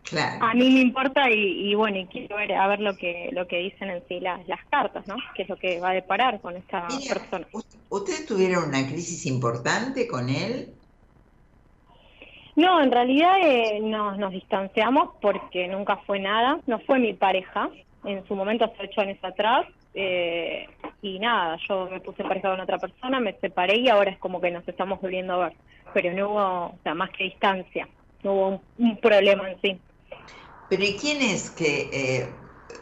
Claro. 0.04 0.50
A 0.50 0.54
mí 0.56 0.70
me 0.72 0.82
importa 0.82 1.30
y, 1.32 1.74
bueno, 1.76 2.00
y 2.00 2.08
quiero 2.08 2.36
ver 2.38 2.54
a 2.54 2.68
ver 2.68 2.80
lo 2.82 2.98
que 2.98 3.30
lo 3.32 3.48
que 3.48 3.58
dicen 3.60 3.90
en 3.92 4.04
sí 4.08 4.20
las, 4.20 4.48
las 4.48 4.60
cartas, 4.70 5.08
¿no? 5.08 5.16
Que 5.36 5.44
es 5.44 5.50
lo 5.50 5.58
que 5.58 5.80
va 5.80 5.92
a 5.92 5.94
deparar 5.94 6.42
con 6.42 6.58
esta 6.58 7.02
persona. 7.08 7.48
¿Ustedes 7.90 8.26
tuvieron 8.26 8.66
una 8.70 8.88
crisis 8.88 9.26
importante 9.26 10.08
con 10.08 10.30
él? 10.30 10.83
No, 12.56 12.82
en 12.82 12.92
realidad 12.92 13.38
eh, 13.42 13.80
nos, 13.82 14.18
nos 14.18 14.32
distanciamos 14.32 15.16
porque 15.22 15.68
nunca 15.68 15.98
fue 16.06 16.20
nada, 16.20 16.60
no 16.68 16.80
fue 16.80 17.00
mi 17.00 17.14
pareja, 17.14 17.70
en 18.04 18.26
su 18.28 18.36
momento 18.36 18.66
hace 18.66 18.84
ocho 18.84 19.02
años 19.02 19.18
atrás, 19.24 19.66
eh, 19.96 20.68
y 21.02 21.20
nada, 21.20 21.58
yo 21.68 21.88
me 21.90 22.00
puse 22.00 22.24
pareja 22.24 22.52
con 22.52 22.60
otra 22.60 22.78
persona, 22.78 23.20
me 23.20 23.34
separé 23.40 23.78
y 23.78 23.90
ahora 23.90 24.12
es 24.12 24.20
como 24.20 24.40
que 24.40 24.52
nos 24.52 24.68
estamos 24.68 25.02
volviendo 25.02 25.34
a 25.34 25.50
ver, 25.50 25.58
pero 25.94 26.14
no 26.14 26.30
hubo, 26.30 26.66
o 26.68 26.80
sea, 26.84 26.94
más 26.94 27.10
que 27.12 27.26
distancia, 27.26 27.88
no 28.24 28.34
hubo 28.34 28.62
un, 28.78 28.98
problema 28.98 29.50
en 29.50 29.62
sí. 29.62 29.80
Pero 30.70 30.84
¿y 30.84 30.96
quién 30.98 31.22
es 31.22 31.50
que... 31.50 31.90
Eh, 31.92 32.30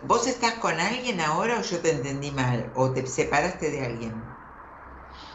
¿Vos 0.03 0.25
estás 0.25 0.53
con 0.55 0.79
alguien 0.79 1.21
ahora 1.21 1.59
o 1.59 1.61
yo 1.61 1.79
te 1.79 1.91
entendí 1.91 2.31
mal? 2.31 2.71
¿O 2.75 2.91
te 2.91 3.05
separaste 3.05 3.69
de 3.69 3.85
alguien? 3.85 4.30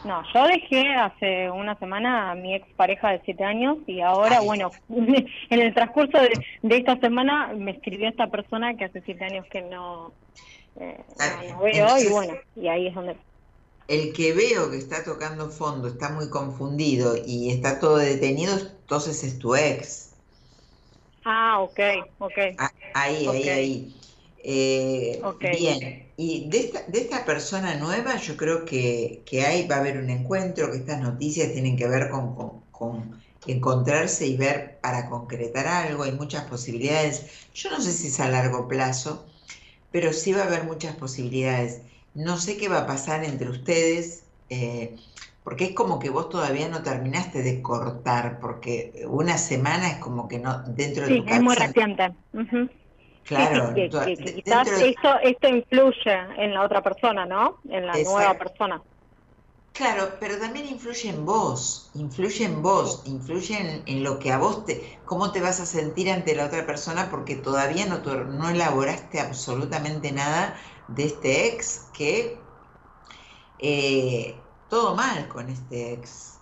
No, 0.06 0.22
yo 0.32 0.46
dejé 0.46 0.94
hace 0.94 1.50
una 1.50 1.76
semana 1.80 2.30
a 2.30 2.34
mi 2.36 2.54
ex 2.54 2.64
pareja 2.76 3.10
de 3.10 3.20
siete 3.24 3.42
años 3.42 3.78
y 3.88 4.00
ahora, 4.00 4.40
bueno, 4.40 4.70
en 4.88 5.60
el 5.60 5.74
transcurso 5.74 6.18
de, 6.18 6.76
esta 6.76 6.96
semana 7.00 7.52
me 7.56 7.72
escribió 7.72 8.08
esta 8.08 8.28
persona 8.28 8.76
que 8.76 8.84
hace 8.84 9.02
siete 9.04 9.24
años 9.24 9.44
que 9.50 9.62
no, 9.62 10.12
eh, 10.78 11.04
veo 11.60 11.98
y 11.98 12.08
bueno, 12.08 12.34
y 12.54 12.68
ahí 12.68 12.86
es 12.86 12.94
donde... 12.94 13.16
El 13.88 14.12
que 14.12 14.32
veo 14.32 14.70
que 14.70 14.76
está 14.76 15.02
tocando 15.02 15.48
fondo 15.48 15.88
está 15.88 16.10
muy 16.10 16.30
confundido 16.30 17.16
y 17.26 17.50
está 17.50 17.80
todo 17.80 17.98
detenido, 17.98 18.52
entonces 18.56 19.24
es 19.24 19.40
tu 19.40 19.56
ex. 19.56 20.14
Ah, 21.24 21.58
ok, 21.60 21.80
ok. 22.18 22.38
Ah, 22.58 22.70
ahí, 22.94 23.26
ahí, 23.26 23.48
ahí. 23.48 24.00
Eh, 24.44 25.20
bien, 25.40 26.05
y 26.16 26.48
de 26.48 26.58
esta, 26.58 26.82
de 26.88 27.00
esta 27.00 27.24
persona 27.24 27.74
nueva 27.74 28.16
yo 28.16 28.36
creo 28.36 28.64
que, 28.64 29.22
que, 29.26 29.44
hay, 29.44 29.66
va 29.66 29.76
a 29.76 29.80
haber 29.80 29.98
un 29.98 30.08
encuentro, 30.08 30.70
que 30.70 30.78
estas 30.78 31.00
noticias 31.00 31.52
tienen 31.52 31.76
que 31.76 31.86
ver 31.86 32.08
con, 32.10 32.62
con, 32.70 33.20
encontrarse 33.46 34.26
y 34.26 34.36
ver 34.36 34.78
para 34.80 35.08
concretar 35.08 35.66
algo, 35.66 36.02
hay 36.02 36.12
muchas 36.12 36.44
posibilidades. 36.44 37.48
Yo 37.54 37.70
no 37.70 37.80
sé 37.80 37.92
si 37.92 38.08
es 38.08 38.18
a 38.18 38.28
largo 38.28 38.66
plazo, 38.66 39.24
pero 39.92 40.12
sí 40.12 40.32
va 40.32 40.42
a 40.42 40.46
haber 40.46 40.64
muchas 40.64 40.96
posibilidades. 40.96 41.82
No 42.14 42.38
sé 42.38 42.56
qué 42.56 42.68
va 42.68 42.78
a 42.78 42.86
pasar 42.86 43.22
entre 43.22 43.48
ustedes, 43.48 44.24
eh, 44.50 44.96
porque 45.44 45.66
es 45.66 45.74
como 45.74 46.00
que 46.00 46.10
vos 46.10 46.28
todavía 46.28 46.68
no 46.68 46.82
terminaste 46.82 47.42
de 47.42 47.62
cortar, 47.62 48.40
porque 48.40 49.04
una 49.08 49.38
semana 49.38 49.90
es 49.90 49.98
como 49.98 50.26
que 50.26 50.38
no, 50.38 50.64
dentro 50.66 51.06
de 51.06 51.20
tu 51.20 51.28
es 51.28 51.40
muy 51.40 51.54
reciente. 51.54 52.14
Claro, 53.26 53.74
quizás 53.74 54.68
esto, 54.68 55.18
esto 55.20 55.48
influye 55.48 56.12
en 56.38 56.54
la 56.54 56.62
otra 56.62 56.80
persona, 56.80 57.26
¿no? 57.26 57.58
En 57.68 57.86
la 57.86 57.94
nueva 57.94 58.34
persona. 58.34 58.80
Claro, 59.72 60.14
pero 60.18 60.38
también 60.38 60.66
influye 60.66 61.10
en 61.10 61.26
vos, 61.26 61.90
influye 61.94 62.44
en 62.44 62.62
vos, 62.62 63.02
influye 63.04 63.82
en, 63.84 64.02
lo 64.02 64.18
que 64.18 64.32
a 64.32 64.38
vos 64.38 64.64
te, 64.64 64.98
cómo 65.04 65.32
te 65.32 65.42
vas 65.42 65.60
a 65.60 65.66
sentir 65.66 66.08
ante 66.10 66.34
la 66.34 66.46
otra 66.46 66.64
persona 66.64 67.10
porque 67.10 67.36
todavía 67.36 67.84
no, 67.84 67.98
no 67.98 68.48
elaboraste 68.48 69.20
absolutamente 69.20 70.12
nada 70.12 70.58
de 70.88 71.04
este 71.04 71.48
ex 71.48 71.90
que 71.92 72.42
eh, 73.58 74.44
todo 74.70 74.94
mal 74.94 75.28
con 75.28 75.50
este 75.50 75.92
ex. 75.92 76.40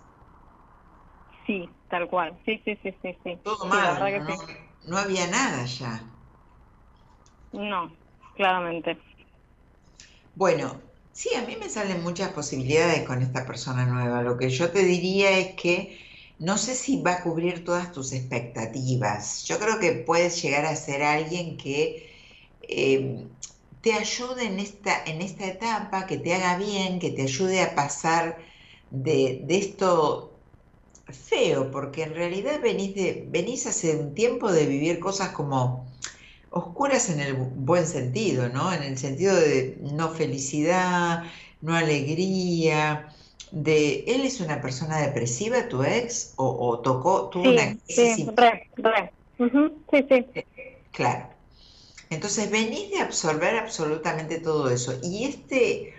Sí, 1.45 1.69
tal 1.89 2.07
cual, 2.07 2.39
sí, 2.45 2.61
sí, 2.63 2.79
sí, 2.81 2.95
sí. 3.01 3.17
sí. 3.23 3.37
Todo 3.43 3.65
mal, 3.65 4.23
no 4.87 4.97
había 4.97 5.27
nada 5.27 5.65
ya. 5.65 6.14
No, 7.55 7.97
claramente. 8.35 8.99
Bueno, 10.33 10.81
sí, 11.11 11.29
a 11.35 11.45
mí 11.45 11.55
me 11.57 11.69
salen 11.69 12.03
muchas 12.03 12.31
posibilidades 12.33 13.05
con 13.07 13.21
esta 13.21 13.45
persona 13.45 13.85
nueva. 13.85 14.21
Lo 14.23 14.37
que 14.37 14.49
yo 14.49 14.71
te 14.71 14.83
diría 14.83 15.37
es 15.39 15.55
que 15.55 15.99
no 16.39 16.57
sé 16.57 16.75
si 16.75 17.01
va 17.01 17.13
a 17.13 17.23
cubrir 17.23 17.63
todas 17.63 17.91
tus 17.91 18.11
expectativas. 18.13 19.43
Yo 19.45 19.57
creo 19.59 19.79
que 19.79 19.91
puedes 19.93 20.41
llegar 20.41 20.65
a 20.65 20.75
ser 20.75 21.03
alguien 21.03 21.57
que 21.57 22.11
eh, 22.61 23.29
te 23.81 23.93
ayude 23.93 24.45
en 24.47 24.59
esta, 24.59 25.03
en 25.05 25.21
esta 25.21 25.47
etapa, 25.47 26.05
que 26.07 26.17
te 26.17 26.33
haga 26.33 26.57
bien, 26.57 26.99
que 26.99 27.11
te 27.11 27.23
ayude 27.23 27.61
a 27.61 27.75
pasar 27.75 28.37
de, 28.89 29.43
de 29.45 29.57
esto 29.57 30.43
feo, 31.29 31.71
porque 31.71 32.03
en 32.03 32.13
realidad 32.15 32.61
venís, 32.61 32.95
de, 32.95 33.25
venís 33.29 33.65
hace 33.67 33.95
un 33.97 34.13
tiempo 34.15 34.51
de 34.51 34.65
vivir 34.65 34.99
cosas 34.99 35.29
como 35.31 35.91
oscuras 36.55 37.09
en 37.09 37.19
el 37.19 37.33
buen 37.33 37.85
sentido, 37.85 38.47
¿no? 38.47 38.71
En 38.71 38.81
el 38.81 38.97
sentido 38.97 39.35
de 39.35 39.77
no 39.81 40.09
felicidad, 40.09 41.23
no 41.61 41.75
alegría. 41.75 43.09
De, 43.51 44.05
¿Él 44.07 44.21
es 44.21 44.39
una 44.39 44.61
persona 44.61 44.99
depresiva, 44.99 45.67
tu 45.67 45.83
ex? 45.83 46.33
¿O, 46.37 46.79
tocó, 46.79 47.29
tuvo 47.29 47.49
una 47.49 47.77
crisis? 47.85 48.15
Sí, 48.15 48.29
re, 48.35 48.69
re. 48.77 49.11
sí, 49.37 50.05
sí. 50.09 50.45
Claro. 50.91 51.27
Entonces 52.09 52.49
venís 52.49 52.89
de 52.91 53.01
absorber 53.01 53.57
absolutamente 53.57 54.39
todo 54.39 54.69
eso. 54.69 54.97
Y 55.03 55.25
este, 55.25 55.93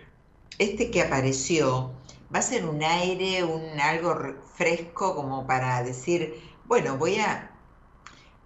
este 0.58 0.90
que 0.90 1.02
apareció 1.02 1.92
va 2.34 2.38
a 2.38 2.42
ser 2.42 2.64
un 2.64 2.82
aire, 2.82 3.44
un 3.44 3.78
algo 3.78 4.16
fresco 4.54 5.14
como 5.14 5.46
para 5.46 5.82
decir, 5.82 6.34
bueno, 6.64 6.96
voy 6.96 7.16
a 7.16 7.55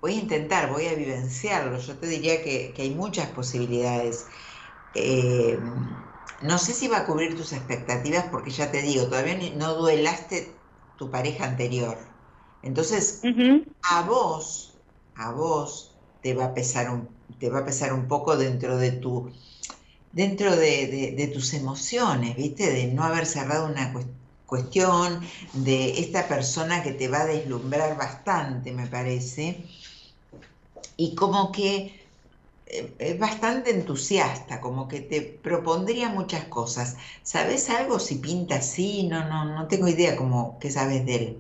voy 0.01 0.14
a 0.14 0.20
intentar, 0.20 0.70
voy 0.70 0.86
a 0.86 0.94
vivenciarlo. 0.94 1.78
Yo 1.78 1.97
te 1.97 2.06
diría 2.06 2.43
que, 2.43 2.74
hay 2.77 2.90
muchas 2.90 3.28
posibilidades. 3.28 4.27
Eh, 4.94 5.59
no 6.43 6.59
sé 6.59 6.72
si 6.72 6.89
va 6.89 6.98
a 6.98 7.06
cubrir 7.06 7.36
tus 7.36 7.52
expectativas 7.52 8.27
porque 8.31 8.51
ya 8.51 8.70
te 8.70 8.82
digo, 8.82 9.05
todavía 9.05 9.39
no 9.56 9.74
duelaste 9.74 10.56
tu 10.97 11.10
pareja 11.10 11.44
anterior. 11.44 11.98
Entonces, 12.62 13.22
a 13.82 14.02
vos, 14.02 14.78
a 15.14 15.32
vos 15.32 15.97
te 16.22 16.35
va 16.35 16.47
a 16.47 16.55
pesar 16.55 16.90
un, 16.90 17.09
te 17.39 17.51
va 17.51 17.60
a 17.60 17.64
pesar 17.64 17.93
un 17.93 18.09
poco 18.09 18.36
dentro 18.36 18.77
de 18.77 18.93
tu 18.93 19.32
dentro 20.12 20.56
de, 20.56 21.31
tus 21.32 21.55
emociones, 21.55 22.36
¿viste? 22.36 22.70
De 22.72 22.86
no 22.89 23.05
haber 23.05 23.27
cerrado 23.27 23.66
una 23.66 23.93
cuestión, 24.47 25.20
de 25.52 26.01
esta 26.01 26.27
persona 26.27 26.82
que 26.82 26.93
te 26.93 27.06
va 27.06 27.20
a 27.20 27.27
deslumbrar 27.27 27.97
bastante, 27.97 28.72
me 28.72 28.89
parece 28.89 29.64
y 31.01 31.14
como 31.14 31.51
que 31.51 31.94
eh, 32.66 32.94
es 32.98 33.18
bastante 33.18 33.70
entusiasta, 33.70 34.60
como 34.60 34.86
que 34.86 35.01
te 35.01 35.22
propondría 35.22 36.10
muchas 36.10 36.44
cosas. 36.44 36.98
¿Sabes 37.22 37.70
algo 37.70 37.98
si 37.98 38.16
pinta 38.16 38.56
así? 38.56 39.09
No, 39.09 39.27
no, 39.27 39.47
no 39.47 39.66
tengo 39.66 39.89
idea 39.89 40.14
como 40.14 40.59
que 40.59 40.70
sabes 40.70 41.06
de 41.06 41.14
él. 41.14 41.36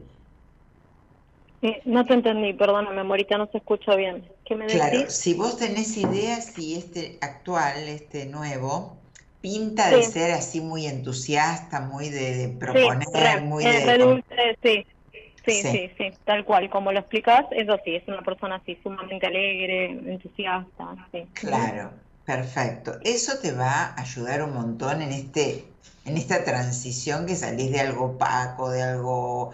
Eh, 1.60 1.82
no 1.84 2.06
te 2.06 2.14
entendí, 2.14 2.54
perdóname, 2.54 3.04
Morita, 3.04 3.36
no 3.36 3.50
se 3.52 3.58
escucha 3.58 3.94
bien. 3.96 4.26
¿Qué 4.46 4.56
me 4.56 4.66
claro, 4.66 5.10
si 5.10 5.34
vos 5.34 5.58
tenés 5.58 5.94
idea 5.98 6.40
si 6.40 6.76
este 6.76 7.18
actual, 7.20 7.86
este 7.86 8.24
nuevo, 8.24 8.96
pinta 9.42 9.90
de 9.90 10.02
ser 10.04 10.30
así 10.30 10.62
muy 10.62 10.86
entusiasta, 10.86 11.82
muy 11.82 12.08
de, 12.08 12.56
proponer, 12.58 13.42
muy 13.42 13.64
de... 13.64 14.22
sí, 14.62 14.86
Sí, 15.50 15.64
sí, 15.72 15.90
sí, 15.98 16.12
tal 16.24 16.44
cual, 16.44 16.70
como 16.70 16.92
lo 16.92 17.00
explicas, 17.00 17.44
eso 17.50 17.76
sí, 17.84 17.96
es 17.96 18.06
una 18.08 18.22
persona 18.22 18.56
así 18.56 18.76
sumamente 18.82 19.26
alegre, 19.26 19.86
entusiasta. 19.90 21.08
Sí. 21.12 21.28
Claro, 21.32 21.92
perfecto. 22.24 22.98
Eso 23.02 23.38
te 23.40 23.52
va 23.52 23.84
a 23.86 24.00
ayudar 24.00 24.42
un 24.42 24.52
montón 24.54 25.02
en 25.02 25.12
este, 25.12 25.78
en 26.04 26.16
esta 26.16 26.44
transición 26.44 27.26
que 27.26 27.36
salís 27.36 27.70
de 27.72 27.80
algo 27.80 28.04
opaco, 28.16 28.70
de 28.70 28.82
algo 28.82 29.52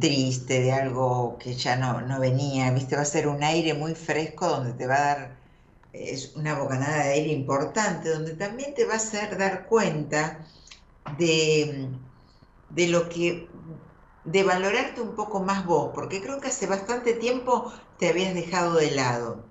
triste, 0.00 0.60
de 0.60 0.72
algo 0.72 1.38
que 1.38 1.54
ya 1.54 1.76
no, 1.76 2.00
no 2.02 2.20
venía, 2.20 2.70
viste, 2.72 2.96
va 2.96 3.02
a 3.02 3.04
ser 3.04 3.28
un 3.28 3.42
aire 3.42 3.74
muy 3.74 3.94
fresco 3.94 4.48
donde 4.48 4.72
te 4.74 4.86
va 4.86 4.96
a 4.96 5.00
dar, 5.14 5.40
es 5.92 6.34
una 6.36 6.58
bocanada 6.58 7.04
de 7.04 7.12
aire 7.14 7.32
importante, 7.32 8.10
donde 8.10 8.34
también 8.34 8.74
te 8.74 8.84
va 8.86 8.94
a 8.94 8.96
hacer 8.96 9.36
dar 9.38 9.66
cuenta 9.66 10.46
de, 11.18 11.90
de 12.68 12.88
lo 12.88 13.08
que 13.08 13.50
de 14.30 14.42
valorarte 14.42 15.00
un 15.00 15.14
poco 15.14 15.40
más 15.40 15.64
vos, 15.64 15.92
porque 15.94 16.20
creo 16.20 16.38
que 16.38 16.48
hace 16.48 16.66
bastante 16.66 17.14
tiempo 17.14 17.72
te 17.98 18.10
habías 18.10 18.34
dejado 18.34 18.74
de 18.74 18.90
lado, 18.90 19.46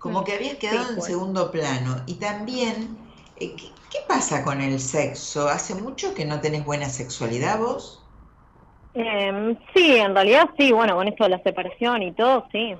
como 0.00 0.22
mm, 0.22 0.24
que 0.24 0.32
habías 0.32 0.56
quedado 0.56 0.88
en 0.90 0.96
pues. 0.96 1.06
segundo 1.06 1.52
plano. 1.52 2.02
Y 2.06 2.14
también, 2.14 2.98
eh, 3.36 3.54
¿qué, 3.56 3.98
pasa 4.08 4.42
con 4.42 4.60
el 4.60 4.80
sexo? 4.80 5.48
¿Hace 5.48 5.76
mucho 5.76 6.12
que 6.12 6.24
no 6.24 6.40
tenés 6.40 6.64
buena 6.64 6.88
sexualidad 6.88 7.60
vos? 7.60 8.04
Em, 8.94 9.56
sí, 9.74 9.96
en 9.96 10.12
realidad 10.12 10.50
sí, 10.58 10.72
bueno, 10.72 10.96
con 10.96 11.06
esto 11.06 11.24
de 11.24 11.30
la 11.30 11.42
separación 11.42 12.02
y 12.02 12.12
todo, 12.14 12.46
sí. 12.50 12.74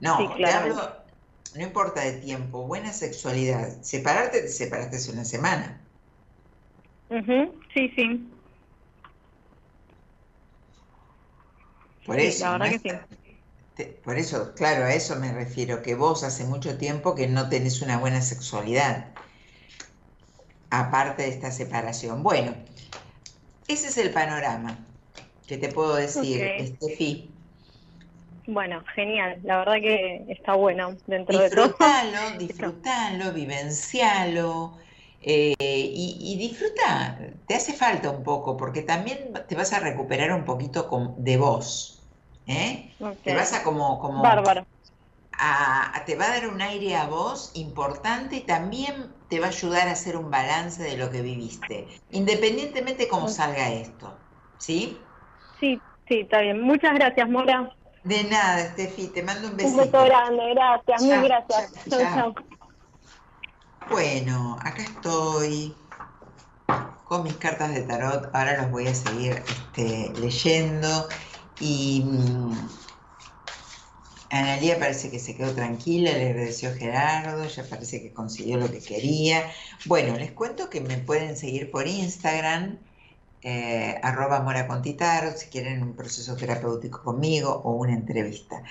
No, 0.00 0.34
no 1.54 1.62
importa 1.62 2.00
de 2.02 2.12
tiempo, 2.20 2.66
buena 2.66 2.92
sexualidad. 2.92 3.82
Separarte, 3.82 4.40
te 4.40 4.48
separaste 4.48 4.96
hace 4.96 5.12
una 5.12 5.24
semana. 5.24 5.84
Sí, 7.74 7.92
sí. 7.96 8.37
Por 12.08 12.18
eso. 12.18 12.44
La 12.46 12.52
verdad 12.52 12.70
que 12.70 12.78
sí. 13.76 13.84
por 14.02 14.16
eso, 14.16 14.54
claro, 14.54 14.84
a 14.86 14.94
eso 14.94 15.14
me 15.16 15.30
refiero, 15.30 15.82
que 15.82 15.94
vos 15.94 16.24
hace 16.24 16.44
mucho 16.44 16.78
tiempo 16.78 17.14
que 17.14 17.28
no 17.28 17.50
tenés 17.50 17.82
una 17.82 17.98
buena 17.98 18.22
sexualidad, 18.22 19.12
aparte 20.70 21.24
de 21.24 21.28
esta 21.28 21.50
separación. 21.50 22.22
Bueno, 22.22 22.54
ese 23.68 23.88
es 23.88 23.98
el 23.98 24.10
panorama 24.10 24.86
que 25.46 25.58
te 25.58 25.68
puedo 25.68 25.96
decir, 25.96 26.42
Estefi. 26.56 27.30
Bueno, 28.46 28.82
genial, 28.94 29.40
la 29.42 29.58
verdad 29.58 29.74
que 29.74 30.24
está 30.30 30.54
bueno 30.54 30.96
dentro 31.06 31.38
de 31.38 31.50
todo. 31.50 31.64
Disfrutalo, 31.64 32.20
disfrutalo, 32.38 33.32
vivencialo. 33.34 34.78
Eh, 35.20 35.54
y, 35.60 36.36
disfruta, 36.38 37.18
te 37.46 37.54
hace 37.54 37.74
falta 37.74 38.08
un 38.08 38.22
poco, 38.22 38.56
porque 38.56 38.82
también 38.82 39.32
te 39.46 39.54
vas 39.54 39.74
a 39.74 39.80
recuperar 39.80 40.32
un 40.32 40.46
poquito 40.46 40.88
de 41.18 41.36
vos. 41.36 41.97
¿Eh? 42.48 42.94
Te 43.22 43.34
vas 43.34 43.52
a 43.52 43.62
como... 43.62 44.00
como 44.00 44.22
Bárbaro. 44.22 44.66
te 46.06 46.16
va 46.16 46.24
a 46.24 46.30
dar 46.30 46.48
un 46.48 46.60
aire 46.60 46.96
a 46.96 47.06
vos 47.06 47.52
importante 47.54 48.36
y 48.36 48.40
también 48.40 49.12
te 49.28 49.38
va 49.38 49.46
a 49.46 49.50
ayudar 49.50 49.86
a 49.88 49.92
hacer 49.92 50.16
un 50.16 50.30
balance 50.30 50.82
de 50.82 50.96
lo 50.96 51.10
que 51.10 51.22
viviste, 51.22 51.86
independientemente 52.10 53.04
de 53.04 53.08
cómo 53.08 53.28
salga 53.28 53.70
esto. 53.70 54.18
¿Sí? 54.56 54.98
Sí, 55.60 55.80
sí, 56.08 56.20
está 56.20 56.40
bien. 56.40 56.60
Muchas 56.62 56.94
gracias, 56.94 57.28
Mora. 57.28 57.72
De 58.02 58.24
nada, 58.24 58.60
Estefi, 58.60 59.08
te 59.08 59.22
mando 59.22 59.48
un 59.48 59.56
besito. 59.56 59.82
Un 59.82 59.90
beso 59.90 60.04
grande, 60.04 60.54
gracias, 60.54 61.02
muy 61.02 61.28
gracias. 61.28 61.72
Chao, 61.90 62.00
chao. 62.14 62.34
Bueno, 63.90 64.56
acá 64.60 64.82
estoy 64.82 65.74
con 67.04 67.22
mis 67.22 67.34
cartas 67.36 67.74
de 67.74 67.82
tarot. 67.82 68.30
Ahora 68.34 68.62
los 68.62 68.70
voy 68.70 68.86
a 68.86 68.94
seguir 68.94 69.32
este, 69.32 70.12
leyendo. 70.20 71.08
Y 71.60 72.02
um, 72.06 72.68
Analia 74.30 74.78
parece 74.78 75.10
que 75.10 75.18
se 75.18 75.36
quedó 75.36 75.52
tranquila, 75.54 76.12
le 76.12 76.30
agradeció 76.30 76.74
Gerardo, 76.74 77.46
ya 77.46 77.64
parece 77.64 78.02
que 78.02 78.12
consiguió 78.12 78.58
lo 78.58 78.70
que 78.70 78.80
quería. 78.80 79.50
Bueno, 79.86 80.16
les 80.16 80.32
cuento 80.32 80.68
que 80.68 80.80
me 80.80 80.98
pueden 80.98 81.36
seguir 81.36 81.70
por 81.70 81.86
Instagram 81.86 82.78
eh, 83.42 83.98
arroba 84.02 84.40
Mora 84.40 84.66
si 85.36 85.46
quieren 85.46 85.82
un 85.82 85.94
proceso 85.94 86.36
terapéutico 86.36 87.02
conmigo 87.02 87.60
o 87.64 87.72
una 87.72 87.94
entrevista. 87.94 88.62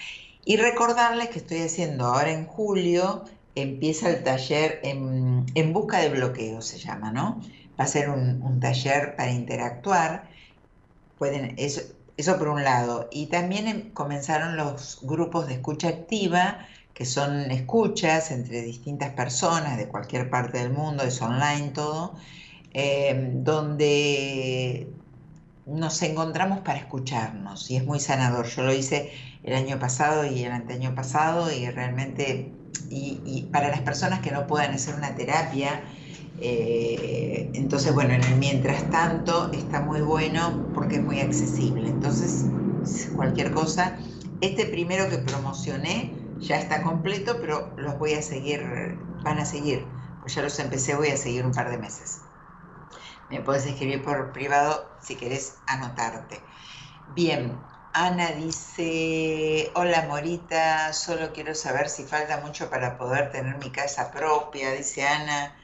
Y 0.46 0.58
recordarles 0.58 1.30
que 1.30 1.40
estoy 1.40 1.62
haciendo 1.62 2.06
ahora 2.06 2.32
en 2.32 2.46
julio, 2.46 3.26
empieza 3.56 4.10
el 4.10 4.24
taller 4.24 4.80
en, 4.84 5.74
busca 5.74 6.00
de 6.00 6.10
bloqueo, 6.10 6.62
se 6.62 6.78
llama, 6.80 7.12
¿no? 7.12 7.42
Va 7.80 7.86
a 7.86 7.88
ser 7.88 8.10
un, 8.10 8.60
taller 8.60 9.16
para 9.16 9.32
interactuar. 9.32 10.30
Pueden, 11.18 11.56
eso, 11.58 11.82
eso 12.18 12.38
por 12.38 12.50
un 12.50 12.64
lado. 12.64 13.08
Y 13.12 13.28
también 13.28 13.68
em, 13.68 13.92
comenzaron 13.92 14.58
los 14.58 15.00
grupos 15.04 15.48
de 15.48 15.54
escucha 15.56 15.90
activa, 15.90 16.60
que 16.94 17.06
son 17.06 17.52
escuchas 17.52 18.32
entre 18.32 18.62
distintas 18.64 19.12
personas 19.14 19.78
de 19.78 19.88
cualquier 19.88 20.30
parte 20.30 20.58
del 20.58 20.72
mundo, 20.72 21.04
es 21.04 21.22
online 21.22 21.70
todo 21.70 22.16
Em, 22.80 23.44
donde 23.44 24.88
nos 25.66 26.00
encontramos 26.04 26.60
para 26.60 26.78
escucharnos 26.78 27.72
y 27.72 27.78
es 27.78 27.84
muy 27.84 28.00
sanador. 28.00 28.46
Yo 28.46 28.62
lo 28.62 28.72
hice 28.72 29.12
el 29.44 29.56
año 29.56 29.80
pasado 29.80 30.26
y 30.26 30.44
el 30.44 30.52
anteaño 30.52 30.94
pasado 30.94 31.52
y 31.52 31.68
realmente, 31.72 32.52
y, 32.92 33.48
para 33.52 33.70
las 33.70 33.82
personas 33.82 34.20
que 34.20 34.30
no 34.30 34.46
puedan 34.46 34.76
hacer 34.76 34.94
una 34.94 35.16
terapia, 35.16 35.82
eh, 36.40 37.52
entonces 37.54 37.94
bueno, 37.94 38.14
en 38.14 38.24
el 38.24 38.36
mientras 38.38 38.90
tanto 38.92 39.52
está 39.54 39.82
muy 39.82 40.02
bueno 40.02 40.70
porque 40.74 40.98
es 40.98 41.04
muy 41.04 41.20
accesible. 41.20 41.90
Entonces, 41.90 42.46
cualquier 43.16 43.52
cosa, 43.52 43.98
este 44.42 44.66
primero 44.66 45.10
que 45.10 45.18
promocioné 45.18 46.14
ya 46.40 46.60
está 46.60 46.84
completo, 46.84 47.38
pero 47.42 47.74
los 47.78 47.98
voy 47.98 48.14
a 48.14 48.22
seguir, 48.22 48.62
van 49.24 49.40
a 49.40 49.46
seguir, 49.46 49.86
pues 50.22 50.36
ya 50.36 50.44
los 50.44 50.60
empecé, 50.60 50.96
voy 50.96 51.10
a 51.10 51.18
seguir 51.18 51.46
un 51.46 51.52
par 51.52 51.70
de 51.72 51.78
meses. 51.78 52.22
Me 53.30 53.42
puedes 53.42 53.66
escribir 53.66 54.04
por 54.04 54.32
privado 54.32 54.90
si 55.02 55.16
querés 55.16 55.56
anotarte. 55.66 56.40
Bien, 57.16 57.58
Ana 57.94 58.32
dice, 58.32 59.72
hola 59.74 60.06
Morita, 60.08 60.94
solo 60.94 61.34
quiero 61.34 61.56
saber 61.56 61.90
si 61.90 62.04
falta 62.04 62.40
mucho 62.42 62.70
para 62.70 62.98
poder 62.98 63.32
tener 63.32 63.58
mi 63.58 63.72
casa 63.72 64.12
propia, 64.12 64.72
dice 64.72 65.06
Ana. 65.08 65.56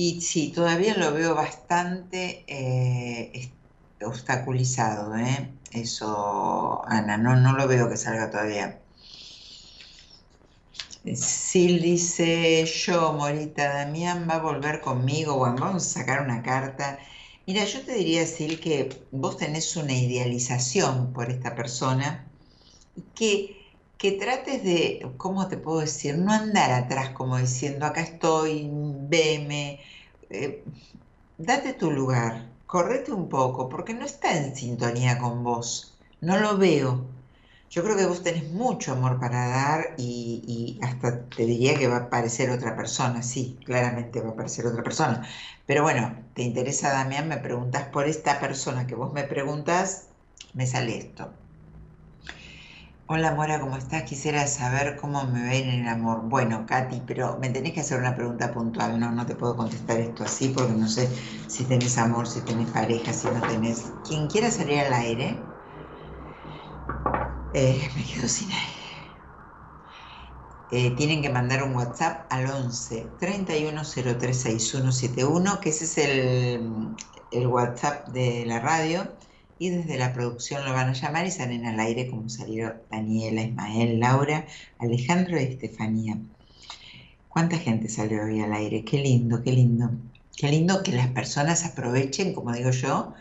Y 0.00 0.20
sí, 0.20 0.52
todavía 0.52 0.94
lo 0.96 1.12
veo 1.12 1.34
bastante 1.34 2.44
eh, 2.46 3.58
obstaculizado, 4.00 5.16
¿eh? 5.16 5.58
Eso, 5.72 6.82
Ana, 6.86 7.16
no, 7.18 7.34
no 7.34 7.52
lo 7.56 7.66
veo 7.66 7.88
que 7.88 7.96
salga 7.96 8.30
todavía. 8.30 8.80
Sil 11.18 11.82
dice, 11.82 12.64
yo, 12.64 13.12
Morita, 13.12 13.74
Damián 13.74 14.28
va 14.30 14.36
a 14.36 14.42
volver 14.42 14.80
conmigo, 14.80 15.36
bueno, 15.36 15.56
vamos 15.58 15.84
a 15.86 16.00
sacar 16.00 16.22
una 16.22 16.42
carta. 16.44 17.00
Mira, 17.44 17.64
yo 17.64 17.84
te 17.84 17.94
diría, 17.94 18.24
Sil, 18.30 18.60
que 18.60 19.08
vos 19.10 19.36
tenés 19.36 19.74
una 19.76 19.94
idealización 19.94 21.12
por 21.12 21.28
esta 21.28 21.56
persona 21.56 22.30
y 22.94 23.02
que, 23.16 23.57
que 23.98 24.12
trates 24.12 24.62
de, 24.62 25.12
¿cómo 25.16 25.48
te 25.48 25.56
puedo 25.58 25.80
decir? 25.80 26.16
No 26.18 26.32
andar 26.32 26.70
atrás 26.72 27.10
como 27.10 27.36
diciendo, 27.38 27.86
acá 27.86 28.00
estoy, 28.02 28.70
veme, 28.72 29.80
eh, 30.30 30.64
date 31.38 31.72
tu 31.74 31.90
lugar, 31.90 32.52
correte 32.66 33.12
un 33.12 33.28
poco, 33.28 33.68
porque 33.68 33.94
no 33.94 34.04
está 34.06 34.36
en 34.36 34.54
sintonía 34.56 35.18
con 35.18 35.42
vos, 35.44 35.98
no 36.20 36.38
lo 36.38 36.56
veo. 36.58 37.06
Yo 37.70 37.82
creo 37.84 37.96
que 37.96 38.06
vos 38.06 38.22
tenés 38.22 38.50
mucho 38.52 38.92
amor 38.92 39.20
para 39.20 39.48
dar 39.48 39.94
y, 39.98 40.78
hasta 40.82 41.28
te 41.28 41.44
diría 41.44 41.74
que 41.78 41.88
va 41.88 41.96
a 41.96 42.00
aparecer 42.06 42.50
otra 42.50 42.76
persona, 42.76 43.22
sí, 43.22 43.58
claramente 43.64 44.20
va 44.20 44.30
a 44.30 44.32
aparecer 44.32 44.66
otra 44.66 44.82
persona. 44.82 45.26
Pero 45.66 45.82
bueno, 45.82 46.30
te 46.34 46.42
interesa, 46.42 46.90
Damián, 46.92 47.28
me 47.28 47.38
preguntas 47.38 47.88
por 47.88 48.06
esta 48.06 48.40
persona 48.40 48.86
que 48.86 48.94
vos 48.94 49.12
me 49.12 49.24
preguntas, 49.24 50.08
me 50.54 50.66
sale 50.66 50.98
esto. 50.98 51.47
Hola 53.10 53.34
Mora, 53.34 53.58
¿cómo 53.58 53.74
estás? 53.76 54.02
Quisiera 54.02 54.46
saber 54.46 54.96
cómo 54.96 55.24
me 55.24 55.40
va 55.46 55.54
en 55.54 55.68
el 55.70 55.88
amor. 55.88 56.20
Bueno, 56.28 56.66
Katy, 56.66 57.00
pero 57.06 57.38
me 57.38 57.48
tenés 57.48 57.72
que 57.72 57.80
hacer 57.80 57.98
una 57.98 58.14
pregunta 58.14 58.52
puntual, 58.52 59.00
no, 59.00 59.10
no 59.10 59.24
te 59.26 59.34
puedo 59.34 59.56
contestar 59.56 59.98
esto 59.98 60.24
así 60.24 60.48
porque 60.50 60.74
no 60.74 60.86
sé 60.88 61.08
si 61.48 61.64
tenés 61.64 61.96
amor, 61.96 62.26
si 62.26 62.42
tenés 62.42 62.70
pareja, 62.70 63.12
si 63.14 63.28
no 63.28 63.40
tenés. 63.40 63.92
Quien 64.06 64.26
quiera 64.28 64.50
salir 64.50 64.80
al 64.80 64.92
aire, 64.92 65.42
eh, 67.54 67.88
me 67.96 68.04
quedo 68.04 68.28
sin 68.28 68.50
aire. 68.52 68.68
Eh, 70.70 70.94
tienen 70.96 71.22
que 71.22 71.30
mandar 71.30 71.62
un 71.62 71.74
WhatsApp 71.74 72.26
al 72.30 72.46
11 72.50 73.16
31036171, 73.18 75.60
que 75.60 75.70
ese 75.70 75.84
es 75.84 75.98
el, 75.98 76.94
el, 77.30 77.46
WhatsApp 77.46 78.08
de 78.08 78.44
la 78.46 78.60
radio, 78.60 79.06
y 79.58 79.70
desde 79.70 79.98
la 79.98 80.12
producción 80.12 80.64
lo 80.64 80.72
van 80.72 80.90
a 80.90 80.92
llamar 80.92 81.26
y 81.26 81.30
salen 81.30 81.66
al 81.66 81.80
aire 81.80 82.08
como 82.08 82.28
salieron 82.28 82.74
Daniela, 82.90 83.42
Ismael, 83.42 84.00
Laura, 84.00 84.46
Alejandro 84.78 85.40
y 85.40 85.44
Estefanía. 85.44 86.18
¿Cuánta 87.28 87.58
gente 87.58 87.88
salió 87.88 88.24
hoy 88.24 88.40
al 88.40 88.52
aire? 88.52 88.84
Qué 88.84 88.98
lindo, 88.98 89.42
qué 89.42 89.52
lindo. 89.52 89.90
Qué 90.36 90.48
lindo 90.48 90.82
que 90.82 90.92
las 90.92 91.08
personas 91.08 91.64
aprovechen, 91.64 92.32
como 92.32 92.52
digo 92.52 92.70
yo, 92.70 93.14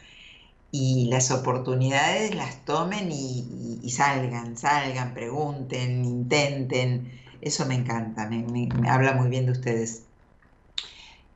y 0.72 1.08
las 1.10 1.32
oportunidades 1.32 2.36
las 2.36 2.64
tomen 2.66 3.10
y, 3.12 3.90
salgan, 3.90 4.58
salgan, 4.58 5.14
pregunten, 5.14 6.06
intenten. 6.06 7.12
Eso 7.42 7.66
me 7.66 7.76
encanta, 7.76 8.28
me, 8.30 8.70
habla 8.88 9.14
muy 9.14 9.30
bien 9.30 9.46
de 9.46 9.54
ustedes. 9.54 10.04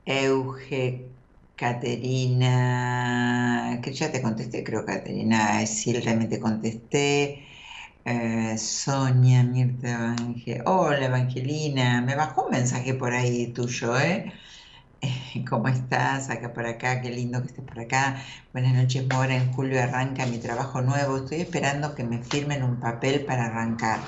Euge, 0.06 1.06
Caterina, 1.56 2.50
que 3.82 3.92
ya 3.92 4.10
te 4.12 4.20
contesté, 4.22 4.64
creo, 4.64 4.84
Caterina, 4.84 5.64
sí, 5.66 5.92
realmente 5.94 6.40
contesté. 6.40 7.46
Eh, 8.04 8.58
Sonia, 8.58 9.42
Mirta, 9.44 9.88
Evangel... 9.90 10.62
Hola, 10.66 11.06
Evangelina, 11.06 12.02
me 12.02 12.16
bajó 12.16 12.44
un 12.46 12.50
mensaje 12.52 12.94
por 12.94 13.12
ahí 13.14 13.52
tuyo, 13.52 13.98
¿eh? 14.00 14.32
¿Cómo 15.50 15.68
estás? 15.68 16.30
Acá 16.30 16.52
por 16.52 16.66
acá, 16.66 17.00
qué 17.02 17.10
lindo 17.10 17.40
que 17.42 17.48
estés 17.48 17.64
por 17.66 17.80
acá. 17.80 18.22
Buenas 18.52 18.74
noches, 18.74 19.06
Mora. 19.08 19.36
En 19.36 19.52
julio 19.52 19.82
arranca 19.82 20.26
mi 20.26 20.38
trabajo 20.40 20.82
nuevo. 20.82 21.18
Estoy 21.18 21.40
esperando 21.42 21.94
que 21.94 22.04
me 22.04 22.22
firmen 22.24 22.62
un 22.62 22.80
papel 22.80 23.24
para 23.24 23.46
arrancar. 23.46 24.00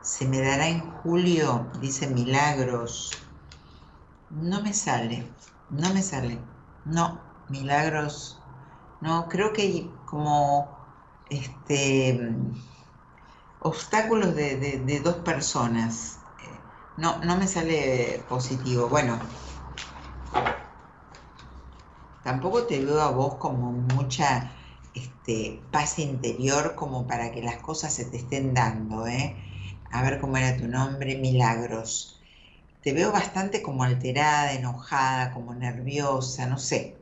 ¿Se 0.00 0.26
me 0.28 0.40
dará 0.40 0.68
en 0.68 0.80
julio? 0.80 1.72
Dice 1.80 2.08
Milagros. 2.08 3.10
No 4.52 4.62
me 4.62 4.72
sale, 4.72 5.36
no 5.68 5.92
me 5.94 6.02
sale. 6.02 6.49
No, 6.84 7.20
Milagros. 7.48 8.42
No, 9.00 9.28
creo 9.28 9.52
que 9.52 9.62
hay 9.62 9.94
como 10.04 10.76
este 11.28 12.20
obstáculos 13.60 14.34
de, 14.34 14.56
de 14.56 15.00
dos 15.00 15.16
personas. 15.16 16.18
No, 16.96 17.18
no 17.18 17.36
me 17.36 17.46
sale 17.46 18.24
positivo. 18.28 18.88
Bueno, 18.88 19.18
Tampoco 22.22 22.64
te 22.66 22.84
veo 22.84 23.00
a 23.00 23.10
vos 23.10 23.36
como 23.36 23.72
mucha 23.72 24.52
este, 24.94 25.62
paz 25.72 25.98
interior 25.98 26.74
como 26.74 27.06
para 27.06 27.32
que 27.32 27.42
las 27.42 27.56
cosas 27.56 27.94
se 27.94 28.04
te 28.04 28.18
estén 28.18 28.52
dando, 28.52 29.06
¿eh? 29.06 29.36
A 29.90 30.02
ver 30.02 30.20
cómo 30.20 30.36
era 30.36 30.56
tu 30.56 30.68
nombre, 30.68 31.16
Milagros. 31.16 32.19
Te 32.82 32.92
veo 32.92 33.12
bastante 33.12 33.62
como 33.62 33.84
alterada, 33.84 34.52
enojada, 34.54 35.32
como 35.32 35.54
nerviosa, 35.54 36.46
no 36.46 36.58
sé. 36.58 36.96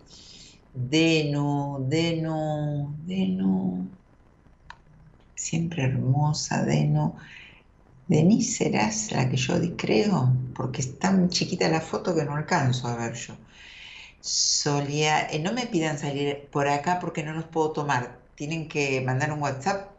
Denu, 0.73 1.87
Denu, 1.89 2.97
Denu. 3.07 3.89
Siempre 5.35 5.85
hermosa, 5.85 6.65
Denu. 6.65 7.17
Denise 8.09 8.57
serás 8.59 9.13
la 9.13 9.29
que 9.31 9.37
yo 9.37 9.55
creo, 9.77 10.33
porque 10.55 10.81
es 10.81 10.99
tan 10.99 11.29
chiquita 11.29 11.69
la 11.69 11.81
foto 11.81 12.15
que 12.15 12.25
no 12.25 12.35
alcanzo 12.37 12.89
a 12.89 12.97
ver 12.97 13.15
yo. 13.15 13.35
Solía, 14.21 15.29
eh, 15.31 15.39
no 15.41 15.53
me 15.53 15.67
pidan 15.67 15.99
salir 15.99 16.49
por 16.51 16.69
acá 16.69 16.99
porque 17.01 17.23
no 17.23 17.33
los 17.35 17.45
puedo 17.47 17.73
tomar. 17.73 18.19
Tienen 18.35 18.69
que 18.69 19.01
mandar 19.03 19.33
un 19.33 19.43
WhatsApp. 19.43 19.91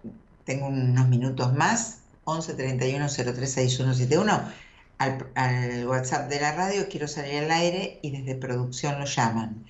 Tengo 0.43 0.67
unos 0.67 1.07
minutos 1.09 1.53
más. 1.53 2.01
11 2.25 2.53
31 2.55 3.07
03 3.09 3.51
6171 3.51 4.68
al, 4.99 5.31
al 5.35 5.87
WhatsApp 5.87 6.29
de 6.29 6.39
la 6.41 6.53
radio. 6.53 6.87
Quiero 6.89 7.07
salir 7.07 7.43
al 7.43 7.51
aire 7.51 7.99
y 8.03 8.11
desde 8.11 8.35
producción 8.35 8.99
lo 8.99 9.05
llaman. 9.05 9.65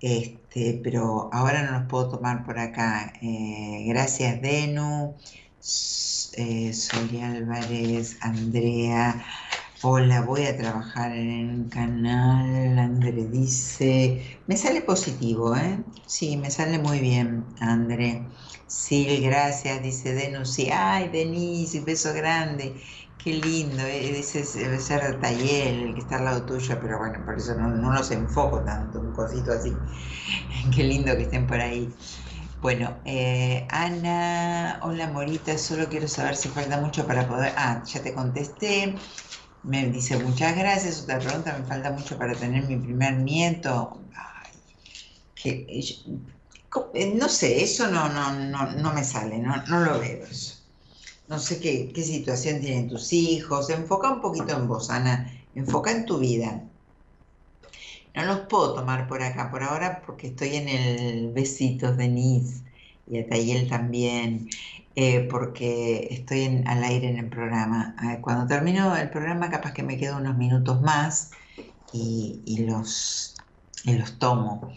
Este, 0.00 0.80
pero 0.84 1.30
ahora 1.32 1.62
no 1.62 1.78
los 1.78 1.88
puedo 1.88 2.10
tomar 2.10 2.44
por 2.44 2.58
acá. 2.58 3.12
Eh, 3.22 3.84
gracias, 3.86 4.40
Denu, 4.42 5.14
eh, 6.36 6.72
Álvarez, 7.22 8.18
Andrea. 8.20 9.24
Hola, 9.82 10.22
voy 10.22 10.46
a 10.46 10.56
trabajar 10.56 11.12
en 11.12 11.50
el 11.50 11.68
canal. 11.70 12.78
André 12.78 13.12
dice, 13.12 14.38
me 14.46 14.56
sale 14.56 14.80
positivo, 14.82 15.56
¿eh? 15.56 15.78
Sí, 16.06 16.36
me 16.36 16.50
sale 16.50 16.78
muy 16.78 17.00
bien, 17.00 17.44
André. 17.60 18.22
Sí, 18.66 19.20
gracias, 19.22 19.82
dice 19.82 20.14
Denu. 20.14 20.44
Sí, 20.44 20.70
ay, 20.72 21.08
Denise, 21.08 21.80
beso 21.80 22.12
grande. 22.14 22.74
Qué 23.24 23.32
lindo, 23.32 23.82
eh, 23.82 24.12
dice 24.12 24.44
debe 24.58 24.78
ser 24.78 25.18
Tayel 25.18 25.82
el 25.88 25.94
que 25.94 26.00
está 26.00 26.16
al 26.18 26.26
lado 26.26 26.44
tuyo, 26.44 26.78
pero 26.78 26.98
bueno, 26.98 27.24
por 27.24 27.38
eso 27.38 27.54
no, 27.54 27.68
no 27.68 27.90
los 27.94 28.10
enfoco 28.10 28.62
tanto, 28.62 29.00
un 29.00 29.14
cosito 29.14 29.52
así. 29.52 29.72
Qué 30.74 30.84
lindo 30.84 31.16
que 31.16 31.22
estén 31.22 31.46
por 31.46 31.58
ahí. 31.58 31.88
Bueno, 32.60 33.00
eh, 33.06 33.66
Ana, 33.70 34.78
hola 34.82 35.08
Morita, 35.10 35.56
solo 35.56 35.88
quiero 35.88 36.06
saber 36.06 36.36
si 36.36 36.50
falta 36.50 36.78
mucho 36.82 37.06
para 37.06 37.26
poder... 37.26 37.54
Ah, 37.56 37.82
ya 37.86 38.02
te 38.02 38.12
contesté. 38.12 38.94
Me 39.62 39.86
dice 39.88 40.18
muchas 40.18 40.54
gracias. 40.56 41.02
Otra 41.04 41.18
pregunta, 41.18 41.56
me 41.58 41.64
falta 41.66 41.90
mucho 41.92 42.18
para 42.18 42.34
tener 42.34 42.64
mi 42.68 42.76
primer 42.76 43.14
nieto. 43.16 44.02
que, 45.34 45.66
eh, 46.94 47.14
no 47.16 47.28
sé, 47.28 47.62
eso 47.62 47.90
no, 47.90 48.08
no, 48.10 48.32
no, 48.32 48.72
no 48.72 48.92
me 48.92 49.04
sale, 49.04 49.38
no, 49.38 49.56
no 49.66 49.80
lo 49.80 49.98
veo 50.00 50.26
eso. 50.26 50.63
No 51.28 51.38
sé 51.38 51.60
qué, 51.60 51.90
qué 51.94 52.02
situación 52.02 52.60
tienen 52.60 52.88
tus 52.88 53.12
hijos. 53.12 53.70
Enfoca 53.70 54.10
un 54.12 54.20
poquito 54.20 54.56
en 54.56 54.68
vos, 54.68 54.90
Ana. 54.90 55.32
Enfoca 55.54 55.90
en 55.90 56.04
tu 56.06 56.18
vida. 56.18 56.62
No 58.14 58.24
los 58.24 58.40
puedo 58.40 58.74
tomar 58.74 59.08
por 59.08 59.22
acá 59.22 59.50
por 59.50 59.62
ahora 59.62 60.02
porque 60.06 60.28
estoy 60.28 60.56
en 60.56 60.68
el 60.68 61.32
Besitos 61.32 61.96
Denise 61.96 62.62
y 63.08 63.18
a 63.18 63.28
Tayel 63.28 63.68
también. 63.68 64.48
Eh, 64.96 65.26
porque 65.28 66.06
estoy 66.12 66.62
al 66.66 66.84
aire 66.84 67.08
en 67.08 67.18
el 67.18 67.28
programa. 67.28 67.96
Cuando 68.20 68.46
termino 68.46 68.96
el 68.96 69.10
programa, 69.10 69.50
capaz 69.50 69.72
que 69.72 69.82
me 69.82 69.98
quedo 69.98 70.18
unos 70.18 70.36
minutos 70.36 70.80
más 70.82 71.32
y, 71.92 72.64
los, 72.66 73.34
los 73.84 74.18
tomo. 74.18 74.72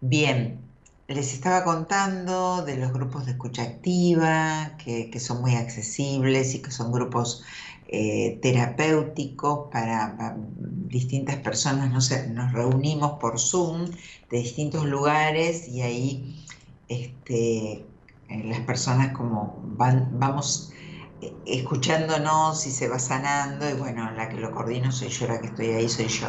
Bien, 0.00 0.60
les 1.08 1.34
estaba 1.34 1.64
contando 1.64 2.64
de 2.64 2.76
los 2.76 2.92
grupos 2.92 3.26
de 3.26 3.32
escucha 3.32 3.62
activa, 3.62 4.76
que, 4.78 5.10
son 5.20 5.40
muy 5.40 5.54
accesibles 5.54 6.54
y 6.54 6.62
que 6.62 6.70
son 6.70 6.92
grupos 6.92 7.44
eh, 7.88 8.38
terapéuticos 8.42 9.70
para, 9.70 10.36
distintas 10.56 11.36
personas. 11.36 11.90
nos 11.90 12.52
reunimos 12.52 13.18
por 13.18 13.38
Zoom 13.38 13.90
de 14.30 14.38
distintos 14.38 14.86
lugares 14.86 15.68
y 15.68 15.82
ahí 15.82 16.44
este, 16.88 17.84
eh, 18.28 18.44
las 18.44 18.60
personas 18.60 19.12
como 19.12 19.58
van, 19.62 20.18
vamos 20.18 20.72
eh, 21.20 21.32
escuchándonos 21.46 22.66
y 22.66 22.70
se 22.70 22.88
va 22.88 22.98
sanando 22.98 23.68
y 23.68 23.74
bueno, 23.74 24.10
la 24.12 24.28
que 24.28 24.36
lo 24.36 24.52
coordino 24.52 24.92
soy 24.92 25.08
yo, 25.08 25.26
la 25.26 25.40
que 25.40 25.48
estoy 25.48 25.66
ahí 25.68 25.88
soy 25.88 26.08
yo, 26.08 26.28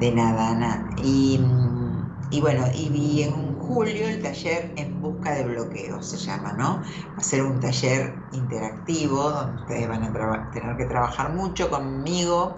de 0.00 0.12
nada, 0.12 0.50
Ana. 0.50 0.90
Y, 1.02 1.38
mm, 1.38 2.28
y 2.30 2.40
bueno, 2.40 2.66
y 2.74 2.88
vi 2.88 3.22
en 3.22 3.47
julio 3.68 4.08
el 4.08 4.22
taller 4.22 4.72
En 4.76 5.00
Busca 5.00 5.34
de 5.34 5.44
Bloqueos, 5.44 6.08
se 6.08 6.16
llama, 6.16 6.54
¿no? 6.54 6.80
Va 6.80 7.18
a 7.18 7.22
ser 7.22 7.42
un 7.42 7.60
taller 7.60 8.26
interactivo 8.32 9.30
donde 9.30 9.60
ustedes 9.60 9.88
van 9.88 10.04
a 10.04 10.50
tener 10.50 10.76
que 10.76 10.86
trabajar 10.86 11.34
mucho 11.34 11.68
conmigo 11.70 12.56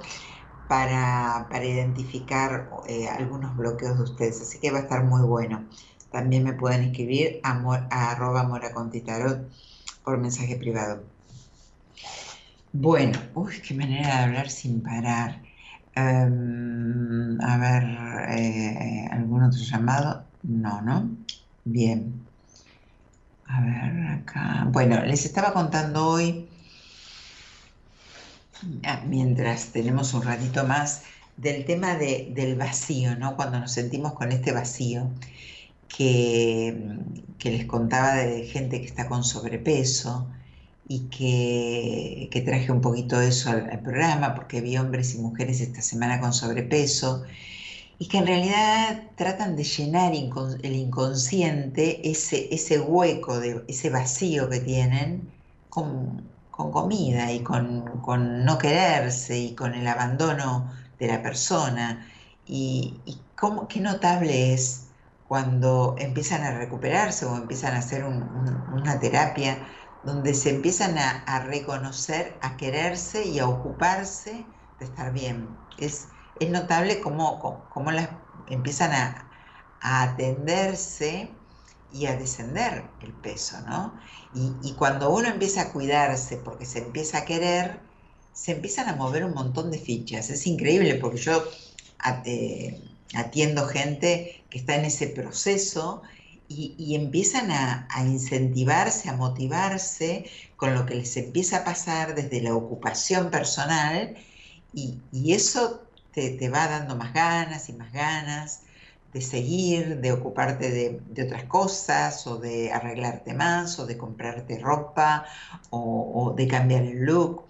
para, 0.69 1.49
identificar 1.65 2.71
eh, 2.87 3.09
algunos 3.09 3.57
bloqueos 3.57 3.99
de 3.99 4.05
ustedes, 4.05 4.41
así 4.41 4.61
que 4.61 4.71
va 4.71 4.79
a 4.79 4.83
estar 4.83 5.05
muy 5.05 5.23
bueno. 5.23 5.69
También 6.13 6.45
me 6.45 6.53
pueden 6.53 6.83
escribir 6.85 7.41
a, 7.43 7.61
a 7.91 8.11
arroba 8.13 8.45
moracontitarot 8.45 9.49
por 10.05 10.19
mensaje 10.19 10.57
privado. 10.57 11.03
Bueno, 12.73 13.19
uy, 13.35 13.61
qué 13.67 13.75
manera 13.75 14.07
de 14.09 14.23
hablar 14.25 14.49
sin 14.49 14.83
parar. 14.83 15.43
Em, 15.95 17.41
a 17.41 17.59
ver, 17.59 17.83
eh, 18.39 19.09
¿algún 19.11 19.43
otro 19.43 19.61
llamado? 19.61 20.30
No, 20.43 20.81
¿no? 20.83 21.11
Bien. 21.65 22.27
A 23.47 23.61
ver, 23.61 24.07
acá. 24.21 24.69
Bueno, 24.71 25.03
les 25.05 25.25
estaba 25.25 25.53
contando 25.53 26.07
hoy, 26.07 26.49
ah, 28.85 29.03
mientras 29.07 29.73
tenemos 29.73 30.15
un 30.15 30.23
ratito 30.23 30.65
más, 30.65 31.03
del 31.37 31.65
tema 31.65 31.97
del 31.97 32.57
vacío, 32.57 33.17
¿no? 33.17 33.37
Cuando 33.37 33.61
nos 33.61 33.73
sentimos 33.73 34.13
con 34.13 34.31
este 34.33 34.53
vacío 34.53 35.11
que, 35.89 36.99
les 37.45 37.65
contaba 37.67 38.15
de 38.15 38.45
gente 38.45 38.81
que 38.81 38.87
está 38.87 39.09
con 39.09 39.25
sobrepeso 39.25 40.29
y 40.89 41.01
que, 41.09 42.43
traje 42.45 42.71
un 42.73 42.81
poquito 42.81 43.21
eso 43.21 43.51
al, 43.51 43.81
programa 43.81 44.35
porque 44.35 44.61
vi 44.61 44.77
hombres 44.77 45.15
y 45.15 45.19
mujeres 45.19 45.61
esta 45.61 45.83
semana 45.83 46.21
con 46.21 46.33
sobrepeso 46.33 47.25
y 48.01 48.09
que 48.09 48.17
en 48.17 48.27
realidad 48.27 49.03
tratan 49.15 49.57
de 49.57 49.63
llenar 49.63 50.13
el 50.15 50.75
inconsciente, 50.75 52.11
ese, 52.11 52.49
ese 52.53 52.81
hueco, 52.81 53.39
de, 53.39 53.63
ese 53.69 53.91
vacío 53.91 54.49
que 54.49 54.61
tienen 54.61 55.31
con, 55.69 56.27
comida 56.51 57.31
y 57.31 57.43
con, 57.43 57.85
no 58.45 58.57
quererse 58.57 59.39
y 59.39 59.55
con 59.55 59.75
el 59.75 59.87
abandono 59.87 60.73
de 60.99 61.09
la 61.09 61.23
persona. 61.23 62.07
Y, 62.47 62.99
cómo, 63.39 63.69
qué 63.69 63.81
notable 63.81 64.55
es 64.55 64.87
cuando 65.29 65.95
empiezan 65.99 66.43
a 66.43 66.57
recuperarse 66.57 67.27
o 67.27 67.37
empiezan 67.37 67.75
a 67.75 67.81
hacer 67.81 68.05
una 68.07 68.99
terapia 68.99 69.59
donde 70.05 70.33
se 70.33 70.49
empiezan 70.49 70.97
a, 70.97 71.41
reconocer, 71.41 72.35
a 72.41 72.57
quererse 72.57 73.27
y 73.27 73.41
a 73.41 73.47
ocuparse 73.47 74.47
de 74.79 74.87
estar 74.87 75.13
bien. 75.13 75.49
Es, 75.77 76.09
es 76.41 76.51
notable 76.51 77.01
cómo, 77.01 77.69
cómo, 77.71 77.91
empiezan 78.49 78.93
a, 78.93 79.27
atenderse 79.83 81.31
y 81.91 82.05
a 82.05 82.15
descender 82.15 82.85
el 83.01 83.15
peso, 83.15 83.59
¿no? 83.63 83.99
Y, 84.35 84.73
cuando 84.75 85.11
uno 85.11 85.29
empieza 85.29 85.63
a 85.63 85.73
cuidarse 85.73 86.37
porque 86.37 86.67
se 86.67 86.81
empieza 86.81 87.19
a 87.19 87.25
querer, 87.25 87.81
se 88.35 88.53
empiezan 88.53 88.89
a 88.89 88.97
mover 88.97 89.25
un 89.25 89.33
montón 89.33 89.71
de 89.71 89.79
fichas. 89.79 90.29
Es 90.29 90.47
increíble 90.47 90.97
porque 90.97 91.19
yo 91.19 91.45
eh, 92.27 92.79
atiendo 93.15 93.67
gente 93.67 94.45
que 94.51 94.59
está 94.59 94.77
en 94.77 94.85
ese 94.85 95.07
proceso 95.09 96.03
y, 96.49 96.97
empiezan 96.97 97.53
a, 97.53 97.87
incentivarse, 98.05 99.09
a 99.09 99.17
motivarse 99.17 100.25
con 100.57 100.75
lo 100.75 100.85
que 100.85 100.97
les 100.97 101.17
empieza 101.17 101.59
a 101.59 101.65
pasar 101.65 102.17
desde 102.17 102.43
la 102.43 102.55
ocupación 102.55 103.31
personal 103.31 104.17
y, 104.75 104.99
eso 105.33 105.83
te, 106.13 106.49
va 106.49 106.69
dando 106.69 106.97
más 106.97 107.13
ganas 107.13 107.69
y 107.69 107.73
más 107.73 107.93
ganas 107.93 108.63
de 109.13 109.21
seguir, 109.21 110.01
de 110.01 110.13
ocuparte 110.13 110.71
de, 110.71 111.25
otras 111.25 111.45
cosas 111.45 112.27
o 112.27 112.39
de 112.39 112.73
arreglarte 112.73 113.35
más 113.35 113.79
o 113.79 113.87
de 113.87 113.97
comprarte 113.99 114.59
ropa 114.59 115.27
o, 115.71 116.13
o 116.15 116.35
de 116.35 116.47
cambiar 116.47 116.83
el 116.83 117.05
look. 117.05 117.45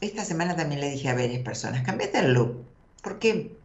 Esta 0.00 0.24
semana 0.24 0.56
también 0.56 0.80
le 0.80 0.90
dije 0.90 1.08
a 1.08 1.14
varias 1.14 1.42
personas, 1.42 1.82
cambiate 1.82 2.18
el 2.18 2.32
look, 2.32 2.64
porque 3.02 3.56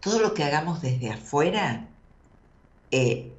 todo 0.00 0.18
lo 0.18 0.34
que 0.34 0.44
hagamos 0.44 0.82
desde 0.82 1.10
afuera 1.10 1.88
eh, 2.90 3.32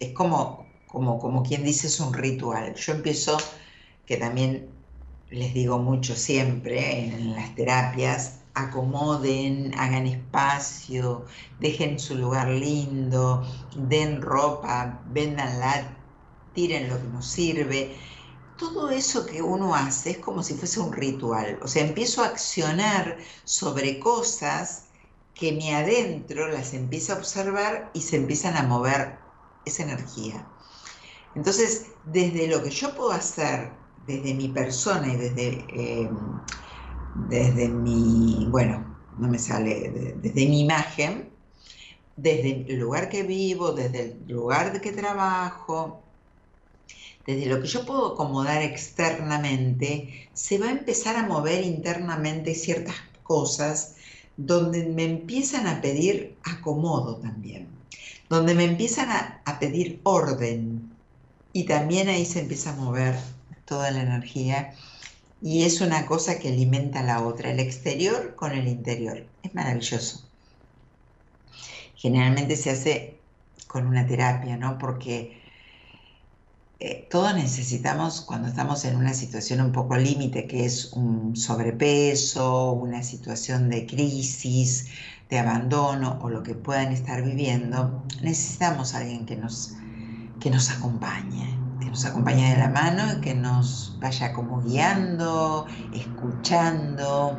es 0.00 0.12
como, 0.12 0.66
como, 0.86 1.18
como 1.18 1.42
quien 1.42 1.62
dice, 1.62 1.86
es 1.86 2.00
un 2.00 2.12
ritual. 2.12 2.74
Yo 2.74 2.92
empiezo, 2.92 3.38
que 4.06 4.16
también 4.16 4.68
les 5.30 5.54
digo 5.54 5.78
mucho 5.78 6.16
siempre 6.16 7.06
en 7.06 7.34
las 7.34 7.54
terapias, 7.54 8.40
acomoden, 8.54 9.72
hagan 9.78 10.06
espacio, 10.06 11.24
dejen 11.60 11.98
su 11.98 12.14
lugar 12.14 12.48
lindo, 12.48 13.42
den 13.74 14.20
ropa, 14.20 15.00
véndanla, 15.10 15.96
tiren 16.54 16.88
lo 16.88 16.98
que 17.00 17.08
nos 17.08 17.26
sirve. 17.26 17.96
Todo 18.58 18.90
eso 18.90 19.26
que 19.26 19.42
uno 19.42 19.74
hace 19.74 20.10
es 20.10 20.18
como 20.18 20.42
si 20.42 20.54
fuese 20.54 20.80
un 20.80 20.92
ritual. 20.92 21.58
O 21.62 21.68
sea, 21.68 21.84
empiezo 21.84 22.22
a 22.22 22.26
accionar 22.26 23.18
sobre 23.44 23.98
cosas 23.98 24.84
que 25.34 25.52
mi 25.52 25.72
adentro 25.72 26.48
las 26.48 26.74
empieza 26.74 27.14
a 27.14 27.18
observar 27.18 27.90
y 27.94 28.02
se 28.02 28.16
empiezan 28.16 28.56
a 28.56 28.62
mover 28.62 29.18
esa 29.64 29.82
energía. 29.82 30.46
Entonces, 31.34 31.86
desde 32.04 32.46
lo 32.48 32.62
que 32.62 32.70
yo 32.70 32.94
puedo 32.94 33.12
hacer, 33.12 33.72
desde 34.06 34.34
mi 34.34 34.48
persona 34.48 35.12
y 35.12 35.16
desde, 35.16 35.48
eh, 35.74 36.10
desde 37.14 37.68
mi, 37.68 38.46
bueno, 38.50 38.96
no 39.18 39.28
me 39.28 39.38
sale, 39.38 40.14
desde 40.16 40.46
mi 40.46 40.60
imagen, 40.60 41.30
desde 42.16 42.72
el 42.72 42.78
lugar 42.78 43.08
que 43.08 43.22
vivo, 43.22 43.72
desde 43.72 44.00
el 44.02 44.24
lugar 44.28 44.72
de 44.72 44.80
que 44.80 44.92
trabajo, 44.92 46.02
desde 47.26 47.46
lo 47.46 47.60
que 47.60 47.68
yo 47.68 47.86
puedo 47.86 48.14
acomodar 48.14 48.62
externamente, 48.62 50.28
se 50.32 50.58
va 50.58 50.66
a 50.66 50.72
empezar 50.72 51.16
a 51.16 51.26
mover 51.26 51.64
internamente 51.64 52.54
ciertas 52.54 52.96
cosas 53.22 53.94
donde 54.36 54.86
me 54.86 55.04
empiezan 55.04 55.66
a 55.66 55.80
pedir 55.80 56.36
acomodo 56.42 57.16
también, 57.16 57.68
donde 58.28 58.54
me 58.54 58.64
empiezan 58.64 59.10
a, 59.10 59.58
pedir 59.60 60.00
orden. 60.02 60.90
Y 61.52 61.64
también 61.64 62.08
ahí 62.08 62.24
se 62.24 62.40
empieza 62.40 62.70
a 62.70 62.76
mover 62.76 63.14
toda 63.66 63.90
la 63.90 64.02
energía 64.02 64.74
y 65.42 65.64
es 65.64 65.80
una 65.80 66.06
cosa 66.06 66.38
que 66.38 66.48
alimenta 66.48 67.00
a 67.00 67.02
la 67.02 67.26
otra, 67.26 67.50
el 67.50 67.58
exterior 67.58 68.36
con 68.36 68.52
el 68.52 68.68
interior. 68.68 69.26
Es 69.42 69.54
maravilloso. 69.54 70.24
Generalmente 71.96 72.56
se 72.56 72.70
hace 72.70 73.18
con 73.66 73.86
una 73.86 74.06
terapia, 74.06 74.56
¿no? 74.56 74.78
Porque 74.78 75.40
eh, 76.78 77.08
todos 77.10 77.34
necesitamos, 77.34 78.20
cuando 78.20 78.48
estamos 78.48 78.84
en 78.84 78.96
una 78.96 79.14
situación 79.14 79.60
un 79.60 79.72
poco 79.72 79.96
límite, 79.96 80.46
que 80.46 80.64
es 80.64 80.92
un 80.92 81.36
sobrepeso, 81.36 82.72
una 82.72 83.02
situación 83.02 83.68
de 83.68 83.86
crisis, 83.86 84.86
de 85.28 85.38
abandono 85.38 86.18
o 86.22 86.28
lo 86.28 86.42
que 86.42 86.54
puedan 86.54 86.92
estar 86.92 87.22
viviendo, 87.22 88.04
necesitamos 88.20 88.94
alguien 88.94 89.26
que 89.26 89.36
nos, 89.36 89.72
que 90.40 90.50
nos 90.50 90.70
acompañe, 90.70 91.56
que 91.84 91.90
nos 91.90 92.04
acompañe 92.04 92.52
de 92.54 92.58
la 92.58 92.68
mano 92.68 93.02
y 93.12 93.20
que 93.20 93.34
nos 93.34 93.96
vaya 94.00 94.32
como 94.32 94.62
guiando, 94.62 95.66
escuchando. 95.92 97.38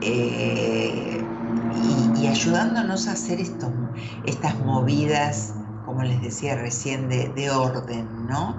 Eh, 0.00 1.24
y, 2.16 2.26
ayudándonos 2.26 3.06
a 3.06 3.12
hacer 3.12 3.38
estas 3.40 4.58
movidas 4.60 5.54
como 5.84 6.02
les 6.02 6.20
decía 6.22 6.56
recién, 6.56 7.08
de, 7.08 7.50
orden, 7.50 8.26
¿no? 8.26 8.56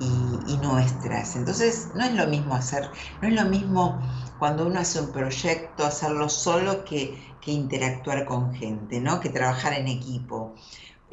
Y, 0.00 0.56
nuestras. 0.56 1.36
Entonces, 1.36 1.90
no 1.94 2.04
es 2.04 2.14
lo 2.14 2.26
mismo 2.26 2.54
hacer, 2.54 2.88
no 3.20 3.28
es 3.28 3.34
lo 3.34 3.44
mismo 3.48 4.00
cuando 4.38 4.66
uno 4.66 4.80
hace 4.80 5.00
un 5.00 5.12
proyecto, 5.12 5.84
hacerlo 5.84 6.28
solo 6.28 6.84
que, 6.84 7.32
interactuar 7.44 8.24
con 8.24 8.54
gente, 8.54 9.00
¿no? 9.00 9.20
Que 9.20 9.28
trabajar 9.28 9.72
en 9.72 9.88
equipo. 9.88 10.54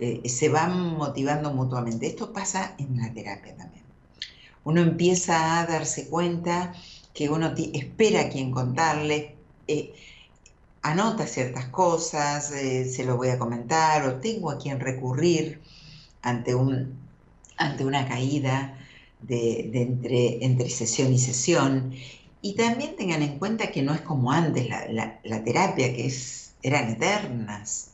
Eh, 0.01 0.29
se 0.29 0.49
van 0.49 0.95
motivando 0.95 1.51
mutuamente. 1.53 2.07
Esto 2.07 2.31
pasa 2.31 2.75
en 2.77 2.97
la 2.97 3.13
terapia 3.13 3.55
también. 3.55 3.83
Uno 4.63 4.81
empieza 4.81 5.59
a 5.59 5.65
darse 5.65 6.07
cuenta 6.07 6.73
que 7.13 7.29
uno 7.29 7.53
espera 7.73 8.21
a 8.21 8.29
quien 8.29 8.51
contarle. 8.51 9.35
Eh, 9.67 9.93
anota 10.81 11.27
ciertas 11.27 11.65
cosas, 11.65 12.51
eh, 12.51 12.85
se 12.85 13.03
lo 13.03 13.17
voy 13.17 13.29
a 13.29 13.39
comentar 13.39 14.07
o 14.07 14.15
tengo 14.21 14.51
a 14.51 14.57
quien 14.57 14.79
recurrir 14.79 15.61
ante, 16.21 16.55
un, 16.55 16.97
ante 17.57 17.85
una 17.85 18.07
caída 18.07 18.77
de, 19.21 19.69
entre, 19.73 20.45
entre, 20.45 20.69
sesión 20.69 21.11
y 21.13 21.19
sesión. 21.19 21.93
Y 22.41 22.55
también 22.55 22.95
tengan 22.95 23.21
en 23.21 23.37
cuenta 23.37 23.67
que 23.71 23.81
no 23.81 23.93
es 23.93 24.01
como 24.01 24.31
antes 24.31 24.69
la, 24.69 25.43
terapia, 25.43 25.93
que 25.93 26.05
es, 26.05 26.53
eran 26.63 26.89
eternas. 26.89 27.91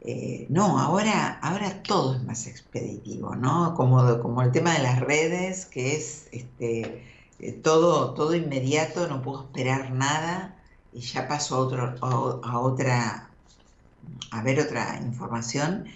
Eh, 0.00 0.46
no, 0.48 0.78
ahora, 0.78 1.38
ahora 1.42 1.82
todo 1.82 2.14
es 2.14 2.22
más 2.22 2.46
expeditivo, 2.46 3.34
¿no? 3.34 3.74
Como, 3.74 4.20
como 4.20 4.42
el 4.42 4.52
tema 4.52 4.74
de 4.74 4.82
las 4.82 5.00
redes, 5.00 5.66
que 5.66 5.96
es 5.96 6.28
este, 6.32 7.04
eh, 7.40 7.52
todo, 7.52 8.14
todo 8.14 8.34
inmediato, 8.34 9.08
no 9.08 9.22
puedo 9.22 9.44
esperar 9.44 9.90
nada 9.92 10.56
y 10.92 11.00
ya 11.00 11.28
paso 11.28 11.56
a, 11.56 11.58
otro, 11.60 11.94
a, 12.00 12.58
otra, 12.60 13.30
a 14.30 14.42
ver 14.42 14.60
otra 14.60 15.00
información, 15.02 15.86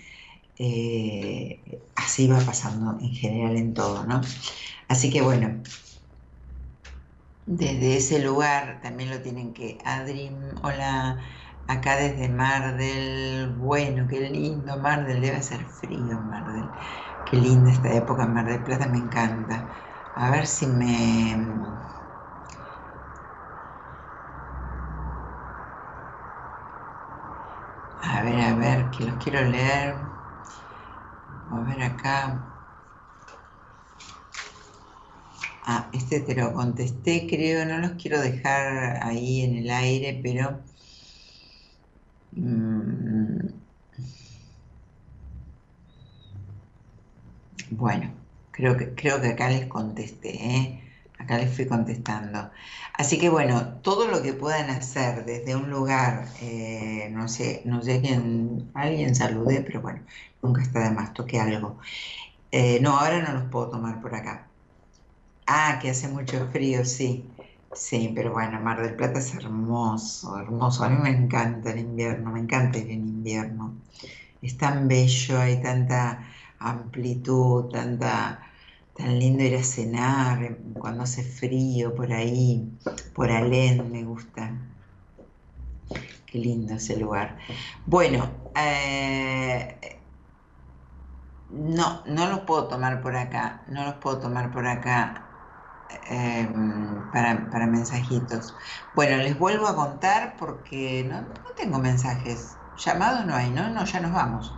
eh, 0.58 1.80
así 1.96 2.28
va 2.28 2.40
pasando 2.40 2.98
en 3.00 3.14
general 3.14 3.56
en 3.56 3.74
todo, 3.74 4.04
¿no? 4.04 4.20
Así 4.88 5.10
que 5.10 5.22
bueno, 5.22 5.62
desde 7.46 7.96
ese 7.96 8.18
lugar 8.20 8.80
también 8.82 9.10
lo 9.10 9.20
tienen 9.20 9.52
que, 9.52 9.78
Adri, 9.84 10.30
hola, 10.62 11.20
acá 11.66 11.96
desde 11.96 12.28
Mar 12.28 12.76
del, 12.76 13.54
bueno, 13.56 14.06
qué 14.08 14.20
lindo, 14.30 14.78
Mar 14.80 15.06
del, 15.06 15.20
debe 15.22 15.42
ser 15.42 15.66
frío 15.66 16.20
Mar 16.20 16.52
del, 16.52 16.72
qué 17.24 17.36
linda 17.36 17.70
esta 17.72 17.92
época 17.94 18.26
Mar 18.26 18.46
del 18.46 18.62
Plata, 18.62 18.86
me 18.88 18.98
encanta. 18.98 19.68
A 20.14 20.30
ver 20.30 20.46
si 20.46 20.66
me 20.66 21.34
A 28.02 28.22
ver, 28.22 28.38
a 28.40 28.54
ver, 28.54 28.90
que 28.90 29.04
los 29.06 29.16
quiero 29.16 29.40
leer. 29.48 30.06
A 31.54 31.60
ver 31.66 31.80
acá. 31.88 32.18
Ah, 35.62 35.88
este 35.92 36.20
te 36.20 36.34
lo 36.34 36.52
contesté, 36.52 37.26
creo. 37.28 37.64
No 37.64 37.78
los 37.78 37.92
quiero 37.92 38.20
dejar 38.20 38.98
ahí 39.02 39.42
en 39.42 39.56
el 39.56 39.70
aire, 39.70 40.20
pero... 40.22 40.62
Mm, 42.36 43.62
bueno, 47.70 48.26
creo 48.50 48.76
que, 48.76 48.94
creo 48.94 49.20
que 49.20 49.28
acá 49.28 49.48
les 49.50 49.66
contesté, 49.66 50.30
¿eh? 50.56 50.88
Acá 51.18 51.38
les 51.38 51.54
fui 51.54 51.66
contestando. 51.66 52.50
Así 52.94 53.18
que 53.18 53.28
bueno, 53.30 53.80
todo 53.82 54.08
lo 54.08 54.22
que 54.22 54.32
puedan 54.34 54.70
hacer 54.70 55.24
desde 55.24 55.54
un 55.56 55.70
lugar, 55.70 56.26
eh, 56.40 57.08
no 57.12 57.28
sé, 57.28 57.62
no 57.64 57.82
sé 57.82 58.00
quién, 58.00 58.70
alguien 58.74 59.14
saludé, 59.14 59.62
pero 59.62 59.80
bueno, 59.82 60.04
nunca 60.42 60.62
está 60.62 60.80
de 60.88 60.90
más, 60.94 61.12
toqué 61.14 61.38
algo. 61.40 61.78
Eh, 62.50 62.80
no, 62.82 62.98
ahora 62.98 63.22
no 63.22 63.34
los 63.34 63.50
puedo 63.50 63.70
tomar 63.70 64.00
por 64.02 64.14
acá. 64.14 64.54
Ah, 65.46 65.78
que 65.80 65.90
hace 65.90 66.08
mucho 66.08 66.48
frío, 66.50 66.84
sí. 66.84 67.31
Sí, 67.74 68.12
pero 68.14 68.32
bueno, 68.32 68.60
Mar 68.60 68.82
del 68.82 68.96
Plata 68.96 69.18
es 69.18 69.34
hermoso, 69.34 70.38
hermoso. 70.38 70.84
A 70.84 70.88
mí 70.90 70.98
me 71.02 71.10
encanta 71.10 71.70
el 71.72 71.80
invierno, 71.80 72.30
me 72.32 72.40
encanta 72.40 72.78
ir 72.78 72.90
en 72.90 73.08
invierno. 73.08 73.76
Es 74.42 74.58
tan 74.58 74.88
bello, 74.88 75.40
hay 75.40 75.62
tanta 75.62 76.28
amplitud, 76.58 77.70
tanta 77.70 78.52
Tan 78.94 79.18
lindo 79.18 79.42
ir 79.42 79.56
a 79.56 79.62
cenar 79.62 80.58
cuando 80.78 81.04
hace 81.04 81.22
frío 81.22 81.94
por 81.94 82.12
ahí, 82.12 82.78
por 83.14 83.30
Alén 83.30 83.90
me 83.90 84.04
gusta. 84.04 84.52
Qué 86.26 86.38
lindo 86.38 86.74
ese 86.74 86.98
lugar. 86.98 87.38
Bueno, 87.86 88.30
eh, 88.54 89.98
no, 91.48 92.04
no 92.04 92.28
los 92.28 92.40
puedo 92.40 92.68
tomar 92.68 93.00
por 93.00 93.16
acá, 93.16 93.62
no 93.68 93.84
los 93.84 93.94
puedo 93.94 94.18
tomar 94.18 94.50
por 94.52 94.66
acá 94.66 95.31
em, 96.08 97.10
para, 97.12 97.66
mensajitos. 97.66 98.54
Bueno, 98.94 99.16
les 99.18 99.38
vuelvo 99.38 99.66
a 99.66 99.76
contar 99.76 100.36
porque 100.38 101.04
no, 101.08 101.24
tengo 101.56 101.78
mensajes. 101.78 102.56
Llamados 102.78 103.26
no 103.26 103.34
hay, 103.34 103.50
¿no? 103.50 103.68
No, 103.70 103.84
ya 103.84 104.00
nos 104.00 104.12
vamos. 104.12 104.54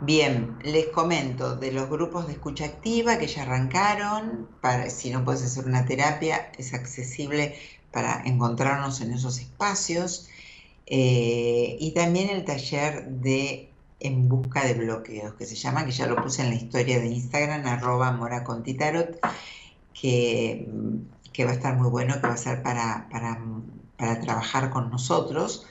Bien, 0.00 0.58
les 0.62 0.88
comento 0.88 1.56
de 1.56 1.70
los 1.70 1.88
grupos 1.88 2.26
de 2.26 2.32
escucha 2.32 2.64
activa 2.64 3.18
que 3.18 3.28
ya 3.28 3.42
arrancaron. 3.42 4.48
Para, 4.60 4.90
si 4.90 5.10
no 5.10 5.24
puedes 5.24 5.42
hacer 5.44 5.66
una 5.66 5.84
terapia, 5.84 6.50
es 6.58 6.74
accesible 6.74 7.56
para 7.92 8.22
encontrarnos 8.24 9.00
en 9.00 9.12
esos 9.12 9.38
espacios. 9.38 10.28
Eh, 10.86 11.76
y 11.78 11.92
también 11.92 12.30
el 12.30 12.44
taller 12.44 13.06
de 13.06 13.70
En 14.00 14.28
Busca 14.28 14.64
de 14.64 14.74
Bloqueos, 14.74 15.34
que 15.34 15.46
se 15.46 15.54
llama, 15.54 15.84
que 15.84 15.92
ya 15.92 16.06
lo 16.06 16.16
puse 16.16 16.42
en 16.42 16.50
la 16.50 16.56
historia 16.56 16.98
de 16.98 17.06
Instagram, 17.06 17.66
arroba 17.66 18.10
moracontitarot, 18.12 19.18
que, 19.92 20.68
que 21.32 21.44
va 21.44 21.50
a 21.52 21.54
estar 21.54 21.76
muy 21.76 21.88
bueno, 21.90 22.14
que 22.20 22.26
va 22.26 22.34
a 22.34 22.36
ser 22.36 22.62
para, 22.62 23.08
para, 23.10 23.38
para 23.96 24.20
trabajar 24.20 24.70
con 24.70 24.90
nosotros 24.90 25.66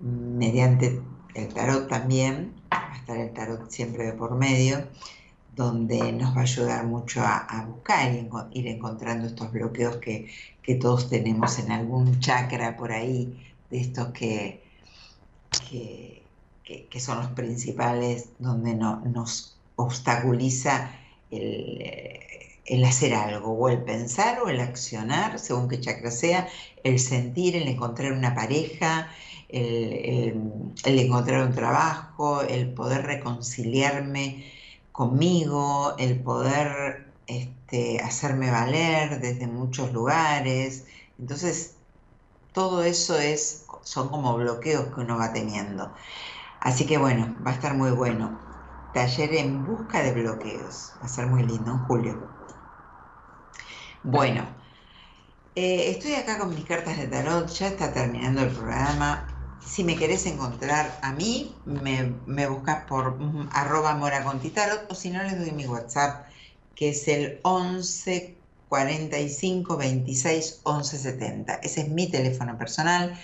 mediante 0.00 1.00
el 1.34 1.52
tarot 1.52 1.88
también, 1.88 2.54
va 2.72 2.92
a 2.92 2.96
estar 2.96 3.16
el 3.16 3.32
tarot 3.32 3.70
siempre 3.70 4.04
de 4.04 4.12
por 4.12 4.34
medio, 4.34 4.86
donde 5.54 6.12
nos 6.12 6.34
va 6.34 6.40
a 6.40 6.42
ayudar 6.42 6.86
mucho 6.86 7.22
a, 7.22 7.66
buscar 7.68 8.12
y 8.12 8.28
ir 8.58 8.66
encontrando 8.66 9.26
estos 9.26 9.50
bloqueos 9.52 9.96
que, 9.96 10.30
todos 10.80 11.08
tenemos 11.08 11.60
en 11.60 11.70
algún 11.70 12.18
chakra 12.18 12.76
por 12.76 12.90
ahí 12.90 13.40
de 13.70 13.80
estos 13.80 14.08
que, 14.08 14.64
que, 15.70 17.00
son 17.00 17.18
los 17.18 17.28
principales, 17.28 18.30
donde 18.40 18.74
no, 18.74 19.00
nos 19.00 19.56
obstaculiza 19.76 20.90
el, 21.30 22.25
el, 22.66 22.84
hacer 22.84 23.14
algo, 23.14 23.52
o 23.52 23.68
el 23.68 23.82
pensar 23.82 24.40
o 24.40 24.48
el 24.48 24.60
accionar, 24.60 25.38
según 25.38 25.68
qué 25.68 25.80
chakra 25.80 26.10
sea, 26.10 26.48
el 26.84 26.98
sentir, 26.98 27.56
el 27.56 27.68
encontrar 27.68 28.12
una 28.12 28.34
pareja, 28.34 29.08
el, 29.48 30.68
encontrar 30.84 31.46
un 31.46 31.54
trabajo, 31.54 32.42
el 32.42 32.72
poder 32.74 33.04
reconciliarme 33.06 34.52
conmigo, 34.92 35.94
el 35.98 36.20
poder 36.22 37.12
este, 37.26 38.00
hacerme 38.00 38.50
valer 38.50 39.20
desde 39.20 39.46
muchos 39.46 39.92
lugares. 39.92 40.86
Entonces, 41.18 41.76
todo 42.52 42.82
eso 42.84 43.18
es, 43.18 43.66
son 43.82 44.08
como 44.08 44.36
bloqueos 44.36 44.86
que 44.94 45.00
uno 45.00 45.18
va 45.18 45.32
teniendo. 45.32 45.92
Así 46.60 46.86
que 46.86 46.98
bueno, 46.98 47.36
va 47.46 47.52
a 47.52 47.54
estar 47.54 47.74
muy 47.74 47.90
bueno. 47.90 48.38
Taller 48.94 49.34
en 49.34 49.64
busca 49.64 50.02
de 50.02 50.12
bloqueos. 50.12 50.92
Va 51.00 51.06
a 51.06 51.08
ser 51.08 51.26
muy 51.26 51.42
lindo 51.44 51.72
en 51.72 51.78
julio. 51.80 52.35
Bueno, 54.08 54.46
eh, 55.56 55.90
estoy 55.90 56.14
acá 56.14 56.38
con 56.38 56.54
mis 56.54 56.64
cartas 56.64 56.96
de 56.96 57.08
tarot, 57.08 57.48
ya 57.48 57.66
está 57.66 57.92
terminando 57.92 58.40
el 58.42 58.50
programa. 58.50 59.26
Si 59.58 59.82
me 59.82 59.96
querés 59.96 60.26
encontrar 60.26 60.96
a 61.02 61.12
mí, 61.12 61.60
me, 61.64 62.46
buscas 62.46 62.84
por 62.86 63.20
mm, 63.20 63.48
arroba 63.52 63.96
moracontitarot 63.96 64.92
o 64.92 64.94
si 64.94 65.10
no 65.10 65.24
les 65.24 65.36
doy 65.36 65.50
mi 65.50 65.66
WhatsApp, 65.66 66.28
que 66.76 66.90
es 66.90 67.08
el 67.08 67.40
11 67.42 68.44
45 68.68 69.76
26 69.76 70.60
11 70.62 70.98
70. 70.98 71.54
Ese 71.56 71.80
es 71.80 71.88
mi 71.88 72.08
teléfono 72.08 72.56
personal, 72.56 73.18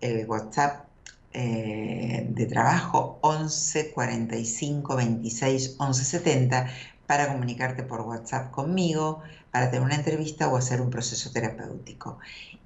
el 0.00 0.26
WhatsApp 0.26 0.86
eh, 1.34 2.26
de 2.30 2.46
trabajo 2.46 3.18
11 3.22 3.92
45 3.92 4.96
26 4.96 5.76
11 5.78 6.04
70 6.04 6.66
para 7.06 7.28
comunicarte 7.28 7.82
por 7.82 8.00
WhatsApp 8.00 8.50
conmigo, 8.50 9.22
para 9.52 9.70
tener 9.70 9.84
una 9.84 9.94
entrevista 9.94 10.48
o 10.48 10.56
hacer 10.56 10.80
un 10.80 10.90
proceso 10.90 11.30
terapéutico. 11.30 12.18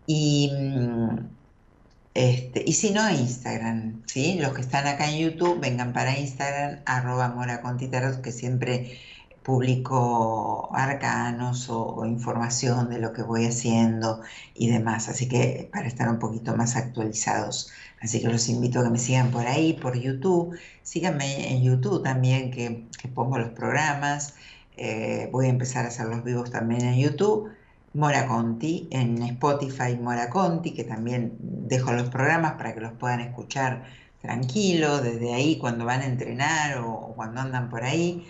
Y 0.06 0.50
mm, 0.54 1.18
este, 2.14 2.64
y 2.66 2.72
si 2.72 2.92
no, 2.92 3.10
Instagram, 3.10 4.02
¿sí? 4.06 4.38
Los 4.40 4.54
que 4.54 4.62
están 4.62 4.86
acá 4.86 5.10
en 5.10 5.18
YouTube, 5.18 5.60
vengan 5.60 5.92
para 5.92 6.18
Instagram, 6.18 6.80
arroba 6.86 7.28
Mora 7.28 7.60
que 8.22 8.32
siempre 8.32 8.98
publico 9.46 10.70
arcanos 10.74 11.68
o, 11.70 12.04
información 12.06 12.90
de 12.90 12.98
lo 12.98 13.12
que 13.12 13.22
voy 13.22 13.44
haciendo 13.44 14.22
y 14.54 14.68
demás. 14.70 15.08
Así 15.08 15.28
que 15.28 15.68
para 15.72 15.86
estar 15.86 16.08
un 16.08 16.18
poquito 16.18 16.56
más 16.56 16.74
actualizados. 16.76 17.70
Así 18.00 18.20
que 18.22 18.28
los 18.28 18.48
invito 18.48 18.80
a 18.80 18.84
que 18.84 18.90
me 18.90 18.98
sigan 18.98 19.30
por 19.30 19.46
ahí, 19.46 19.74
por 19.74 19.96
YouTube. 19.98 20.58
Síganme 20.82 21.52
en 21.52 21.62
YouTube 21.62 22.02
también, 22.02 22.50
que, 22.50 22.86
pongo 23.14 23.38
los 23.38 23.50
programas. 23.50 24.34
Eh, 24.76 25.28
voy 25.32 25.46
a 25.46 25.48
empezar 25.48 25.84
a 25.84 25.88
hacer 25.88 26.06
los 26.06 26.24
vivos 26.24 26.50
también 26.50 26.82
en 26.82 26.98
YouTube. 26.98 27.50
Mora 27.94 28.26
Conti, 28.26 28.88
en 28.90 29.22
Spotify 29.22 29.96
Mora 29.98 30.28
Conti, 30.28 30.72
que 30.74 30.84
también 30.84 31.36
dejo 31.40 31.92
los 31.92 32.10
programas 32.10 32.52
para 32.52 32.74
que 32.74 32.80
los 32.80 32.92
puedan 32.92 33.20
escuchar 33.20 33.84
tranquilo, 34.20 35.00
desde 35.00 35.32
ahí 35.32 35.56
cuando 35.58 35.84
van 35.86 36.02
a 36.02 36.06
entrenar 36.06 36.78
o, 36.78 37.14
cuando 37.16 37.40
andan 37.40 37.70
por 37.70 37.84
ahí. 37.84 38.26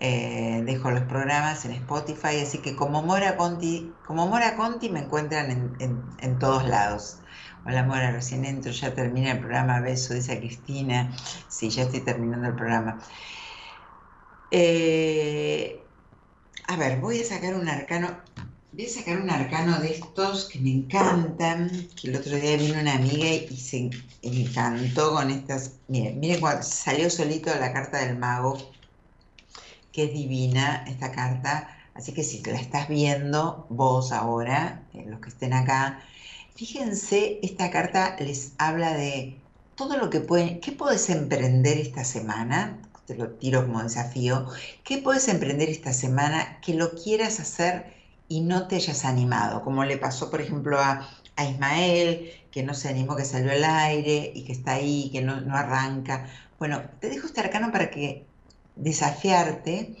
Eh, 0.00 0.62
dejo 0.66 0.90
los 0.90 1.02
programas 1.02 1.64
en 1.66 1.72
Spotify, 1.72 2.40
así 2.42 2.58
que 2.58 2.74
como 2.76 3.02
Mora 3.02 3.36
Conti, 3.36 3.92
como 4.06 4.26
Mora 4.26 4.56
Conti 4.56 4.88
me 4.88 5.00
encuentran 5.00 5.76
en, 5.80 6.38
todos 6.38 6.66
lados. 6.66 7.18
Hola 7.66 7.82
Mora, 7.84 8.10
recién 8.10 8.44
entro, 8.44 8.72
ya 8.72 8.94
termina 8.94 9.32
el 9.32 9.38
programa, 9.38 9.80
beso, 9.80 10.14
dice 10.14 10.38
Cristina. 10.38 11.12
Sí, 11.48 11.70
ya 11.70 11.82
estoy 11.82 12.00
terminando 12.00 12.48
el 12.48 12.54
programa. 12.54 12.98
Eh, 14.56 15.82
a 16.68 16.76
ver, 16.76 17.00
voy 17.00 17.18
a 17.18 17.24
sacar 17.24 17.56
un 17.56 17.68
arcano. 17.68 18.16
Voy 18.70 18.86
a 18.86 18.88
sacar 18.88 19.20
un 19.20 19.28
arcano 19.28 19.80
de 19.80 19.90
estos 19.90 20.44
que 20.44 20.60
me 20.60 20.70
encantan, 20.70 21.88
que 22.00 22.08
el 22.08 22.14
otro 22.14 22.36
día 22.36 22.56
vino 22.56 22.78
una 22.78 22.94
amiga 22.94 23.26
y 23.26 23.56
se 23.56 23.90
encantó 24.22 25.12
con 25.12 25.32
estas. 25.32 25.72
Miren, 25.88 26.20
miren 26.20 26.40
cuando 26.40 26.62
salió 26.62 27.10
solito 27.10 27.52
la 27.58 27.72
carta 27.72 27.98
del 28.06 28.16
mago, 28.16 28.56
que 29.90 30.04
es 30.04 30.12
divina 30.12 30.84
esta 30.86 31.10
carta. 31.10 31.76
Así 31.94 32.12
que 32.12 32.22
si 32.22 32.40
la 32.44 32.60
estás 32.60 32.88
viendo 32.88 33.66
vos 33.70 34.12
ahora, 34.12 34.84
eh, 34.92 35.04
los 35.04 35.18
que 35.18 35.30
estén 35.30 35.52
acá, 35.52 36.00
fíjense, 36.54 37.40
esta 37.42 37.72
carta 37.72 38.14
les 38.20 38.52
habla 38.58 38.94
de 38.94 39.36
todo 39.74 39.96
lo 39.96 40.10
que 40.10 40.20
pueden, 40.20 40.60
¿qué 40.60 40.70
puedes 40.70 41.10
emprender 41.10 41.78
esta 41.78 42.04
semana? 42.04 42.78
Te 43.06 43.14
lo 43.16 43.30
tiro 43.30 43.66
como 43.66 43.82
desafío. 43.82 44.46
¿Qué 44.82 44.98
puedes 44.98 45.28
emprender 45.28 45.68
esta 45.68 45.92
semana 45.92 46.60
que 46.60 46.74
lo 46.74 46.92
quieras 46.94 47.40
hacer 47.40 47.92
y 48.28 48.40
no 48.40 48.66
te 48.66 48.76
hayas 48.76 49.04
animado, 49.04 49.62
como 49.62 49.84
le 49.84 49.98
pasó, 49.98 50.30
por 50.30 50.40
ejemplo, 50.40 50.80
a, 50.80 51.08
Ismael, 51.36 52.30
que 52.50 52.62
no 52.62 52.74
se 52.74 52.88
animó, 52.88 53.16
que 53.16 53.24
salió 53.24 53.52
al 53.52 53.64
aire 53.64 54.32
y 54.34 54.44
que 54.44 54.52
está 54.52 54.74
ahí, 54.74 55.10
que 55.12 55.20
no, 55.20 55.40
no 55.40 55.56
arranca. 55.56 56.26
Bueno, 56.58 56.82
te 57.00 57.08
dejo 57.08 57.26
este 57.26 57.40
arcano 57.40 57.72
para 57.72 57.90
que 57.90 58.26
desafiarte, 58.76 59.96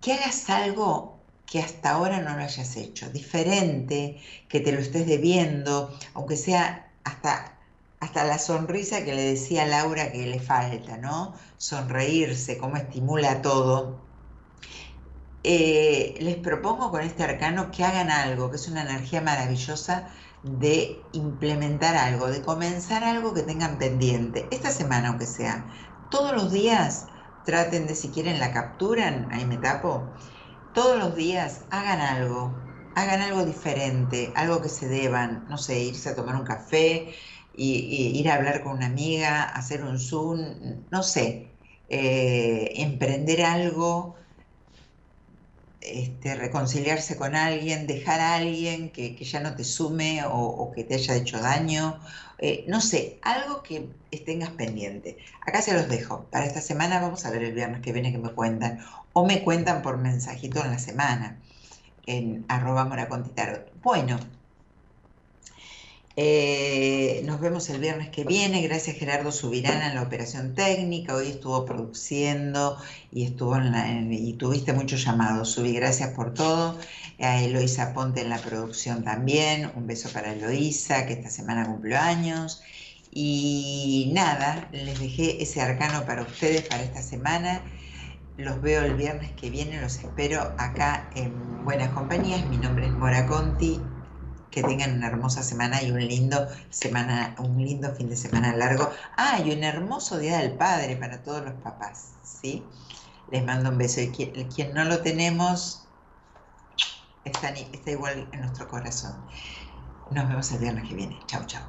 que 0.00 0.14
hagas 0.14 0.48
algo 0.48 1.20
que 1.46 1.60
hasta 1.60 1.90
ahora 1.90 2.20
no 2.20 2.36
lo 2.36 2.42
hayas 2.42 2.76
hecho, 2.76 3.10
diferente, 3.10 4.20
que 4.48 4.60
te 4.60 4.72
lo 4.72 4.78
estés 4.80 5.06
debiendo, 5.06 5.92
aunque 6.14 6.36
sea 6.36 6.90
hasta, 7.04 7.58
hasta 8.00 8.24
la 8.24 8.38
sonrisa 8.38 9.04
que 9.04 9.14
le 9.14 9.22
decía 9.22 9.64
a 9.64 9.66
Laura 9.66 10.12
que 10.12 10.26
le 10.26 10.40
falta, 10.40 10.96
¿no? 10.96 11.34
Sonreírse, 11.60 12.56
cómo 12.56 12.76
estimula 12.76 13.42
todo 13.42 14.00
eh, 15.42 16.16
les 16.20 16.36
propongo 16.36 16.90
con 16.90 17.00
este 17.02 17.22
arcano 17.22 17.70
que 17.70 17.84
hagan 17.84 18.10
algo, 18.10 18.50
que 18.50 18.56
es 18.56 18.68
una 18.68 18.82
energía 18.82 19.22
maravillosa 19.22 20.08
de 20.42 21.00
implementar 21.12 21.96
algo, 21.96 22.28
de 22.28 22.42
comenzar 22.42 23.04
algo 23.04 23.32
que 23.32 23.42
tengan 23.42 23.78
pendiente. 23.78 24.46
Esta 24.50 24.70
semana, 24.70 25.08
aunque 25.08 25.26
sea, 25.26 25.66
todos 26.10 26.32
los 26.32 26.52
días 26.52 27.06
traten 27.44 27.86
de, 27.86 27.94
si 27.94 28.08
quieren, 28.08 28.38
la 28.38 28.52
capturan, 28.52 29.28
ahí 29.32 29.46
me 29.46 29.56
tapo, 29.56 30.04
todos 30.74 30.98
los 30.98 31.14
días 31.14 31.62
hagan 31.70 32.00
algo, 32.00 32.54
hagan 32.94 33.22
algo 33.22 33.44
diferente, 33.44 34.32
algo 34.36 34.60
que 34.62 34.68
se 34.68 34.88
deban, 34.88 35.46
no 35.48 35.58
sé, 35.58 35.80
irse 35.80 36.10
a 36.10 36.14
tomar 36.14 36.36
un 36.36 36.44
café, 36.44 37.14
y, 37.54 38.18
ir 38.18 38.30
a 38.30 38.36
hablar 38.36 38.62
con 38.62 38.72
una 38.76 38.86
amiga, 38.86 39.42
hacer 39.42 39.84
un 39.84 39.98
Zoom, 39.98 40.40
no 40.90 41.02
sé, 41.02 41.49
eh, 41.90 42.72
emprender 42.76 43.42
algo 43.42 44.16
este, 45.80 46.34
reconciliarse 46.34 47.16
con 47.16 47.34
alguien, 47.34 47.86
dejar 47.86 48.20
a 48.20 48.34
alguien 48.36 48.90
que, 48.90 49.16
ya 49.16 49.40
no 49.40 49.56
te 49.56 49.64
sume 49.64 50.22
o, 50.26 50.72
que 50.74 50.84
te 50.84 50.94
haya 50.94 51.16
hecho 51.16 51.40
daño, 51.40 51.98
eh, 52.38 52.64
no 52.68 52.80
sé, 52.80 53.18
algo 53.22 53.62
que 53.62 53.88
tengas 54.26 54.50
pendiente. 54.50 55.18
Acá 55.40 55.62
se 55.62 55.72
los 55.72 55.88
dejo. 55.88 56.26
Para 56.30 56.44
esta 56.44 56.60
semana 56.60 57.00
vamos 57.00 57.24
a 57.24 57.30
ver 57.30 57.42
el 57.42 57.54
viernes 57.54 57.80
que 57.80 57.92
viene 57.92 58.12
que 58.12 58.18
me 58.18 58.30
cuentan 58.30 58.80
o 59.14 59.26
me 59.26 59.42
cuentan 59.42 59.82
por 59.82 59.96
mensajito 59.98 60.62
en 60.64 60.70
la 60.70 60.78
semana 60.78 61.38
en 62.06 62.44
arroba 62.48 62.84
moracontitaro. 62.84 63.64
Bueno, 63.82 64.18
eh, 66.22 67.22
nos 67.24 67.40
vemos 67.40 67.70
el 67.70 67.80
viernes 67.80 68.10
que 68.10 68.24
viene. 68.24 68.60
Gracias 68.60 68.98
Gerardo 68.98 69.32
Subirana 69.32 69.88
en 69.88 69.94
la 69.94 70.02
operación 70.02 70.54
técnica. 70.54 71.14
Hoy 71.14 71.28
estuvo 71.28 71.64
produciendo 71.64 72.76
y 73.10 73.24
estuvo 73.24 73.56
y 74.10 74.34
tuviste 74.34 74.74
muchos 74.74 75.02
llamados. 75.02 75.52
Subí, 75.52 75.72
gracias 75.72 76.10
por 76.10 76.34
todo. 76.34 76.78
A 77.20 77.40
Eloisa 77.40 77.94
Ponte 77.94 78.20
en 78.20 78.28
la 78.28 78.36
producción 78.36 79.02
también. 79.02 79.72
Un 79.74 79.86
beso 79.86 80.10
para 80.12 80.34
Eloisa, 80.34 81.06
que 81.06 81.14
esta 81.14 81.30
semana 81.30 81.64
cumplió 81.64 81.98
años. 81.98 82.62
Y 83.10 84.10
nada, 84.12 84.68
les 84.72 85.00
dejé 85.00 85.42
ese 85.42 85.62
arcano 85.62 86.04
para 86.04 86.20
ustedes 86.20 86.68
para 86.68 86.82
esta 86.82 87.00
semana. 87.00 87.62
Los 88.36 88.60
veo 88.60 88.84
el 88.84 88.94
viernes 88.94 89.32
que 89.32 89.48
viene, 89.48 89.80
los 89.80 89.96
espero 89.96 90.42
acá 90.58 91.08
en 91.14 91.64
Buenas 91.64 91.88
Compañías. 91.94 92.44
Mi 92.50 92.58
nombre 92.58 92.84
es 92.84 92.92
Mora 92.92 93.26
Conti 93.26 93.80
que 94.50 94.62
tengan 94.62 94.96
una 94.96 95.06
hermosa 95.06 95.42
semana 95.42 95.82
y 95.82 95.90
un 95.90 96.06
lindo 96.06 96.48
semana, 96.70 97.34
un 97.38 97.56
lindo 97.58 97.94
fin 97.94 98.08
de 98.08 98.16
semana 98.16 98.54
largo. 98.54 98.90
Ah, 99.16 99.40
y 99.44 99.52
un 99.52 99.62
hermoso 99.62 100.18
Día 100.18 100.38
del 100.38 100.52
Padre 100.52 100.96
para 100.96 101.22
todos 101.22 101.44
los 101.44 101.54
papás, 101.54 102.10
¿sí? 102.22 102.64
Les 103.30 103.44
mando 103.44 103.70
un 103.70 103.78
beso. 103.78 104.00
Y 104.00 104.08
quien, 104.08 104.74
no 104.74 104.84
lo 104.84 105.00
tenemos, 105.00 105.86
está, 107.24 107.50
está 107.50 107.90
igual 107.90 108.28
en 108.32 108.40
nuestro 108.40 108.68
corazón. 108.68 109.14
Nos 110.10 110.28
vemos 110.28 110.50
el 110.52 110.58
viernes 110.58 110.88
que 110.88 110.94
viene. 110.94 111.18
Chao, 111.26 111.44
chao. 111.46 111.62